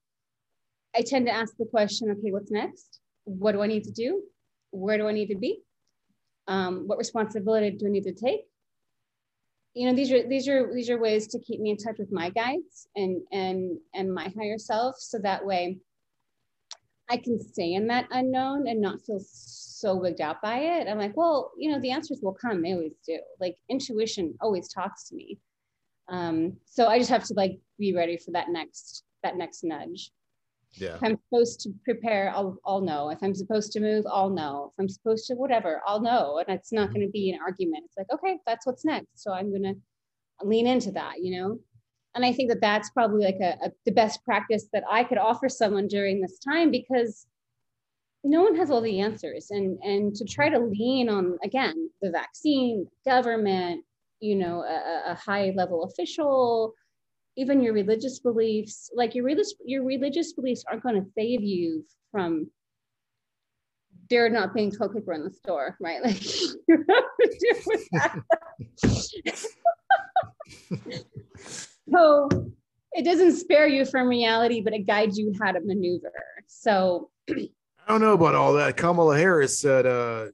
i 0.95 1.01
tend 1.01 1.26
to 1.26 1.34
ask 1.34 1.56
the 1.58 1.66
question 1.66 2.12
okay 2.12 2.32
what's 2.32 2.51
next? 2.51 2.99
What 3.24 3.53
do 3.53 3.62
i 3.62 3.68
need 3.68 3.86
to 3.86 3.91
do? 3.91 4.22
Where 4.72 4.97
do 4.97 5.08
I 5.08 5.14
need 5.14 5.28
to 5.28 5.38
be? 5.38 5.62
Um, 6.47 6.84
what 6.86 6.97
responsibility 6.97 7.72
do 7.72 7.88
I 7.88 7.89
need 7.89 8.03
to 8.03 8.14
take? 8.14 8.41
You 9.76 9.89
know, 9.89 9.95
these 9.95 10.11
are 10.11 10.28
these 10.28 10.47
are 10.47 10.73
these 10.73 10.89
are 10.89 10.97
ways 10.97 11.28
to 11.28 11.39
keep 11.39 11.59
me 11.59 11.71
in 11.71 11.78
touch 11.78 11.97
with 11.99 12.11
my 12.11 12.30
guides 12.30 12.88
and 12.95 13.21
and 13.32 13.78
and 13.93 14.13
my 14.13 14.32
higher 14.38 14.57
self, 14.57 14.95
so 14.97 15.19
that 15.19 15.45
way 15.45 15.80
I 17.09 17.17
can 17.17 17.39
stay 17.39 17.73
in 17.73 17.88
that 17.88 18.07
unknown 18.11 18.67
and 18.67 18.82
not 18.82 19.01
feel 19.01 19.19
so 19.19 19.95
wigged 19.95 20.21
out 20.21 20.41
by 20.41 20.59
it. 20.59 20.88
I'm 20.88 20.97
like, 20.97 21.15
well, 21.15 21.51
you 21.57 21.69
know, 21.69 21.80
the 21.80 21.91
answers 21.91 22.19
will 22.23 22.34
come. 22.34 22.61
They 22.61 22.73
always 22.73 22.95
do. 23.05 23.19
Like 23.39 23.57
intuition 23.69 24.36
always 24.41 24.69
talks 24.69 25.09
to 25.09 25.15
me. 25.15 25.38
Um, 26.07 26.57
so 26.65 26.88
I 26.88 26.97
just 26.97 27.11
have 27.11 27.23
to 27.26 27.34
like 27.34 27.59
be 27.78 27.93
ready 27.93 28.17
for 28.17 28.32
that 28.32 28.49
next 28.49 29.03
that 29.23 29.38
next 29.38 29.63
nudge. 29.63 30.11
Yeah. 30.78 30.95
If 30.95 31.03
I'm 31.03 31.17
supposed 31.30 31.61
to 31.61 31.73
prepare, 31.84 32.32
I'll, 32.36 32.57
I'll 32.65 32.82
know. 32.82 33.09
If 33.09 33.19
I'm 33.21 33.34
supposed 33.34 33.71
to 33.73 33.80
move, 33.80 34.05
I'll 34.11 34.30
know. 34.30 34.71
If 34.73 34.82
I'm 34.82 34.89
supposed 34.89 35.28
to 35.28 35.36
whatever, 35.36 35.82
I'll 35.88 36.01
know. 36.01 36.39
And 36.39 36.57
it's 36.57 36.71
not 36.71 36.89
Mhm. 36.89 36.93
going 36.93 37.05
to 37.07 37.11
be 37.11 37.32
an 37.32 37.39
argument. 37.41 37.86
It's 37.86 37.97
like, 37.97 38.11
okay, 38.13 38.39
that's 38.45 38.65
what's 38.65 38.84
next. 38.86 39.07
So 39.15 39.32
I'm 39.32 39.49
going 39.49 39.63
to 39.63 39.76
lean 40.45 40.67
into 40.67 40.91
that, 40.91 41.21
you 41.21 41.39
know? 41.39 41.59
And 42.13 42.26
I 42.26 42.32
think 42.32 42.49
that 42.49 42.61
that's 42.61 42.89
probably 42.91 43.26
like 43.26 43.39
a, 43.41 43.57
a 43.65 43.71
the 43.86 43.91
best 43.91 44.23
practice 44.23 44.67
that 44.73 44.84
I 44.89 45.03
could 45.03 45.17
offer 45.17 45.49
someone 45.49 45.88
during 45.88 46.21
this 46.21 46.39
time 46.39 46.71
because 46.71 47.28
no 48.23 48.41
one 48.41 48.55
has 48.55 48.71
all 48.71 48.82
the 48.82 49.01
answers 49.01 49.51
and 49.51 49.78
and 49.84 50.15
to 50.15 50.26
try 50.26 50.49
to 50.49 50.57
lean 50.59 51.09
on 51.09 51.38
again 51.43 51.89
the 52.01 52.09
vaccine 52.09 52.88
government 53.05 53.84
you 54.19 54.36
know 54.36 54.63
a, 54.63 55.11
a 55.11 55.15
high 55.15 55.53
level 55.55 55.84
official 55.84 56.73
even 57.38 57.61
your 57.61 57.73
religious 57.73 58.19
beliefs 58.19 58.89
like 58.93 59.15
your 59.15 59.25
religious 59.25 59.53
your 59.65 59.83
religious 59.83 60.33
beliefs 60.33 60.63
aren't 60.69 60.83
going 60.83 60.95
to 60.95 61.09
save 61.17 61.43
you 61.43 61.86
from 62.11 62.49
there 64.09 64.29
not 64.29 64.53
being 64.53 64.71
toilet 64.71 64.93
paper 64.93 65.13
in 65.13 65.23
the 65.23 65.31
store 65.31 65.75
right 65.79 66.03
like 66.03 66.23
you 66.23 66.55
have 67.93 68.21
so 71.89 72.29
it 72.93 73.03
doesn't 73.03 73.36
spare 73.36 73.67
you 73.67 73.86
from 73.86 74.07
reality 74.07 74.61
but 74.61 74.73
it 74.73 74.86
guides 74.86 75.17
you 75.17 75.33
how 75.41 75.51
to 75.51 75.59
maneuver 75.61 76.13
so 76.47 77.09
I 77.88 77.91
don't 77.91 78.01
know 78.01 78.13
about 78.13 78.33
all 78.33 78.53
that. 78.53 78.77
Kamala 78.77 79.15
Harris 79.15 79.59
said, 79.59 79.86
uh, 79.86 80.27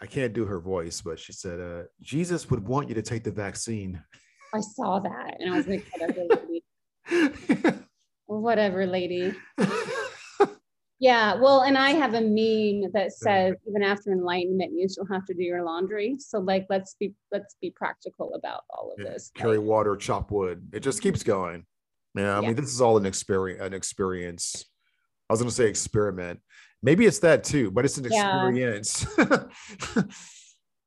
I 0.00 0.06
can't 0.06 0.34
do 0.34 0.44
her 0.44 0.60
voice, 0.60 1.00
but 1.00 1.18
she 1.18 1.32
said, 1.32 1.58
uh, 1.58 1.84
Jesus 2.02 2.50
would 2.50 2.66
want 2.66 2.90
you 2.90 2.94
to 2.96 3.02
take 3.02 3.24
the 3.24 3.30
vaccine. 3.30 4.02
i 4.54 4.60
saw 4.60 4.98
that 5.00 5.36
and 5.40 5.52
i 5.52 5.56
was 5.56 5.66
like 5.66 5.84
whatever 5.92 6.20
lady. 6.48 7.78
whatever 8.26 8.86
lady 8.86 9.34
Yeah, 11.00 11.34
well, 11.34 11.62
and 11.62 11.76
I 11.76 11.90
have 11.90 12.14
a 12.14 12.20
meme 12.20 12.90
that 12.94 13.12
says 13.12 13.56
even 13.68 13.82
after 13.82 14.10
enlightenment, 14.12 14.72
you 14.74 14.88
still 14.88 15.06
have 15.10 15.26
to 15.26 15.34
do 15.34 15.42
your 15.42 15.62
laundry. 15.62 16.16
So 16.18 16.38
like, 16.38 16.66
let's 16.70 16.94
be 16.98 17.12
let's 17.32 17.56
be 17.60 17.70
practical 17.72 18.32
about 18.34 18.62
all 18.70 18.92
of 18.96 19.04
Yeah, 19.04 19.10
this. 19.10 19.30
Carry 19.34 19.58
Like, 19.58 19.66
water, 19.66 19.96
chop 19.96 20.30
wood. 20.30 20.68
It 20.72 20.80
just 20.80 21.02
keeps 21.02 21.20
mm-hmm. 21.22 21.30
going. 21.30 21.66
Yeah, 22.14 22.38
I 22.38 22.40
Yeah. 22.40 22.46
mean, 22.46 22.56
this 22.56 22.72
is 22.72 22.80
all 22.80 22.96
an 22.96 23.04
experience. 23.06 23.60
An 23.60 23.74
experience. 23.74 24.64
I 25.28 25.32
was 25.34 25.40
going 25.40 25.50
to 25.50 25.54
say 25.54 25.66
experiment. 25.68 26.40
Maybe 26.82 27.04
it's 27.06 27.18
that 27.18 27.44
too, 27.44 27.70
but 27.70 27.84
it's 27.84 27.98
an 27.98 28.06
Yeah. 28.08 28.46
experience. 28.46 29.04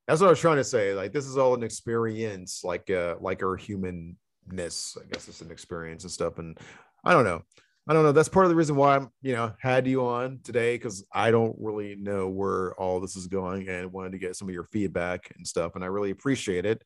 That's 0.08 0.22
what 0.22 0.28
I 0.28 0.32
was 0.32 0.40
trying 0.40 0.58
to 0.58 0.64
say. 0.64 0.94
Like 0.94 1.12
this 1.12 1.26
is 1.26 1.38
all 1.38 1.54
an 1.54 1.64
experience, 1.64 2.64
like 2.64 2.90
uh, 2.90 3.16
like 3.20 3.44
our 3.44 3.56
humanness. 3.56 4.98
I 4.98 5.06
guess 5.12 5.28
it's 5.28 5.42
an 5.42 5.52
experience 5.52 6.04
and 6.04 6.12
stuff. 6.12 6.38
And 6.40 6.58
I 7.04 7.14
don't 7.14 7.26
know. 7.26 7.42
I 7.90 7.94
don't 7.94 8.04
know. 8.04 8.12
That's 8.12 8.28
part 8.30 8.46
of 8.46 8.50
the 8.50 8.56
reason 8.56 8.76
why 8.76 8.98
I'm, 8.98 9.10
you 9.22 9.34
know, 9.34 9.54
had 9.62 9.88
you 9.88 10.06
on 10.06 10.40
today 10.44 10.76
because 10.76 11.06
I 11.14 11.32
don't 11.32 11.56
really 11.58 11.96
know 11.96 12.28
where 12.28 12.74
all 12.76 13.00
this 13.00 13.16
is 13.16 13.28
going 13.28 13.70
and 13.70 13.94
wanted 13.94 14.12
to 14.12 14.18
get 14.18 14.36
some 14.36 14.50
of 14.50 14.54
your 14.54 14.66
feedback 14.66 15.32
and 15.38 15.48
stuff. 15.48 15.76
And 15.76 15.84
I 15.86 15.88
really 15.88 16.12
appreciate 16.12 16.66
it. 16.66 16.84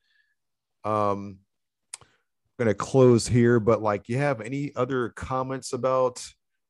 Um, 0.84 1.38
gonna 2.58 2.74
close 2.74 3.26
here, 3.26 3.58
but 3.58 3.82
like, 3.82 4.08
you 4.08 4.18
have 4.18 4.40
any 4.40 4.72
other 4.76 5.08
comments 5.10 5.72
about 5.72 6.24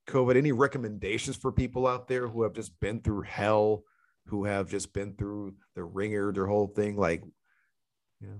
COVID? 0.08 0.36
Any 0.36 0.52
recommendations 0.52 1.36
for 1.36 1.52
people 1.52 1.86
out 1.86 2.08
there 2.08 2.26
who 2.26 2.42
have 2.42 2.54
just 2.54 2.78
been 2.80 3.00
through 3.02 3.22
hell, 3.22 3.84
who 4.26 4.44
have 4.44 4.68
just 4.68 4.92
been 4.92 5.14
through 5.14 5.54
the 5.74 5.84
ringer, 5.84 6.32
their 6.32 6.46
whole 6.46 6.68
thing? 6.68 6.96
Like, 6.96 7.22
yeah, 8.20 8.38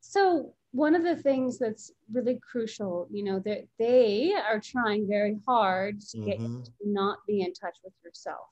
So 0.00 0.54
one 0.72 0.94
of 0.94 1.02
the 1.02 1.16
things 1.16 1.58
that's 1.58 1.92
really 2.12 2.38
crucial, 2.40 3.08
you 3.10 3.24
know, 3.24 3.40
that 3.40 3.68
they 3.78 4.34
are 4.34 4.60
trying 4.60 5.08
very 5.08 5.38
hard 5.46 6.00
to 6.00 6.18
get 6.18 6.38
Mhm. 6.38 6.64
to 6.64 6.72
not 6.84 7.18
be 7.26 7.42
in 7.42 7.52
touch 7.54 7.78
with 7.82 7.94
yourself. 8.04 8.48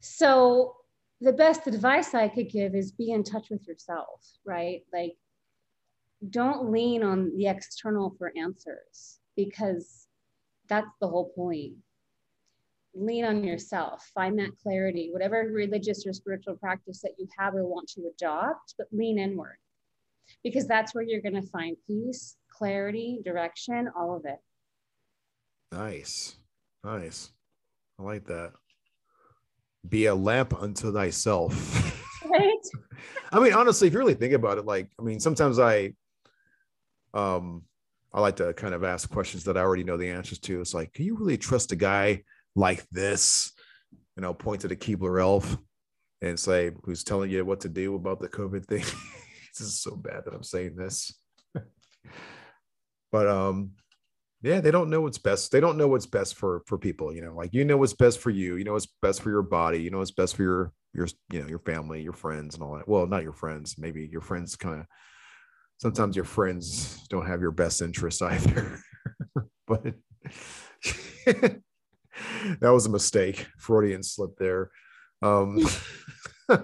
So 0.00 0.76
the 1.20 1.32
best 1.32 1.66
advice 1.66 2.14
I 2.14 2.28
could 2.28 2.50
give 2.50 2.74
is 2.74 2.92
be 2.92 3.10
in 3.10 3.22
touch 3.24 3.50
with 3.50 3.66
yourself, 3.66 4.24
right? 4.44 4.84
Like 4.92 5.16
don't 6.30 6.70
lean 6.70 7.02
on 7.02 7.36
the 7.36 7.46
external 7.46 8.10
for 8.18 8.32
answers 8.36 9.20
because 9.36 10.08
that's 10.68 10.90
the 11.00 11.08
whole 11.08 11.30
point. 11.30 11.76
Lean 12.98 13.24
on 13.24 13.44
yourself, 13.44 14.10
find 14.14 14.38
that 14.38 14.56
clarity, 14.62 15.10
whatever 15.12 15.48
religious 15.52 16.06
or 16.06 16.12
spiritual 16.12 16.56
practice 16.56 17.00
that 17.02 17.12
you 17.18 17.28
have 17.38 17.54
or 17.54 17.66
want 17.66 17.88
to 17.88 18.10
adopt, 18.14 18.74
but 18.78 18.86
lean 18.90 19.18
inward 19.18 19.58
because 20.42 20.66
that's 20.66 20.94
where 20.94 21.04
you're 21.04 21.20
going 21.20 21.40
to 21.40 21.48
find 21.48 21.76
peace, 21.86 22.36
clarity, 22.50 23.20
direction, 23.24 23.90
all 23.96 24.16
of 24.16 24.24
it. 24.24 24.38
nice, 25.72 26.36
nice. 26.84 27.30
I 27.98 28.02
like 28.02 28.26
that. 28.26 28.52
Be 29.88 30.06
a 30.06 30.14
lamp 30.14 30.60
unto 30.60 30.92
thyself. 30.92 31.92
Right? 32.28 32.52
I 33.30 33.38
mean, 33.38 33.52
honestly, 33.52 33.86
if 33.86 33.92
you 33.94 34.00
really 34.00 34.14
think 34.14 34.32
about 34.32 34.58
it, 34.58 34.64
like, 34.64 34.90
I 34.98 35.02
mean, 35.02 35.20
sometimes 35.20 35.60
I, 35.60 35.92
um, 37.14 37.62
I 38.12 38.20
like 38.20 38.36
to 38.36 38.52
kind 38.52 38.74
of 38.74 38.82
ask 38.82 39.08
questions 39.08 39.44
that 39.44 39.56
I 39.56 39.60
already 39.60 39.84
know 39.84 39.96
the 39.96 40.10
answers 40.10 40.40
to. 40.40 40.60
It's 40.60 40.74
like, 40.74 40.92
can 40.92 41.04
you 41.04 41.16
really 41.16 41.38
trust 41.38 41.70
a 41.70 41.76
guy 41.76 42.24
like 42.56 42.84
this? 42.90 43.52
You 44.16 44.22
know, 44.22 44.34
point 44.34 44.62
to 44.62 44.68
the 44.68 44.76
Keebler 44.76 45.20
elf 45.20 45.56
and 46.22 46.40
say, 46.40 46.72
who's 46.82 47.04
telling 47.04 47.30
you 47.30 47.44
what 47.44 47.60
to 47.60 47.68
do 47.68 47.94
about 47.94 48.20
the 48.20 48.28
COVID 48.28 48.64
thing? 48.66 48.80
this 49.58 49.60
is 49.60 49.80
so 49.80 49.94
bad 49.94 50.24
that 50.24 50.34
I'm 50.34 50.42
saying 50.42 50.74
this. 50.74 51.14
but 53.12 53.28
um, 53.28 53.72
yeah, 54.42 54.60
they 54.60 54.70
don't 54.70 54.90
know 54.90 55.02
what's 55.02 55.18
best. 55.18 55.52
They 55.52 55.60
don't 55.60 55.76
know 55.76 55.88
what's 55.88 56.06
best 56.06 56.36
for 56.36 56.62
for 56.66 56.78
people. 56.78 57.12
You 57.12 57.22
know, 57.22 57.34
like 57.34 57.52
you 57.52 57.64
know 57.64 57.76
what's 57.76 57.92
best 57.92 58.18
for 58.20 58.30
you. 58.30 58.56
You 58.56 58.64
know 58.64 58.72
what's 58.72 58.88
best 59.02 59.22
for 59.22 59.30
your 59.30 59.42
body. 59.42 59.82
You 59.82 59.90
know 59.90 59.98
what's 59.98 60.10
best 60.10 60.36
for 60.36 60.42
your 60.42 60.72
your 60.94 61.08
you 61.32 61.42
know 61.42 61.48
your 61.48 61.58
family, 61.58 62.02
your 62.02 62.12
friends, 62.12 62.54
and 62.54 62.62
all 62.62 62.76
that. 62.76 62.88
Well, 62.88 63.06
not 63.06 63.22
your 63.22 63.32
friends. 63.32 63.76
Maybe 63.78 64.08
your 64.10 64.20
friends 64.20 64.56
kind 64.56 64.80
of. 64.80 64.86
Sometimes 65.78 66.16
your 66.16 66.24
friends 66.24 67.06
don't 67.08 67.26
have 67.26 67.42
your 67.42 67.50
best 67.50 67.82
interests 67.82 68.22
either. 68.22 68.80
but 69.66 69.94
that 72.60 72.70
was 72.70 72.86
a 72.86 72.90
mistake. 72.90 73.46
Freudian 73.58 74.02
slip 74.02 74.36
there. 74.38 74.70
Um, 75.22 75.58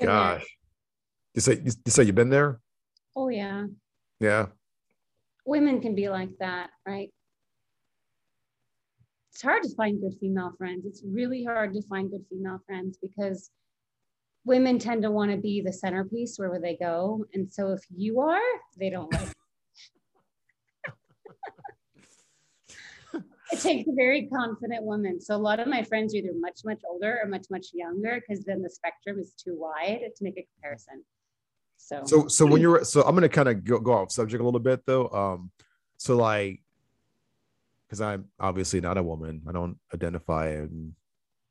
gosh, 0.00 0.44
you 1.34 1.40
say 1.40 1.60
you 1.64 1.72
say 1.88 2.04
you've 2.04 2.14
been 2.14 2.30
there? 2.30 2.60
Oh, 3.16 3.28
yeah. 3.28 3.66
Yeah. 4.20 4.46
Women 5.46 5.80
can 5.80 5.94
be 5.94 6.08
like 6.08 6.30
that, 6.40 6.70
right? 6.86 7.10
It's 9.32 9.42
hard 9.42 9.62
to 9.64 9.74
find 9.74 10.00
good 10.00 10.14
female 10.20 10.52
friends. 10.56 10.86
It's 10.86 11.02
really 11.04 11.44
hard 11.44 11.74
to 11.74 11.82
find 11.82 12.10
good 12.10 12.24
female 12.30 12.60
friends 12.66 12.98
because 13.00 13.50
women 14.44 14.78
tend 14.78 15.02
to 15.02 15.10
want 15.10 15.30
to 15.32 15.36
be 15.36 15.60
the 15.60 15.72
centerpiece 15.72 16.36
wherever 16.36 16.60
they 16.60 16.76
go. 16.76 17.24
And 17.34 17.50
so 17.50 17.72
if 17.72 17.80
you 17.94 18.20
are, 18.20 18.40
they 18.78 18.90
don't 18.90 19.12
like 19.12 19.33
it 23.52 23.60
takes 23.60 23.88
a 23.88 23.92
very 23.94 24.26
confident 24.26 24.82
woman. 24.84 25.20
So 25.20 25.36
a 25.36 25.38
lot 25.38 25.60
of 25.60 25.68
my 25.68 25.82
friends 25.82 26.14
are 26.14 26.18
either 26.18 26.32
much, 26.38 26.60
much 26.64 26.80
older 26.88 27.20
or 27.22 27.28
much, 27.28 27.46
much 27.50 27.68
younger 27.72 28.20
because 28.20 28.44
then 28.44 28.62
the 28.62 28.70
spectrum 28.70 29.18
is 29.18 29.32
too 29.32 29.56
wide 29.58 30.00
to 30.16 30.24
make 30.24 30.38
a 30.38 30.46
comparison. 30.54 31.04
So, 31.76 32.02
So 32.06 32.28
so 32.28 32.46
when 32.46 32.62
you're 32.62 32.84
so 32.84 33.02
I'm 33.02 33.14
gonna 33.14 33.28
kind 33.28 33.48
of 33.48 33.64
go, 33.64 33.78
go 33.78 33.92
off 33.92 34.12
subject 34.12 34.40
a 34.40 34.44
little 34.44 34.60
bit 34.60 34.86
though. 34.86 35.08
Um, 35.08 35.50
so 35.98 36.16
like, 36.16 36.62
because 37.86 38.00
I'm 38.00 38.26
obviously 38.40 38.80
not 38.80 38.96
a 38.96 39.02
woman. 39.02 39.42
I 39.46 39.52
don't 39.52 39.78
identify 39.92 40.52
as 40.52 40.70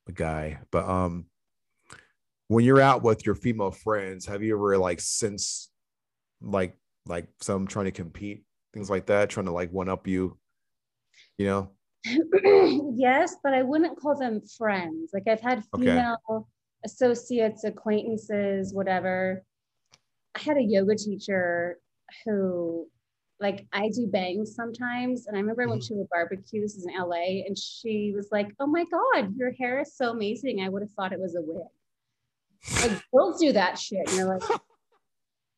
a 0.07 0.11
guy, 0.11 0.59
but 0.71 0.89
um, 0.89 1.25
when 2.47 2.65
you're 2.65 2.81
out 2.81 3.03
with 3.03 3.25
your 3.25 3.35
female 3.35 3.71
friends, 3.71 4.25
have 4.25 4.41
you 4.41 4.55
ever 4.55 4.77
like 4.77 4.99
since 4.99 5.69
like 6.41 6.77
like 7.05 7.27
some 7.41 7.67
trying 7.67 7.85
to 7.85 7.91
compete 7.91 8.45
things 8.73 8.89
like 8.89 9.05
that, 9.07 9.29
trying 9.29 9.45
to 9.45 9.51
like 9.51 9.71
one 9.71 9.89
up 9.89 10.07
you, 10.07 10.37
you 11.37 11.45
know? 11.45 11.69
yes, 12.95 13.35
but 13.43 13.53
I 13.53 13.63
wouldn't 13.63 13.99
call 13.99 14.17
them 14.17 14.41
friends. 14.57 15.11
Like 15.13 15.27
I've 15.27 15.41
had 15.41 15.63
Okay. 15.73 15.85
female 15.85 16.47
associates, 16.85 17.63
acquaintances, 17.63 18.73
whatever. 18.73 19.43
I 20.35 20.39
had 20.39 20.57
a 20.57 20.63
yoga 20.63 20.95
teacher 20.95 21.79
who, 22.25 22.87
like, 23.39 23.65
I 23.71 23.89
do 23.89 24.07
bangs 24.07 24.55
sometimes. 24.55 25.27
And 25.27 25.37
I 25.37 25.39
remember 25.39 25.63
I 25.63 25.67
went 25.67 25.83
to 25.83 25.95
a 25.95 26.05
barbecue, 26.11 26.61
this 26.61 26.75
is 26.75 26.85
in 26.85 26.93
LA, 26.93 27.45
and 27.45 27.57
she 27.57 28.11
was 28.15 28.29
like, 28.31 28.49
Oh 28.59 28.67
my 28.67 28.85
God, 28.85 29.35
your 29.37 29.51
hair 29.53 29.81
is 29.81 29.95
so 29.95 30.11
amazing. 30.11 30.61
I 30.61 30.69
would 30.69 30.81
have 30.81 30.91
thought 30.91 31.13
it 31.13 31.19
was 31.19 31.35
a 31.35 31.41
wig. 31.41 31.67
Like, 32.81 33.03
girls 33.13 33.39
do 33.39 33.53
that 33.53 33.79
shit. 33.79 34.07
And 34.07 34.17
you're 34.17 34.27
like, 34.27 34.59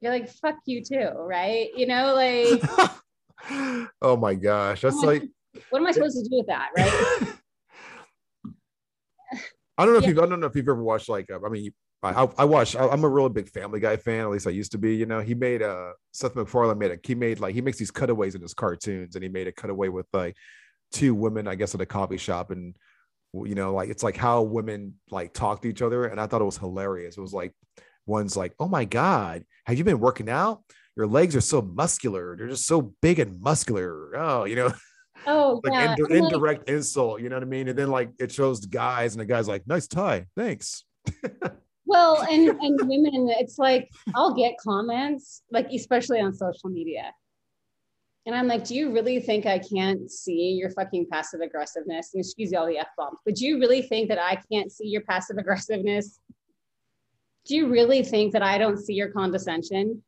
you're 0.01 0.11
like, 0.11 0.29
fuck 0.29 0.57
you 0.65 0.83
too, 0.83 1.09
right? 1.15 1.69
You 1.75 1.87
know, 1.87 2.13
like, 2.13 2.61
oh 4.01 4.17
my 4.17 4.35
gosh, 4.35 4.81
that's 4.81 4.95
like 5.03 5.23
what 5.69 5.79
am 5.79 5.87
I 5.87 5.91
supposed 5.91 6.17
to 6.17 6.23
do 6.29 6.37
with 6.37 6.47
that, 6.47 6.69
right? 6.77 7.33
I 9.77 9.83
don't 9.85 9.93
know 9.93 9.97
if 9.99 10.03
Yeah. 10.03 10.09
you've 10.09 10.19
I 10.19 10.25
don't 10.25 10.39
know 10.39 10.47
if 10.47 10.55
you've 10.55 10.69
ever 10.69 10.81
watched 10.81 11.09
like 11.09 11.29
uh, 11.29 11.39
I 11.45 11.49
mean 11.49 11.71
I, 12.03 12.27
I 12.37 12.45
watch. 12.45 12.75
I, 12.75 12.85
am 12.93 13.03
a 13.03 13.09
really 13.09 13.29
big 13.29 13.49
Family 13.49 13.79
Guy 13.79 13.97
fan. 13.97 14.21
At 14.21 14.29
least 14.29 14.45
I 14.45 14.51
used 14.51 14.71
to 14.73 14.77
be. 14.77 14.95
You 14.95 15.05
know, 15.07 15.21
he 15.21 15.33
made 15.33 15.63
uh 15.63 15.93
Seth 16.13 16.35
MacFarlane 16.35 16.77
made 16.77 16.91
a 16.91 16.99
he 17.03 17.15
made 17.15 17.39
like 17.39 17.55
he 17.55 17.61
makes 17.61 17.77
these 17.77 17.89
cutaways 17.89 18.35
in 18.35 18.41
his 18.41 18.53
cartoons, 18.53 19.15
and 19.15 19.23
he 19.23 19.29
made 19.29 19.47
a 19.47 19.51
cutaway 19.51 19.87
with 19.87 20.05
like 20.13 20.35
two 20.91 21.15
women, 21.15 21.47
I 21.47 21.55
guess, 21.55 21.73
at 21.73 21.81
a 21.81 21.85
coffee 21.85 22.17
shop, 22.17 22.51
and 22.51 22.75
you 23.33 23.55
know, 23.55 23.73
like 23.73 23.89
it's 23.89 24.03
like 24.03 24.17
how 24.17 24.43
women 24.43 24.95
like 25.09 25.33
talk 25.33 25.61
to 25.63 25.67
each 25.67 25.81
other, 25.81 26.05
and 26.05 26.21
I 26.21 26.27
thought 26.27 26.41
it 26.41 26.45
was 26.45 26.57
hilarious. 26.57 27.17
It 27.17 27.21
was 27.21 27.33
like 27.33 27.53
one's 28.05 28.37
like, 28.37 28.53
"Oh 28.59 28.67
my 28.67 28.85
god, 28.85 29.43
have 29.65 29.77
you 29.77 29.83
been 29.83 29.99
working 29.99 30.29
out? 30.29 30.61
Your 30.95 31.07
legs 31.07 31.35
are 31.35 31.41
so 31.41 31.61
muscular. 31.61 32.35
They're 32.37 32.49
just 32.49 32.67
so 32.67 32.93
big 33.01 33.19
and 33.19 33.41
muscular." 33.41 34.15
Oh, 34.15 34.43
you 34.43 34.55
know. 34.55 34.71
Oh, 35.27 35.61
like 35.63 35.73
yeah. 35.73 35.95
ind- 35.97 36.11
indirect 36.11 36.69
insult, 36.69 37.21
you 37.21 37.29
know 37.29 37.35
what 37.37 37.43
I 37.43 37.47
mean? 37.47 37.67
And 37.67 37.77
then 37.77 37.89
like 37.89 38.11
it 38.19 38.31
shows 38.31 38.61
the 38.61 38.67
guys, 38.67 39.13
and 39.13 39.21
the 39.21 39.25
guy's 39.25 39.47
like, 39.47 39.65
"Nice 39.65 39.87
tie, 39.87 40.27
thanks." 40.35 40.83
Well, 41.85 42.23
and 42.29 42.49
and 42.49 42.79
women, 42.89 43.29
it's 43.37 43.57
like 43.59 43.89
I'll 44.15 44.33
get 44.33 44.55
comments, 44.57 45.43
like 45.51 45.67
especially 45.71 46.19
on 46.19 46.33
social 46.33 46.69
media. 46.69 47.13
And 48.25 48.33
I'm 48.33 48.47
like, 48.47 48.65
do 48.65 48.73
you 48.73 48.91
really 48.91 49.19
think 49.19 49.45
I 49.45 49.59
can't 49.59 50.09
see 50.09 50.57
your 50.59 50.71
fucking 50.71 51.05
passive 51.11 51.41
aggressiveness? 51.41 52.09
And 52.13 52.21
excuse 52.21 52.51
me, 52.51 52.57
all 52.57 52.65
the 52.65 52.79
F 52.79 52.87
bombs, 52.97 53.19
but 53.23 53.35
do 53.35 53.45
you 53.45 53.59
really 53.59 53.83
think 53.83 54.09
that 54.09 54.17
I 54.17 54.41
can't 54.51 54.71
see 54.71 54.87
your 54.87 55.01
passive 55.01 55.37
aggressiveness? 55.37 56.19
Do 57.45 57.55
you 57.55 57.69
really 57.69 58.01
think 58.01 58.33
that 58.33 58.41
I 58.41 58.57
don't 58.57 58.79
see 58.79 58.93
your 58.93 59.09
condescension? 59.09 60.01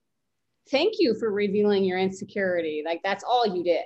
Thank 0.72 0.96
you 0.98 1.16
for 1.20 1.32
revealing 1.32 1.84
your 1.84 2.00
insecurity. 2.00 2.82
Like 2.84 3.02
that's 3.04 3.24
all 3.24 3.46
you 3.46 3.64
did. 3.64 3.86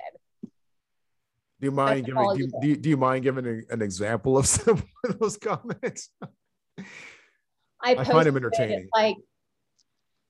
Do 1.62 1.66
you 1.66 1.70
mind 1.72 2.06
That's 2.06 2.18
giving 2.18 2.50
do, 2.50 2.60
do 2.60 2.66
you, 2.66 2.76
do 2.76 2.88
you 2.88 2.96
mind 2.96 3.22
giving 3.22 3.46
a- 3.46 3.72
an 3.72 3.82
example 3.82 4.36
of 4.36 4.46
some 4.48 4.82
of 5.06 5.18
those 5.20 5.36
comments? 5.36 6.10
I, 7.80 7.92
I 7.94 8.02
find 8.02 8.26
them 8.26 8.36
entertaining. 8.36 8.88
Like, 8.92 9.14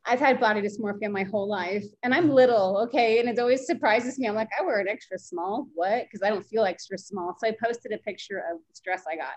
I've 0.05 0.19
had 0.21 0.39
body 0.41 0.61
dysmorphia 0.61 1.11
my 1.11 1.23
whole 1.23 1.49
life, 1.49 1.85
and 2.03 2.13
Mm-hmm. 2.13 2.23
I'm 2.25 2.31
little, 2.35 2.77
okay, 2.87 3.19
and 3.19 3.31
it 3.31 3.39
always 3.39 3.65
surprises 3.67 4.19
me. 4.19 4.29
I'm 4.29 4.35
like, 4.35 4.51
I 4.59 4.63
wear 4.63 4.79
an 4.81 4.89
extra 4.89 5.19
small, 5.19 5.69
what? 5.75 6.03
Because 6.05 6.21
I 6.23 6.29
don't 6.29 6.45
feel 6.45 6.65
extra 6.67 6.99
small. 6.99 7.35
So 7.39 7.49
I 7.49 7.57
posted 7.65 7.93
a 7.93 7.99
picture 7.99 8.37
of 8.53 8.59
this 8.69 8.81
dress 8.81 9.05
I 9.11 9.17
got. 9.17 9.33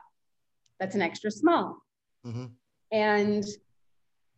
That's 0.81 0.95
an 0.95 1.01
extra 1.01 1.31
small, 1.31 1.77
Mhm. 2.27 2.51
and 2.91 3.45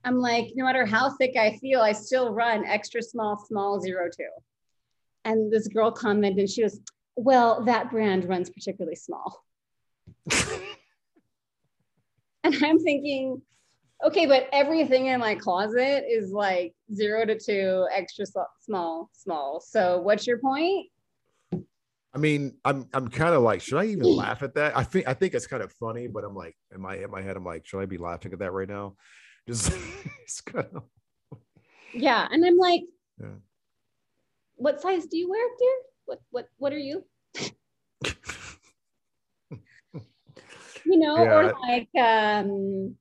I'm 0.03 0.19
like, 0.19 0.49
no 0.53 0.63
matter 0.63 0.85
how 0.85 1.09
thick 1.17 1.35
I 1.35 1.57
feel, 1.57 1.81
I 1.81 1.93
still 1.93 2.31
run 2.31 2.65
extra 2.65 3.01
small, 3.01 3.43
small, 3.47 3.79
zero 3.81 4.09
two. 4.15 4.29
And 5.25 5.51
this 5.51 5.67
girl 5.67 5.89
commented, 5.91 6.38
and 6.41 6.49
she 6.49 6.61
goes, 6.61 6.79
"Well, 7.18 7.65
that 7.65 7.91
brand 7.91 8.26
runs 8.26 8.49
particularly 8.49 8.95
small." 8.95 9.44
And 12.44 12.56
I'm 12.64 12.80
thinking, 12.80 13.41
okay, 14.06 14.26
but 14.26 14.48
everything 14.53 15.07
in 15.07 15.19
my 15.19 15.35
closet 15.35 16.06
is 16.10 16.31
like 16.31 16.73
zero 16.94 17.26
to 17.26 17.38
two, 17.38 17.85
extra 17.94 18.26
small, 18.61 19.10
small. 19.11 19.60
So 19.60 19.99
what's 19.99 20.26
your 20.26 20.38
point? 20.38 20.88
I 22.14 22.19
mean, 22.19 22.56
I'm 22.64 22.88
I'm 22.94 23.10
kind 23.10 23.35
of 23.35 23.41
like, 23.41 23.60
should 23.61 23.80
I 23.80 23.85
even 23.85 24.06
laugh 24.06 24.44
at 24.44 24.53
that? 24.56 24.77
I 24.77 24.84
think 24.84 25.07
I 25.10 25.14
think 25.14 25.34
it's 25.34 25.45
kind 25.45 25.61
of 25.61 25.73
funny, 25.73 26.07
but 26.07 26.23
I'm 26.23 26.35
like, 26.35 26.56
in 26.73 26.80
my 26.80 26.95
in 26.95 27.11
my 27.11 27.22
head, 27.22 27.35
I'm 27.35 27.44
like, 27.44 27.65
should 27.65 27.81
I 27.81 27.85
be 27.85 27.98
laughing 27.98 28.31
at 28.31 28.39
that 28.39 28.53
right 28.53 28.69
now? 28.69 28.95
Just 29.45 29.72
it's 30.23 30.39
kind 30.41 30.68
of 30.73 30.84
Yeah. 31.94 32.27
And 32.31 32.45
I'm 32.45 32.57
like, 32.57 32.84
Yeah. 33.19 33.39
what 34.56 34.80
size 34.81 35.06
do 35.07 35.18
you 35.18 35.30
wear, 35.30 35.48
dear? 35.60 35.77
What 36.07 36.19
what 36.31 36.47
what 36.57 36.73
are 36.73 36.79
you? 36.79 37.05
You 40.85 40.99
know, 40.99 41.17
Yeah. 41.17 41.34
or 41.34 41.53
like 41.67 41.89
um, 42.01 42.95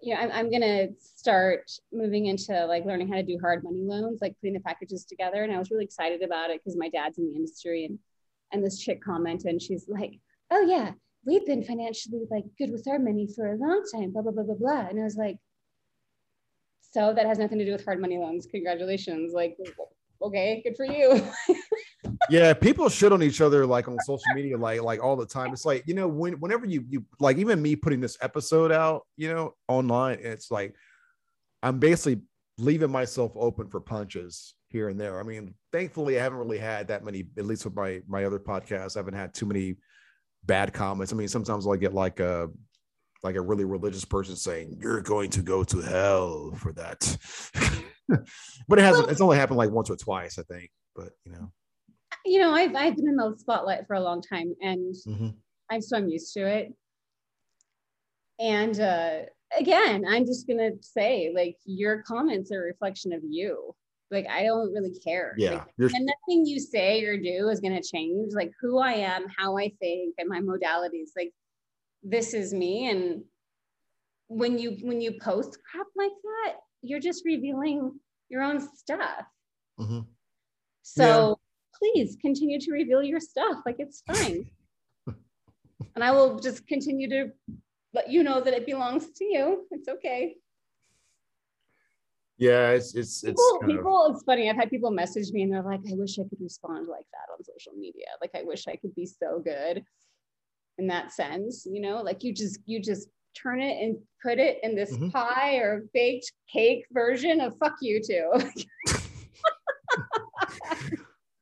you 0.00 0.14
know, 0.14 0.20
I'm, 0.20 0.30
I'm 0.32 0.50
gonna 0.50 0.88
start 0.98 1.70
moving 1.92 2.26
into 2.26 2.64
like 2.64 2.86
learning 2.86 3.08
how 3.08 3.16
to 3.16 3.22
do 3.22 3.38
hard 3.38 3.62
money 3.62 3.82
loans, 3.82 4.20
like 4.22 4.34
putting 4.40 4.54
the 4.54 4.60
packages 4.60 5.04
together. 5.04 5.42
And 5.42 5.52
I 5.52 5.58
was 5.58 5.70
really 5.70 5.84
excited 5.84 6.22
about 6.22 6.48
it 6.48 6.62
because 6.64 6.78
my 6.78 6.88
dad's 6.88 7.18
in 7.18 7.28
the 7.28 7.34
industry 7.36 7.84
and 7.84 7.98
and 8.52 8.64
this 8.64 8.78
chick 8.78 9.02
commented 9.04 9.48
and 9.50 9.60
she's 9.60 9.86
like, 9.86 10.18
Oh 10.50 10.62
yeah, 10.62 10.92
we've 11.26 11.44
been 11.44 11.62
financially 11.62 12.22
like 12.30 12.44
good 12.56 12.70
with 12.72 12.88
our 12.88 12.98
money 12.98 13.28
for 13.34 13.52
a 13.52 13.56
long 13.58 13.84
time, 13.94 14.12
blah 14.12 14.22
blah 14.22 14.32
blah 14.32 14.44
blah 14.44 14.54
blah. 14.54 14.86
And 14.88 14.98
I 14.98 15.04
was 15.04 15.16
like, 15.16 15.36
so 16.80 17.12
that 17.12 17.26
has 17.26 17.38
nothing 17.38 17.58
to 17.58 17.66
do 17.66 17.72
with 17.72 17.84
hard 17.84 18.00
money 18.00 18.16
loans. 18.16 18.46
Congratulations. 18.50 19.34
Like, 19.34 19.58
okay, 20.26 20.62
good 20.64 20.76
for 20.76 20.84
you. 20.84 21.22
yeah, 22.30 22.54
people 22.54 22.88
shit 22.88 23.12
on 23.12 23.22
each 23.22 23.40
other 23.40 23.66
like 23.66 23.88
on 23.88 23.98
social 24.04 24.24
media, 24.34 24.56
like 24.56 24.82
like 24.82 25.02
all 25.02 25.16
the 25.16 25.26
time. 25.26 25.52
It's 25.52 25.64
like 25.64 25.84
you 25.86 25.94
know, 25.94 26.08
when 26.08 26.34
whenever 26.34 26.66
you 26.66 26.84
you 26.88 27.04
like 27.20 27.38
even 27.38 27.60
me 27.60 27.76
putting 27.76 28.00
this 28.00 28.16
episode 28.20 28.72
out, 28.72 29.06
you 29.16 29.32
know, 29.32 29.54
online, 29.68 30.18
it's 30.20 30.50
like 30.50 30.74
I'm 31.62 31.78
basically 31.78 32.22
leaving 32.58 32.90
myself 32.90 33.32
open 33.34 33.68
for 33.68 33.80
punches 33.80 34.54
here 34.68 34.88
and 34.88 35.00
there. 35.00 35.20
I 35.20 35.22
mean, 35.22 35.54
thankfully, 35.72 36.18
I 36.18 36.22
haven't 36.22 36.38
really 36.38 36.58
had 36.58 36.88
that 36.88 37.04
many, 37.04 37.26
at 37.38 37.46
least 37.46 37.64
with 37.64 37.74
my 37.74 38.00
my 38.06 38.24
other 38.24 38.38
podcasts, 38.38 38.96
I 38.96 39.00
haven't 39.00 39.14
had 39.14 39.34
too 39.34 39.46
many 39.46 39.76
bad 40.44 40.72
comments. 40.72 41.12
I 41.12 41.16
mean, 41.16 41.28
sometimes 41.28 41.66
I'll 41.66 41.76
get 41.76 41.94
like 41.94 42.20
a 42.20 42.48
like 43.22 43.36
a 43.36 43.40
really 43.40 43.64
religious 43.64 44.04
person 44.04 44.36
saying, 44.36 44.78
You're 44.80 45.02
going 45.02 45.30
to 45.30 45.42
go 45.42 45.64
to 45.64 45.80
hell 45.80 46.52
for 46.56 46.72
that. 46.72 47.16
but 48.68 48.78
it 48.78 48.82
hasn't, 48.82 49.10
it's 49.10 49.20
only 49.20 49.36
happened 49.36 49.58
like 49.58 49.70
once 49.70 49.90
or 49.90 49.96
twice, 49.96 50.38
I 50.38 50.42
think. 50.42 50.70
But 50.94 51.10
you 51.24 51.32
know. 51.32 51.50
you 52.24 52.40
know, 52.40 52.52
I've 52.52 52.74
I've 52.74 52.96
been 52.96 53.08
in 53.08 53.16
the 53.16 53.34
spotlight 53.38 53.86
for 53.86 53.94
a 53.94 54.00
long 54.00 54.22
time 54.22 54.54
and 54.62 54.94
Mhm. 55.06 55.34
I'm 55.70 55.80
so 55.82 55.96
I'm 55.96 56.08
used 56.08 56.32
to 56.34 56.46
it. 56.46 56.72
And 58.38 58.78
uh, 58.80 59.22
again, 59.58 60.04
I'm 60.08 60.26
just 60.26 60.46
gonna 60.46 60.72
say, 60.80 61.32
like, 61.34 61.56
your 61.64 62.02
comments 62.02 62.52
are 62.52 62.62
a 62.62 62.66
reflection 62.66 63.12
of 63.12 63.22
you. 63.24 63.74
Like, 64.10 64.26
I 64.28 64.44
don't 64.44 64.72
really 64.72 64.96
care. 65.00 65.34
Yeah. 65.36 65.64
Like, 65.78 65.92
and 65.92 66.06
nothing 66.06 66.46
you 66.46 66.60
say 66.60 67.04
or 67.04 67.16
do 67.16 67.48
is 67.48 67.60
gonna 67.60 67.82
change. 67.82 68.32
Like 68.34 68.52
who 68.60 68.78
I 68.78 68.92
am, 68.92 69.26
how 69.36 69.56
I 69.58 69.72
think, 69.80 70.14
and 70.18 70.28
my 70.28 70.40
modalities. 70.40 71.10
Like, 71.16 71.32
this 72.02 72.34
is 72.34 72.54
me. 72.54 72.88
And 72.90 73.24
when 74.28 74.58
you 74.58 74.76
when 74.82 75.00
you 75.00 75.18
post 75.20 75.58
crap 75.70 75.86
like 75.96 76.12
that, 76.22 76.56
you're 76.88 77.00
just 77.00 77.24
revealing 77.24 77.98
your 78.28 78.42
own 78.42 78.60
stuff. 78.60 79.26
Mhm. 79.78 80.06
So 80.82 81.38
please 81.74 82.16
continue 82.20 82.58
to 82.60 82.72
reveal 82.72 83.02
your 83.02 83.20
stuff. 83.20 83.58
Like 83.66 83.76
it's 83.78 84.02
fine. 84.06 84.50
and 85.94 86.02
I 86.02 86.10
will 86.12 86.38
just 86.38 86.66
continue 86.66 87.08
to 87.10 87.32
let 87.92 88.10
you 88.10 88.22
know 88.22 88.40
that 88.40 88.54
it 88.54 88.66
belongs 88.66 89.10
to 89.12 89.24
you. 89.24 89.66
It's 89.70 89.88
okay. 89.88 90.36
Yeah, 92.38 92.70
it's 92.70 92.94
it's 92.94 93.24
it's 93.24 93.42
People, 93.42 93.58
kind 93.60 93.72
of 93.72 93.78
people, 93.78 94.12
it's 94.14 94.24
funny. 94.24 94.50
I've 94.50 94.56
had 94.56 94.70
people 94.70 94.90
message 94.90 95.30
me 95.32 95.42
and 95.42 95.52
they're 95.52 95.62
like, 95.62 95.80
I 95.90 95.94
wish 95.94 96.18
I 96.18 96.24
could 96.24 96.40
respond 96.40 96.86
like 96.86 97.06
that 97.12 97.32
on 97.32 97.42
social 97.42 97.72
media. 97.72 98.06
Like 98.20 98.32
I 98.34 98.42
wish 98.42 98.68
I 98.68 98.76
could 98.76 98.94
be 98.94 99.06
so 99.06 99.40
good 99.42 99.82
in 100.78 100.86
that 100.88 101.12
sense, 101.12 101.66
you 101.66 101.80
know, 101.80 102.02
like 102.02 102.22
you 102.22 102.34
just 102.34 102.60
you 102.66 102.80
just 102.80 103.08
turn 103.40 103.60
it 103.60 103.82
and 103.82 103.96
put 104.22 104.38
it 104.38 104.58
in 104.62 104.74
this 104.74 104.96
Mhm. 104.96 105.12
pie 105.12 105.56
or 105.56 105.84
baked 105.92 106.32
cake 106.52 106.84
version 106.92 107.40
of 107.40 107.56
fuck 107.58 107.74
you 107.80 108.00
too. 108.02 108.30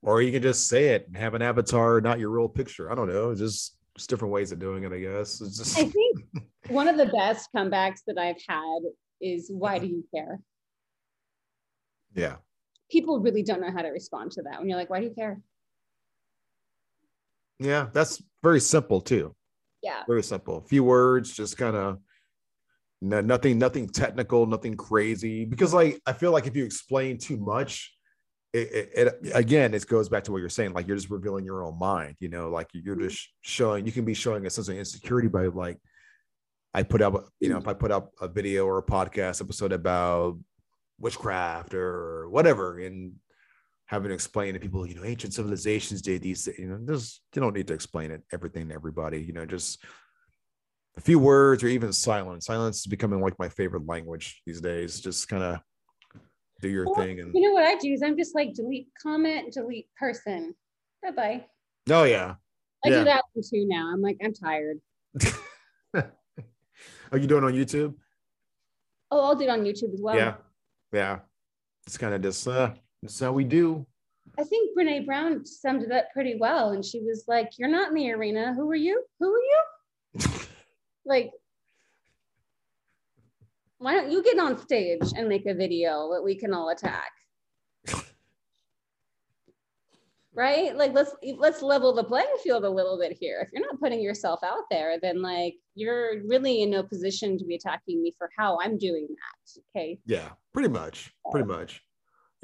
or 0.03 0.21
you 0.23 0.33
can 0.33 0.43
just 0.43 0.69
say 0.69 0.89
it 0.89 1.07
and 1.07 1.17
have 1.17 1.35
an 1.35 1.43
avatar, 1.43 2.01
not 2.01 2.19
your 2.19 2.31
real 2.31 2.49
picture. 2.49 2.91
I 2.91 2.95
don't 2.95 3.09
know. 3.09 3.35
Just 3.35 3.77
just 3.97 4.11
different 4.11 4.33
ways 4.35 4.51
of 4.51 4.59
doing 4.59 4.83
it, 4.83 4.93
I 4.93 4.99
guess. 4.99 5.41
It's 5.41 5.57
just 5.57 5.79
I 5.79 5.85
think 5.85 6.19
one 6.69 6.89
of 6.89 6.97
the 6.97 7.07
best 7.07 7.49
comebacks 7.55 8.01
that 8.09 8.19
I've 8.19 8.43
had 8.49 8.81
is 9.21 9.51
why 9.53 9.79
do 9.79 9.87
you 9.87 10.05
care? 10.15 10.41
yeah. 12.15 12.37
People 12.91 13.19
really 13.21 13.43
don't 13.43 13.61
know 13.61 13.71
how 13.73 13.83
to 13.83 13.89
respond 13.89 14.31
to 14.33 14.43
that 14.43 14.59
when 14.61 14.69
you're 14.69 14.79
like, 14.79 14.91
why 14.91 15.01
do 15.01 15.07
you 15.07 15.15
care? 15.15 15.41
Yeah, 17.59 17.89
that's 17.93 18.23
very 18.43 18.61
simple 18.61 19.01
too. 19.01 19.35
Yeah. 19.85 20.03
Very 20.09 20.23
simple. 20.23 20.59
A 20.59 20.63
few 20.63 20.83
words, 20.83 21.37
just 21.37 21.59
kind 21.59 21.77
of 21.77 21.99
no, 23.03 23.21
nothing, 23.21 23.59
nothing 23.59 23.87
technical, 23.87 24.47
nothing 24.47 24.77
crazy. 24.77 25.45
Because 25.45 25.75
like 25.75 26.01
I 26.07 26.15
feel 26.15 26.33
like 26.33 26.47
if 26.47 26.57
you 26.57 26.65
explain 26.65 27.19
too 27.19 27.37
much, 27.37 27.95
it, 28.55 28.73
it, 28.73 28.91
it 28.95 29.33
again, 29.35 29.75
it 29.75 29.87
goes 29.87 30.09
back 30.09 30.25
to 30.25 30.33
what 30.33 30.39
you're 30.39 30.49
saying. 30.49 30.73
Like 30.73 30.89
you're 30.89 30.97
just 30.97 31.11
revealing 31.11 31.45
your 31.45 31.63
own 31.63 31.79
mind. 31.79 32.17
You 32.19 32.31
know, 32.31 32.49
like 32.49 32.69
you're 32.73 32.97
mm-hmm. 32.97 33.09
just 33.09 33.29
showing. 33.43 33.85
You 33.85 33.93
can 33.93 34.07
be 34.07 34.15
showing 34.15 34.47
a 34.47 34.51
sense 34.51 34.69
of 34.69 34.77
insecurity 34.77 35.29
by 35.29 35.47
like 35.47 35.77
I 36.73 36.83
put 36.83 37.03
up, 37.03 37.29
you 37.41 37.51
know, 37.51 37.59
if 37.59 37.69
I 37.69 37.75
put 37.75 37.91
up 37.91 38.11
a 38.23 38.27
video 38.27 38.65
or 38.65 38.79
a 38.79 38.83
podcast 38.83 39.43
episode 39.43 39.73
about 39.73 40.39
witchcraft 40.99 41.75
or 41.75 42.31
whatever, 42.31 42.79
and 42.79 43.13
having 43.87 44.09
to 44.09 44.15
explain 44.15 44.55
to 44.55 44.61
people, 44.61 44.87
you 44.87 44.95
know, 44.95 45.05
ancient 45.05 45.35
civilizations 45.35 46.01
did 46.03 46.23
these, 46.23 46.49
you 46.59 46.67
know, 46.67 46.79
just 46.93 47.21
you 47.35 47.41
don't 47.43 47.55
need 47.55 47.67
to 47.69 47.75
explain 47.75 48.11
it 48.11 48.23
everything 48.33 48.69
to 48.69 48.75
everybody, 48.75 49.21
you 49.23 49.33
know, 49.33 49.45
just 49.45 49.83
a 50.97 51.01
few 51.01 51.19
words 51.19 51.63
or 51.63 51.69
even 51.69 51.93
silence. 51.93 52.47
Silence 52.47 52.79
is 52.79 52.87
becoming 52.87 53.21
like 53.21 53.39
my 53.39 53.49
favorite 53.49 53.87
language 53.87 54.41
these 54.47 54.61
days. 54.61 55.01
Just 55.01 55.29
kind 55.29 55.43
of 55.43 55.59
do 56.61 56.69
your 56.69 56.87
Well, 56.87 56.95
thing 56.95 57.21
and 57.21 57.35
You 57.35 57.43
know 57.49 57.53
what 57.53 57.65
I 57.65 57.77
do 57.77 57.93
is 57.93 58.03
I'm 58.03 58.17
just 58.17 58.35
like 58.35 58.55
delete 58.55 58.89
comment, 59.03 59.53
delete 59.53 59.89
person. 59.99 60.55
Bye 61.03 61.11
bye. 61.11 61.45
oh 61.91 62.05
yeah. 62.05 62.37
I 62.85 62.89
Yeah. 62.89 62.99
do 63.01 63.05
that 63.05 63.25
one 63.33 63.43
too 63.43 63.67
now. 63.67 63.91
I'm 63.93 64.01
like, 64.01 64.19
I'm 64.25 64.33
tired. 64.33 64.79
Are 65.95 67.19
you 67.19 67.27
doing 67.27 67.45
on 67.45 67.53
YouTube? 67.53 67.95
Oh, 69.11 69.21
I'll 69.21 69.35
do 69.37 69.45
it 69.45 69.51
on 69.51 69.61
YouTube 69.65 69.93
as 69.95 70.01
well. 70.01 70.17
Yeah, 70.17 70.35
yeah. 70.93 71.19
It's 71.87 71.99
kind 71.99 72.15
of 72.15 72.23
just 72.23 72.49
uh, 72.49 72.73
how 73.21 73.33
we 73.33 73.45
do. 73.45 73.87
I 74.39 74.45
think 74.45 74.77
Brene 74.77 75.07
Brown 75.07 75.45
summed 75.45 75.83
it 75.83 75.93
up 75.93 76.07
pretty 76.13 76.37
well, 76.39 76.71
and 76.71 76.85
she 76.85 77.01
was 77.01 77.25
like, 77.29 77.59
"You're 77.59 77.69
not 77.69 77.89
in 77.89 77.95
the 77.95 78.11
arena. 78.13 78.55
Who 78.55 78.69
are 78.71 78.75
you? 78.75 79.05
Who 79.21 79.33
are 79.33 79.39
you?" 79.39 80.21
like, 81.05 81.31
why 83.79 83.95
don't 83.95 84.11
you 84.11 84.23
get 84.23 84.39
on 84.39 84.59
stage 84.59 85.13
and 85.17 85.29
make 85.29 85.47
a 85.47 85.55
video 85.55 86.11
that 86.13 86.23
we 86.25 86.35
can 86.35 86.53
all 86.53 86.71
attack? 86.71 87.13
right 90.35 90.77
like 90.77 90.93
let's 90.93 91.15
let's 91.39 91.63
level 91.63 91.95
the 91.95 92.03
playing 92.03 92.27
field 92.43 92.65
a 92.65 92.71
little 92.71 92.99
bit 92.99 93.17
here 93.21 93.41
if 93.43 93.53
you're 93.53 93.65
not 93.65 93.79
putting 93.79 94.01
yourself 94.01 94.41
out 94.43 94.65
there 94.71 94.99
then 95.01 95.23
like 95.23 95.55
you're 95.75 96.25
really 96.27 96.63
in 96.63 96.71
no 96.71 96.83
position 96.83 97.39
to 97.39 97.45
be 97.45 97.55
attacking 97.55 98.03
me 98.03 98.13
for 98.19 98.29
how 98.37 98.59
i'm 98.61 98.77
doing 98.77 99.07
that 99.09 99.61
okay 99.77 99.99
yeah 100.07 100.31
pretty 100.53 100.69
much 100.69 101.13
pretty 101.31 101.47
much 101.47 101.84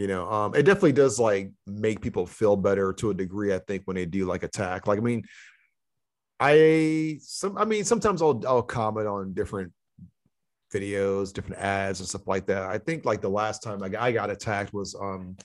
you 0.01 0.07
know 0.07 0.31
um 0.31 0.55
it 0.55 0.63
definitely 0.63 0.93
does 0.93 1.19
like 1.19 1.51
make 1.67 2.01
people 2.01 2.27
feel 2.27 2.57
better 2.57 2.93
to 2.93 3.11
a 3.11 3.15
degree 3.15 3.55
i 3.55 3.59
think 3.59 3.83
when 3.85 3.97
they 3.97 4.07
do 4.07 4.25
like 4.25 4.43
attack 4.43 4.87
like 4.87 4.99
i 4.99 5.03
mean 5.03 5.23
i 6.41 7.19
some 7.21 7.57
i 7.59 7.65
mean 7.65 7.85
sometimes 7.85 8.23
i'll 8.23 8.43
i'll 8.47 8.63
comment 8.63 9.07
on 9.07 9.35
different 9.35 9.71
videos 10.73 11.33
different 11.33 11.61
ads 11.61 12.01
and 12.01 12.09
stuff 12.09 12.27
like 12.27 12.47
that 12.47 12.63
i 12.63 12.79
think 12.79 13.05
like 13.05 13.21
the 13.21 13.29
last 13.29 13.63
time 13.63 13.79
like 13.79 13.95
i 13.95 14.11
got 14.11 14.31
attacked 14.31 14.73
was 14.73 14.95
um 14.99 15.37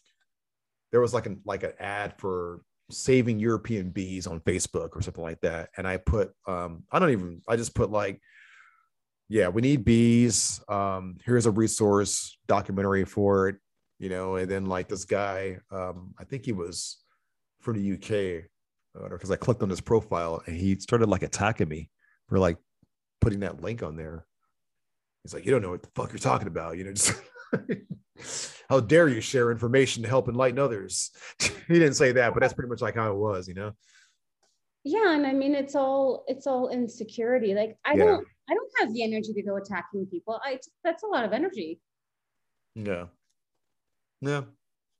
there 0.92 1.02
was 1.02 1.14
like 1.14 1.26
an 1.26 1.42
like 1.44 1.64
an 1.64 1.74
ad 1.80 2.14
for 2.18 2.62
saving 2.92 3.40
European 3.40 3.90
bees 3.90 4.28
on 4.28 4.40
Facebook 4.42 4.90
or 4.96 5.02
something 5.02 5.24
like 5.24 5.42
that. 5.42 5.70
And 5.76 5.88
I 5.88 5.98
put 5.98 6.32
um 6.48 6.84
I 6.92 7.00
don't 7.00 7.12
even 7.12 7.42
I 7.50 7.56
just 7.56 7.76
put 7.76 7.92
like 7.92 8.22
yeah, 9.28 9.48
we 9.48 9.62
need 9.62 9.84
bees. 9.84 10.62
Um 10.70 11.18
here's 11.26 11.48
a 11.48 11.52
resource 11.52 12.38
documentary 12.48 13.06
for 13.06 13.50
it, 13.50 13.58
you 14.00 14.10
know, 14.10 14.36
and 14.36 14.50
then 14.50 14.66
like 14.66 14.88
this 14.88 15.06
guy 15.06 15.58
um 15.72 16.14
I 16.20 16.24
think 16.24 16.46
he 16.46 16.52
was 16.52 16.98
from 17.62 17.82
the 17.82 17.94
UK 17.94 18.50
because 19.12 19.32
I 19.32 19.36
clicked 19.36 19.62
on 19.62 19.70
his 19.70 19.82
profile 19.82 20.42
and 20.46 20.56
he 20.56 20.76
started 20.76 21.10
like 21.10 21.24
attacking 21.24 21.68
me 21.68 21.90
for 22.28 22.40
like 22.40 22.58
putting 23.22 23.42
that 23.42 23.62
link 23.62 23.84
on 23.84 23.96
there. 23.96 24.26
He's 25.24 25.34
like, 25.34 25.46
you 25.46 25.52
don't 25.52 25.62
know 25.62 25.72
what 25.72 25.82
the 25.82 25.90
fuck 25.96 26.12
you're 26.12 26.20
talking 26.20 26.48
about, 26.48 26.78
you 26.78 26.84
know, 26.84 26.94
just 26.94 27.20
how 28.70 28.80
dare 28.80 29.08
you 29.08 29.22
share 29.22 29.52
information 29.52 30.04
to 30.04 30.10
help 30.10 30.30
enlighten 30.30 30.60
others? 30.60 31.12
he 31.40 31.74
didn't 31.74 31.96
say 31.96 32.12
that, 32.12 32.34
but 32.34 32.42
that's 32.42 32.54
pretty 32.54 32.70
much 32.70 32.82
like 32.82 32.96
how 32.96 33.12
it 33.12 33.18
was, 33.18 33.48
you 33.48 33.56
know? 33.56 33.72
Yeah. 34.84 35.16
And 35.16 35.26
I 35.26 35.34
mean, 35.34 35.56
it's 35.56 35.76
all, 35.76 36.24
it's 36.28 36.46
all 36.46 36.70
insecurity. 36.70 37.56
Like 37.56 37.78
I 37.84 37.94
yeah. 37.94 38.06
don't, 38.06 38.28
I 38.50 38.54
don't 38.54 38.72
have 38.80 38.94
the 38.94 39.04
energy 39.04 39.34
to 39.34 39.42
go 39.42 39.58
attacking 39.58 40.06
people. 40.06 40.40
I, 40.44 40.60
that's 40.84 41.04
a 41.04 41.08
lot 41.08 41.26
of 41.26 41.34
energy. 41.34 41.82
Yeah. 42.76 43.06
Yeah. 44.22 44.42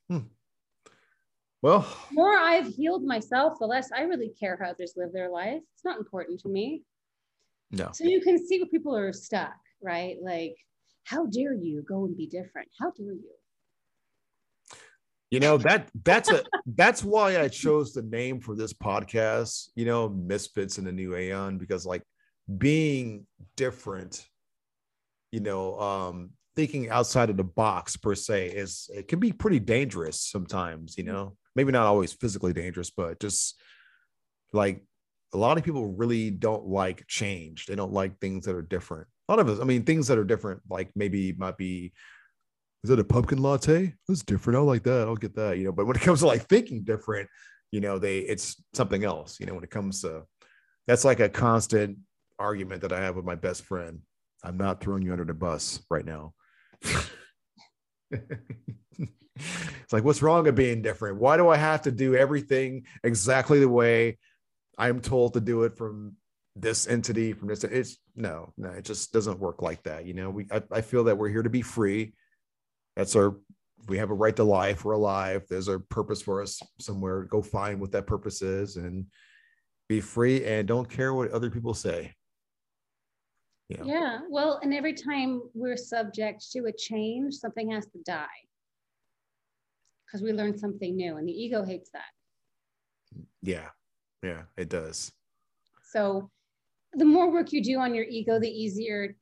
Hmm. 0.10 0.20
Well, 1.62 1.82
the 2.10 2.16
more 2.16 2.38
I've 2.38 2.68
healed 2.68 3.04
myself, 3.04 3.58
the 3.60 3.66
less 3.66 3.92
I 3.92 4.02
really 4.02 4.32
care 4.40 4.58
how 4.62 4.70
others 4.70 4.94
live 4.96 5.12
their 5.14 5.30
life. 5.30 5.62
It's 5.74 5.84
not 5.84 5.98
important 5.98 6.40
to 6.42 6.50
me. 6.50 6.84
No. 7.72 7.90
So 7.94 8.04
you 8.04 8.22
can 8.22 8.38
see 8.46 8.60
where 8.60 8.70
people 8.70 8.96
are 8.96 9.12
stuck, 9.12 9.56
right? 9.82 10.18
Like 10.22 10.56
how 11.06 11.26
dare 11.28 11.54
you 11.54 11.84
go 11.88 12.06
and 12.06 12.18
be 12.18 12.28
different? 12.28 12.68
How 12.80 12.92
dare 12.92 13.14
you? 13.14 13.32
You 15.32 15.40
know 15.40 15.58
that 15.58 15.90
that's 16.04 16.30
a 16.30 16.44
that's 16.66 17.04
why 17.04 17.42
I 17.42 17.48
chose 17.48 17.94
the 17.94 18.04
name 18.04 18.40
for 18.40 18.56
this 18.56 18.74
podcast. 18.74 19.70
You 19.76 19.86
know, 19.86 20.10
misfits 20.10 20.78
in 20.78 20.86
the 20.86 20.92
new 20.92 21.16
aeon 21.16 21.58
because 21.58 21.86
like 21.86 22.04
being 22.58 23.26
different, 23.56 24.28
you 25.32 25.40
know, 25.40 25.80
um, 25.80 26.32
thinking 26.56 26.90
outside 26.90 27.30
of 27.30 27.38
the 27.38 27.44
box 27.44 27.98
per 27.98 28.16
se 28.16 28.48
is 28.48 28.90
it 28.94 29.08
can 29.08 29.20
be 29.20 29.32
pretty 29.32 29.60
dangerous 29.60 30.22
sometimes. 30.22 30.98
You 30.98 31.04
mm. 31.04 31.08
know, 31.08 31.38
maybe 31.56 31.72
not 31.72 31.86
always 31.88 32.14
physically 32.14 32.54
dangerous, 32.54 32.90
but 32.90 33.20
just 33.20 33.60
like 34.54 34.84
a 35.34 35.38
lot 35.38 35.58
of 35.58 35.64
people 35.64 35.86
really 35.94 36.30
don't 36.32 36.66
like 36.66 37.06
change. 37.08 37.66
They 37.66 37.76
don't 37.76 37.94
like 37.94 38.20
things 38.20 38.46
that 38.46 38.56
are 38.56 38.62
different 38.62 39.08
a 39.28 39.32
lot 39.32 39.40
of 39.40 39.50
us, 39.50 39.60
I 39.60 39.64
mean, 39.64 39.84
things 39.84 40.08
that 40.08 40.18
are 40.18 40.24
different, 40.24 40.62
like 40.70 40.92
maybe 40.96 41.34
might 41.34 41.58
be, 41.58 41.94
is 42.84 42.90
it 42.90 43.00
a 43.00 43.04
pumpkin 43.04 43.42
latte? 43.42 43.94
That's 44.08 44.24
different. 44.24 44.58
I 44.58 44.62
like 44.62 44.84
that. 44.84 45.08
I'll 45.08 45.16
get 45.16 45.36
that, 45.36 45.58
you 45.58 45.64
know. 45.64 45.72
But 45.72 45.88
when 45.88 45.96
it 45.96 46.02
comes 46.04 46.20
to 46.20 46.28
like 46.28 46.48
thinking 46.48 46.84
different, 46.84 47.30
you 47.72 47.82
know, 47.82 47.98
they 47.98 48.20
it's 48.20 48.64
something 48.74 49.04
else, 49.04 49.40
you 49.40 49.48
know, 49.48 49.56
when 49.56 49.64
it 49.64 49.72
comes 49.72 50.02
to 50.02 50.24
that's 50.86 51.04
like 51.04 51.20
a 51.20 51.30
constant 51.30 51.98
argument 52.38 52.84
that 52.84 52.94
I 52.94 53.02
have 53.02 53.16
with 53.16 53.26
my 53.26 53.36
best 53.36 53.64
friend. 53.64 54.02
I'm 54.44 54.58
not 54.58 54.82
throwing 54.82 55.02
you 55.02 55.12
under 55.12 55.26
the 55.26 55.34
bus 55.34 55.84
right 55.90 56.06
now. 56.06 56.34
It's 58.12 59.94
like, 59.94 60.04
what's 60.04 60.22
wrong 60.22 60.44
with 60.44 60.56
being 60.56 60.82
different? 60.82 61.18
Why 61.18 61.38
do 61.38 61.50
I 61.50 61.58
have 61.58 61.84
to 61.84 61.92
do 61.92 62.16
everything 62.16 62.86
exactly 63.04 63.60
the 63.60 63.70
way 63.70 64.18
I'm 64.78 65.02
told 65.02 65.34
to 65.34 65.42
do 65.42 65.64
it 65.64 65.78
from 65.78 66.16
this 66.58 66.88
entity 66.88 67.34
from 67.34 67.50
this 67.50 67.66
it's 67.66 67.98
no 68.16 68.54
no 68.56 68.70
it 68.70 68.86
just 68.86 69.12
doesn't 69.12 69.40
work 69.40 69.62
like 69.62 69.84
that 69.84 70.06
you 70.06 70.14
know? 70.14 70.30
We 70.30 70.48
I, 70.50 70.62
I, 70.72 70.80
feel 70.82 71.04
that 71.06 71.18
we're 71.18 71.30
here 71.30 71.44
to 71.44 71.50
be 71.50 71.62
free. 71.62 72.14
That's 72.96 73.16
our 73.16 73.36
we 73.88 73.98
have 73.98 74.10
a 74.10 74.16
right 74.16 74.36
to 74.36 74.44
life. 74.44 74.84
We're 74.84 74.94
alive. 74.94 75.44
There's 75.50 75.68
a 75.68 75.80
purpose 75.80 76.22
for 76.22 76.42
us 76.42 76.62
somewhere. 76.80 77.24
Go 77.24 77.42
find 77.42 77.80
what 77.80 77.92
that 77.92 78.08
purpose 78.08 78.42
is 78.42 78.78
and 78.78 79.06
be 79.88 80.02
free 80.02 80.44
and 80.46 80.68
don't 80.68 80.90
care 80.90 81.14
what 81.14 81.32
other 81.32 81.52
people 81.52 81.74
say 81.74 82.14
yeah. 83.70 83.84
Yeah 83.84 84.20
well 84.30 84.60
and 84.62 84.74
every 84.74 84.94
time 84.94 85.42
we're 85.54 85.78
subject 85.78 86.52
to 86.52 86.66
a 86.66 86.72
change 86.72 87.34
something 87.36 87.72
has 87.72 87.86
to 87.88 88.00
die. 88.06 88.26
Because 90.06 90.22
we 90.22 90.34
learn 90.34 90.58
something 90.58 90.96
new 90.96 91.18
and 91.18 91.28
the 91.28 91.34
ego 91.34 91.64
hates 91.64 91.90
that. 91.94 93.26
Yeah 93.42 93.70
yeah 94.24 94.44
it 94.58 94.70
does. 94.70 95.12
So 95.92 96.30
the 96.94 97.06
more 97.06 97.32
work 97.32 97.52
you 97.52 97.62
do 97.62 97.80
on 97.80 97.94
your 97.94 98.06
ego, 98.06 98.40
the 98.40 98.50
easier 98.50 99.16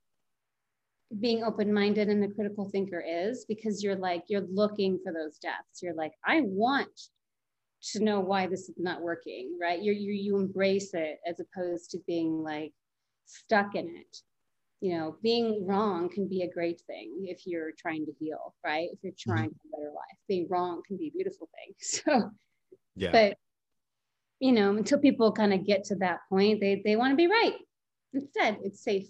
being 1.20 1.44
open-minded 1.44 2.10
and 2.10 2.22
the 2.22 2.34
critical 2.34 2.70
thinker 2.70 3.04
is 3.08 3.46
because 3.46 3.84
you're 3.84 3.96
like 3.96 4.24
you're 4.28 4.48
looking 4.52 5.00
for 5.04 5.14
those 5.14 5.38
deaths. 5.38 5.82
You're 5.82 5.94
like 5.94 6.14
i 6.26 6.42
want 6.42 6.90
to 7.92 8.04
know 8.04 8.20
why 8.20 8.48
this 8.48 8.70
is 8.70 8.76
not 8.78 9.02
working 9.02 9.58
right? 9.62 9.82
You're, 9.82 9.96
you 9.96 10.14
you 10.14 10.38
embrace 10.38 10.94
it 10.94 11.20
as 11.28 11.40
opposed 11.40 11.92
to 11.92 12.00
being 12.08 12.44
like 12.44 12.74
stuck 13.26 13.76
in 13.76 13.88
it 13.88 14.18
you 14.84 14.96
know 14.98 15.16
being 15.24 15.66
wrong 15.66 16.10
can 16.10 16.28
be 16.28 16.42
a 16.42 16.54
great 16.54 16.82
thing 16.88 17.10
if 17.24 17.48
you're 17.48 17.72
trying 17.78 18.06
to 18.06 18.12
heal 18.20 18.54
right 18.66 18.90
if 18.92 19.00
you're 19.02 19.14
trying 19.18 19.50
mm-hmm. 19.50 19.70
to 19.70 19.78
better 19.78 19.92
life 19.92 20.20
being 20.28 20.46
wrong 20.50 20.82
can 20.88 20.98
be 20.98 21.08
a 21.08 21.12
beautiful 21.12 21.48
thing 21.56 21.74
so 21.80 22.30
yeah 22.96 23.12
but 23.12 23.38
you 24.44 24.52
know, 24.52 24.76
until 24.76 25.00
people 25.00 25.32
kind 25.32 25.54
of 25.54 25.66
get 25.66 25.86
to 25.86 25.96
that 25.96 26.20
point, 26.28 26.60
they 26.60 26.82
they 26.84 26.98
want 26.98 27.14
to 27.14 27.16
be 27.16 27.28
right. 27.28 27.54
Instead, 28.14 28.58
it's 28.62 28.84
safe. 28.84 29.08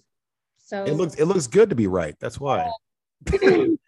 So 0.59 0.83
it 0.83 0.93
looks 0.93 1.15
it 1.15 1.25
looks 1.25 1.47
good 1.47 1.71
to 1.71 1.75
be 1.75 1.87
right. 1.87 2.15
That's 2.19 2.39
why. 2.39 2.69
it 3.25 3.79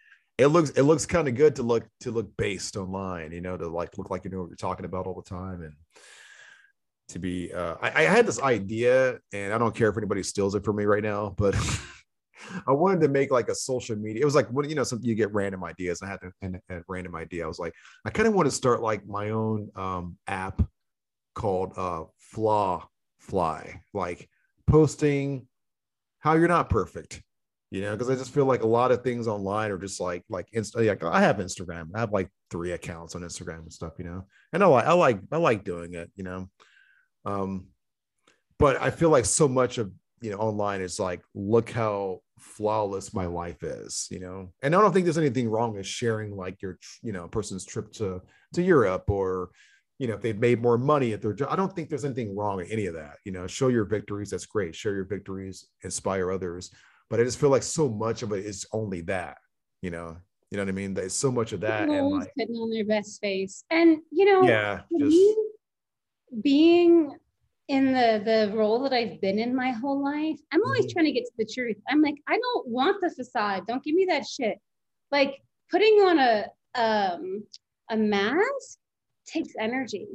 looks 0.48 0.70
it 0.70 0.82
looks 0.82 1.06
kind 1.06 1.28
of 1.28 1.36
good 1.36 1.54
to 1.56 1.62
look 1.62 1.86
to 2.00 2.10
look 2.10 2.36
based 2.36 2.76
online, 2.76 3.30
you 3.30 3.40
know, 3.40 3.56
to 3.56 3.68
like 3.68 3.96
look 3.96 4.10
like 4.10 4.24
you 4.24 4.30
know 4.32 4.40
what 4.40 4.48
you're 4.48 4.56
talking 4.56 4.86
about 4.86 5.06
all 5.06 5.14
the 5.14 5.22
time 5.22 5.62
and 5.62 5.74
to 7.08 7.18
be 7.18 7.52
uh 7.52 7.76
I, 7.80 7.88
I 7.88 8.02
had 8.02 8.26
this 8.26 8.40
idea 8.40 9.18
and 9.32 9.52
I 9.52 9.58
don't 9.58 9.74
care 9.74 9.88
if 9.88 9.96
anybody 9.96 10.22
steals 10.22 10.54
it 10.54 10.64
from 10.64 10.76
me 10.76 10.84
right 10.84 11.02
now, 11.02 11.34
but 11.36 11.54
I 12.66 12.72
wanted 12.72 13.00
to 13.02 13.08
make 13.08 13.30
like 13.30 13.48
a 13.48 13.54
social 13.54 13.96
media. 13.96 14.22
It 14.22 14.24
was 14.24 14.34
like 14.34 14.48
when 14.48 14.68
you 14.68 14.74
know, 14.74 14.84
some 14.84 15.00
you 15.02 15.14
get 15.14 15.32
random 15.32 15.64
ideas. 15.64 16.02
I 16.02 16.08
had 16.08 16.18
a, 16.42 16.76
a 16.76 16.82
random 16.88 17.14
idea. 17.14 17.44
I 17.44 17.48
was 17.48 17.58
like, 17.58 17.72
I 18.04 18.10
kind 18.10 18.28
of 18.28 18.34
want 18.34 18.46
to 18.46 18.52
start 18.52 18.82
like 18.82 19.06
my 19.06 19.30
own 19.30 19.70
um, 19.74 20.16
app 20.26 20.62
called 21.34 21.72
uh, 21.76 22.04
Flaw 22.18 22.88
Fly, 23.18 23.82
like 23.92 24.28
posting 24.66 25.46
how 26.18 26.34
you're 26.34 26.48
not 26.48 26.70
perfect, 26.70 27.22
you 27.70 27.82
know, 27.82 27.92
because 27.92 28.10
I 28.10 28.14
just 28.14 28.32
feel 28.32 28.46
like 28.46 28.62
a 28.62 28.68
lot 28.68 28.92
of 28.92 29.02
things 29.02 29.28
online 29.28 29.70
are 29.70 29.78
just 29.78 30.00
like 30.00 30.24
like 30.28 30.46
Insta. 30.54 30.86
Like 30.86 31.02
I 31.04 31.20
have 31.20 31.36
Instagram, 31.36 31.90
I 31.94 32.00
have 32.00 32.12
like 32.12 32.28
three 32.50 32.72
accounts 32.72 33.14
on 33.14 33.22
Instagram 33.22 33.60
and 33.60 33.72
stuff, 33.72 33.94
you 33.98 34.04
know, 34.04 34.26
and 34.52 34.62
I 34.62 34.66
like 34.66 34.86
I 34.86 34.92
like 34.92 35.20
I 35.32 35.36
like 35.36 35.64
doing 35.64 35.94
it, 35.94 36.10
you 36.16 36.24
know, 36.24 36.48
um, 37.26 37.66
but 38.58 38.80
I 38.80 38.90
feel 38.90 39.10
like 39.10 39.26
so 39.26 39.46
much 39.46 39.76
of 39.76 39.92
you 40.22 40.30
know 40.30 40.38
online 40.38 40.80
is 40.80 40.98
like 40.98 41.20
look 41.34 41.70
how 41.70 42.20
flawless 42.38 43.12
my 43.12 43.26
life 43.26 43.62
is 43.62 44.08
you 44.10 44.18
know 44.18 44.52
and 44.62 44.74
i 44.74 44.80
don't 44.80 44.92
think 44.92 45.04
there's 45.04 45.18
anything 45.18 45.48
wrong 45.48 45.74
with 45.74 45.86
sharing 45.86 46.34
like 46.34 46.60
your 46.60 46.78
you 47.02 47.12
know 47.12 47.24
a 47.24 47.28
person's 47.28 47.64
trip 47.64 47.90
to 47.92 48.20
to 48.52 48.62
europe 48.62 49.04
or 49.08 49.50
you 49.98 50.06
know, 50.06 50.14
if 50.14 50.20
they've 50.20 50.38
made 50.38 50.60
more 50.60 50.76
money 50.76 51.12
at 51.12 51.22
their 51.22 51.32
job. 51.32 51.48
I 51.50 51.56
don't 51.56 51.74
think 51.74 51.88
there's 51.88 52.04
anything 52.04 52.36
wrong 52.36 52.56
with 52.56 52.70
any 52.70 52.86
of 52.86 52.94
that. 52.94 53.16
You 53.24 53.32
know, 53.32 53.46
show 53.46 53.68
your 53.68 53.84
victories. 53.84 54.30
That's 54.30 54.46
great. 54.46 54.74
Share 54.74 54.94
your 54.94 55.06
victories, 55.06 55.68
inspire 55.82 56.30
others. 56.30 56.70
But 57.08 57.20
I 57.20 57.24
just 57.24 57.40
feel 57.40 57.50
like 57.50 57.62
so 57.62 57.88
much 57.88 58.22
of 58.22 58.32
it 58.32 58.44
is 58.44 58.66
only 58.72 59.02
that, 59.02 59.38
you 59.80 59.90
know, 59.90 60.16
you 60.50 60.58
know 60.58 60.64
what 60.64 60.68
I 60.68 60.72
mean? 60.72 60.94
There's 60.94 61.14
so 61.14 61.32
much 61.32 61.52
of 61.52 61.60
that. 61.60 61.88
and 61.88 62.10
like, 62.10 62.30
putting 62.38 62.56
on 62.56 62.70
their 62.70 62.84
best 62.84 63.20
face. 63.20 63.64
And, 63.70 63.98
you 64.10 64.24
know, 64.26 64.42
yeah, 64.46 64.82
just 64.98 65.16
being 66.42 67.16
in 67.68 67.92
the 67.92 68.22
the 68.24 68.56
role 68.56 68.80
that 68.80 68.92
I've 68.92 69.20
been 69.20 69.38
in 69.38 69.54
my 69.54 69.70
whole 69.70 70.02
life, 70.02 70.38
I'm 70.52 70.62
always 70.64 70.86
Mhm. 70.86 70.92
trying 70.92 71.04
to 71.06 71.12
get 71.12 71.24
to 71.24 71.32
the 71.36 71.44
truth. 71.52 71.76
I'm 71.88 72.00
like, 72.00 72.14
I 72.28 72.38
don't 72.38 72.68
want 72.68 73.00
the 73.00 73.10
facade. 73.10 73.66
Don't 73.66 73.82
give 73.82 73.94
me 73.94 74.04
that 74.06 74.26
shit. 74.26 74.58
Like 75.10 75.42
putting 75.70 75.94
on 76.00 76.18
a 76.18 76.46
um 76.74 77.44
a 77.90 77.96
mask 77.96 78.78
takes 79.26 79.52
energy. 79.58 80.06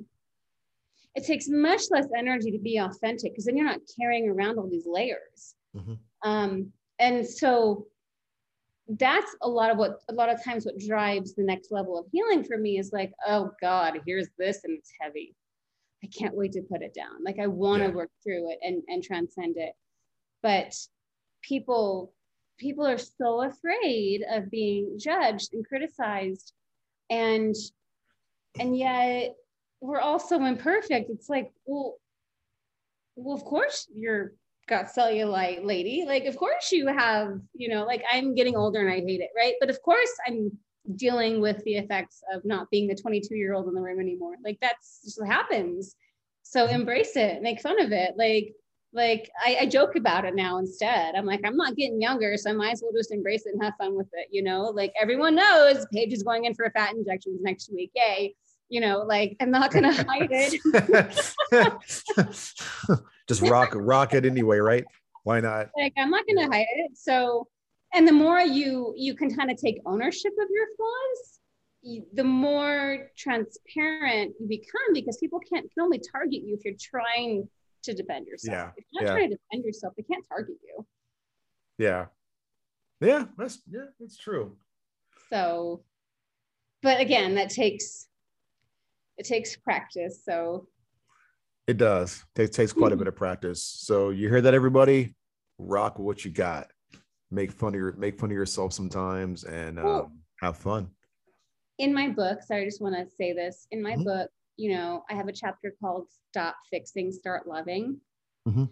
It 1.16 1.26
takes 1.26 1.50
much 1.50 1.84
less 1.92 2.08
energy 2.16 2.52
to 2.52 2.60
be 2.60 2.78
authentic 2.78 3.34
because 3.34 3.46
then 3.46 3.58
you're 3.58 3.66
not 3.66 3.82
carrying 4.00 4.30
around 4.30 4.58
all 4.58 4.68
these 4.70 4.88
layers. 4.88 5.56
Mhm. 5.76 6.00
Um, 6.24 6.74
and 7.00 7.28
so 7.28 7.88
that's 8.88 9.36
a 9.42 9.50
lot 9.50 9.72
of 9.72 9.78
what 9.78 10.02
a 10.10 10.14
lot 10.14 10.30
of 10.30 10.42
times 10.44 10.66
what 10.66 10.78
drives 10.78 11.34
the 11.34 11.44
next 11.44 11.72
level 11.72 11.98
of 11.98 12.06
healing 12.12 12.44
for 12.44 12.58
me 12.58 12.78
is 12.78 12.94
like, 12.94 13.12
oh 13.28 13.52
God, 13.60 14.00
here's 14.06 14.30
this 14.38 14.64
and 14.64 14.78
it's 14.78 14.92
heavy. 15.02 15.36
I 16.04 16.08
can't 16.08 16.36
wait 16.36 16.54
to 16.54 16.62
put 16.62 16.82
it 16.82 16.94
down. 16.94 17.24
Like 17.24 17.40
I 17.40 17.48
want 17.48 17.82
to 17.84 17.90
Yeah. 17.90 17.96
work 17.96 18.12
through 18.24 18.52
it 18.52 18.60
and, 18.62 18.84
and 18.88 19.04
transcend 19.04 19.58
it. 19.58 19.74
But 20.42 20.76
people 21.42 22.14
people 22.58 22.86
are 22.86 22.98
so 22.98 23.42
afraid 23.42 24.24
of 24.30 24.52
being 24.52 24.98
judged 25.00 25.54
and 25.54 25.66
criticized. 25.68 26.54
And 27.10 27.56
and 28.60 28.78
yet 28.78 29.36
we're 29.80 30.00
all 30.00 30.20
so 30.20 30.44
imperfect. 30.46 31.10
It's 31.10 31.30
like, 31.30 31.52
well, 31.66 31.98
well, 33.16 33.36
of 33.36 33.44
course 33.44 33.88
you're 33.94 34.34
got 34.68 34.86
cellulite 34.86 35.66
lady. 35.66 36.06
Like, 36.08 36.26
of 36.26 36.38
course 36.38 36.72
you 36.72 36.88
have, 36.88 37.40
you 37.54 37.70
know, 37.70 37.86
like 37.86 38.04
I'm 38.12 38.36
getting 38.36 38.56
older 38.56 38.80
and 38.80 38.90
I 38.92 39.02
hate 39.02 39.22
it, 39.22 39.32
right? 39.36 39.56
But 39.60 39.70
of 39.70 39.82
course 39.82 40.12
I'm 40.28 40.58
dealing 40.96 41.42
with 41.42 41.64
the 41.64 41.76
effects 41.76 42.22
of 42.34 42.44
not 42.46 42.70
being 42.70 42.88
the 42.88 42.96
22 42.96 43.36
year 43.36 43.54
old 43.54 43.68
in 43.68 43.74
the 43.74 43.82
room 43.82 44.00
anymore. 44.00 44.36
Like 44.44 44.58
that's 44.62 45.02
just 45.04 45.20
what 45.20 45.30
happens. 45.30 45.96
So 46.44 46.66
embrace 46.66 47.16
it, 47.16 47.42
make 47.42 47.62
fun 47.62 47.82
of 47.82 47.92
it. 47.92 48.14
Like, 48.18 48.54
like 48.94 49.30
I, 49.44 49.60
I 49.62 49.66
joke 49.68 49.96
about 49.96 50.26
it 50.26 50.36
now 50.36 50.58
instead. 50.58 51.16
I'm 51.16 51.26
like, 51.26 51.42
I'm 51.46 51.56
not 51.56 51.78
getting 51.78 52.02
younger, 52.02 52.36
so 52.36 52.50
I 52.50 52.54
might 52.54 52.72
as 52.72 52.82
well 52.82 52.92
just 52.94 53.14
embrace 53.14 53.46
it 53.46 53.54
and 53.54 53.64
have 53.64 53.76
fun 53.78 53.96
with 53.96 54.10
it. 54.14 54.28
You 54.32 54.44
know, 54.44 54.64
like 54.64 54.92
everyone 55.02 55.36
knows 55.36 55.86
Paige 55.94 56.12
is 56.12 56.24
going 56.24 56.46
in 56.46 56.54
for 56.56 56.66
a 56.66 56.72
fat 56.72 56.94
injections 56.94 57.40
next 57.42 57.72
week. 57.74 57.92
Yay. 57.96 58.36
You 58.68 58.82
know, 58.82 59.00
like 59.00 59.38
I'm 59.40 59.52
not 59.52 59.72
gonna 59.72 59.94
hide 59.94 60.30
it. 60.32 60.62
Just 63.28 63.42
rock 63.44 63.72
rock 63.76 64.14
it 64.14 64.26
anyway, 64.26 64.58
right? 64.58 64.84
Why 65.24 65.40
not? 65.40 65.70
like 65.78 65.94
i'm 65.98 66.10
not 66.10 66.26
going 66.26 66.38
to 66.38 66.54
hide 66.54 66.66
it 66.76 66.92
so 66.96 67.48
and 67.94 68.08
the 68.08 68.12
more 68.12 68.40
you 68.40 68.94
you 68.98 69.16
can 69.16 69.34
kind 69.36 69.52
of 69.52 69.58
take 69.58 69.78
ownership 69.86 70.32
of 70.42 70.48
your 70.50 70.68
flaws 70.78 71.40
you, 71.84 72.06
the 72.14 72.24
more 72.24 73.08
transparent 73.18 74.34
you 74.40 74.48
become 74.48 74.94
because 74.94 75.18
people 75.18 75.40
can't 75.40 75.66
can 75.74 75.84
only 75.84 76.00
target 76.12 76.42
you 76.44 76.56
if 76.56 76.64
you're 76.64 76.76
trying 76.80 77.48
to 77.84 77.94
defend 77.94 78.28
yourself 78.28 78.54
Yeah, 78.56 78.70
if 78.78 78.86
you're 78.92 79.02
not 79.04 79.08
yeah. 79.10 79.16
trying 79.16 79.30
to 79.32 79.38
defend 79.38 79.66
yourself 79.66 79.94
they 79.98 80.04
can't 80.04 80.26
target 80.28 80.56
you 80.64 80.86
Yeah. 81.78 82.06
Yeah, 83.00 83.26
that's 83.38 83.62
yeah, 83.70 83.86
that's 84.00 84.18
true. 84.18 84.58
so 85.30 85.84
but 86.84 87.00
again 87.02 87.36
that 87.36 87.50
takes 87.50 88.08
it 89.18 89.26
takes 89.26 89.56
practice 89.58 90.22
so 90.24 90.68
It 91.68 91.78
does. 91.78 92.26
It 92.36 92.54
takes 92.54 92.74
quite 92.74 92.92
a 92.92 92.98
bit 92.98 93.08
of 93.08 93.16
practice. 93.16 93.64
So 93.64 94.10
you 94.10 94.28
hear 94.30 94.42
that, 94.42 94.54
everybody? 94.54 95.16
Rock 95.58 96.00
what 96.00 96.26
you 96.26 96.32
got. 96.32 96.72
Make 97.32 97.52
fun 97.52 97.70
of 97.70 97.76
your 97.80 97.94
make 97.94 98.20
fun 98.20 98.30
of 98.30 98.36
yourself 98.36 98.74
sometimes 98.74 99.46
and 99.46 99.80
um, 99.80 100.20
have 100.42 100.58
fun. 100.58 100.90
in 101.78 101.94
my 101.94 102.10
book, 102.10 102.44
so 102.44 102.56
I 102.56 102.64
just 102.66 102.82
want 102.82 102.96
to 102.96 103.16
say 103.16 103.34
this 103.34 103.66
in 103.72 103.82
my 103.82 103.96
Mhm. 103.96 104.04
book, 104.04 104.32
you 104.58 104.72
know, 104.72 105.04
I 105.10 105.16
have 105.16 105.28
a 105.28 105.34
chapter 105.34 105.74
called 105.80 106.08
Stop 106.12 106.56
Fixing, 106.70 107.12
Start 107.12 107.48
Loving. 107.48 108.00
Mhm. 108.48 108.70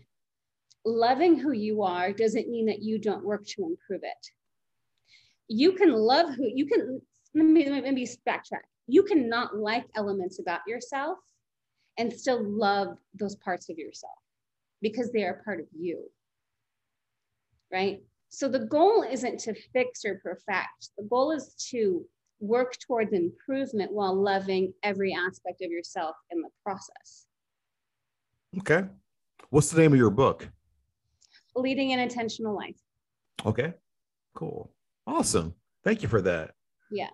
Loving 0.86 1.36
who 1.40 1.52
you 1.52 1.82
are 1.82 2.14
doesn't 2.14 2.50
mean 2.50 2.68
that 2.68 2.84
you 2.84 3.00
don't 3.00 3.26
work 3.26 3.46
to 3.48 3.66
improve 3.66 4.04
it. 4.04 4.32
You 5.48 5.74
can 5.74 5.92
love 5.92 6.30
who 6.36 6.46
you 6.46 6.68
can, 6.68 7.02
let 7.34 7.46
me, 7.46 7.68
let 7.70 7.94
me 7.94 8.08
backtrack. 8.28 8.66
You 8.86 9.04
cannot 9.04 9.56
like 9.58 9.88
elements 9.96 10.40
about 10.40 10.68
yourself 10.68 11.18
and 11.98 12.14
still 12.14 12.44
love 12.44 13.00
those 13.16 13.36
parts 13.38 13.70
of 13.70 13.78
yourself 13.80 14.20
because 14.82 15.12
they 15.12 15.24
are 15.24 15.42
part 15.44 15.60
of 15.60 15.68
you. 15.72 16.12
Right? 17.72 18.04
So 18.30 18.48
the 18.48 18.60
goal 18.60 19.04
isn't 19.10 19.40
to 19.42 19.56
fix 19.74 20.06
or 20.06 20.20
perfect. 20.24 20.90
The 20.98 21.04
goal 21.10 21.32
is 21.32 21.56
to 21.72 22.06
work 22.40 22.76
towards 22.86 23.12
improvement 23.12 23.92
while 23.92 24.16
loving 24.16 24.74
every 24.84 25.14
aspect 25.14 25.62
of 25.62 25.72
yourself 25.72 26.16
in 26.30 26.42
the 26.42 26.50
process. 26.64 27.26
Okay. 28.60 28.86
What's 29.50 29.72
the 29.72 29.82
name 29.82 29.94
of 29.94 30.00
your 30.00 30.12
book? 30.12 30.48
Leading 31.56 31.92
an 31.92 32.00
intentional 32.00 32.56
life. 32.56 32.80
Okay. 33.46 33.74
Cool. 34.36 34.72
Awesome. 35.08 35.56
Thank 35.84 36.04
you 36.04 36.08
for 36.08 36.22
that. 36.22 36.52
Yeah. 36.92 37.10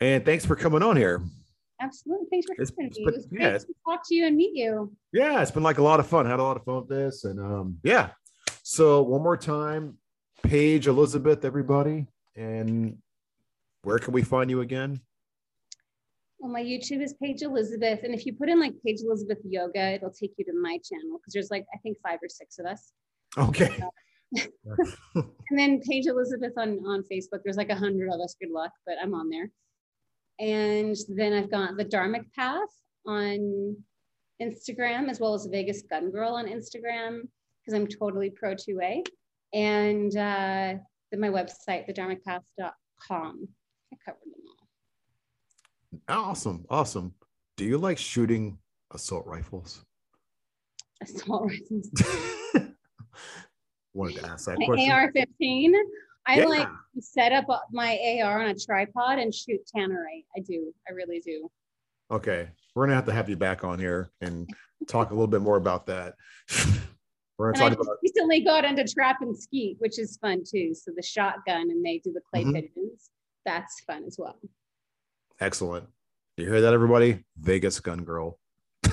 And 0.00 0.24
thanks 0.24 0.44
for 0.44 0.56
coming 0.56 0.82
on 0.82 0.96
here. 0.96 1.22
Absolutely. 1.80 2.26
Thanks 2.30 2.46
for 2.46 2.54
having 2.54 2.86
it's 2.88 2.98
me. 2.98 3.04
It 3.04 3.14
was 3.14 3.26
great 3.26 3.40
yeah, 3.40 3.48
it's- 3.48 3.64
to 3.64 3.74
talk 3.84 4.00
to 4.08 4.14
you 4.14 4.26
and 4.26 4.36
meet 4.36 4.54
you. 4.54 4.92
Yeah, 5.12 5.40
it's 5.42 5.50
been 5.52 5.62
like 5.62 5.78
a 5.78 5.82
lot 5.82 6.00
of 6.00 6.06
fun. 6.08 6.26
Had 6.26 6.40
a 6.40 6.42
lot 6.42 6.56
of 6.56 6.64
fun 6.64 6.76
with 6.76 6.88
this. 6.88 7.24
And 7.24 7.38
um, 7.38 7.78
yeah. 7.84 8.10
So 8.62 9.02
one 9.02 9.22
more 9.22 9.36
time, 9.36 9.96
Paige 10.44 10.86
Elizabeth, 10.86 11.44
everybody. 11.44 12.06
And 12.36 12.98
where 13.82 13.98
can 13.98 14.12
we 14.12 14.22
find 14.22 14.50
you 14.50 14.60
again? 14.60 15.00
Well, 16.38 16.52
my 16.52 16.62
YouTube 16.62 17.02
is 17.02 17.14
Paige 17.14 17.42
Elizabeth. 17.42 18.00
And 18.02 18.14
if 18.14 18.26
you 18.26 18.34
put 18.34 18.48
in 18.50 18.60
like 18.60 18.74
Paige 18.84 19.00
Elizabeth 19.04 19.38
Yoga, 19.44 19.94
it'll 19.94 20.10
take 20.10 20.32
you 20.36 20.44
to 20.44 20.52
my 20.60 20.78
channel 20.84 21.18
because 21.18 21.32
there's 21.32 21.50
like, 21.50 21.64
I 21.74 21.78
think 21.78 21.96
five 22.06 22.18
or 22.22 22.28
six 22.28 22.58
of 22.58 22.66
us. 22.66 22.92
Okay. 23.36 23.82
And 25.14 25.58
then 25.58 25.80
Paige 25.80 26.06
Elizabeth 26.06 26.54
on, 26.56 26.80
on 26.86 27.04
Facebook. 27.04 27.42
There's 27.44 27.56
like 27.56 27.70
a 27.70 27.76
hundred 27.76 28.08
of 28.12 28.20
us. 28.20 28.34
Good 28.40 28.50
luck, 28.50 28.72
but 28.84 28.96
I'm 29.00 29.14
on 29.14 29.30
there. 29.30 29.48
And 30.40 30.96
then 31.08 31.32
I've 31.32 31.50
got 31.52 31.76
the 31.76 31.84
Dharmic 31.84 32.24
Path 32.34 32.68
on 33.06 33.76
Instagram, 34.42 35.08
as 35.08 35.20
well 35.20 35.34
as 35.34 35.46
Vegas 35.46 35.82
Gun 35.82 36.10
Girl 36.10 36.34
on 36.34 36.46
Instagram, 36.46 37.20
because 37.60 37.74
I'm 37.74 37.86
totally 37.86 38.30
pro 38.30 38.56
2A. 38.56 39.04
And 39.54 40.10
uh, 40.16 40.74
then 41.10 41.20
my 41.20 41.28
website, 41.28 41.88
thedharmicpath.com. 41.88 43.48
I 43.92 43.96
covered 44.04 44.18
them 44.24 44.42
all. 46.08 46.30
awesome. 46.30 46.66
Awesome. 46.68 47.14
Do 47.56 47.64
you 47.64 47.78
like 47.78 47.96
shooting 47.96 48.58
assault 48.92 49.24
rifles? 49.26 49.84
Assault 51.00 51.50
rifles. 51.50 51.88
Wanted 53.94 54.16
to 54.22 54.26
ask 54.26 54.46
that 54.46 54.58
My 54.58 54.66
question. 54.66 54.90
AR-15. 54.90 55.72
I 56.26 56.40
Yeah. 56.40 56.46
like 56.46 56.68
to 56.96 57.02
set 57.02 57.30
up 57.32 57.46
my 57.70 58.18
AR 58.22 58.42
on 58.42 58.48
a 58.50 58.54
tripod 58.58 59.20
and 59.20 59.32
shoot 59.32 59.60
tannerite. 59.74 60.24
I 60.36 60.40
do. 60.40 60.74
I 60.88 60.92
really 60.92 61.20
do. 61.20 61.48
Okay. 62.10 62.48
We're 62.74 62.86
gonna 62.86 62.96
have 62.96 63.06
to 63.06 63.12
have 63.12 63.28
you 63.28 63.36
back 63.36 63.62
on 63.62 63.78
here 63.78 64.10
and 64.20 64.50
talk 64.88 65.10
a 65.10 65.14
little 65.14 65.28
bit 65.28 65.42
more 65.42 65.56
about 65.56 65.86
that. 65.86 66.14
We're 67.38 67.52
gonna 67.52 67.64
I 67.66 67.68
talk 67.70 67.78
just 67.78 67.88
about 67.88 67.98
recently 68.02 68.40
got 68.40 68.64
into 68.64 68.84
trap 68.84 69.20
and 69.22 69.36
skeet, 69.36 69.76
which 69.80 69.98
is 69.98 70.16
fun 70.18 70.42
too. 70.48 70.74
So 70.74 70.92
the 70.96 71.02
shotgun 71.02 71.70
and 71.70 71.84
they 71.84 71.98
do 71.98 72.12
the 72.12 72.20
clay 72.30 72.44
Mhm. 72.44 72.54
pigeons. 72.54 73.10
That's 73.44 73.80
fun 73.80 74.04
as 74.06 74.16
well. 74.18 74.38
excellent. 75.40 75.88
You 76.36 76.46
hear 76.46 76.60
that, 76.62 76.72
everybody? 76.74 77.24
Vegas 77.36 77.78
gun 77.80 78.04
girl. 78.04 78.38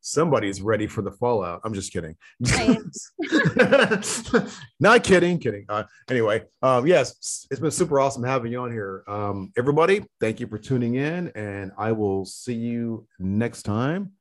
Somebody's 0.00 0.60
ready 0.60 0.86
for 0.86 1.02
the 1.02 1.10
fallout. 1.10 1.60
I'm 1.64 1.72
just 1.74 1.92
kidding. 1.92 2.14
I 2.46 2.78
Not 4.80 5.02
kidding, 5.02 5.38
kidding. 5.38 5.64
Uh, 5.68 5.84
anyway, 6.08 6.44
um, 6.62 6.86
yes, 6.86 7.46
it's 7.50 7.58
been 7.60 7.70
super 7.70 7.98
awesome 7.98 8.22
having 8.22 8.52
you 8.52 8.60
on 8.60 8.70
here. 8.70 9.02
Um, 9.08 9.50
everybody, 9.56 10.04
thank 10.20 10.38
you 10.40 10.46
for 10.46 10.58
tuning 10.58 10.94
in, 10.96 11.28
and 11.34 11.72
I 11.78 11.92
will 11.92 12.24
see 12.26 12.54
you 12.54 13.08
next 13.18 13.62
time. 13.62 14.12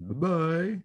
Bye 0.00 0.14
bye. 0.14 0.82